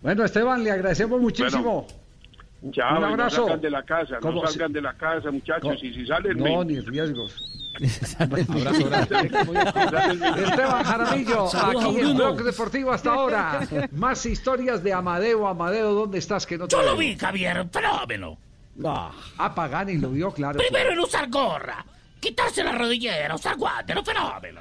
Bueno, 0.00 0.24
Esteban, 0.24 0.64
le 0.64 0.70
agradecemos 0.70 1.20
muchísimo. 1.20 1.86
Ya, 2.62 2.94
Un 2.94 3.00
no 3.02 3.06
abrazo. 3.08 3.42
salgan 3.42 3.60
de 3.60 3.70
la 3.70 3.82
casa, 3.82 4.14
no 4.14 4.20
¿Cómo 4.20 4.46
salgan 4.46 4.72
de 4.72 4.80
la 4.80 4.94
casa, 4.94 5.30
muchachos, 5.30 5.82
y 5.84 5.92
si 5.92 6.06
salen... 6.06 6.38
No, 6.38 6.60
me- 6.60 6.64
ni 6.64 6.80
riesgos. 6.80 7.53
Abrazo 8.18 8.90
Esteban 10.36 10.84
Jaramillo, 10.84 11.48
Saludos 11.48 11.54
a 11.54 11.88
aquí 11.88 11.98
en. 12.00 12.16
Blog 12.16 12.42
Deportivo 12.44 12.92
hasta 12.92 13.12
ahora. 13.12 13.60
Más 13.92 14.24
historias 14.26 14.82
de 14.82 14.92
Amadeo. 14.92 15.46
Amadeo, 15.46 15.92
¿dónde 15.92 16.18
estás? 16.18 16.46
Que 16.46 16.56
no 16.56 16.68
te 16.68 16.76
Yo 16.76 16.82
lo 16.82 16.96
vi, 16.96 17.16
Javier, 17.16 17.66
fenómeno. 17.72 18.38
Ah, 18.84 19.52
Pagani 19.54 19.98
lo 19.98 20.10
vio, 20.10 20.32
claro. 20.32 20.58
Primero 20.58 20.92
en 20.92 21.00
usar 21.00 21.28
gorra, 21.30 21.84
quitarse 22.20 22.64
la 22.64 22.72
rodillera, 22.72 23.34
usar 23.34 23.56
guantes, 23.56 23.94
no 23.94 24.04
fenómeno. 24.04 24.60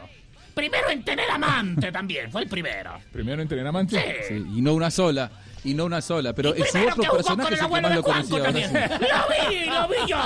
Primero 0.54 0.90
en 0.92 1.04
tener 1.04 1.30
amante 1.32 1.92
también, 1.92 2.32
fue 2.32 2.44
el 2.44 2.48
primero. 2.48 2.94
Primero 3.12 3.42
en 3.42 3.48
tener 3.48 3.66
amante. 3.66 4.26
Sí, 4.28 4.36
y 4.36 4.62
no 4.62 4.74
una 4.74 4.92
sola. 4.92 5.32
Y 5.64 5.74
no 5.74 5.86
una 5.86 6.02
sola. 6.02 6.34
Pero 6.34 6.54
su 6.54 6.78
otro 6.78 7.14
personaje 7.14 7.54
es 7.56 7.62
el 7.62 7.70
que 7.70 7.82
más 7.82 7.96
lo 7.96 8.04
conocía. 8.04 8.38
Lo 8.44 8.50
vi, 8.52 9.66
lo 9.66 9.88
vi 9.88 9.96
yo. 10.08 10.18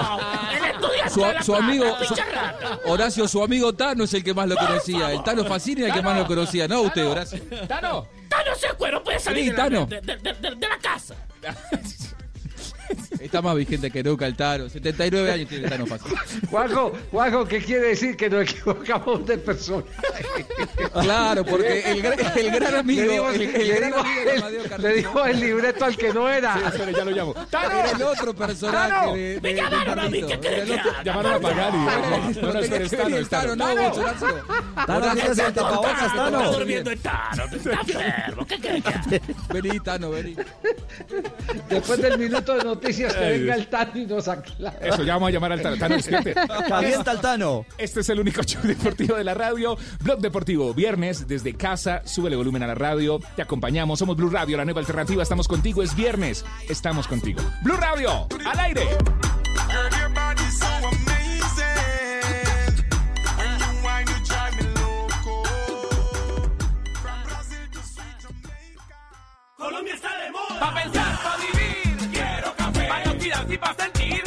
El 0.58 0.66
estudiante 0.66 1.10
Su, 1.14 1.22
de 1.22 1.34
la 1.34 1.44
su 1.44 1.56
amigo, 1.56 1.98
su-. 2.04 2.16
Horacio, 2.86 3.28
su 3.28 3.44
amigo 3.44 3.74
Tano 3.74 4.04
es 4.06 4.14
el 4.14 4.24
que 4.24 4.34
más 4.34 4.48
lo 4.48 4.56
conocía. 4.56 5.12
El 5.12 5.24
Tano 5.24 5.46
Facini 5.46 5.82
es 5.84 5.88
el 5.90 5.94
que 5.94 6.02
más 6.02 6.18
lo 6.18 6.26
conocía, 6.26 6.68
no 6.68 6.82
usted, 6.82 7.06
Horacio. 7.06 7.40
Tano. 7.68 8.08
Tano 8.30 8.56
se 8.56 8.68
cuero 8.76 9.04
puede 9.04 9.20
salir 9.20 9.56
de 9.56 10.68
la 10.68 10.78
casa. 10.82 11.16
Está 13.20 13.42
más 13.42 13.56
vigente 13.56 13.90
que 13.92 14.04
nunca 14.04 14.26
el 14.28 14.36
Tano. 14.36 14.70
79 14.70 15.32
años 15.32 15.50
tiene 15.50 15.64
el 15.66 15.70
Tano 15.70 15.86
Facini. 15.88 16.16
Juanjo, 16.50 16.94
Juanjo, 17.12 17.46
¿qué 17.48 17.60
quiere 17.62 17.88
decir? 17.90 18.16
Que 18.16 18.30
nos 18.30 18.44
equivocamos 18.44 19.26
de 19.26 19.38
persona. 19.38 19.84
Claro, 21.02 21.46
porque 21.46 21.82
el, 21.92 22.02
gran- 22.02 22.38
el 22.38 22.52
gran 22.52 22.76
amigo, 22.76 23.30
el, 23.30 23.42
el 23.42 23.68
le 23.68 23.76
gran 23.80 23.94
amigo 23.94 24.22
el- 24.88 24.96
dijo 24.96 25.26
el 25.26 25.40
libreto 25.40 25.86
al 25.86 25.98
que 25.98 26.14
no 26.14 26.30
era. 26.30 26.54
Sí, 26.56 26.60
espere, 26.68 26.94
ya 26.94 27.06
lo 27.06 27.12
llamo. 27.12 27.34
Era 27.52 27.92
el 27.92 28.02
otro 28.04 28.34
personaje 28.36 28.90
Tano. 28.90 29.14
de, 29.14 29.20
de, 29.36 29.42
Me 29.42 29.50
de 29.50 29.56
llamaron 29.56 30.00
a 30.00 30.10
mí. 30.10 30.22
¿qué 30.24 30.34
el? 30.62 30.80
Llamaron 31.04 31.34
a 31.34 31.40
Pagani. 31.40 31.78
No, 32.42 32.54
no, 32.54 32.60
es 32.60 32.70
que 32.70 32.98
Tano, 32.98 33.18
es 33.18 33.30
Tano. 33.30 33.58
Tano, 33.58 33.76
no. 33.76 33.92
Tano, 34.86 35.12
el 35.12 35.36
Tano, 35.36 35.54
tapabocas, 35.54 36.00
Tano, 36.00 36.16
Tano. 36.16 36.42
Está 36.44 36.58
durmiendo 36.58 36.92
en 36.92 37.00
Tano, 37.00 37.44
está 37.52 37.72
enfermo. 37.82 38.46
¿Qué 38.48 38.60
quiere 38.60 38.82
que 38.82 38.90
haga? 38.90 39.04
Vení, 39.54 39.80
Tano, 39.80 40.12
vení. 40.12 40.36
Después 41.70 42.02
del 42.02 42.18
minuto 42.20 42.56
de 42.58 42.64
noticias 42.64 43.07
que 43.14 43.30
venga 43.30 43.56
el 43.56 43.68
Tano 43.68 43.92
y 43.96 44.06
nos 44.06 44.28
aclara. 44.28 44.78
Eso, 44.82 45.04
ya 45.04 45.14
vamos 45.14 45.30
a 45.30 45.32
llamar 45.32 45.52
al 45.52 45.62
Tano. 45.62 45.78
Tano, 45.78 45.96
despierte. 45.96 46.34
Calienta 46.68 47.12
al 47.12 47.22
Tano. 47.22 47.66
Este 47.78 48.02
es 48.02 48.10
el 48.10 48.20
único 48.20 48.44
show 48.44 48.62
deportivo 48.64 49.16
de 49.16 49.24
la 49.24 49.34
radio. 49.34 49.78
Blog 50.02 50.20
Deportivo, 50.20 50.74
viernes 50.74 51.28
desde 51.28 51.56
casa. 51.56 52.02
Súbele 52.06 52.36
volumen 52.36 52.64
a 52.64 52.68
la 52.68 52.76
radio. 52.76 53.20
Te 53.36 53.42
acompañamos. 53.42 54.00
Somos 54.00 54.16
Blue 54.16 54.30
Radio, 54.30 54.58
la 54.58 54.66
nueva 54.66 54.80
alternativa. 54.80 55.24
Estamos 55.24 55.48
contigo. 55.48 55.84
Es 55.84 55.96
viernes. 55.96 56.46
Estamos 56.70 57.08
contigo. 57.08 57.42
Blue 57.64 57.78
Radio, 57.78 58.28
al 58.46 58.60
aire. 58.60 58.88
Colombia 69.58 69.96
está 69.96 70.10
de 70.18 70.32
moda. 70.32 70.60
Pa' 70.60 70.74
pensar, 70.76 71.20
pa' 71.24 71.38
vivir. 71.38 71.87
Café. 73.48 73.58
Para 73.58 73.74
sentir. 73.76 74.27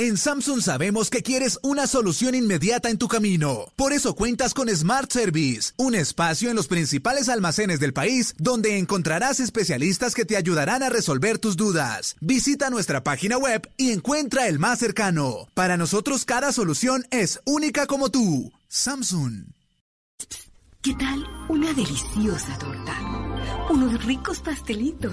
En 0.00 0.16
Samsung 0.16 0.62
sabemos 0.62 1.10
que 1.10 1.24
quieres 1.24 1.58
una 1.60 1.88
solución 1.88 2.36
inmediata 2.36 2.88
en 2.88 2.98
tu 2.98 3.08
camino. 3.08 3.64
Por 3.74 3.92
eso 3.92 4.14
cuentas 4.14 4.54
con 4.54 4.68
Smart 4.68 5.10
Service, 5.10 5.72
un 5.76 5.96
espacio 5.96 6.50
en 6.50 6.54
los 6.54 6.68
principales 6.68 7.28
almacenes 7.28 7.80
del 7.80 7.92
país 7.92 8.36
donde 8.38 8.78
encontrarás 8.78 9.40
especialistas 9.40 10.14
que 10.14 10.24
te 10.24 10.36
ayudarán 10.36 10.84
a 10.84 10.88
resolver 10.88 11.38
tus 11.38 11.56
dudas. 11.56 12.14
Visita 12.20 12.70
nuestra 12.70 13.02
página 13.02 13.38
web 13.38 13.68
y 13.76 13.90
encuentra 13.90 14.46
el 14.46 14.60
más 14.60 14.78
cercano. 14.78 15.48
Para 15.54 15.76
nosotros 15.76 16.24
cada 16.24 16.52
solución 16.52 17.04
es 17.10 17.40
única 17.44 17.88
como 17.88 18.08
tú. 18.08 18.52
Samsung. 18.68 19.46
¿Qué 20.80 20.94
tal 20.94 21.26
una 21.48 21.72
deliciosa 21.72 22.56
torta? 22.56 23.66
Unos 23.68 24.04
ricos 24.04 24.38
pastelitos, 24.42 25.12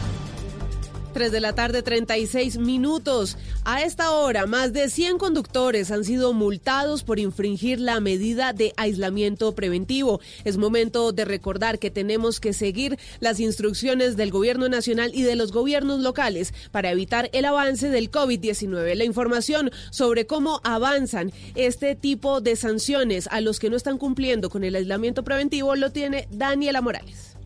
3 1.11 1.31
de 1.31 1.39
la 1.41 1.53
tarde, 1.53 1.83
36 1.83 2.57
minutos. 2.57 3.37
A 3.65 3.81
esta 3.83 4.11
hora, 4.11 4.45
más 4.45 4.73
de 4.73 4.89
100 4.89 5.17
conductores 5.17 5.91
han 5.91 6.03
sido 6.03 6.33
multados 6.33 7.03
por 7.03 7.19
infringir 7.19 7.79
la 7.79 7.99
medida 7.99 8.53
de 8.53 8.73
aislamiento 8.77 9.53
preventivo. 9.53 10.21
Es 10.43 10.57
momento 10.57 11.11
de 11.11 11.25
recordar 11.25 11.79
que 11.79 11.91
tenemos 11.91 12.39
que 12.39 12.53
seguir 12.53 12.97
las 13.19 13.39
instrucciones 13.39 14.17
del 14.17 14.31
gobierno 14.31 14.69
nacional 14.69 15.11
y 15.13 15.23
de 15.23 15.35
los 15.35 15.51
gobiernos 15.51 15.99
locales 15.99 16.53
para 16.71 16.91
evitar 16.91 17.29
el 17.33 17.45
avance 17.45 17.89
del 17.89 18.11
COVID-19. 18.11 18.95
La 18.95 19.03
información 19.03 19.71
sobre 19.89 20.25
cómo 20.25 20.61
avanzan 20.63 21.31
este 21.55 21.95
tipo 21.95 22.41
de 22.41 22.55
sanciones 22.55 23.27
a 23.27 23.41
los 23.41 23.59
que 23.59 23.69
no 23.69 23.75
están 23.75 23.97
cumpliendo 23.97 24.49
con 24.49 24.63
el 24.63 24.75
aislamiento 24.75 25.23
preventivo 25.23 25.75
lo 25.75 25.91
tiene 25.91 26.27
Daniela 26.31 26.81
Morales. 26.81 27.40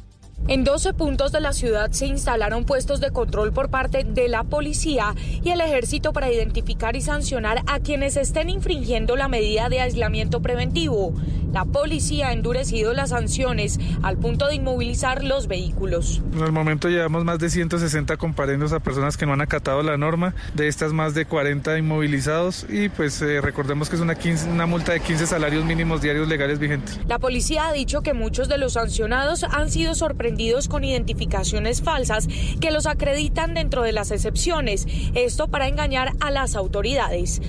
En 0.48 0.64
12 0.64 0.94
puntos 0.94 1.32
de 1.32 1.40
la 1.40 1.54
ciudad 1.54 1.92
se 1.92 2.06
instalaron 2.06 2.66
puestos 2.66 3.00
de 3.00 3.10
control 3.10 3.52
por 3.52 3.70
parte 3.70 4.04
de 4.04 4.28
la 4.28 4.44
policía 4.44 5.16
y 5.44 5.50
el 5.50 5.60
ejército 5.60 6.14
para 6.14 6.32
identificar 6.32 6.96
y 6.96 7.02
sancionar 7.02 7.64
a 7.66 7.80
quienes 7.80 8.16
estén 8.16 8.52
infringiendo 8.52 9.16
la 9.16 9.28
medida 9.28 9.70
de 9.70 9.82
aislamiento 9.82 10.44
preventivo. 10.44 11.16
La 11.52 11.66
policía 11.66 12.28
ha 12.28 12.34
endurecido 12.34 12.94
las 12.94 13.12
sanciones 13.12 13.80
al 14.04 14.18
punto 14.18 14.46
de 14.48 14.56
inmovilizar 14.56 15.24
los 15.24 15.48
vehículos. 15.48 16.22
En 16.34 16.44
el 16.44 16.52
momento 16.52 16.90
llevamos 16.90 17.24
más 17.24 17.40
de 17.40 17.50
160 17.50 18.18
comparendos 18.18 18.74
a 18.74 18.82
personas 18.82 19.16
que 19.16 19.26
no 19.26 19.34
han 19.34 19.42
acatado 19.42 19.82
la 19.82 19.98
norma, 19.98 20.36
de 20.54 20.68
estas 20.68 20.92
más 20.92 21.16
de 21.16 21.26
40 21.26 21.78
inmovilizados 21.78 22.68
y 22.70 22.90
pues 22.90 23.22
eh, 23.22 23.40
recordemos 23.42 23.90
que 23.90 23.96
es 23.96 24.02
una, 24.02 24.16
15 24.16 24.50
una 24.50 24.66
multa 24.66 24.92
de 24.92 25.00
15 25.00 25.26
salarios 25.26 25.64
mínimos 25.66 26.02
diarios 26.02 26.28
legales 26.28 26.60
vigentes. 26.60 27.00
La 27.08 27.20
policía 27.20 27.70
ha 27.70 27.74
dicho 27.74 28.02
que 28.02 28.14
muchos 28.14 28.50
de 28.50 28.58
los 28.58 28.74
sancionados 28.74 29.46
han 29.46 29.72
sido 29.72 29.96
sorprendidos 29.96 30.35
con 30.70 30.84
identificaciones 30.84 31.82
falsas 31.82 32.28
que 32.60 32.72
los 32.72 32.88
acreditan 32.88 33.54
dentro 33.54 33.84
de 33.84 33.94
las 33.94 34.12
excepciones, 34.12 34.86
esto 35.14 35.48
para 35.48 35.68
engañar 35.68 36.14
a 36.20 36.30
las 36.30 36.56
autoridades. 36.56 37.42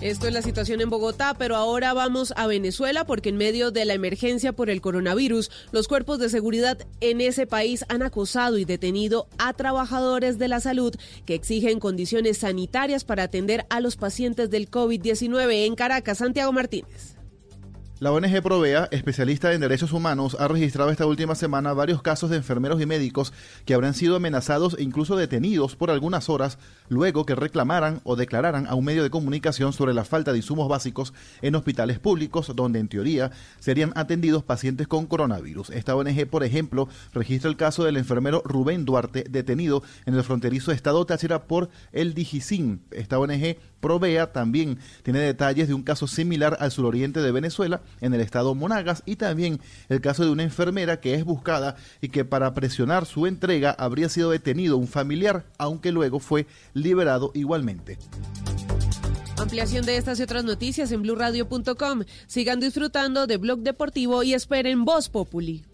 Esto 0.00 0.26
es 0.26 0.32
la 0.32 0.42
situación 0.42 0.80
en 0.80 0.90
Bogotá, 0.90 1.34
pero 1.38 1.56
ahora 1.56 1.92
vamos 1.92 2.32
a 2.36 2.46
Venezuela 2.46 3.04
porque 3.04 3.28
en 3.28 3.36
medio 3.36 3.70
de 3.70 3.84
la 3.84 3.94
emergencia 3.94 4.52
por 4.52 4.70
el 4.70 4.80
coronavirus, 4.80 5.50
los 5.72 5.88
cuerpos 5.88 6.18
de 6.18 6.30
seguridad 6.30 6.78
en 7.00 7.20
ese 7.20 7.46
país 7.46 7.84
han 7.88 8.02
acosado 8.02 8.58
y 8.58 8.64
detenido 8.64 9.28
a 9.38 9.52
trabajadores 9.52 10.38
de 10.38 10.48
la 10.48 10.60
salud 10.60 10.94
que 11.26 11.34
exigen 11.34 11.78
condiciones 11.78 12.38
sanitarias 12.38 13.04
para 13.04 13.24
atender 13.24 13.66
a 13.68 13.80
los 13.80 13.96
pacientes 13.96 14.50
del 14.50 14.70
COVID-19 14.70 15.66
en 15.66 15.74
Caracas. 15.74 16.18
Santiago 16.18 16.52
Martínez. 16.52 17.19
La 18.00 18.12
ONG 18.12 18.40
Provea, 18.40 18.88
especialista 18.92 19.52
en 19.52 19.60
derechos 19.60 19.92
humanos, 19.92 20.34
ha 20.40 20.48
registrado 20.48 20.88
esta 20.88 21.04
última 21.04 21.34
semana 21.34 21.74
varios 21.74 22.00
casos 22.00 22.30
de 22.30 22.38
enfermeros 22.38 22.80
y 22.80 22.86
médicos 22.86 23.34
que 23.66 23.74
habrán 23.74 23.92
sido 23.92 24.16
amenazados 24.16 24.74
e 24.78 24.82
incluso 24.82 25.16
detenidos 25.16 25.76
por 25.76 25.90
algunas 25.90 26.30
horas 26.30 26.56
luego 26.88 27.26
que 27.26 27.34
reclamaran 27.34 28.00
o 28.04 28.16
declararan 28.16 28.66
a 28.68 28.74
un 28.74 28.86
medio 28.86 29.02
de 29.02 29.10
comunicación 29.10 29.74
sobre 29.74 29.92
la 29.92 30.04
falta 30.04 30.32
de 30.32 30.38
insumos 30.38 30.66
básicos 30.66 31.12
en 31.42 31.54
hospitales 31.56 31.98
públicos 31.98 32.50
donde 32.56 32.78
en 32.78 32.88
teoría 32.88 33.32
serían 33.58 33.92
atendidos 33.94 34.44
pacientes 34.44 34.88
con 34.88 35.04
coronavirus. 35.04 35.68
Esta 35.68 35.94
ONG, 35.94 36.26
por 36.26 36.42
ejemplo, 36.42 36.88
registra 37.12 37.50
el 37.50 37.58
caso 37.58 37.84
del 37.84 37.98
enfermero 37.98 38.40
Rubén 38.46 38.86
Duarte 38.86 39.26
detenido 39.28 39.82
en 40.06 40.14
el 40.14 40.24
fronterizo 40.24 40.72
estado 40.72 41.04
Táchira 41.04 41.42
por 41.42 41.68
el 41.92 42.14
Digicin. 42.14 42.80
Esta 42.92 43.18
ONG 43.18 43.58
Provea 43.80 44.32
también 44.32 44.78
tiene 45.02 45.20
detalles 45.20 45.68
de 45.68 45.74
un 45.74 45.82
caso 45.82 46.06
similar 46.06 46.56
al 46.60 46.70
suroriente 46.70 47.20
de 47.20 47.32
Venezuela, 47.32 47.80
en 48.00 48.14
el 48.14 48.20
estado 48.20 48.54
Monagas, 48.54 49.02
y 49.06 49.16
también 49.16 49.60
el 49.88 50.00
caso 50.00 50.24
de 50.24 50.30
una 50.30 50.42
enfermera 50.42 51.00
que 51.00 51.14
es 51.14 51.24
buscada 51.24 51.76
y 52.00 52.08
que 52.08 52.24
para 52.24 52.54
presionar 52.54 53.06
su 53.06 53.26
entrega 53.26 53.70
habría 53.72 54.08
sido 54.08 54.30
detenido 54.30 54.76
un 54.76 54.88
familiar, 54.88 55.44
aunque 55.58 55.92
luego 55.92 56.20
fue 56.20 56.46
liberado 56.74 57.32
igualmente. 57.34 57.98
Ampliación 59.38 59.86
de 59.86 59.96
estas 59.96 60.20
y 60.20 60.22
otras 60.22 60.44
noticias 60.44 60.92
en 60.92 61.00
blurradio.com. 61.02 62.02
Sigan 62.26 62.60
disfrutando 62.60 63.26
de 63.26 63.38
Blog 63.38 63.60
Deportivo 63.60 64.22
y 64.22 64.34
esperen 64.34 64.84
Voz 64.84 65.08
Populi. 65.08 65.64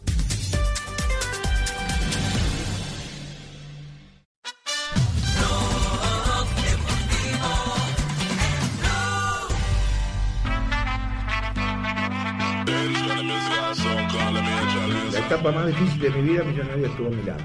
La 15.12 15.18
etapa 15.18 15.52
más 15.52 15.66
difícil 15.66 16.01
de 16.01 16.10
mi 16.10 16.22
vida, 16.30 16.44
Millonario 16.44 16.86
estuvo 16.86 17.06
a 17.09 17.10
mi 17.10 17.22
lado. 17.22 17.44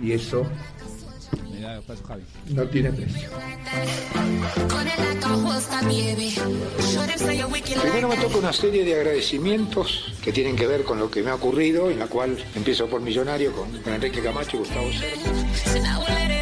Y 0.00 0.12
eso 0.12 0.46
no 2.48 2.64
tiene 2.64 2.92
precio. 2.92 3.28
Primero 7.82 8.08
me 8.08 8.16
toca 8.16 8.36
una 8.38 8.52
serie 8.52 8.84
de 8.84 8.94
agradecimientos 8.94 10.12
que 10.22 10.32
tienen 10.32 10.56
que 10.56 10.66
ver 10.66 10.84
con 10.84 10.98
lo 10.98 11.10
que 11.10 11.22
me 11.22 11.30
ha 11.30 11.34
ocurrido, 11.34 11.90
en 11.90 11.98
la 11.98 12.06
cual 12.06 12.36
empiezo 12.54 12.86
por 12.86 13.00
Millonario 13.00 13.52
con, 13.52 13.68
Enrique 13.92 14.22
Camacho 14.22 14.56
y 14.56 14.60
Gustavo 14.60 14.90
Cerro. 14.92 16.33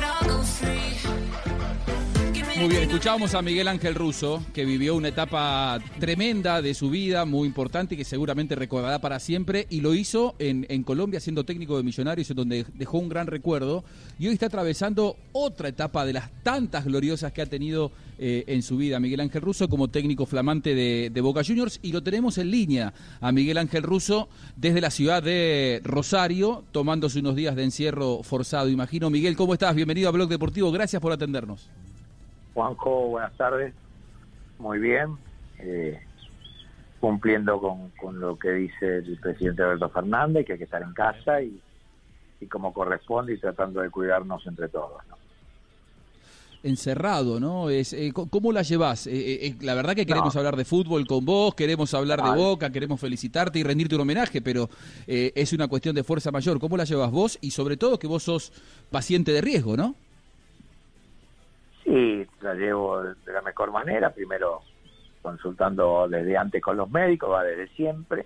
Muy 2.58 2.68
bien, 2.68 2.82
escuchábamos 2.82 3.34
a 3.34 3.42
Miguel 3.42 3.66
Ángel 3.66 3.94
Russo, 3.94 4.44
que 4.52 4.66
vivió 4.66 4.94
una 4.94 5.08
etapa 5.08 5.80
tremenda 5.98 6.60
de 6.60 6.74
su 6.74 6.90
vida, 6.90 7.24
muy 7.24 7.48
importante 7.48 7.94
y 7.94 7.98
que 7.98 8.04
seguramente 8.04 8.54
recordará 8.54 9.00
para 9.00 9.18
siempre, 9.20 9.66
y 9.70 9.80
lo 9.80 9.94
hizo 9.94 10.34
en, 10.38 10.82
Colombia 10.84 11.18
siendo 11.18 11.44
técnico 11.44 11.76
de 11.76 11.82
Millonarios, 11.82 12.30
en 12.30 12.36
donde 12.36 12.66
dejó 12.74 12.98
un 12.98 13.08
gran 13.08 13.26
recuerdo, 13.26 13.84
y 14.18 14.28
hoy 14.28 14.34
está 14.34 14.46
atravesando 14.46 15.16
otra 15.32 15.68
etapa 15.68 16.04
de 16.04 16.12
las 16.12 16.30
tantas 16.42 16.84
gloriosas 16.84 17.32
que 17.32 17.42
ha 17.42 17.46
tenido 17.46 17.90
eh, 18.18 18.44
en 18.46 18.62
su 18.62 18.76
vida 18.76 19.00
Miguel 19.00 19.20
Ángel 19.20 19.42
Russo 19.42 19.68
como 19.68 19.88
técnico 19.88 20.26
flamante 20.26 20.74
de, 20.74 21.10
de 21.12 21.20
Boca 21.20 21.42
Juniors, 21.44 21.80
y 21.82 21.90
lo 21.90 22.02
tenemos 22.02 22.36
en 22.38 22.50
línea 22.50 22.92
a 23.20 23.32
Miguel 23.32 23.58
Ángel 23.58 23.82
Russo 23.82 24.28
desde 24.56 24.82
la 24.82 24.90
ciudad 24.90 25.22
de 25.22 25.80
Rosario, 25.84 26.64
tomándose 26.70 27.20
unos 27.20 27.34
días 27.34 27.56
de 27.56 27.64
encierro 27.64 28.22
forzado, 28.22 28.68
imagino. 28.68 29.08
Miguel, 29.10 29.36
¿cómo 29.36 29.54
estás? 29.54 29.74
Bienvenido 29.74 30.10
a 30.10 30.12
Blog 30.12 30.28
Deportivo, 30.28 30.70
gracias 30.70 31.00
por 31.00 31.12
atendernos. 31.12 31.68
Juanjo, 32.54 33.08
buenas 33.08 33.36
tardes. 33.36 33.74
Muy 34.58 34.78
bien. 34.78 35.16
Eh, 35.58 36.00
cumpliendo 37.00 37.60
con, 37.60 37.90
con, 37.90 38.20
lo 38.20 38.38
que 38.38 38.50
dice 38.52 38.98
el 38.98 39.18
presidente 39.20 39.62
Alberto 39.62 39.88
Fernández, 39.90 40.46
que 40.46 40.52
hay 40.52 40.58
que 40.58 40.64
estar 40.64 40.82
en 40.82 40.92
casa 40.92 41.42
y, 41.42 41.60
y 42.40 42.46
como 42.46 42.72
corresponde 42.72 43.34
y 43.34 43.38
tratando 43.38 43.80
de 43.80 43.90
cuidarnos 43.90 44.46
entre 44.46 44.68
todos. 44.68 45.02
¿no? 45.08 45.16
encerrado, 46.62 47.40
¿no? 47.40 47.70
Es, 47.70 47.92
eh, 47.92 48.12
¿Cómo 48.12 48.52
la 48.52 48.62
llevas? 48.62 49.06
Eh, 49.06 49.46
eh, 49.46 49.56
la 49.60 49.74
verdad 49.74 49.94
que 49.94 50.06
queremos 50.06 50.34
no. 50.34 50.38
hablar 50.38 50.56
de 50.56 50.64
fútbol 50.64 51.06
con 51.06 51.24
vos, 51.24 51.54
queremos 51.54 51.92
hablar 51.94 52.20
vale. 52.20 52.32
de 52.32 52.44
Boca, 52.44 52.70
queremos 52.70 53.00
felicitarte 53.00 53.58
y 53.58 53.62
rendirte 53.62 53.94
un 53.94 54.02
homenaje, 54.02 54.40
pero 54.40 54.70
eh, 55.06 55.32
es 55.34 55.52
una 55.52 55.68
cuestión 55.68 55.94
de 55.94 56.04
fuerza 56.04 56.30
mayor. 56.30 56.58
¿Cómo 56.60 56.76
la 56.76 56.84
llevas 56.84 57.10
vos? 57.10 57.38
Y 57.40 57.50
sobre 57.50 57.76
todo 57.76 57.98
que 57.98 58.06
vos 58.06 58.22
sos 58.22 58.52
paciente 58.90 59.32
de 59.32 59.40
riesgo, 59.40 59.76
¿no? 59.76 59.96
Sí, 61.92 62.26
la 62.40 62.54
llevo 62.54 63.02
de 63.02 63.32
la 63.34 63.42
mejor 63.42 63.70
manera, 63.70 64.08
primero 64.14 64.62
consultando 65.20 66.08
desde 66.08 66.38
antes 66.38 66.62
con 66.62 66.78
los 66.78 66.90
médicos, 66.90 67.30
va 67.30 67.44
desde 67.44 67.68
siempre, 67.74 68.24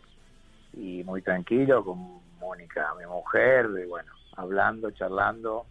y 0.74 1.02
muy 1.02 1.20
tranquilo 1.20 1.84
con 1.84 2.20
Mónica, 2.38 2.94
mi 2.96 3.06
mujer, 3.06 3.68
y 3.84 3.88
bueno, 3.88 4.12
hablando, 4.36 4.92
charlando, 4.92 5.66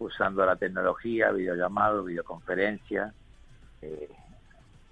usando 0.00 0.44
la 0.44 0.56
tecnología, 0.56 1.30
videollamado, 1.30 2.04
videoconferencia, 2.04 3.14
eh, 3.80 4.10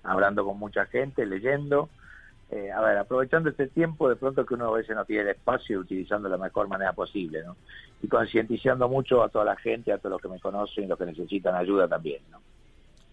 hablando 0.05 0.43
con 0.43 0.59
mucha 0.59 0.87
gente, 0.87 1.27
leyendo, 1.27 1.91
eh, 2.51 2.71
a 2.73 2.81
ver, 2.81 2.97
aprovechando 2.97 3.51
este 3.51 3.67
tiempo, 3.67 4.09
de 4.09 4.17
pronto 4.17 4.47
que 4.47 4.55
uno 4.55 4.69
a 4.69 4.79
veces 4.79 4.97
no 4.97 5.05
tiene 5.05 5.23
el 5.23 5.29
espacio 5.29 5.81
utilizando 5.81 6.29
la 6.31 6.39
mejor 6.39 6.67
manera 6.67 6.95
posible, 6.95 7.43
¿no? 7.45 7.57
Y 8.03 8.09
concientizando 8.09 8.89
mucho 8.89 9.23
a 9.23 9.29
toda 9.29 9.45
la 9.45 9.57
gente, 9.57 9.93
a 9.93 9.99
todos 9.99 10.13
los 10.13 10.23
que 10.23 10.29
me 10.29 10.41
conocen 10.41 10.85
y 10.85 10.87
los 10.87 10.99
que 10.99 11.05
necesitan 11.05 11.55
ayuda 11.55 11.87
también, 11.87 12.23
¿no? 12.31 12.41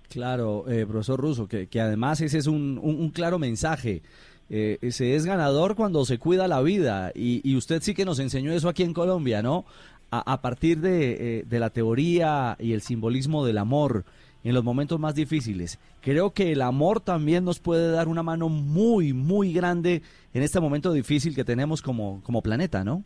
Claro, 0.10 0.64
eh, 0.70 0.86
profesor 0.86 1.20
Russo, 1.20 1.48
que, 1.48 1.68
que, 1.68 1.82
además 1.82 2.22
ese 2.22 2.38
es 2.38 2.48
un, 2.48 2.80
un, 2.82 2.96
un 2.98 3.10
claro 3.10 3.38
mensaje. 3.38 4.02
Eh, 4.50 4.78
se 4.92 5.16
es 5.16 5.26
ganador 5.26 5.76
cuando 5.76 6.06
se 6.06 6.18
cuida 6.20 6.48
la 6.48 6.62
vida 6.62 7.12
y, 7.14 7.42
y, 7.44 7.58
usted 7.58 7.82
sí 7.82 7.94
que 7.94 8.06
nos 8.06 8.20
enseñó 8.20 8.54
eso 8.54 8.70
aquí 8.70 8.84
en 8.84 8.94
Colombia, 8.94 9.42
¿no? 9.42 9.66
A, 10.12 10.34
a 10.34 10.42
partir 10.42 10.80
de, 10.80 11.40
eh, 11.40 11.44
de 11.46 11.60
la 11.60 11.72
teoría 11.72 12.56
y 12.60 12.74
el 12.74 12.82
simbolismo 12.82 13.46
del 13.46 13.58
amor 13.58 14.06
en 14.46 14.54
los 14.54 14.64
momentos 14.64 15.00
más 15.00 15.16
difíciles. 15.16 15.80
Creo 16.02 16.32
que 16.32 16.52
el 16.52 16.62
amor 16.62 17.00
también 17.02 17.44
nos 17.44 17.60
puede 17.60 17.92
dar 17.92 18.08
una 18.08 18.22
mano 18.22 18.48
muy, 18.48 19.12
muy 19.12 19.52
grande 19.52 20.04
en 20.36 20.44
este 20.44 20.60
momento 20.60 20.94
difícil 20.94 21.34
que 21.34 21.44
tenemos 21.44 21.82
como, 21.82 22.22
como 22.24 22.44
planeta, 22.44 22.84
¿no? 22.84 23.04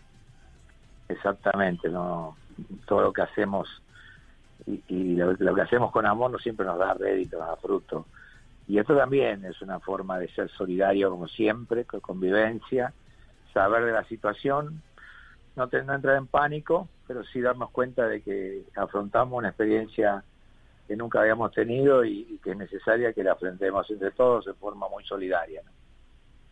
Exactamente, 1.07 1.89
¿no? 1.89 2.35
Todo 2.85 3.03
lo 3.03 3.13
que 3.13 3.21
hacemos 3.21 3.69
y, 4.67 4.83
y 4.89 5.15
lo, 5.15 5.31
lo, 5.31 5.55
que 5.55 5.61
hacemos 5.61 5.91
con 5.91 6.05
amor 6.05 6.29
no 6.29 6.39
siempre 6.39 6.65
nos 6.65 6.77
da 6.77 6.93
rédito, 6.93 7.39
nos 7.39 7.47
da 7.47 7.55
fruto. 7.55 8.05
Y 8.67 8.77
esto 8.77 8.95
también 8.95 9.45
es 9.45 9.61
una 9.61 9.79
forma 9.79 10.19
de 10.19 10.27
ser 10.33 10.49
solidario 10.51 11.09
como 11.09 11.29
siempre, 11.29 11.85
con 11.85 12.01
convivencia, 12.01 12.91
saber 13.53 13.85
de 13.85 13.93
la 13.93 14.03
situación, 14.03 14.81
no, 15.55 15.69
no 15.85 15.93
entrar 15.95 16.17
en 16.17 16.27
pánico, 16.27 16.89
pero 17.07 17.23
sí 17.23 17.39
darnos 17.39 17.69
cuenta 17.71 18.07
de 18.07 18.21
que 18.21 18.63
afrontamos 18.75 19.37
una 19.37 19.47
experiencia 19.47 20.25
que 20.89 20.95
nunca 20.95 21.21
habíamos 21.21 21.51
tenido 21.51 22.03
y, 22.03 22.25
y, 22.27 22.39
que 22.39 22.49
es 22.49 22.57
necesaria 22.57 23.13
que 23.13 23.23
la 23.23 23.33
afrontemos 23.33 23.87
entre 23.91 24.09
todos 24.09 24.45
de 24.45 24.55
forma 24.55 24.89
muy 24.89 25.03
solidaria. 25.05 25.61
¿no? 25.63 25.71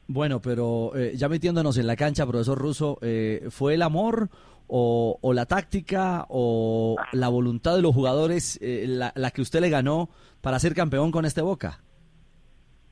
Bueno, 0.06 0.40
pero 0.40 0.96
eh, 0.96 1.14
ya 1.16 1.28
metiéndonos 1.28 1.76
en 1.80 1.88
la 1.88 1.96
cancha, 1.96 2.24
profesor 2.28 2.56
Russo, 2.56 3.00
eh, 3.02 3.48
¿fue 3.50 3.74
el 3.74 3.82
amor 3.82 4.30
o, 4.68 5.18
o, 5.20 5.34
la 5.34 5.48
táctica 5.48 6.28
o 6.30 6.98
la 7.14 7.30
voluntad 7.30 7.76
de 7.76 7.82
los 7.82 7.96
jugadores 7.96 8.60
eh, 8.62 8.86
la, 8.88 9.12
la, 9.16 9.32
que 9.32 9.42
usted 9.42 9.60
le 9.60 9.72
ganó 9.72 10.10
para 10.42 10.60
ser 10.60 10.76
campeón 10.76 11.10
con 11.10 11.26
este 11.26 11.42
Boca? 11.42 11.80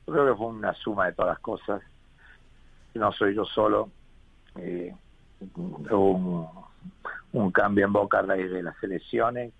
Yo 0.08 0.14
creo 0.14 0.26
que 0.26 0.36
fue 0.36 0.48
una 0.48 0.74
suma 0.74 1.06
de 1.06 1.12
todas 1.12 1.34
las 1.34 1.40
cosas. 1.40 1.80
No 2.94 3.12
soy 3.12 3.36
yo 3.36 3.44
solo. 3.44 3.88
Eh, 4.56 4.92
un, 5.54 6.48
un 7.32 7.52
cambio 7.52 7.86
en 7.86 7.92
Boca 7.92 8.18
a 8.18 8.22
raíz 8.22 8.50
de 8.50 8.64
las 8.64 8.82
elecciones 8.82 9.52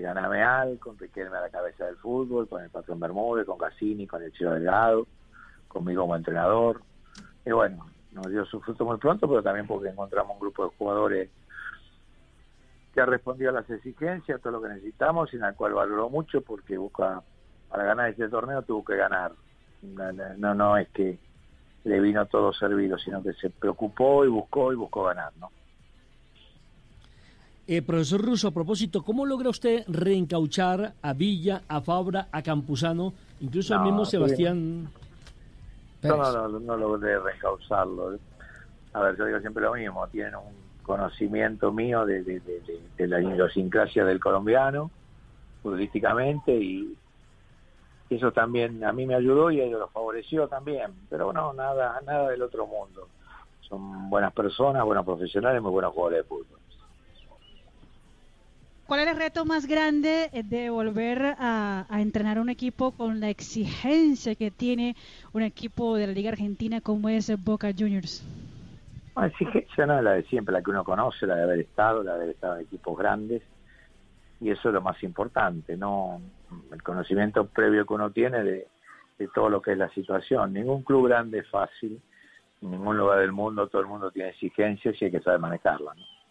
gana 0.00 0.28
Meal, 0.28 0.78
con 0.78 0.98
Riquelme 0.98 1.36
a 1.36 1.42
la 1.42 1.50
cabeza 1.50 1.84
del 1.84 1.96
fútbol, 1.96 2.48
con 2.48 2.62
el 2.62 2.70
patrón 2.70 2.98
Bermúdez, 2.98 3.46
con 3.46 3.58
Cassini, 3.58 4.06
con 4.06 4.22
el 4.22 4.32
Chiro 4.32 4.52
Delgado, 4.52 5.06
conmigo 5.68 6.02
como 6.02 6.16
entrenador, 6.16 6.80
y 7.44 7.50
bueno, 7.50 7.86
nos 8.12 8.28
dio 8.28 8.44
su 8.46 8.60
fruto 8.60 8.84
muy 8.84 8.98
pronto, 8.98 9.28
pero 9.28 9.42
también 9.42 9.66
porque 9.66 9.88
encontramos 9.88 10.34
un 10.34 10.40
grupo 10.40 10.64
de 10.64 10.76
jugadores 10.76 11.30
que 12.94 13.00
ha 13.00 13.06
respondido 13.06 13.50
a 13.50 13.54
las 13.54 13.70
exigencias, 13.70 14.40
todo 14.40 14.52
lo 14.52 14.62
que 14.62 14.68
necesitamos, 14.68 15.32
y 15.32 15.36
en 15.36 15.42
la 15.42 15.54
cual 15.54 15.72
valoró 15.72 16.08
mucho 16.10 16.42
porque 16.42 16.76
busca, 16.76 17.22
para 17.68 17.84
ganar 17.84 18.10
este 18.10 18.28
torneo 18.28 18.62
tuvo 18.62 18.84
que 18.84 18.96
ganar. 18.96 19.32
No, 19.82 20.12
no, 20.12 20.54
no 20.54 20.76
es 20.76 20.88
que 20.90 21.18
le 21.84 22.00
vino 22.00 22.26
todo 22.26 22.52
servido, 22.52 22.98
sino 22.98 23.22
que 23.22 23.32
se 23.32 23.50
preocupó 23.50 24.24
y 24.24 24.28
buscó 24.28 24.72
y 24.72 24.76
buscó 24.76 25.04
ganar, 25.04 25.32
¿no? 25.40 25.50
Eh, 27.66 27.80
profesor 27.80 28.20
Russo, 28.20 28.48
a 28.48 28.50
propósito, 28.50 29.02
¿cómo 29.02 29.24
logra 29.24 29.48
usted 29.48 29.84
reencauchar 29.86 30.94
a 31.00 31.12
Villa, 31.14 31.62
a 31.68 31.80
Fabra, 31.80 32.28
a 32.32 32.42
Campuzano, 32.42 33.14
incluso 33.40 33.72
al 33.74 33.80
No, 33.80 33.86
mismo 33.86 34.04
sí. 34.04 34.10
Sebastián? 34.12 34.88
Yo 36.02 36.16
no, 36.16 36.48
no, 36.48 36.58
no 36.58 36.76
logré 36.76 37.18
reencauzarlo. 37.20 38.18
A 38.94 39.00
ver, 39.00 39.16
yo 39.16 39.26
digo 39.26 39.38
siempre 39.40 39.62
lo 39.62 39.74
mismo, 39.74 40.06
tienen 40.08 40.34
un 40.34 40.54
conocimiento 40.82 41.70
mío 41.72 42.04
de, 42.04 42.24
de- 42.24 42.40
de- 42.40 42.60
de- 42.60 42.82
de 42.98 43.06
la 43.06 43.20
idiosincrasia 43.22 44.04
del 44.04 44.18
colombiano, 44.18 44.90
futbolísticamente, 45.62 46.52
y 46.56 46.98
eso 48.10 48.32
también 48.32 48.82
a 48.84 48.92
mí 48.92 49.06
me 49.06 49.14
ayudó 49.14 49.52
y 49.52 49.60
a 49.60 49.64
ellos 49.64 49.78
los 49.78 49.92
favoreció 49.92 50.48
también. 50.48 50.92
Pero 51.08 51.32
no, 51.32 51.52
nada, 51.52 52.00
nada 52.04 52.28
del 52.30 52.42
otro 52.42 52.66
mundo. 52.66 53.08
Son 53.60 54.10
buenas 54.10 54.32
personas, 54.34 54.84
buenos 54.84 55.06
profesionales, 55.06 55.62
muy 55.62 55.70
buenos 55.70 55.92
jugadores 55.94 56.18
de 56.18 56.24
fútbol. 56.28 56.58
¿Cuál 58.92 59.04
es 59.04 59.08
el 59.08 59.16
reto 59.16 59.46
más 59.46 59.66
grande 59.66 60.28
eh, 60.34 60.42
de 60.42 60.68
volver 60.68 61.34
a, 61.38 61.86
a 61.88 62.02
entrenar 62.02 62.38
un 62.38 62.50
equipo 62.50 62.92
con 62.92 63.20
la 63.20 63.30
exigencia 63.30 64.34
que 64.34 64.50
tiene 64.50 64.96
un 65.32 65.40
equipo 65.40 65.96
de 65.96 66.08
la 66.08 66.12
Liga 66.12 66.28
Argentina 66.28 66.82
como 66.82 67.08
es 67.08 67.32
Boca 67.42 67.70
Juniors? 67.72 68.22
La 69.16 69.28
exigencia 69.28 69.86
no 69.86 69.96
es 69.96 70.04
la 70.04 70.12
de 70.12 70.24
siempre, 70.24 70.52
la 70.52 70.60
que 70.60 70.68
uno 70.68 70.84
conoce, 70.84 71.26
la 71.26 71.36
de 71.36 71.42
haber 71.44 71.60
estado, 71.60 72.02
la 72.02 72.16
de 72.16 72.16
haber 72.18 72.34
estado 72.34 72.56
en 72.56 72.66
equipos 72.66 72.98
grandes, 72.98 73.42
y 74.42 74.50
eso 74.50 74.68
es 74.68 74.74
lo 74.74 74.82
más 74.82 75.02
importante, 75.02 75.74
no 75.74 76.20
el 76.70 76.82
conocimiento 76.82 77.46
previo 77.46 77.86
que 77.86 77.94
uno 77.94 78.10
tiene 78.10 78.44
de, 78.44 78.66
de 79.18 79.28
todo 79.28 79.48
lo 79.48 79.62
que 79.62 79.72
es 79.72 79.78
la 79.78 79.88
situación. 79.94 80.52
Ningún 80.52 80.82
club 80.82 81.08
grande 81.08 81.38
es 81.38 81.48
fácil, 81.48 81.98
en 82.60 82.70
ningún 82.70 82.98
lugar 82.98 83.20
del 83.20 83.32
mundo 83.32 83.68
todo 83.68 83.80
el 83.80 83.88
mundo 83.88 84.10
tiene 84.10 84.28
exigencias 84.28 85.00
y 85.00 85.06
hay 85.06 85.10
que 85.10 85.20
saber 85.20 85.40
manejarlas. 85.40 85.96
¿no? 85.96 86.21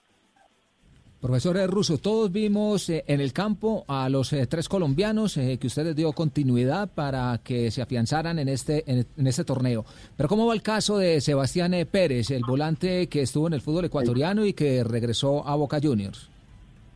Profesor 1.22 1.56
Russo, 1.70 2.00
todos 2.00 2.32
vimos 2.32 2.90
eh, 2.90 3.04
en 3.06 3.22
el 3.22 3.32
campo 3.32 3.86
a 3.88 4.10
los 4.10 4.34
eh, 4.34 4.48
tres 4.48 4.68
colombianos 4.68 5.38
eh, 5.38 5.60
que 5.62 5.68
usted 5.68 5.84
les 5.84 5.96
dio 5.96 6.12
continuidad 6.14 6.90
para 6.90 7.40
que 7.44 7.70
se 7.70 7.84
afianzaran 7.84 8.40
en 8.40 8.50
este, 8.50 8.84
en, 8.88 9.28
este 9.28 9.44
torneo. 9.44 9.86
Pero 10.18 10.28
¿cómo 10.28 10.48
va 10.48 10.56
el 10.56 10.64
caso 10.64 10.98
de 10.98 11.22
Sebastián 11.22 11.76
eh, 11.76 11.86
Pérez, 11.86 12.32
el 12.32 12.42
volante 12.44 13.08
que 13.08 13.22
estuvo 13.22 13.46
en 13.46 13.54
el 13.54 13.62
fútbol 13.62 13.86
ecuatoriano 13.86 14.44
y 14.46 14.54
que 14.54 14.84
regresó 14.84 15.48
a 15.48 15.56
Boca 15.56 15.78
Juniors? 15.80 16.28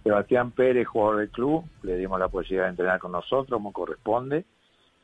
Sebastián 0.03 0.49
Pérez, 0.49 0.88
jugador 0.88 1.18
del 1.18 1.30
club, 1.30 1.64
le 1.84 1.95
dimos 1.95 2.19
la 2.19 2.27
posibilidad 2.27 2.64
de 2.64 2.72
entrenar 2.72 2.99
con 2.99 3.11
nosotros 3.11 3.49
como 3.52 3.72
corresponde 3.72 4.43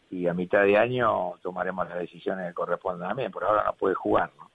y 0.09 0.25
a 0.25 0.33
mitad 0.33 0.63
de 0.63 0.77
año 0.77 1.33
tomaremos 1.43 1.87
las 1.87 1.99
decisiones 1.99 2.47
que 2.47 2.53
corresponden 2.55 3.07
también. 3.07 3.31
Por 3.31 3.43
ahora 3.43 3.65
no 3.65 3.73
puede 3.73 3.93
jugar. 3.93 4.31
¿no? 4.39 4.50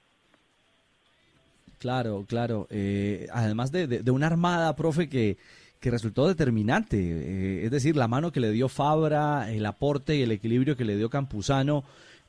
Claro, 1.78 2.24
claro. 2.28 2.66
Eh, 2.70 3.26
además 3.32 3.70
de, 3.72 3.86
de- 3.86 4.02
de 4.02 4.10
una 4.10 4.26
armada, 4.28 4.74
profe, 4.76 5.08
que, 5.08 5.36
que 5.80 5.90
resultó 5.90 6.26
determinante. 6.26 6.96
Eh, 6.98 7.64
es 7.64 7.70
decir, 7.70 7.96
la 7.96 8.08
mano 8.08 8.32
que 8.32 8.40
le 8.40 8.50
dio 8.50 8.68
Fabra, 8.68 9.52
el 9.52 9.66
aporte 9.66 10.16
y 10.16 10.22
el 10.22 10.32
equilibrio 10.32 10.76
que 10.76 10.84
le 10.84 10.96
dio 10.96 11.10
Campuzano 11.10 11.84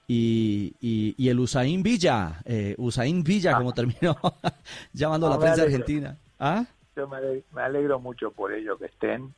y, 0.07 0.73
y, 0.81 1.15
y 1.17 1.29
el 1.29 1.39
Usain 1.39 1.81
Villa. 1.83 2.41
Eh, 2.45 2.75
Usain 2.77 3.23
Villa, 3.23 3.55
como 3.57 3.73
terminó 3.73 4.17
llamando 4.93 5.27
No, 5.27 5.33
la 5.35 5.39
prensa 5.39 5.61
alegro. 5.63 5.75
argentina. 5.81 6.17
¿Ah? 6.39 6.65
Yo 6.95 7.07
me 7.07 7.17
ale- 7.17 7.43
me 7.53 7.61
alegro 7.61 7.99
mucho 7.99 8.31
por 8.31 8.51
ellos 8.53 8.77
que 8.79 8.85
estén 8.87 9.33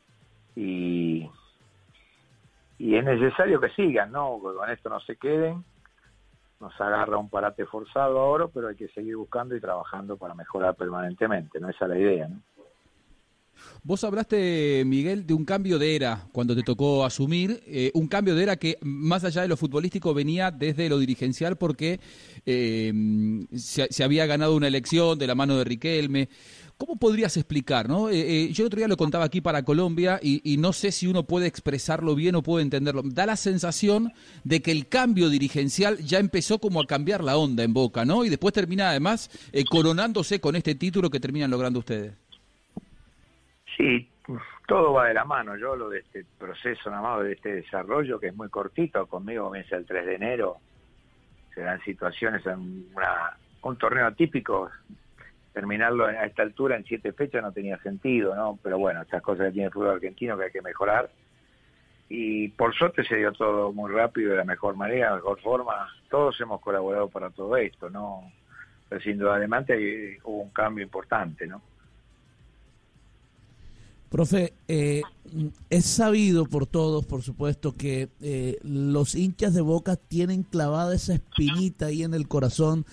y, 0.56 1.30
y 2.78 2.96
es 2.96 3.04
necesario 3.04 3.60
que 3.60 3.70
sigan, 3.70 4.12
¿no? 4.12 4.40
Con 4.40 4.70
esto 4.70 4.90
no 4.90 5.00
se 5.02 5.16
queden. 5.18 5.64
Nos 6.60 6.80
agarra 6.80 7.18
un 7.18 7.30
parate 7.30 7.66
forzado 7.66 8.20
ahora, 8.20 8.48
pero 8.48 8.68
hay 8.68 8.76
que 8.76 8.90
seguir 8.90 9.16
buscando 9.16 9.56
y 9.56 9.62
trabajando 9.62 10.18
para 10.18 10.34
mejorar 10.34 10.76
permanentemente, 10.76 11.60
¿no? 11.60 11.70
Esa 11.70 11.86
es 11.86 11.90
la 11.90 12.00
idea, 12.00 12.28
¿no? 12.28 12.42
Vos 13.84 14.04
hablaste, 14.04 14.84
Miguel, 14.86 15.26
de 15.26 15.34
un 15.34 15.46
cambio 15.46 15.80
de 15.80 15.96
era 15.96 16.28
cuando 16.32 16.56
te 16.56 16.64
tocó 16.64 17.06
asumir, 17.06 17.62
eh, 17.66 17.92
un 17.94 18.08
cambio 18.08 18.36
de 18.36 18.44
era 18.44 18.56
que 18.58 18.78
más 18.82 19.24
allá 19.24 19.42
de 19.42 19.48
lo 19.48 19.58
futbolístico 19.58 20.14
venía 20.14 20.52
desde 20.52 20.90
lo 20.90 20.98
dirigencial 20.98 21.58
porque 21.58 22.00
eh, 22.46 22.94
se, 23.56 23.88
se 23.92 24.04
había 24.04 24.26
ganado 24.26 24.56
una 24.56 24.68
elección 24.68 25.18
de 25.18 25.28
la 25.28 25.36
mano 25.36 25.58
de 25.58 25.64
Riquelme. 25.64 26.30
¿Cómo 26.80 26.96
podrías 26.96 27.36
explicar? 27.36 27.90
No? 27.90 28.10
Eh, 28.10 28.46
eh, 28.46 28.54
yo 28.54 28.64
el 28.64 28.68
otro 28.68 28.78
día 28.78 28.88
lo 28.88 28.96
contaba 28.96 29.26
aquí 29.26 29.42
para 29.42 29.64
Colombia 29.64 30.18
y, 30.24 30.56
no 30.58 30.72
sé 30.72 30.94
si 30.94 31.08
uno 31.08 31.24
puede 31.24 31.46
expresarlo 31.46 32.16
bien 32.16 32.36
o 32.36 32.42
puede 32.42 32.64
entenderlo. 32.64 33.02
Da 33.04 33.26
la 33.26 33.36
sensación 33.36 34.14
de 34.46 34.62
que 34.62 34.72
el 34.72 34.88
cambio 34.88 35.28
dirigencial 35.28 35.98
ya 35.98 36.20
empezó 36.20 36.60
como 36.60 36.80
a 36.82 36.88
cambiar 36.88 37.22
la 37.22 37.36
onda 37.36 37.66
en 37.66 37.74
Boca, 37.74 38.06
¿no? 38.06 38.24
Y 38.24 38.30
después 38.30 38.54
termina 38.54 38.92
además 38.92 39.30
eh, 39.52 39.66
coronándose 39.70 40.40
con 40.40 40.56
este 40.56 40.74
título 40.74 41.10
que 41.10 41.20
terminan 41.20 41.52
logrando 41.52 41.80
ustedes. 41.80 42.14
Sí, 43.76 44.08
todo 44.66 44.94
va 44.94 45.10
de 45.10 45.16
la 45.16 45.26
mano. 45.26 45.58
Yo 45.58 45.76
lo 45.76 45.90
de 45.90 46.00
este 46.00 46.26
proceso, 46.38 46.90
nada 46.90 47.02
más 47.02 47.24
de 47.26 47.34
este 47.34 47.56
desarrollo 47.56 48.22
que 48.22 48.28
es 48.28 48.36
muy 48.38 48.48
cortito, 48.48 49.06
conmigo 49.08 49.48
comienza 49.48 49.76
el 49.76 49.86
3 49.86 50.06
de 50.06 50.16
enero, 50.16 50.56
se 51.54 51.60
dan 51.60 51.84
situaciones 51.84 52.46
en 52.46 52.88
una- 52.96 53.36
un 53.64 53.78
torneo 53.78 54.08
atípico, 54.08 54.70
terminarlo 55.54 56.06
a 56.06 56.26
esta 56.26 56.44
altura 56.44 56.76
en 56.76 56.86
siete 56.86 57.14
fechas 57.14 57.42
no 57.42 57.52
tenía 57.52 57.78
sentido, 57.80 58.36
¿no? 58.36 58.60
Pero 58.62 58.78
bueno, 58.78 59.02
estas 59.02 59.22
cosas 59.22 59.48
que 59.48 59.54
tiene 59.54 59.68
el 59.68 59.74
fútbol 59.74 59.96
argentino 59.96 60.38
que 60.38 60.46
hay 60.46 60.52
que 60.52 60.62
mejorar. 60.62 61.10
Y 62.08 62.50
por 62.50 62.74
suerte 62.74 63.04
se 63.04 63.18
dio 63.18 63.32
todo 63.34 63.72
muy 63.72 63.92
rápido, 63.92 64.32
de 64.32 64.38
la 64.38 64.44
mejor 64.44 64.76
manera, 64.76 65.06
de 65.06 65.12
la 65.12 65.16
mejor 65.18 65.40
forma. 65.42 65.88
Todos 66.10 66.40
hemos 66.42 66.60
colaborado 66.62 67.08
para 67.08 67.30
todo 67.30 67.56
esto, 67.58 67.90
¿no? 67.90 68.32
Pero 68.88 69.02
sin 69.02 69.20
duda, 69.20 69.40
eh, 69.70 70.18
hubo 70.24 70.42
un 70.42 70.50
cambio 70.50 70.84
importante, 70.84 71.46
¿no? 71.46 71.62
Profe, 74.10 74.54
eh, 74.68 75.04
es 75.70 75.86
sabido 75.86 76.46
por 76.46 76.66
todos, 76.66 77.06
por 77.06 77.22
supuesto, 77.22 77.76
que 77.76 78.10
eh, 78.22 78.58
los 78.64 79.14
hinchas 79.14 79.54
de 79.54 79.62
Boca 79.62 79.98
tienen 79.98 80.42
clavada 80.42 80.96
esa 80.96 81.14
espinita 81.14 81.88
ahí 81.88 82.02
en 82.02 82.16
el 82.16 82.28
corazón 82.28 82.86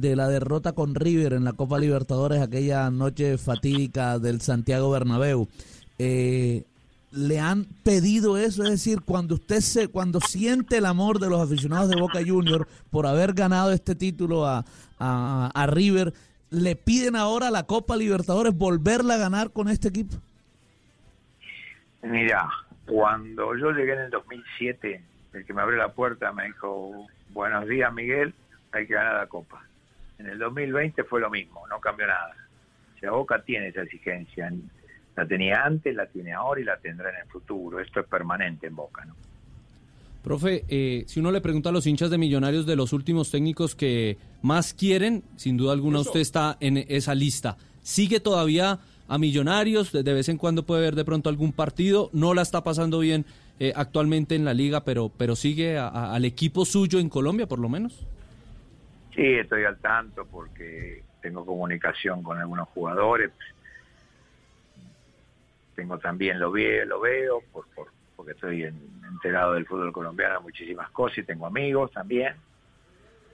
de 0.00 0.16
la 0.16 0.28
derrota 0.28 0.72
con 0.72 0.94
River 0.94 1.34
en 1.34 1.44
la 1.44 1.52
Copa 1.52 1.78
Libertadores 1.78 2.40
aquella 2.40 2.90
noche 2.90 3.36
fatídica 3.36 4.18
del 4.18 4.40
Santiago 4.40 4.90
Bernabéu. 4.90 5.48
Eh, 5.98 6.64
le 7.10 7.38
han 7.38 7.66
pedido 7.84 8.38
eso, 8.38 8.64
es 8.64 8.70
decir, 8.70 9.02
cuando 9.02 9.34
usted 9.34 9.60
se, 9.60 9.88
cuando 9.88 10.18
siente 10.20 10.78
el 10.78 10.86
amor 10.86 11.18
de 11.18 11.28
los 11.28 11.42
aficionados 11.42 11.90
de 11.90 12.00
Boca 12.00 12.20
Junior 12.26 12.66
por 12.90 13.06
haber 13.06 13.34
ganado 13.34 13.70
este 13.70 13.94
título 13.94 14.46
a, 14.46 14.64
a, 14.98 15.50
a 15.54 15.66
River, 15.66 16.14
le 16.48 16.74
piden 16.74 17.14
ahora 17.14 17.50
la 17.50 17.64
Copa 17.64 17.96
Libertadores 17.96 18.56
volverla 18.56 19.14
a 19.14 19.18
ganar 19.18 19.50
con 19.50 19.68
este 19.68 19.88
equipo. 19.88 20.16
Mira, 22.02 22.48
cuando 22.86 23.54
yo 23.56 23.72
llegué 23.72 23.92
en 23.92 24.00
el 24.00 24.10
2007, 24.10 25.02
el 25.34 25.44
que 25.44 25.52
me 25.52 25.60
abrió 25.60 25.78
la 25.78 25.92
puerta 25.92 26.32
me 26.32 26.46
dijo, 26.46 27.06
buenos 27.30 27.68
días 27.68 27.92
Miguel, 27.92 28.34
hay 28.72 28.86
que 28.86 28.94
ganar 28.94 29.16
la 29.16 29.26
Copa. 29.26 29.62
En 30.22 30.30
el 30.30 30.38
2020 30.38 31.04
fue 31.04 31.20
lo 31.20 31.30
mismo, 31.30 31.66
no 31.68 31.80
cambió 31.80 32.06
nada. 32.06 32.34
O 32.96 32.98
sea, 33.00 33.10
Boca 33.10 33.42
tiene 33.42 33.68
esa 33.68 33.82
exigencia. 33.82 34.52
La 35.16 35.26
tenía 35.26 35.64
antes, 35.64 35.94
la 35.94 36.06
tiene 36.06 36.32
ahora 36.32 36.60
y 36.60 36.64
la 36.64 36.76
tendrá 36.78 37.10
en 37.10 37.16
el 37.24 37.26
futuro. 37.28 37.80
Esto 37.80 38.00
es 38.00 38.06
permanente 38.06 38.66
en 38.68 38.76
Boca, 38.76 39.04
¿no? 39.04 39.14
Profe, 40.22 40.64
eh, 40.68 41.02
si 41.08 41.18
uno 41.18 41.32
le 41.32 41.40
pregunta 41.40 41.70
a 41.70 41.72
los 41.72 41.86
hinchas 41.86 42.08
de 42.10 42.16
Millonarios 42.18 42.64
de 42.64 42.76
los 42.76 42.92
últimos 42.92 43.30
técnicos 43.32 43.74
que 43.74 44.16
más 44.40 44.72
quieren, 44.72 45.24
sin 45.36 45.56
duda 45.56 45.72
alguna 45.72 45.98
usted 45.98 46.20
está 46.20 46.56
en 46.60 46.76
esa 46.88 47.14
lista. 47.16 47.56
¿Sigue 47.82 48.20
todavía 48.20 48.78
a 49.08 49.18
Millonarios? 49.18 49.90
De 49.90 50.04
de 50.04 50.14
vez 50.14 50.28
en 50.28 50.38
cuando 50.38 50.62
puede 50.62 50.82
ver 50.82 50.94
de 50.94 51.04
pronto 51.04 51.28
algún 51.28 51.52
partido. 51.52 52.08
No 52.12 52.34
la 52.34 52.42
está 52.42 52.62
pasando 52.62 53.00
bien 53.00 53.24
eh, 53.58 53.72
actualmente 53.74 54.36
en 54.36 54.44
la 54.44 54.54
liga, 54.54 54.84
pero, 54.84 55.10
pero 55.16 55.34
sigue 55.34 55.76
a- 55.76 55.88
a- 55.88 56.14
al 56.14 56.24
equipo 56.24 56.64
suyo 56.64 57.00
en 57.00 57.08
Colombia, 57.08 57.46
por 57.48 57.58
lo 57.58 57.68
menos. 57.68 58.06
Sí, 59.14 59.34
estoy 59.34 59.64
al 59.64 59.78
tanto 59.78 60.26
porque 60.26 61.02
tengo 61.20 61.44
comunicación 61.44 62.22
con 62.22 62.38
algunos 62.38 62.68
jugadores. 62.68 63.30
Tengo 65.74 65.98
también, 65.98 66.38
lo, 66.38 66.50
ve, 66.50 66.84
lo 66.86 67.00
veo, 67.00 67.42
por, 67.52 67.66
por- 67.74 67.92
porque 68.16 68.32
estoy 68.32 68.64
en- 68.64 69.02
enterado 69.10 69.54
del 69.54 69.66
fútbol 69.66 69.92
colombiano, 69.92 70.40
muchísimas 70.42 70.90
cosas 70.90 71.18
y 71.18 71.22
tengo 71.24 71.46
amigos 71.46 71.90
también. 71.92 72.34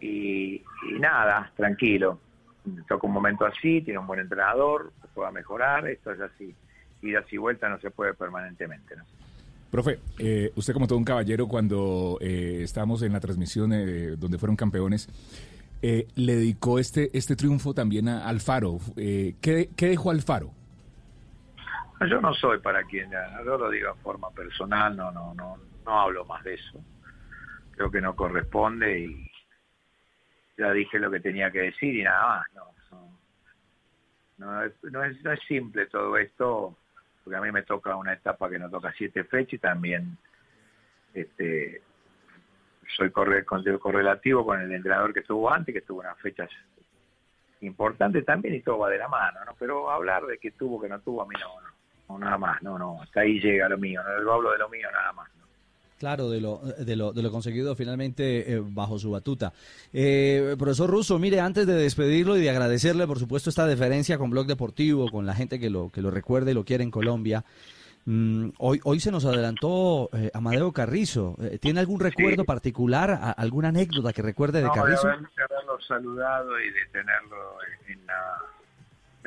Y, 0.00 0.62
y 0.90 0.98
nada, 0.98 1.52
tranquilo. 1.56 2.20
Toca 2.86 3.06
un 3.06 3.12
momento 3.12 3.44
así, 3.46 3.80
tiene 3.82 3.98
un 3.98 4.06
buen 4.06 4.20
entrenador, 4.20 4.92
pueda 5.14 5.30
mejorar, 5.32 5.86
esto 5.88 6.12
es 6.12 6.20
así. 6.20 6.54
Idas 7.02 7.24
y 7.32 7.36
vueltas 7.36 7.70
no 7.70 7.80
se 7.80 7.90
puede 7.90 8.14
permanentemente, 8.14 8.96
¿no? 8.96 9.04
Profe, 9.70 9.98
eh, 10.18 10.50
usted 10.56 10.72
como 10.72 10.86
todo 10.86 10.96
un 10.98 11.04
caballero, 11.04 11.46
cuando 11.46 12.16
eh, 12.22 12.60
estábamos 12.62 13.02
en 13.02 13.12
la 13.12 13.20
transmisión 13.20 13.72
eh, 13.74 14.16
donde 14.16 14.38
fueron 14.38 14.56
campeones, 14.56 15.08
eh, 15.82 16.06
le 16.16 16.36
dedicó 16.36 16.78
este, 16.78 17.16
este 17.16 17.36
triunfo 17.36 17.74
también 17.74 18.08
a 18.08 18.26
Alfaro. 18.26 18.78
Eh, 18.96 19.34
¿qué, 19.40 19.70
¿Qué 19.76 19.88
dejó 19.88 20.10
Alfaro? 20.10 20.50
Yo 22.08 22.20
no 22.20 22.32
soy 22.34 22.58
para 22.60 22.84
quien, 22.84 23.10
yo 23.44 23.58
lo 23.58 23.70
digo 23.70 23.90
en 23.90 24.00
forma 24.02 24.30
personal, 24.30 24.96
no, 24.96 25.10
no, 25.10 25.34
no, 25.34 25.58
no 25.84 26.00
hablo 26.00 26.24
más 26.24 26.44
de 26.44 26.54
eso. 26.54 26.80
Creo 27.72 27.90
que 27.90 28.00
no 28.00 28.14
corresponde 28.14 29.00
y 29.00 29.30
ya 30.56 30.72
dije 30.72 30.98
lo 30.98 31.10
que 31.10 31.20
tenía 31.20 31.50
que 31.50 31.62
decir 31.62 31.96
y 31.96 32.02
nada 32.04 32.28
más. 32.28 32.46
No, 32.54 32.64
no, 34.38 34.52
no 34.52 34.62
es, 34.64 34.72
no 34.84 35.04
es, 35.04 35.22
no 35.24 35.32
es 35.32 35.40
simple 35.48 35.86
todo 35.86 36.16
esto, 36.16 36.76
porque 37.24 37.36
a 37.36 37.40
mí 37.40 37.50
me 37.50 37.62
toca 37.62 37.96
una 37.96 38.12
etapa 38.12 38.48
que 38.48 38.58
no 38.58 38.70
toca 38.70 38.92
siete 38.96 39.24
fechas 39.24 39.54
y 39.54 39.58
también 39.58 40.16
este 41.14 41.82
soy 42.96 43.10
correlativo 43.10 44.44
con 44.44 44.60
el 44.60 44.72
entrenador 44.72 45.12
que 45.12 45.20
estuvo 45.20 45.50
antes, 45.52 45.74
que 45.74 45.82
tuvo 45.82 46.00
unas 46.00 46.18
fechas 46.18 46.50
importantes 47.60 48.24
también 48.24 48.54
y 48.54 48.62
todo 48.62 48.78
va 48.78 48.90
de 48.90 48.98
la 48.98 49.08
mano, 49.08 49.40
¿no? 49.44 49.52
Pero 49.58 49.90
hablar 49.90 50.24
de 50.26 50.38
que 50.38 50.52
tuvo, 50.52 50.80
que 50.80 50.88
no 50.88 51.00
tuvo, 51.00 51.22
a 51.22 51.26
mí 51.26 51.34
no, 51.40 51.60
no, 51.60 51.68
no, 52.08 52.24
nada 52.24 52.38
más, 52.38 52.62
no, 52.62 52.78
no, 52.78 53.02
hasta 53.02 53.20
ahí 53.20 53.40
llega 53.40 53.68
lo 53.68 53.78
mío, 53.78 54.00
no, 54.02 54.22
yo 54.22 54.32
hablo 54.32 54.52
de 54.52 54.58
lo 54.58 54.68
mío 54.68 54.88
nada 54.92 55.12
más. 55.12 55.28
Claro, 55.98 56.30
de 56.30 56.40
lo, 56.40 56.58
de 56.58 56.94
lo, 56.94 57.12
de 57.12 57.22
lo 57.22 57.30
conseguido 57.32 57.74
finalmente 57.74 58.52
eh, 58.52 58.62
bajo 58.62 59.00
su 59.00 59.10
batuta. 59.10 59.52
Eh, 59.92 60.54
profesor 60.56 60.88
Russo, 60.88 61.18
mire, 61.18 61.40
antes 61.40 61.66
de 61.66 61.74
despedirlo 61.74 62.36
y 62.36 62.40
de 62.40 62.50
agradecerle, 62.50 63.04
por 63.08 63.18
supuesto, 63.18 63.50
esta 63.50 63.66
deferencia 63.66 64.16
con 64.16 64.30
Blog 64.30 64.46
Deportivo, 64.46 65.10
con 65.10 65.26
la 65.26 65.34
gente 65.34 65.58
que 65.58 65.70
lo, 65.70 65.90
que 65.90 66.00
lo 66.00 66.12
recuerda 66.12 66.52
y 66.52 66.54
lo 66.54 66.64
quiere 66.64 66.84
en 66.84 66.92
Colombia, 66.92 67.44
mm, 68.10 68.50
hoy, 68.58 68.80
hoy 68.84 69.00
se 69.00 69.10
nos 69.10 69.24
adelantó 69.24 70.08
eh, 70.12 70.30
Amadeo 70.34 70.72
Carrizo. 70.72 71.36
Eh, 71.40 71.58
¿Tiene 71.58 71.80
algún 71.80 72.00
recuerdo 72.00 72.44
particular, 72.44 73.10
a- 73.10 73.32
alguna 73.32 73.68
anécdota 73.68 74.12
que 74.12 74.22
recuerde 74.22 74.62
de 74.62 74.70
Carrizo? 74.70 75.06
de, 75.08 75.12
haber- 75.14 75.28
de 75.34 75.42
haberlo 75.42 75.80
saludado 75.80 76.60
y 76.60 76.70
de 76.70 76.86
tenerlo 76.92 77.56
en 77.88 78.06
la, 78.06 78.36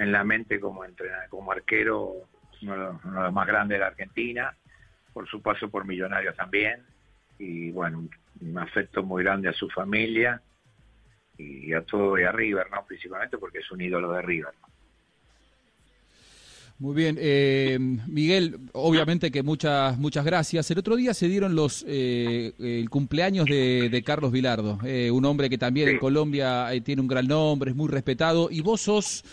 en 0.04 0.12
la 0.12 0.24
mente 0.24 0.60
como 0.60 0.84
entrenador, 0.86 1.30
como 1.30 1.52
arquero, 1.52 2.14
uno 2.62 2.72
de, 2.74 2.78
los, 2.78 3.06
uno 3.06 3.18
de 3.18 3.24
los 3.24 3.34
más 3.34 3.48
grandes 3.48 3.76
de 3.76 3.80
la 3.80 3.88
Argentina, 3.88 4.56
por 5.14 5.28
su 5.28 5.42
paso 5.42 5.70
por 5.70 5.86
Millonarios 5.86 6.36
también, 6.36 6.84
y 7.38 7.72
bueno, 7.72 8.08
un 8.42 8.58
afecto 8.58 9.04
muy 9.04 9.24
grande 9.24 9.50
a 9.50 9.54
su 9.54 9.70
familia 9.70 10.42
y 11.38 11.74
a 11.74 11.82
todo 11.84 12.18
y 12.20 12.24
a 12.24 12.32
River, 12.32 12.68
¿no? 12.72 12.86
Principalmente 12.86 13.38
porque 13.38 13.60
es 13.60 13.72
un 13.72 13.82
ídolo 13.82 14.12
de 14.14 14.22
River. 14.22 14.54
Muy 16.82 16.96
bien, 16.96 17.16
eh, 17.22 17.78
Miguel, 18.08 18.58
obviamente 18.74 19.30
que 19.30 19.44
muchas 19.44 20.00
muchas 20.00 20.26
gracias. 20.26 20.72
El 20.72 20.80
otro 20.80 20.96
día 20.96 21.14
se 21.14 21.28
dieron 21.28 21.54
los 21.54 21.86
eh, 21.88 22.54
el 22.58 22.90
cumpleaños 22.90 23.46
de, 23.46 23.88
de 23.92 24.02
Carlos 24.02 24.32
Vilardo, 24.32 24.80
eh, 24.84 25.12
un 25.12 25.24
hombre 25.26 25.48
que 25.48 25.60
también 25.60 25.90
en 25.90 26.00
Colombia 26.00 26.74
eh, 26.74 26.82
tiene 26.82 27.04
un 27.04 27.08
gran 27.08 27.28
nombre, 27.28 27.70
es 27.70 27.78
muy 27.78 27.88
respetado, 27.88 28.50
y 28.50 28.62
vos 28.62 28.82
sos 28.82 29.24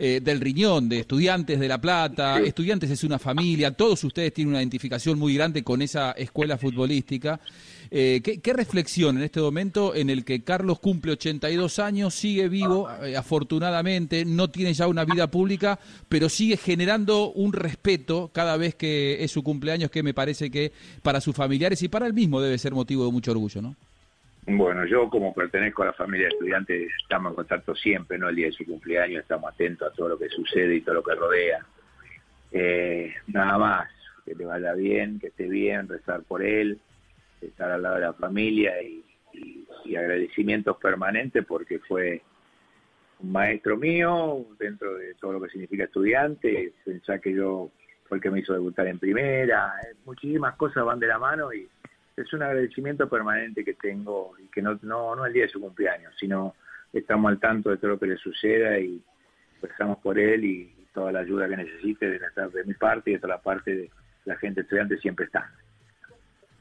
eh, 0.00 0.20
del 0.22 0.40
Riñón, 0.40 0.88
de 0.88 1.00
Estudiantes 1.00 1.58
de 1.58 1.66
La 1.66 1.80
Plata. 1.80 2.38
Estudiantes 2.38 2.88
es 2.88 3.02
una 3.02 3.18
familia, 3.18 3.72
todos 3.72 4.04
ustedes 4.04 4.32
tienen 4.32 4.50
una 4.50 4.60
identificación 4.60 5.18
muy 5.18 5.34
grande 5.34 5.64
con 5.64 5.82
esa 5.82 6.12
escuela 6.12 6.56
futbolística. 6.56 7.40
Eh, 7.90 8.20
¿qué, 8.22 8.40
qué 8.40 8.52
reflexión 8.52 9.16
en 9.16 9.24
este 9.24 9.40
momento 9.40 9.96
en 9.96 10.08
el 10.08 10.24
que 10.24 10.44
Carlos 10.44 10.78
cumple 10.78 11.12
82 11.12 11.80
años, 11.80 12.14
sigue 12.14 12.48
vivo, 12.48 12.88
eh, 13.02 13.16
afortunadamente, 13.16 14.24
no 14.24 14.48
tiene 14.48 14.72
ya 14.72 14.86
una 14.86 15.04
vida 15.04 15.28
pública, 15.30 15.80
pero 16.08 16.28
sigue 16.28 16.56
generando 16.56 17.32
un 17.32 17.52
respeto 17.52 18.30
cada 18.32 18.56
vez 18.56 18.76
que 18.76 19.24
es 19.24 19.32
su 19.32 19.42
cumpleaños, 19.42 19.90
que 19.90 20.04
me 20.04 20.14
parece 20.14 20.48
que 20.48 20.70
para 21.02 21.20
sus 21.20 21.34
familiares 21.34 21.82
y 21.82 21.88
para 21.88 22.06
él 22.06 22.12
mismo 22.12 22.40
debe 22.40 22.56
ser 22.58 22.72
motivo 22.72 23.04
de 23.04 23.10
mucho 23.10 23.32
orgullo, 23.32 23.62
¿no? 23.62 23.74
Bueno, 24.50 24.86
yo 24.86 25.10
como 25.10 25.34
pertenezco 25.34 25.82
a 25.82 25.86
la 25.86 25.92
familia 25.92 26.26
de 26.26 26.32
estudiantes, 26.32 26.90
estamos 27.02 27.32
en 27.32 27.36
contacto 27.36 27.74
siempre, 27.74 28.16
¿no? 28.16 28.30
El 28.30 28.36
día 28.36 28.46
de 28.46 28.52
su 28.52 28.64
cumpleaños, 28.64 29.20
estamos 29.20 29.52
atentos 29.52 29.92
a 29.92 29.94
todo 29.94 30.08
lo 30.08 30.18
que 30.18 30.30
sucede 30.30 30.76
y 30.76 30.80
todo 30.80 30.94
lo 30.96 31.02
que 31.02 31.14
rodea. 31.14 31.66
Eh, 32.50 33.14
nada 33.26 33.58
más, 33.58 33.90
que 34.24 34.34
le 34.34 34.46
vaya 34.46 34.72
bien, 34.72 35.20
que 35.20 35.26
esté 35.26 35.46
bien, 35.48 35.86
rezar 35.86 36.22
por 36.22 36.42
él, 36.42 36.80
estar 37.42 37.70
al 37.70 37.82
lado 37.82 37.96
de 37.96 38.00
la 38.00 38.14
familia 38.14 38.80
y, 38.82 39.04
agradecimientos 39.96 40.76
permanentes 40.76 41.44
porque 41.46 41.78
fue 41.78 42.22
un 43.20 43.32
maestro 43.32 43.76
mío 43.78 44.44
dentro 44.58 44.94
de 44.96 45.14
todo 45.14 45.32
lo 45.32 45.40
que 45.40 45.48
significa 45.48 45.84
estudiante, 45.84 46.74
pensar 46.84 47.20
que 47.20 47.32
yo 47.32 47.70
fue 48.04 48.18
el 48.18 48.22
que 48.22 48.30
me 48.30 48.40
hizo 48.40 48.52
debutar 48.52 48.86
en 48.86 48.98
primera, 48.98 49.72
eh, 49.82 49.94
muchísimas 50.04 50.56
cosas 50.56 50.84
van 50.84 51.00
de 51.00 51.06
la 51.06 51.18
mano 51.18 51.52
y 51.54 51.66
es 52.20 52.32
un 52.32 52.42
agradecimiento 52.42 53.08
permanente 53.08 53.64
que 53.64 53.74
tengo 53.74 54.34
y 54.38 54.48
que 54.48 54.62
no, 54.62 54.78
no, 54.82 55.14
no 55.14 55.26
el 55.26 55.32
día 55.32 55.44
de 55.44 55.50
su 55.50 55.60
cumpleaños, 55.60 56.14
sino 56.18 56.54
estamos 56.92 57.30
al 57.30 57.38
tanto 57.38 57.70
de 57.70 57.76
todo 57.76 57.92
lo 57.92 57.98
que 57.98 58.06
le 58.06 58.16
suceda 58.16 58.78
y 58.78 59.02
rezamos 59.62 59.98
por 59.98 60.18
él 60.18 60.44
y, 60.44 60.74
toda 60.94 61.12
la 61.12 61.20
ayuda 61.20 61.48
que 61.48 61.56
necesite 61.58 62.10
de, 62.10 62.18
de 62.18 62.64
mi 62.64 62.74
parte 62.74 63.10
y 63.10 63.12
de 63.12 63.18
toda 63.20 63.34
la 63.34 63.42
parte 63.42 63.76
de 63.76 63.90
la 64.24 64.36
gente 64.36 64.62
estudiante 64.62 64.96
siempre 64.96 65.26
está. 65.26 65.48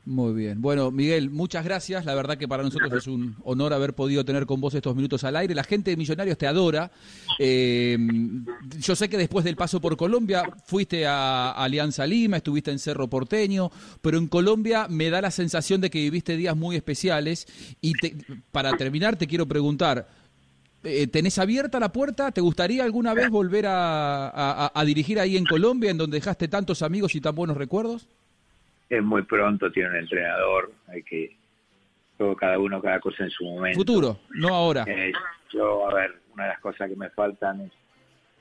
Muy 0.10 0.32
bien. 0.34 0.62
Bueno, 0.62 0.90
Miguel, 0.90 1.30
muchas 1.32 1.66
gracias. 1.66 2.06
La 2.06 2.16
verdad 2.16 2.38
que 2.38 2.48
para 2.48 2.64
nosotros 2.64 2.94
es 2.94 3.08
un 3.08 3.36
honor 3.44 3.74
haber 3.74 3.94
podido 3.94 4.24
tener 4.24 4.46
con 4.46 4.62
vos 4.62 4.74
estos 4.74 4.96
minutos 4.96 5.26
al 5.26 5.36
aire. 5.36 5.54
La 5.54 5.66
gente 5.66 5.92
de 5.92 5.98
Millonarios 5.98 6.38
te 6.38 6.48
adora. 6.48 6.90
Eh, 7.40 7.98
yo 8.80 8.96
sé 8.96 9.10
que 9.10 9.18
después 9.18 9.44
del 9.44 9.58
paso 9.58 9.82
por 9.82 9.98
Colombia 9.98 10.44
fuiste 10.66 11.06
a 11.06 11.52
Alianza 11.52 12.08
Lima, 12.08 12.38
estuviste 12.38 12.72
en 12.72 12.80
Cerro 12.80 13.10
Porteño, 13.10 13.70
pero 14.02 14.18
en 14.18 14.28
Colombia 14.28 14.88
me 14.90 15.10
da 15.10 15.20
la 15.22 15.30
sensación 15.30 15.82
de 15.82 15.90
que 15.90 16.00
viviste 16.00 16.38
días 16.38 16.56
muy 16.56 16.78
especiales. 16.78 17.46
Y 17.82 17.92
te- 17.92 18.16
para 18.54 18.78
terminar, 18.78 19.18
te 19.18 19.28
quiero 19.28 19.46
preguntar. 19.46 20.08
eh, 20.86 21.08
¿Tenés 21.08 21.38
abierta 21.38 21.82
la 21.82 21.92
puerta? 21.92 22.32
¿Te 22.32 22.40
gustaría 22.40 22.86
alguna 22.86 23.14
vez 23.14 23.30
volver 23.30 23.66
a, 23.66 24.30
a- 24.30 24.72
a 24.74 24.86
dirigir 24.86 25.20
ahí 25.20 25.36
en 25.36 25.44
Colombia, 25.44 25.92
en 25.92 25.98
donde 25.98 26.16
dejaste 26.16 26.48
tantos 26.48 26.82
amigos 26.82 27.14
y 27.14 27.20
tan 27.20 27.36
buenos 27.36 27.58
recuerdos? 27.58 28.08
Es 28.90 29.04
muy 29.04 29.22
pronto, 29.24 29.72
tiene 29.72 29.90
un 29.90 29.96
entrenador, 29.98 30.72
hay 30.88 31.04
que 31.04 31.36
todo 32.18 32.36
cada 32.36 32.58
uno 32.58 32.82
cada 32.82 33.00
cosa 33.00 33.24
en 33.26 33.30
su 33.30 33.44
momento. 33.46 33.80
Futuro, 33.80 34.20
no 34.36 34.50
ahora. 34.50 34.84
Eh, 34.88 35.12
yo, 35.52 35.90
a 35.90 35.94
ver, 35.94 36.16
una 36.34 36.44
de 36.46 36.50
las 36.50 36.60
cosas 36.62 36.90
que 36.90 36.96
me 36.96 37.10
faltan 37.12 37.62
es, 37.62 37.72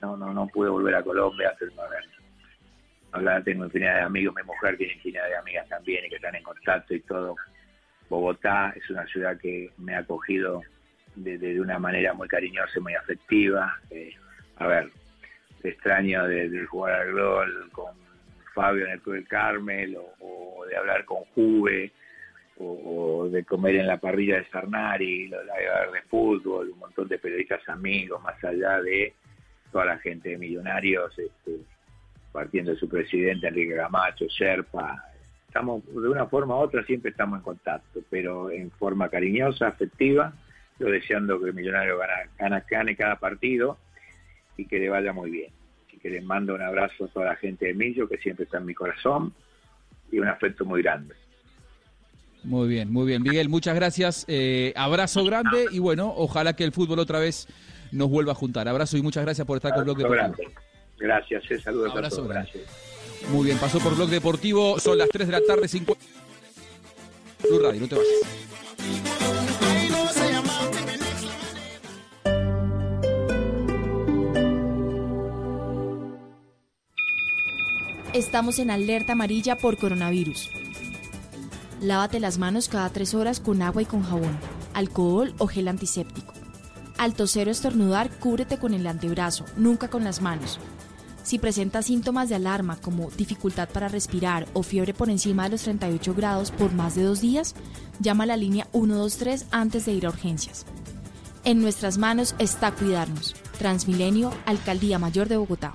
no, 0.00 0.16
no, 0.16 0.32
no 0.32 0.46
pude 0.46 0.68
volver 0.70 0.94
a 0.94 1.02
Colombia, 1.02 1.54
pero 1.58 1.72
a 1.82 1.88
ver, 1.88 2.04
hablar, 3.12 3.42
tengo 3.44 3.64
infinidad 3.64 3.96
de 3.96 4.02
amigos, 4.02 4.34
mi 4.36 4.42
mujer 4.44 4.76
tiene 4.76 4.94
infinidad 4.94 5.26
de 5.28 5.36
amigas 5.36 5.68
también 5.68 6.04
y 6.04 6.08
que 6.08 6.16
están 6.16 6.34
en 6.36 6.42
contacto 6.42 6.94
y 6.94 7.00
todo. 7.00 7.36
Bogotá 8.08 8.72
es 8.76 8.88
una 8.90 9.04
ciudad 9.06 9.36
que 9.38 9.70
me 9.78 9.94
ha 9.94 9.98
acogido 9.98 10.62
de, 11.16 11.36
de- 11.38 11.54
de 11.54 11.60
una 11.60 11.78
manera 11.78 12.12
muy 12.14 12.28
cariñosa 12.28 12.72
y 12.78 12.80
muy 12.82 12.94
afectiva. 12.94 13.76
Eh, 13.90 14.14
a 14.58 14.66
ver, 14.68 14.90
extraño 15.64 16.24
de, 16.28 16.48
de 16.48 16.64
jugar 16.66 17.00
al 17.00 17.12
gol 17.12 17.68
con 17.72 17.92
Fabio 18.56 18.86
en 18.86 18.92
el 18.92 19.00
Club 19.02 19.16
del 19.16 19.28
Carmel 19.28 19.96
o, 19.96 20.14
o 20.20 20.64
de 20.64 20.76
hablar 20.76 21.04
con 21.04 21.18
Juve 21.34 21.92
o, 22.58 23.28
de 23.30 23.44
comer 23.44 23.76
en 23.76 23.86
la 23.86 23.98
parrilla 23.98 24.36
de 24.36 24.46
Sarnari, 24.46 25.28
lo 25.28 25.38
de 25.38 26.02
fútbol, 26.08 26.70
un 26.70 26.78
montón 26.78 27.06
de 27.06 27.18
periodistas 27.18 27.68
amigos, 27.68 28.22
más 28.22 28.42
allá 28.42 28.80
de 28.80 29.12
toda 29.70 29.84
la 29.84 29.98
gente 29.98 30.30
de 30.30 30.38
Millonarios, 30.38 31.12
este, 31.18 31.58
partiendo 32.32 32.72
de 32.72 32.78
su 32.78 32.88
presidente 32.88 33.48
Enrique 33.48 33.76
Camacho, 33.76 34.24
Sherpa. 34.26 35.04
Estamos, 35.46 35.84
de 35.86 36.08
una 36.08 36.26
forma 36.26 36.56
u 36.56 36.60
otra, 36.60 36.82
siempre 36.84 37.10
estamos 37.10 37.38
en 37.38 37.44
contacto, 37.44 38.00
pero 38.08 38.50
en 38.50 38.70
forma 38.70 39.10
cariñosa, 39.10 39.68
afectiva, 39.68 40.32
yo 40.78 40.86
deseando 40.86 41.38
que 41.38 41.52
Millonarios 41.52 41.98
gana, 41.98 42.30
gana, 42.38 42.64
gane 42.70 42.96
cada 42.96 43.16
partido 43.16 43.76
y 44.56 44.66
que 44.66 44.78
le 44.78 44.88
vaya 44.88 45.12
muy 45.12 45.30
bien. 45.30 45.52
Así 45.96 46.00
que 46.02 46.10
les 46.10 46.22
mando 46.24 46.54
un 46.54 46.60
abrazo 46.60 47.06
a 47.06 47.08
toda 47.08 47.26
la 47.26 47.36
gente 47.36 47.66
de 47.66 47.74
Millo, 47.74 48.06
que 48.06 48.18
siempre 48.18 48.44
está 48.44 48.58
en 48.58 48.66
mi 48.66 48.74
corazón, 48.74 49.32
y 50.12 50.18
un 50.18 50.28
afecto 50.28 50.66
muy 50.66 50.82
grande. 50.82 51.14
Muy 52.44 52.68
bien, 52.68 52.92
muy 52.92 53.06
bien. 53.06 53.22
Miguel, 53.22 53.48
muchas 53.48 53.74
gracias. 53.74 54.26
Eh, 54.28 54.74
abrazo 54.76 55.24
grande 55.24 55.66
y 55.70 55.78
bueno, 55.78 56.12
ojalá 56.14 56.54
que 56.54 56.64
el 56.64 56.72
fútbol 56.72 56.98
otra 56.98 57.18
vez 57.18 57.48
nos 57.92 58.10
vuelva 58.10 58.32
a 58.32 58.34
juntar. 58.34 58.68
Abrazo 58.68 58.98
y 58.98 59.02
muchas 59.02 59.24
gracias 59.24 59.46
por 59.46 59.56
estar 59.56 59.74
con 59.74 59.84
Blog 59.84 60.04
Abrazo 60.04 60.32
Deportivo. 60.36 60.60
Gracias, 60.98 61.50
eh, 61.50 61.58
saludos 61.58 61.88
a 61.88 61.92
Abrazo 61.94 62.16
todos. 62.16 62.28
grande. 62.28 62.50
Gracias. 62.52 63.30
Muy 63.30 63.46
bien, 63.46 63.58
pasó 63.58 63.80
por 63.80 63.96
Blog 63.96 64.10
Deportivo. 64.10 64.78
Son 64.78 64.98
las 64.98 65.08
3 65.08 65.26
de 65.26 65.32
la 65.32 65.40
tarde, 65.40 65.66
5. 65.66 65.96
Blue 67.42 67.58
Radio, 67.58 67.80
no 67.80 67.88
te 67.88 67.94
vayas. 67.94 69.25
Estamos 78.16 78.58
en 78.58 78.70
alerta 78.70 79.12
amarilla 79.12 79.58
por 79.58 79.76
coronavirus. 79.76 80.48
Lávate 81.82 82.18
las 82.18 82.38
manos 82.38 82.66
cada 82.70 82.88
tres 82.88 83.12
horas 83.12 83.40
con 83.40 83.60
agua 83.60 83.82
y 83.82 83.84
con 83.84 84.02
jabón, 84.02 84.38
alcohol 84.72 85.34
o 85.36 85.46
gel 85.46 85.68
antiséptico. 85.68 86.32
Al 86.96 87.12
toser 87.12 87.48
o 87.48 87.50
estornudar, 87.50 88.08
cúbrete 88.18 88.56
con 88.56 88.72
el 88.72 88.86
antebrazo, 88.86 89.44
nunca 89.58 89.88
con 89.88 90.02
las 90.02 90.22
manos. 90.22 90.58
Si 91.24 91.38
presentas 91.38 91.84
síntomas 91.84 92.30
de 92.30 92.36
alarma 92.36 92.78
como 92.80 93.10
dificultad 93.10 93.68
para 93.68 93.88
respirar 93.88 94.46
o 94.54 94.62
fiebre 94.62 94.94
por 94.94 95.10
encima 95.10 95.44
de 95.44 95.50
los 95.50 95.64
38 95.64 96.14
grados 96.14 96.52
por 96.52 96.72
más 96.72 96.94
de 96.94 97.02
dos 97.02 97.20
días, 97.20 97.54
llama 98.00 98.24
a 98.24 98.28
la 98.28 98.38
línea 98.38 98.66
123 98.72 99.44
antes 99.50 99.84
de 99.84 99.92
ir 99.92 100.06
a 100.06 100.08
urgencias. 100.08 100.64
En 101.44 101.60
nuestras 101.60 101.98
manos 101.98 102.34
está 102.38 102.72
cuidarnos. 102.72 103.36
Transmilenio, 103.58 104.32
Alcaldía 104.46 104.98
Mayor 104.98 105.28
de 105.28 105.36
Bogotá. 105.36 105.74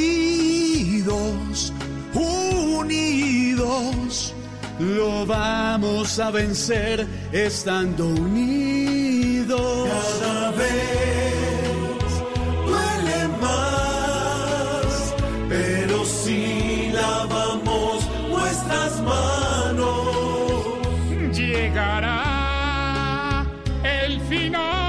lo 4.81 5.25
vamos 5.25 6.19
a 6.19 6.31
vencer 6.31 7.07
estando 7.31 8.07
unidos. 8.07 9.87
Cada 10.19 10.51
vez 10.51 12.11
duele 12.65 13.27
más, 13.39 15.13
pero 15.49 16.05
si 16.05 16.91
lavamos 16.93 18.07
nuestras 18.29 19.01
manos, 19.01 20.01
Llegará 21.31 22.19
el 23.83 24.19
final 24.21 24.81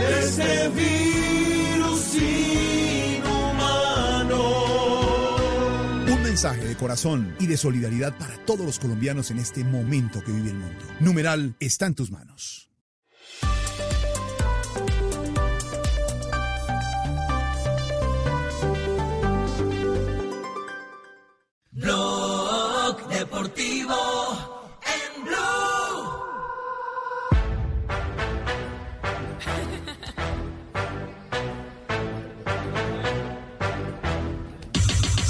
de 0.00 0.20
este 0.20 0.68
de 6.52 6.76
corazón 6.76 7.34
y 7.40 7.46
de 7.46 7.56
solidaridad 7.56 8.16
para 8.18 8.36
todos 8.44 8.66
los 8.66 8.78
colombianos 8.78 9.30
en 9.30 9.38
este 9.38 9.64
momento 9.64 10.22
que 10.22 10.32
vive 10.32 10.50
el 10.50 10.58
mundo. 10.58 10.84
Numeral 11.00 11.56
está 11.58 11.86
en 11.86 11.94
tus 11.94 12.10
manos. 12.10 12.68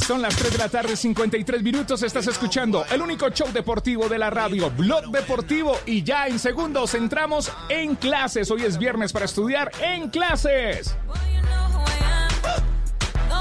Son 0.06 0.20
las 0.20 0.36
3 0.36 0.52
de 0.52 0.59
la 0.59 0.68
tarde, 0.68 0.97
53 0.97 1.62
minutos. 1.62 2.02
Estás 2.02 2.26
escuchando 2.26 2.85
el 2.93 3.01
único 3.01 3.31
show 3.31 3.51
deportivo 3.52 4.06
de 4.09 4.18
la 4.18 4.28
radio, 4.28 4.70
Blog 4.70 5.06
Deportivo. 5.10 5.78
Y 5.86 6.02
ya 6.02 6.26
en 6.26 6.39
segundos 6.39 6.94
entramos 6.94 7.51
en 7.70 7.94
clases. 7.94 8.51
Hoy 8.51 8.62
es 8.64 8.76
viernes 8.76 9.12
para 9.14 9.24
estudiar 9.24 9.70
en 9.82 10.10
clases. 10.10 10.94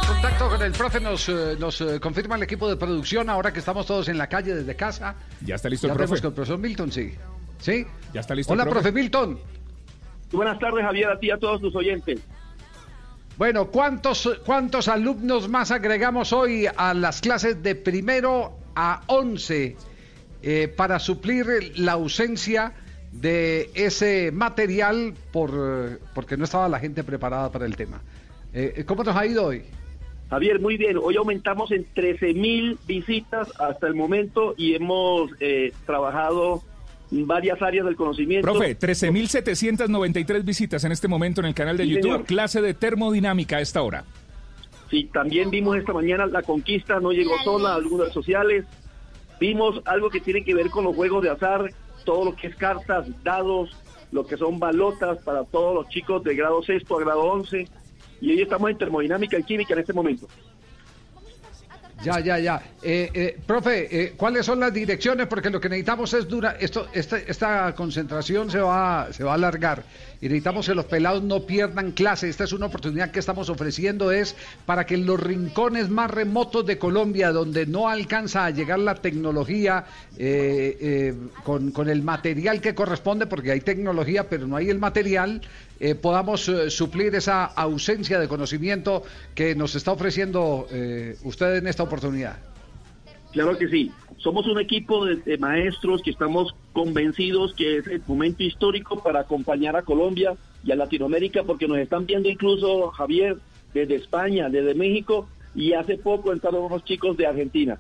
Contacto 0.08 0.50
con 0.50 0.62
el 0.62 0.72
profe 0.72 1.02
nos, 1.02 1.28
eh, 1.28 1.58
nos 1.60 1.82
eh, 1.82 2.00
confirma 2.00 2.36
el 2.38 2.44
equipo 2.44 2.70
de 2.70 2.78
producción 2.78 3.30
ahora 3.30 3.52
que 3.52 3.60
estamos 3.60 3.86
todos 3.86 4.08
en 4.08 4.18
la 4.18 4.28
calle 4.28 4.56
desde 4.56 4.74
casa. 4.76 5.16
Ya 5.42 5.56
está 5.56 5.68
listo 5.68 5.88
Ya 5.88 5.94
el 5.94 5.98
profe. 5.98 6.22
con 6.22 6.28
el 6.30 6.34
profesor 6.34 6.60
Milton, 6.60 6.92
sí. 6.94 7.14
¿Sí? 7.60 7.86
Ya 8.14 8.22
está 8.22 8.34
listo 8.36 8.54
el 8.54 8.60
Hola, 8.60 8.70
profe. 8.70 8.84
profe 8.84 9.02
Milton. 9.02 9.40
Buenas 10.32 10.58
tardes, 10.60 10.84
Javier, 10.86 11.10
a 11.10 11.20
ti 11.20 11.28
y 11.28 11.32
a 11.32 11.38
todos 11.38 11.60
tus 11.60 11.76
oyentes. 11.76 12.22
Bueno, 13.38 13.68
¿cuántos, 13.68 14.40
¿cuántos 14.46 14.88
alumnos 14.88 15.50
más 15.50 15.72
agregamos 15.72 16.34
hoy 16.34 16.68
a 16.76 16.94
las 16.94 17.20
clases 17.20 17.64
de 17.64 17.74
primero 17.74 18.54
a 18.76 19.02
11 19.08 19.76
eh, 20.44 20.68
para 20.68 21.00
suplir 21.00 21.74
la 21.78 21.94
ausencia 21.94 22.74
de 23.12 23.72
ese 23.74 24.32
material 24.32 25.16
por, 25.32 26.00
porque 26.14 26.38
no 26.38 26.44
estaba 26.44 26.70
la 26.70 26.80
gente 26.80 27.04
preparada 27.04 27.52
para 27.52 27.66
el 27.66 27.76
tema? 27.76 28.02
Eh, 28.54 28.84
¿Cómo 28.86 29.04
nos 29.04 29.16
ha 29.16 29.26
ido 29.26 29.48
hoy? 29.48 29.64
Javier, 30.30 30.60
muy 30.60 30.78
bien. 30.78 30.98
Hoy 31.02 31.16
aumentamos 31.16 31.72
en 31.72 31.88
13 31.94 32.36
mil 32.36 32.78
visitas 32.86 33.52
hasta 33.60 33.88
el 33.88 33.96
momento 33.96 34.54
y 34.58 34.76
hemos 34.76 35.32
eh, 35.40 35.74
trabajado 35.88 36.64
varias 37.26 37.62
áreas 37.62 37.86
del 37.86 37.96
conocimiento. 37.96 38.52
Profe, 38.52 38.78
13.793 38.78 40.44
visitas 40.44 40.84
en 40.84 40.92
este 40.92 41.08
momento 41.08 41.42
en 41.42 41.48
el 41.48 41.54
canal 41.54 41.78
de 41.78 41.84
Sí, 41.84 41.90
YouTube. 41.92 42.04
señor. 42.12 42.26
Clase 42.26 42.62
de 42.62 42.74
termodinámica 42.74 43.58
a 43.58 43.62
esta 43.62 43.82
hora. 43.82 44.04
Sí, 44.90 45.10
también 45.14 45.50
vimos 45.50 45.78
esta 45.78 45.94
mañana 45.94 46.26
la 46.26 46.42
conquista, 46.44 47.00
no 47.00 47.12
llegó 47.12 47.32
sola, 47.44 47.76
algunas 47.76 48.12
sociales. 48.14 48.66
Vimos 49.40 49.82
algo 49.86 50.10
que 50.10 50.20
tiene 50.22 50.44
que 50.44 50.54
ver 50.54 50.70
con 50.70 50.84
los 50.84 50.96
juegos 50.96 51.24
de 51.24 51.30
azar, 51.30 51.72
todo 52.06 52.26
lo 52.26 52.36
que 52.36 52.48
es 52.48 52.56
cartas, 52.56 53.08
dados, 53.24 53.72
lo 54.12 54.26
que 54.26 54.38
son 54.38 54.60
balotas 54.60 55.18
para 55.24 55.44
todos 55.46 55.74
los 55.76 55.90
chicos 55.90 56.24
de 56.24 56.36
grado 56.36 56.62
sexto 56.64 56.98
a 56.98 57.02
grado 57.02 57.22
11. 57.22 57.68
Y 58.22 58.32
hoy 58.32 58.42
estamos 58.42 58.70
en 58.70 58.78
termodinámica 58.78 59.38
y 59.38 59.44
química 59.44 59.74
en 59.74 59.80
este 59.80 59.94
momento. 59.94 60.28
Ya, 62.04 62.20
ya, 62.20 62.38
ya. 62.38 62.62
Eh, 62.82 63.10
eh, 63.14 63.38
profe, 63.48 63.88
eh, 63.90 64.14
¿cuáles 64.18 64.46
son 64.46 64.60
las 64.60 64.74
direcciones? 64.74 65.28
Porque 65.28 65.50
lo 65.50 65.62
que 65.62 65.70
necesitamos 65.70 66.14
es 66.14 66.28
dura. 66.28 66.58
Esto, 66.60 66.88
esta, 66.94 67.74
concentración 67.76 68.52
se 68.52 68.60
va, 68.60 69.08
se 69.12 69.24
va 69.24 69.32
a 69.32 69.36
alargar 69.36 69.84
y 70.20 70.26
necesitamos 70.26 70.68
que 70.68 70.76
los 70.76 70.86
pelados 70.86 71.24
no 71.24 71.44
pierdan 71.44 71.92
clase. 71.92 72.28
Esta 72.28 72.44
es 72.44 72.52
una 72.52 72.66
oportunidad 72.66 73.12
que 73.12 73.20
estamos 73.20 73.50
ofreciendo 73.50 74.12
es 74.12 74.36
para 74.66 74.86
que 74.86 74.96
en 74.96 75.06
los 75.06 75.20
rincones 75.20 75.90
más 75.90 76.12
remotos 76.12 76.66
de 76.66 76.78
Colombia, 76.78 77.32
donde 77.32 77.66
no 77.66 77.88
alcanza 77.88 78.46
a 78.46 78.50
llegar 78.50 78.80
la 78.80 78.96
tecnología 78.96 79.86
con 81.44 81.90
el 81.90 82.02
material 82.04 82.62
que 82.62 82.76
corresponde, 82.76 83.28
porque 83.28 83.52
hay 83.52 83.62
tecnología, 83.62 84.30
pero 84.30 84.48
no 84.48 84.56
hay 84.56 84.70
el 84.70 84.80
material, 84.80 85.42
eh, 85.80 85.96
podamos 85.96 86.48
eh, 86.50 86.70
suplir 86.70 87.14
esa 87.16 87.46
ausencia 87.46 88.20
de 88.20 88.28
conocimiento 88.28 89.04
que 89.36 89.56
nos 89.56 89.76
está 89.76 89.92
ofreciendo 89.92 90.68
eh, 90.72 91.16
usted 91.24 91.56
en 91.58 91.68
esta 91.68 91.84
oportunidad. 91.84 92.38
Claro 93.32 93.58
que 93.58 93.68
sí. 93.68 93.92
Somos 94.18 94.46
un 94.48 94.60
equipo 94.60 95.06
de, 95.06 95.18
de 95.18 95.38
maestros 95.38 96.02
que 96.04 96.12
estamos 96.12 96.56
convencidos 96.72 97.54
que 97.56 97.78
es 97.78 97.88
el 97.88 98.02
momento 98.08 98.44
histórico 98.44 99.02
para 99.02 99.22
acompañar 99.22 99.76
a 99.76 99.82
Colombia 99.82 100.36
y 100.64 100.72
a 100.72 100.76
Latinoamérica, 100.76 101.44
porque 101.44 101.68
nos 101.68 101.78
están 101.80 102.06
viendo 102.06 102.30
incluso, 102.30 102.90
Javier, 102.92 103.38
desde 103.74 103.96
España, 103.96 104.50
desde 104.50 104.76
México, 104.76 105.28
y 105.56 105.74
hace 105.74 105.98
poco 105.98 106.32
entraron 106.32 106.64
unos 106.64 106.86
chicos 106.86 107.18
de 107.18 107.28
Argentina. 107.28 107.78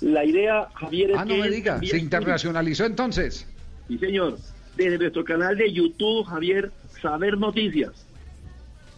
La 0.00 0.24
idea, 0.24 0.68
Javier, 0.74 1.10
es 1.10 1.16
Ah, 1.18 1.24
no 1.24 1.34
que 1.34 1.40
me 1.40 1.50
diga, 1.50 1.80
se 1.82 1.98
internacionalizó 1.98 2.84
entonces. 2.84 3.46
Sí, 3.88 3.98
señor. 3.98 4.38
Desde 4.76 4.98
nuestro 4.98 5.24
canal 5.24 5.56
de 5.56 5.72
YouTube, 5.72 6.24
Javier, 6.26 6.70
Saber 7.00 7.38
Noticias. 7.38 8.06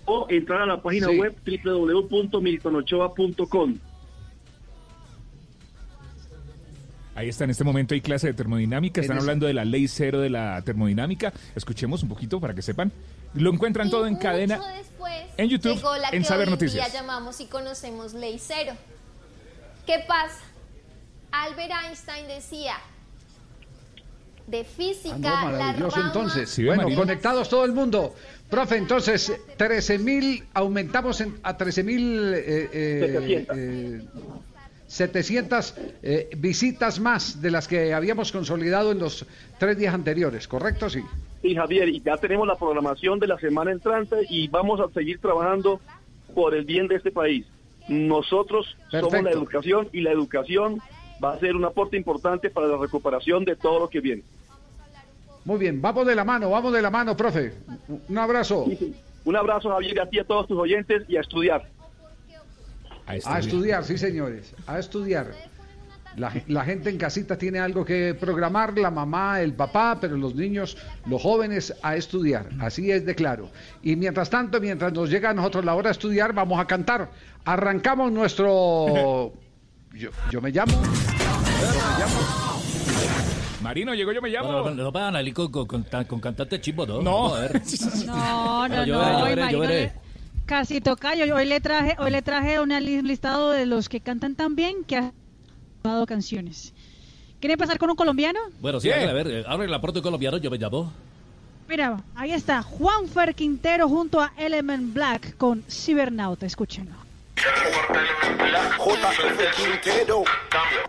O 0.04 0.26
entrar 0.30 0.62
a 0.62 0.66
la 0.66 0.82
página 0.82 1.06
Sí. 1.08 1.18
web 1.18 1.36
www.miltonochoa.com. 1.44 3.78
Ahí 7.14 7.28
está, 7.30 7.44
en 7.44 7.50
este 7.50 7.64
momento 7.64 7.94
hay 7.94 8.02
clase 8.02 8.26
de 8.26 8.34
termodinámica. 8.34 9.00
Están 9.00 9.16
hablando 9.18 9.46
de 9.46 9.54
la 9.54 9.64
ley 9.64 9.88
cero 9.88 10.20
de 10.20 10.28
la 10.28 10.60
termodinámica. 10.62 11.32
Escuchemos 11.54 12.02
un 12.02 12.10
poquito 12.10 12.38
para 12.40 12.54
que 12.54 12.60
sepan. 12.60 12.92
Lo 13.34 13.50
encuentran 13.52 13.88
todo 13.90 14.06
en 14.06 14.16
cadena 14.16 14.60
después 14.76 15.14
en 15.38 15.48
YouTube, 15.48 15.76
llegó 15.76 15.96
la 15.96 16.08
en 16.10 16.22
que 16.22 16.28
Saber 16.28 16.46
hoy 16.48 16.52
Noticias. 16.52 16.92
llamamos 16.92 17.40
y 17.40 17.46
conocemos 17.46 18.12
ley 18.14 18.36
cero. 18.38 18.74
¿Qué 19.86 20.04
pasa? 20.06 20.40
Albert 21.32 21.72
Einstein 21.86 22.26
decía, 22.28 22.74
de 24.46 24.64
física, 24.64 25.14
Ah, 25.16 25.44
no, 25.44 25.50
la 25.52 25.58
maravilloso 25.58 26.00
entonces. 26.00 26.50
Sí, 26.50 26.64
bueno, 26.64 26.86
conectados 26.94 27.48
todo 27.48 27.64
el 27.64 27.72
mundo. 27.72 28.14
Profe, 28.50 28.76
entonces, 28.76 29.32
13.000, 29.58 30.44
aumentamos 30.54 31.20
en- 31.20 31.36
a 31.42 31.56
13.000... 31.56 32.32
Eh, 32.34 32.70
eh, 32.72 33.46
eh, 33.54 34.02
700 34.88 35.74
eh, 36.02 36.28
visitas 36.36 37.00
más 37.00 37.42
de 37.42 37.50
las 37.50 37.66
que 37.66 37.92
habíamos 37.92 38.30
consolidado 38.30 38.92
en 38.92 39.00
los 39.00 39.26
tres 39.58 39.76
días 39.76 39.92
anteriores, 39.92 40.46
¿correcto? 40.46 40.88
Sí. 40.88 41.00
Sí, 41.42 41.56
Javier, 41.56 41.88
y 41.88 42.00
ya 42.00 42.16
tenemos 42.18 42.46
la 42.46 42.54
programación 42.54 43.18
de 43.18 43.26
la 43.26 43.36
semana 43.38 43.72
entrante 43.72 44.16
y 44.30 44.46
vamos 44.46 44.78
a 44.80 44.88
seguir 44.94 45.18
trabajando 45.18 45.80
por 46.36 46.54
el 46.54 46.64
bien 46.64 46.86
de 46.86 46.94
este 46.96 47.10
país. 47.10 47.44
Nosotros 47.88 48.76
somos 48.92 49.12
la 49.24 49.30
educación 49.32 49.88
y 49.92 50.02
la 50.02 50.12
educación 50.12 50.80
va 51.22 51.32
a 51.32 51.38
ser 51.38 51.56
un 51.56 51.64
aporte 51.64 51.96
importante 51.96 52.50
para 52.50 52.66
la 52.66 52.76
recuperación 52.76 53.44
de 53.44 53.56
todo 53.56 53.80
lo 53.80 53.88
que 53.88 54.00
viene. 54.00 54.22
Muy 55.44 55.58
bien, 55.58 55.80
vamos 55.80 56.06
de 56.06 56.14
la 56.14 56.24
mano, 56.24 56.50
vamos 56.50 56.72
de 56.72 56.82
la 56.82 56.90
mano, 56.90 57.16
profe. 57.16 57.52
Un 58.08 58.18
abrazo. 58.18 58.66
Un 59.24 59.36
abrazo, 59.36 59.70
Javier, 59.70 59.96
y 59.96 59.98
a 60.00 60.10
ti 60.10 60.16
y 60.16 60.20
a 60.20 60.24
todos 60.24 60.48
tus 60.48 60.58
oyentes 60.58 61.04
y 61.08 61.16
a 61.16 61.20
estudiar. 61.20 61.68
A 63.06 63.38
estudiar, 63.38 63.84
sí, 63.84 63.96
señores, 63.96 64.54
a 64.66 64.78
estudiar. 64.78 65.28
La, 66.16 66.32
la 66.48 66.64
gente 66.64 66.90
en 66.90 66.96
casita 66.96 67.36
tiene 67.36 67.58
algo 67.60 67.84
que 67.84 68.16
programar, 68.18 68.76
la 68.78 68.90
mamá, 68.90 69.40
el 69.40 69.52
papá, 69.52 69.98
pero 70.00 70.16
los 70.16 70.34
niños, 70.34 70.76
los 71.06 71.22
jóvenes 71.22 71.74
a 71.82 71.94
estudiar. 71.94 72.48
Así 72.58 72.90
es 72.90 73.04
de 73.04 73.14
claro. 73.14 73.50
Y 73.82 73.94
mientras 73.96 74.30
tanto, 74.30 74.60
mientras 74.60 74.92
nos 74.94 75.10
llega 75.10 75.30
a 75.30 75.34
nosotros 75.34 75.64
la 75.64 75.74
hora 75.74 75.90
de 75.90 75.92
estudiar, 75.92 76.32
vamos 76.32 76.58
a 76.58 76.66
cantar. 76.66 77.10
Arrancamos 77.44 78.10
nuestro... 78.10 79.32
Yo, 79.98 80.10
yo 80.30 80.40
me 80.40 80.50
llamo... 80.50 80.72
Marino, 83.62 83.94
llegó 83.94 84.12
yo 84.12 84.22
me 84.22 84.28
llamo. 84.28 84.62
Bueno, 84.62 84.82
no 84.84 84.92
van 84.92 85.16
a 85.16 85.22
ir 85.22 85.32
con, 85.34 85.50
con, 85.50 85.66
con, 85.66 85.84
con 86.04 86.20
cantante 86.20 86.60
chimbo, 86.60 86.86
¿no? 86.86 87.02
No. 87.02 87.34
A 87.34 87.40
ver. 87.40 87.62
No, 88.06 88.68
no, 88.68 88.84
yo 88.84 88.94
no. 88.94 89.00
veré, 89.00 89.18
yo 89.18 89.24
veré, 89.24 89.52
yo 89.52 89.58
veré. 89.60 89.92
Casi 90.44 90.80
tocayo. 90.80 91.34
Hoy 91.34 91.46
le 91.46 91.60
traje, 91.60 91.96
hoy 91.98 92.10
le 92.10 92.22
traje 92.22 92.58
li- 92.80 93.02
listado 93.02 93.50
de 93.50 93.66
los 93.66 93.88
que 93.88 94.00
cantan 94.00 94.34
tan 94.36 94.54
bien 94.54 94.84
que 94.84 94.96
ha 94.98 95.12
grabado 95.82 96.06
canciones. 96.06 96.72
¿Quiere 97.40 97.54
empezar 97.54 97.78
con 97.78 97.90
un 97.90 97.96
colombiano? 97.96 98.38
Bueno, 98.60 98.78
sí, 98.80 98.90
a 98.90 99.12
ver, 99.12 99.26
eh, 99.28 99.44
abre 99.46 99.66
la 99.68 99.80
puerta 99.80 100.00
colombiano, 100.00 100.36
yo 100.36 100.50
me 100.50 100.58
llamo. 100.58 100.92
Mira, 101.68 102.00
ahí 102.14 102.30
está 102.30 102.62
Juanfer 102.62 103.34
Quintero 103.34 103.88
junto 103.88 104.20
a 104.20 104.32
Element 104.36 104.94
Black 104.94 105.36
con 105.36 105.64
Cibernauta. 105.68 106.46
Escúchenlo. 106.46 107.05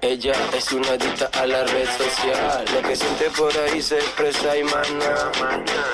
Ella 0.01 0.33
es 0.53 0.71
una 0.71 0.89
adicta 0.89 1.29
a 1.33 1.45
la 1.45 1.63
red 1.63 1.87
social. 1.97 2.65
Lo 2.73 2.81
que 2.87 2.95
siente 2.95 3.29
por 3.31 3.51
ahí 3.57 3.81
se 3.81 3.97
expresa 3.97 4.57
y 4.57 4.63
mana. 4.63 5.31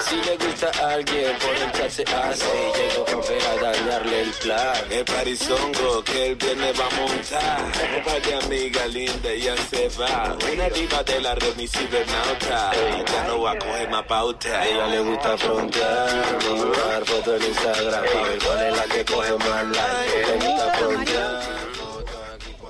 Si 0.07 0.15
le 0.17 0.38
gusta 0.38 0.71
a 0.81 0.91
alguien, 0.91 1.35
por 1.39 1.55
el 1.55 1.71
chat 1.71 1.89
se 1.89 2.03
hace. 2.03 2.45
Llegó 2.75 3.05
Juanfer 3.05 3.41
a 3.47 3.55
dañarle 3.61 4.21
el 4.21 4.30
plan. 4.31 4.75
El 4.91 5.05
parizongo 5.05 6.03
que 6.03 6.27
el 6.27 6.35
viernes 6.35 6.80
va 6.80 6.85
a 6.85 7.01
montar. 7.01 7.61
Un 7.97 8.03
par 8.03 8.43
amiga 8.43 8.88
linda 8.88 9.34
ya 9.35 9.55
se 9.57 9.89
va. 9.99 10.38
Una 10.51 10.69
diva 10.69 11.03
de 11.03 11.21
la 11.21 11.35
red, 11.35 11.55
mi 11.55 11.67
cibernauta. 11.67 12.71
Ya 13.11 13.23
no 13.27 13.41
va 13.41 13.51
a 13.51 13.57
coger 13.57 13.89
más 13.89 14.03
pauta. 14.05 14.49
A 14.49 14.67
ella 14.67 14.88
le 14.88 14.99
gusta 14.99 15.38
frontear, 15.38 16.38
montar 16.49 17.05
fotos 17.05 17.41
en 17.41 17.47
Instagram. 17.49 18.05
Pa' 18.05 18.21
ver 18.21 18.39
cuál 18.45 18.67
es 18.67 18.77
la 18.77 18.84
que 18.84 19.05
coge 19.05 19.34
más 19.34 19.65
like. 19.65 20.43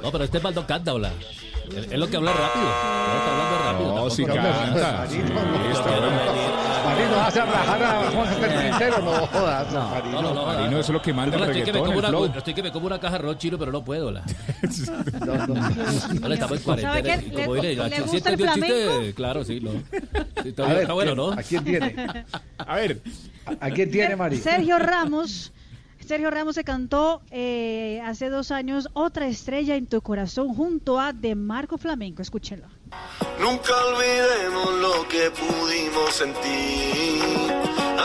No, 0.01 0.11
pero 0.11 0.23
este 0.25 0.39
mal 0.39 0.53
no 0.53 0.67
canta, 0.67 0.93
hola. 0.93 1.11
Es 1.73 1.97
lo 1.97 2.07
que 2.07 2.17
habla 2.17 2.33
rápido. 2.33 2.65
No, 2.65 3.17
está 3.17 3.31
hablando 3.31 3.57
rápido. 3.63 3.95
No, 3.95 4.09
habla- 4.33 4.65
canta. 4.65 5.05
Marino, 5.07 5.29
no. 6.01 6.43
Marino, 6.83 7.15
a 7.21 7.29
rajar 7.29 7.83
a 7.83 8.11
Juan 8.11 8.27
Quintero, 8.69 8.97
no 8.99 9.11
jodas. 9.27 9.71
No, 9.73 10.21
no, 10.21 10.33
no, 10.33 10.45
Marino, 10.45 10.71
eso 10.71 10.79
es 10.79 10.89
lo 10.89 11.01
que 11.01 11.13
manda 11.13 11.37
el 11.37 11.41
Hola, 11.43 11.51
estoy 11.51 11.63
que 11.63 11.71
me 11.71 11.79
reggaetón, 11.79 11.85
como 11.85 11.93
el 11.93 11.97
una- 11.99 12.07
flow. 12.09 12.37
Estoy 12.37 12.53
que 12.53 12.63
me 12.63 12.71
como 12.71 12.85
una 12.87 12.99
caja 12.99 13.13
de 13.13 13.19
arroz 13.19 13.37
chino, 13.37 13.57
pero 13.57 13.71
no 13.71 13.83
puedo, 13.83 14.07
hola. 14.07 14.23
Hola, 16.23 16.33
estamos 16.35 16.57
en 16.57 16.81
¿Sabe 16.81 17.01
cuarentena. 17.01 17.45
como 17.45 17.55
diré, 17.55 17.75
le 17.75 17.95
¿sí 17.95 18.01
gusta 18.01 18.29
el 18.29 18.41
entendió 18.41 18.45
el 18.45 18.53
chiste? 18.53 18.83
flamenco? 18.85 19.15
Claro, 19.15 19.45
sí, 19.45 19.59
no. 19.61 19.71
Está, 20.43 20.93
bueno, 20.93 21.13
¿quién- 21.13 21.17
¿no? 21.17 21.31
¿A 21.31 21.37
quién 21.43 21.63
tiene? 21.63 22.25
A 22.57 22.75
ver. 22.75 23.01
¿A 23.59 23.69
quién 23.69 23.89
tiene, 23.89 24.15
Mari? 24.17 24.37
Sergio 24.37 24.77
Ramos. 24.79 25.51
Sergio 26.07 26.29
Ramos 26.29 26.55
se 26.55 26.63
cantó 26.63 27.21
eh, 27.31 28.01
hace 28.05 28.29
dos 28.29 28.51
años 28.51 28.89
Otra 28.93 29.27
estrella 29.27 29.75
en 29.75 29.87
tu 29.87 30.01
corazón 30.01 30.53
junto 30.53 30.99
a 30.99 31.13
De 31.13 31.35
Marco 31.35 31.77
Flamenco. 31.77 32.21
Escúchelo. 32.21 32.67
Nunca 33.39 33.73
olvidemos 33.85 34.73
lo 34.79 35.07
que 35.07 35.31
pudimos 35.31 36.13
sentir. 36.13 37.23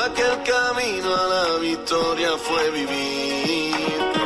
Aquel 0.05 0.43
camino 0.45 1.15
a 1.15 1.27
la 1.27 1.57
victoria 1.59 2.39
fue 2.39 2.71
vivir, 2.71 3.75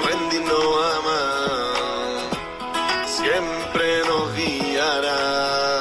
rendirnos 0.04 0.84
a 0.84 1.00
más. 1.08 3.10
Siempre 3.10 4.02
nos 4.06 4.36
guiará. 4.36 5.71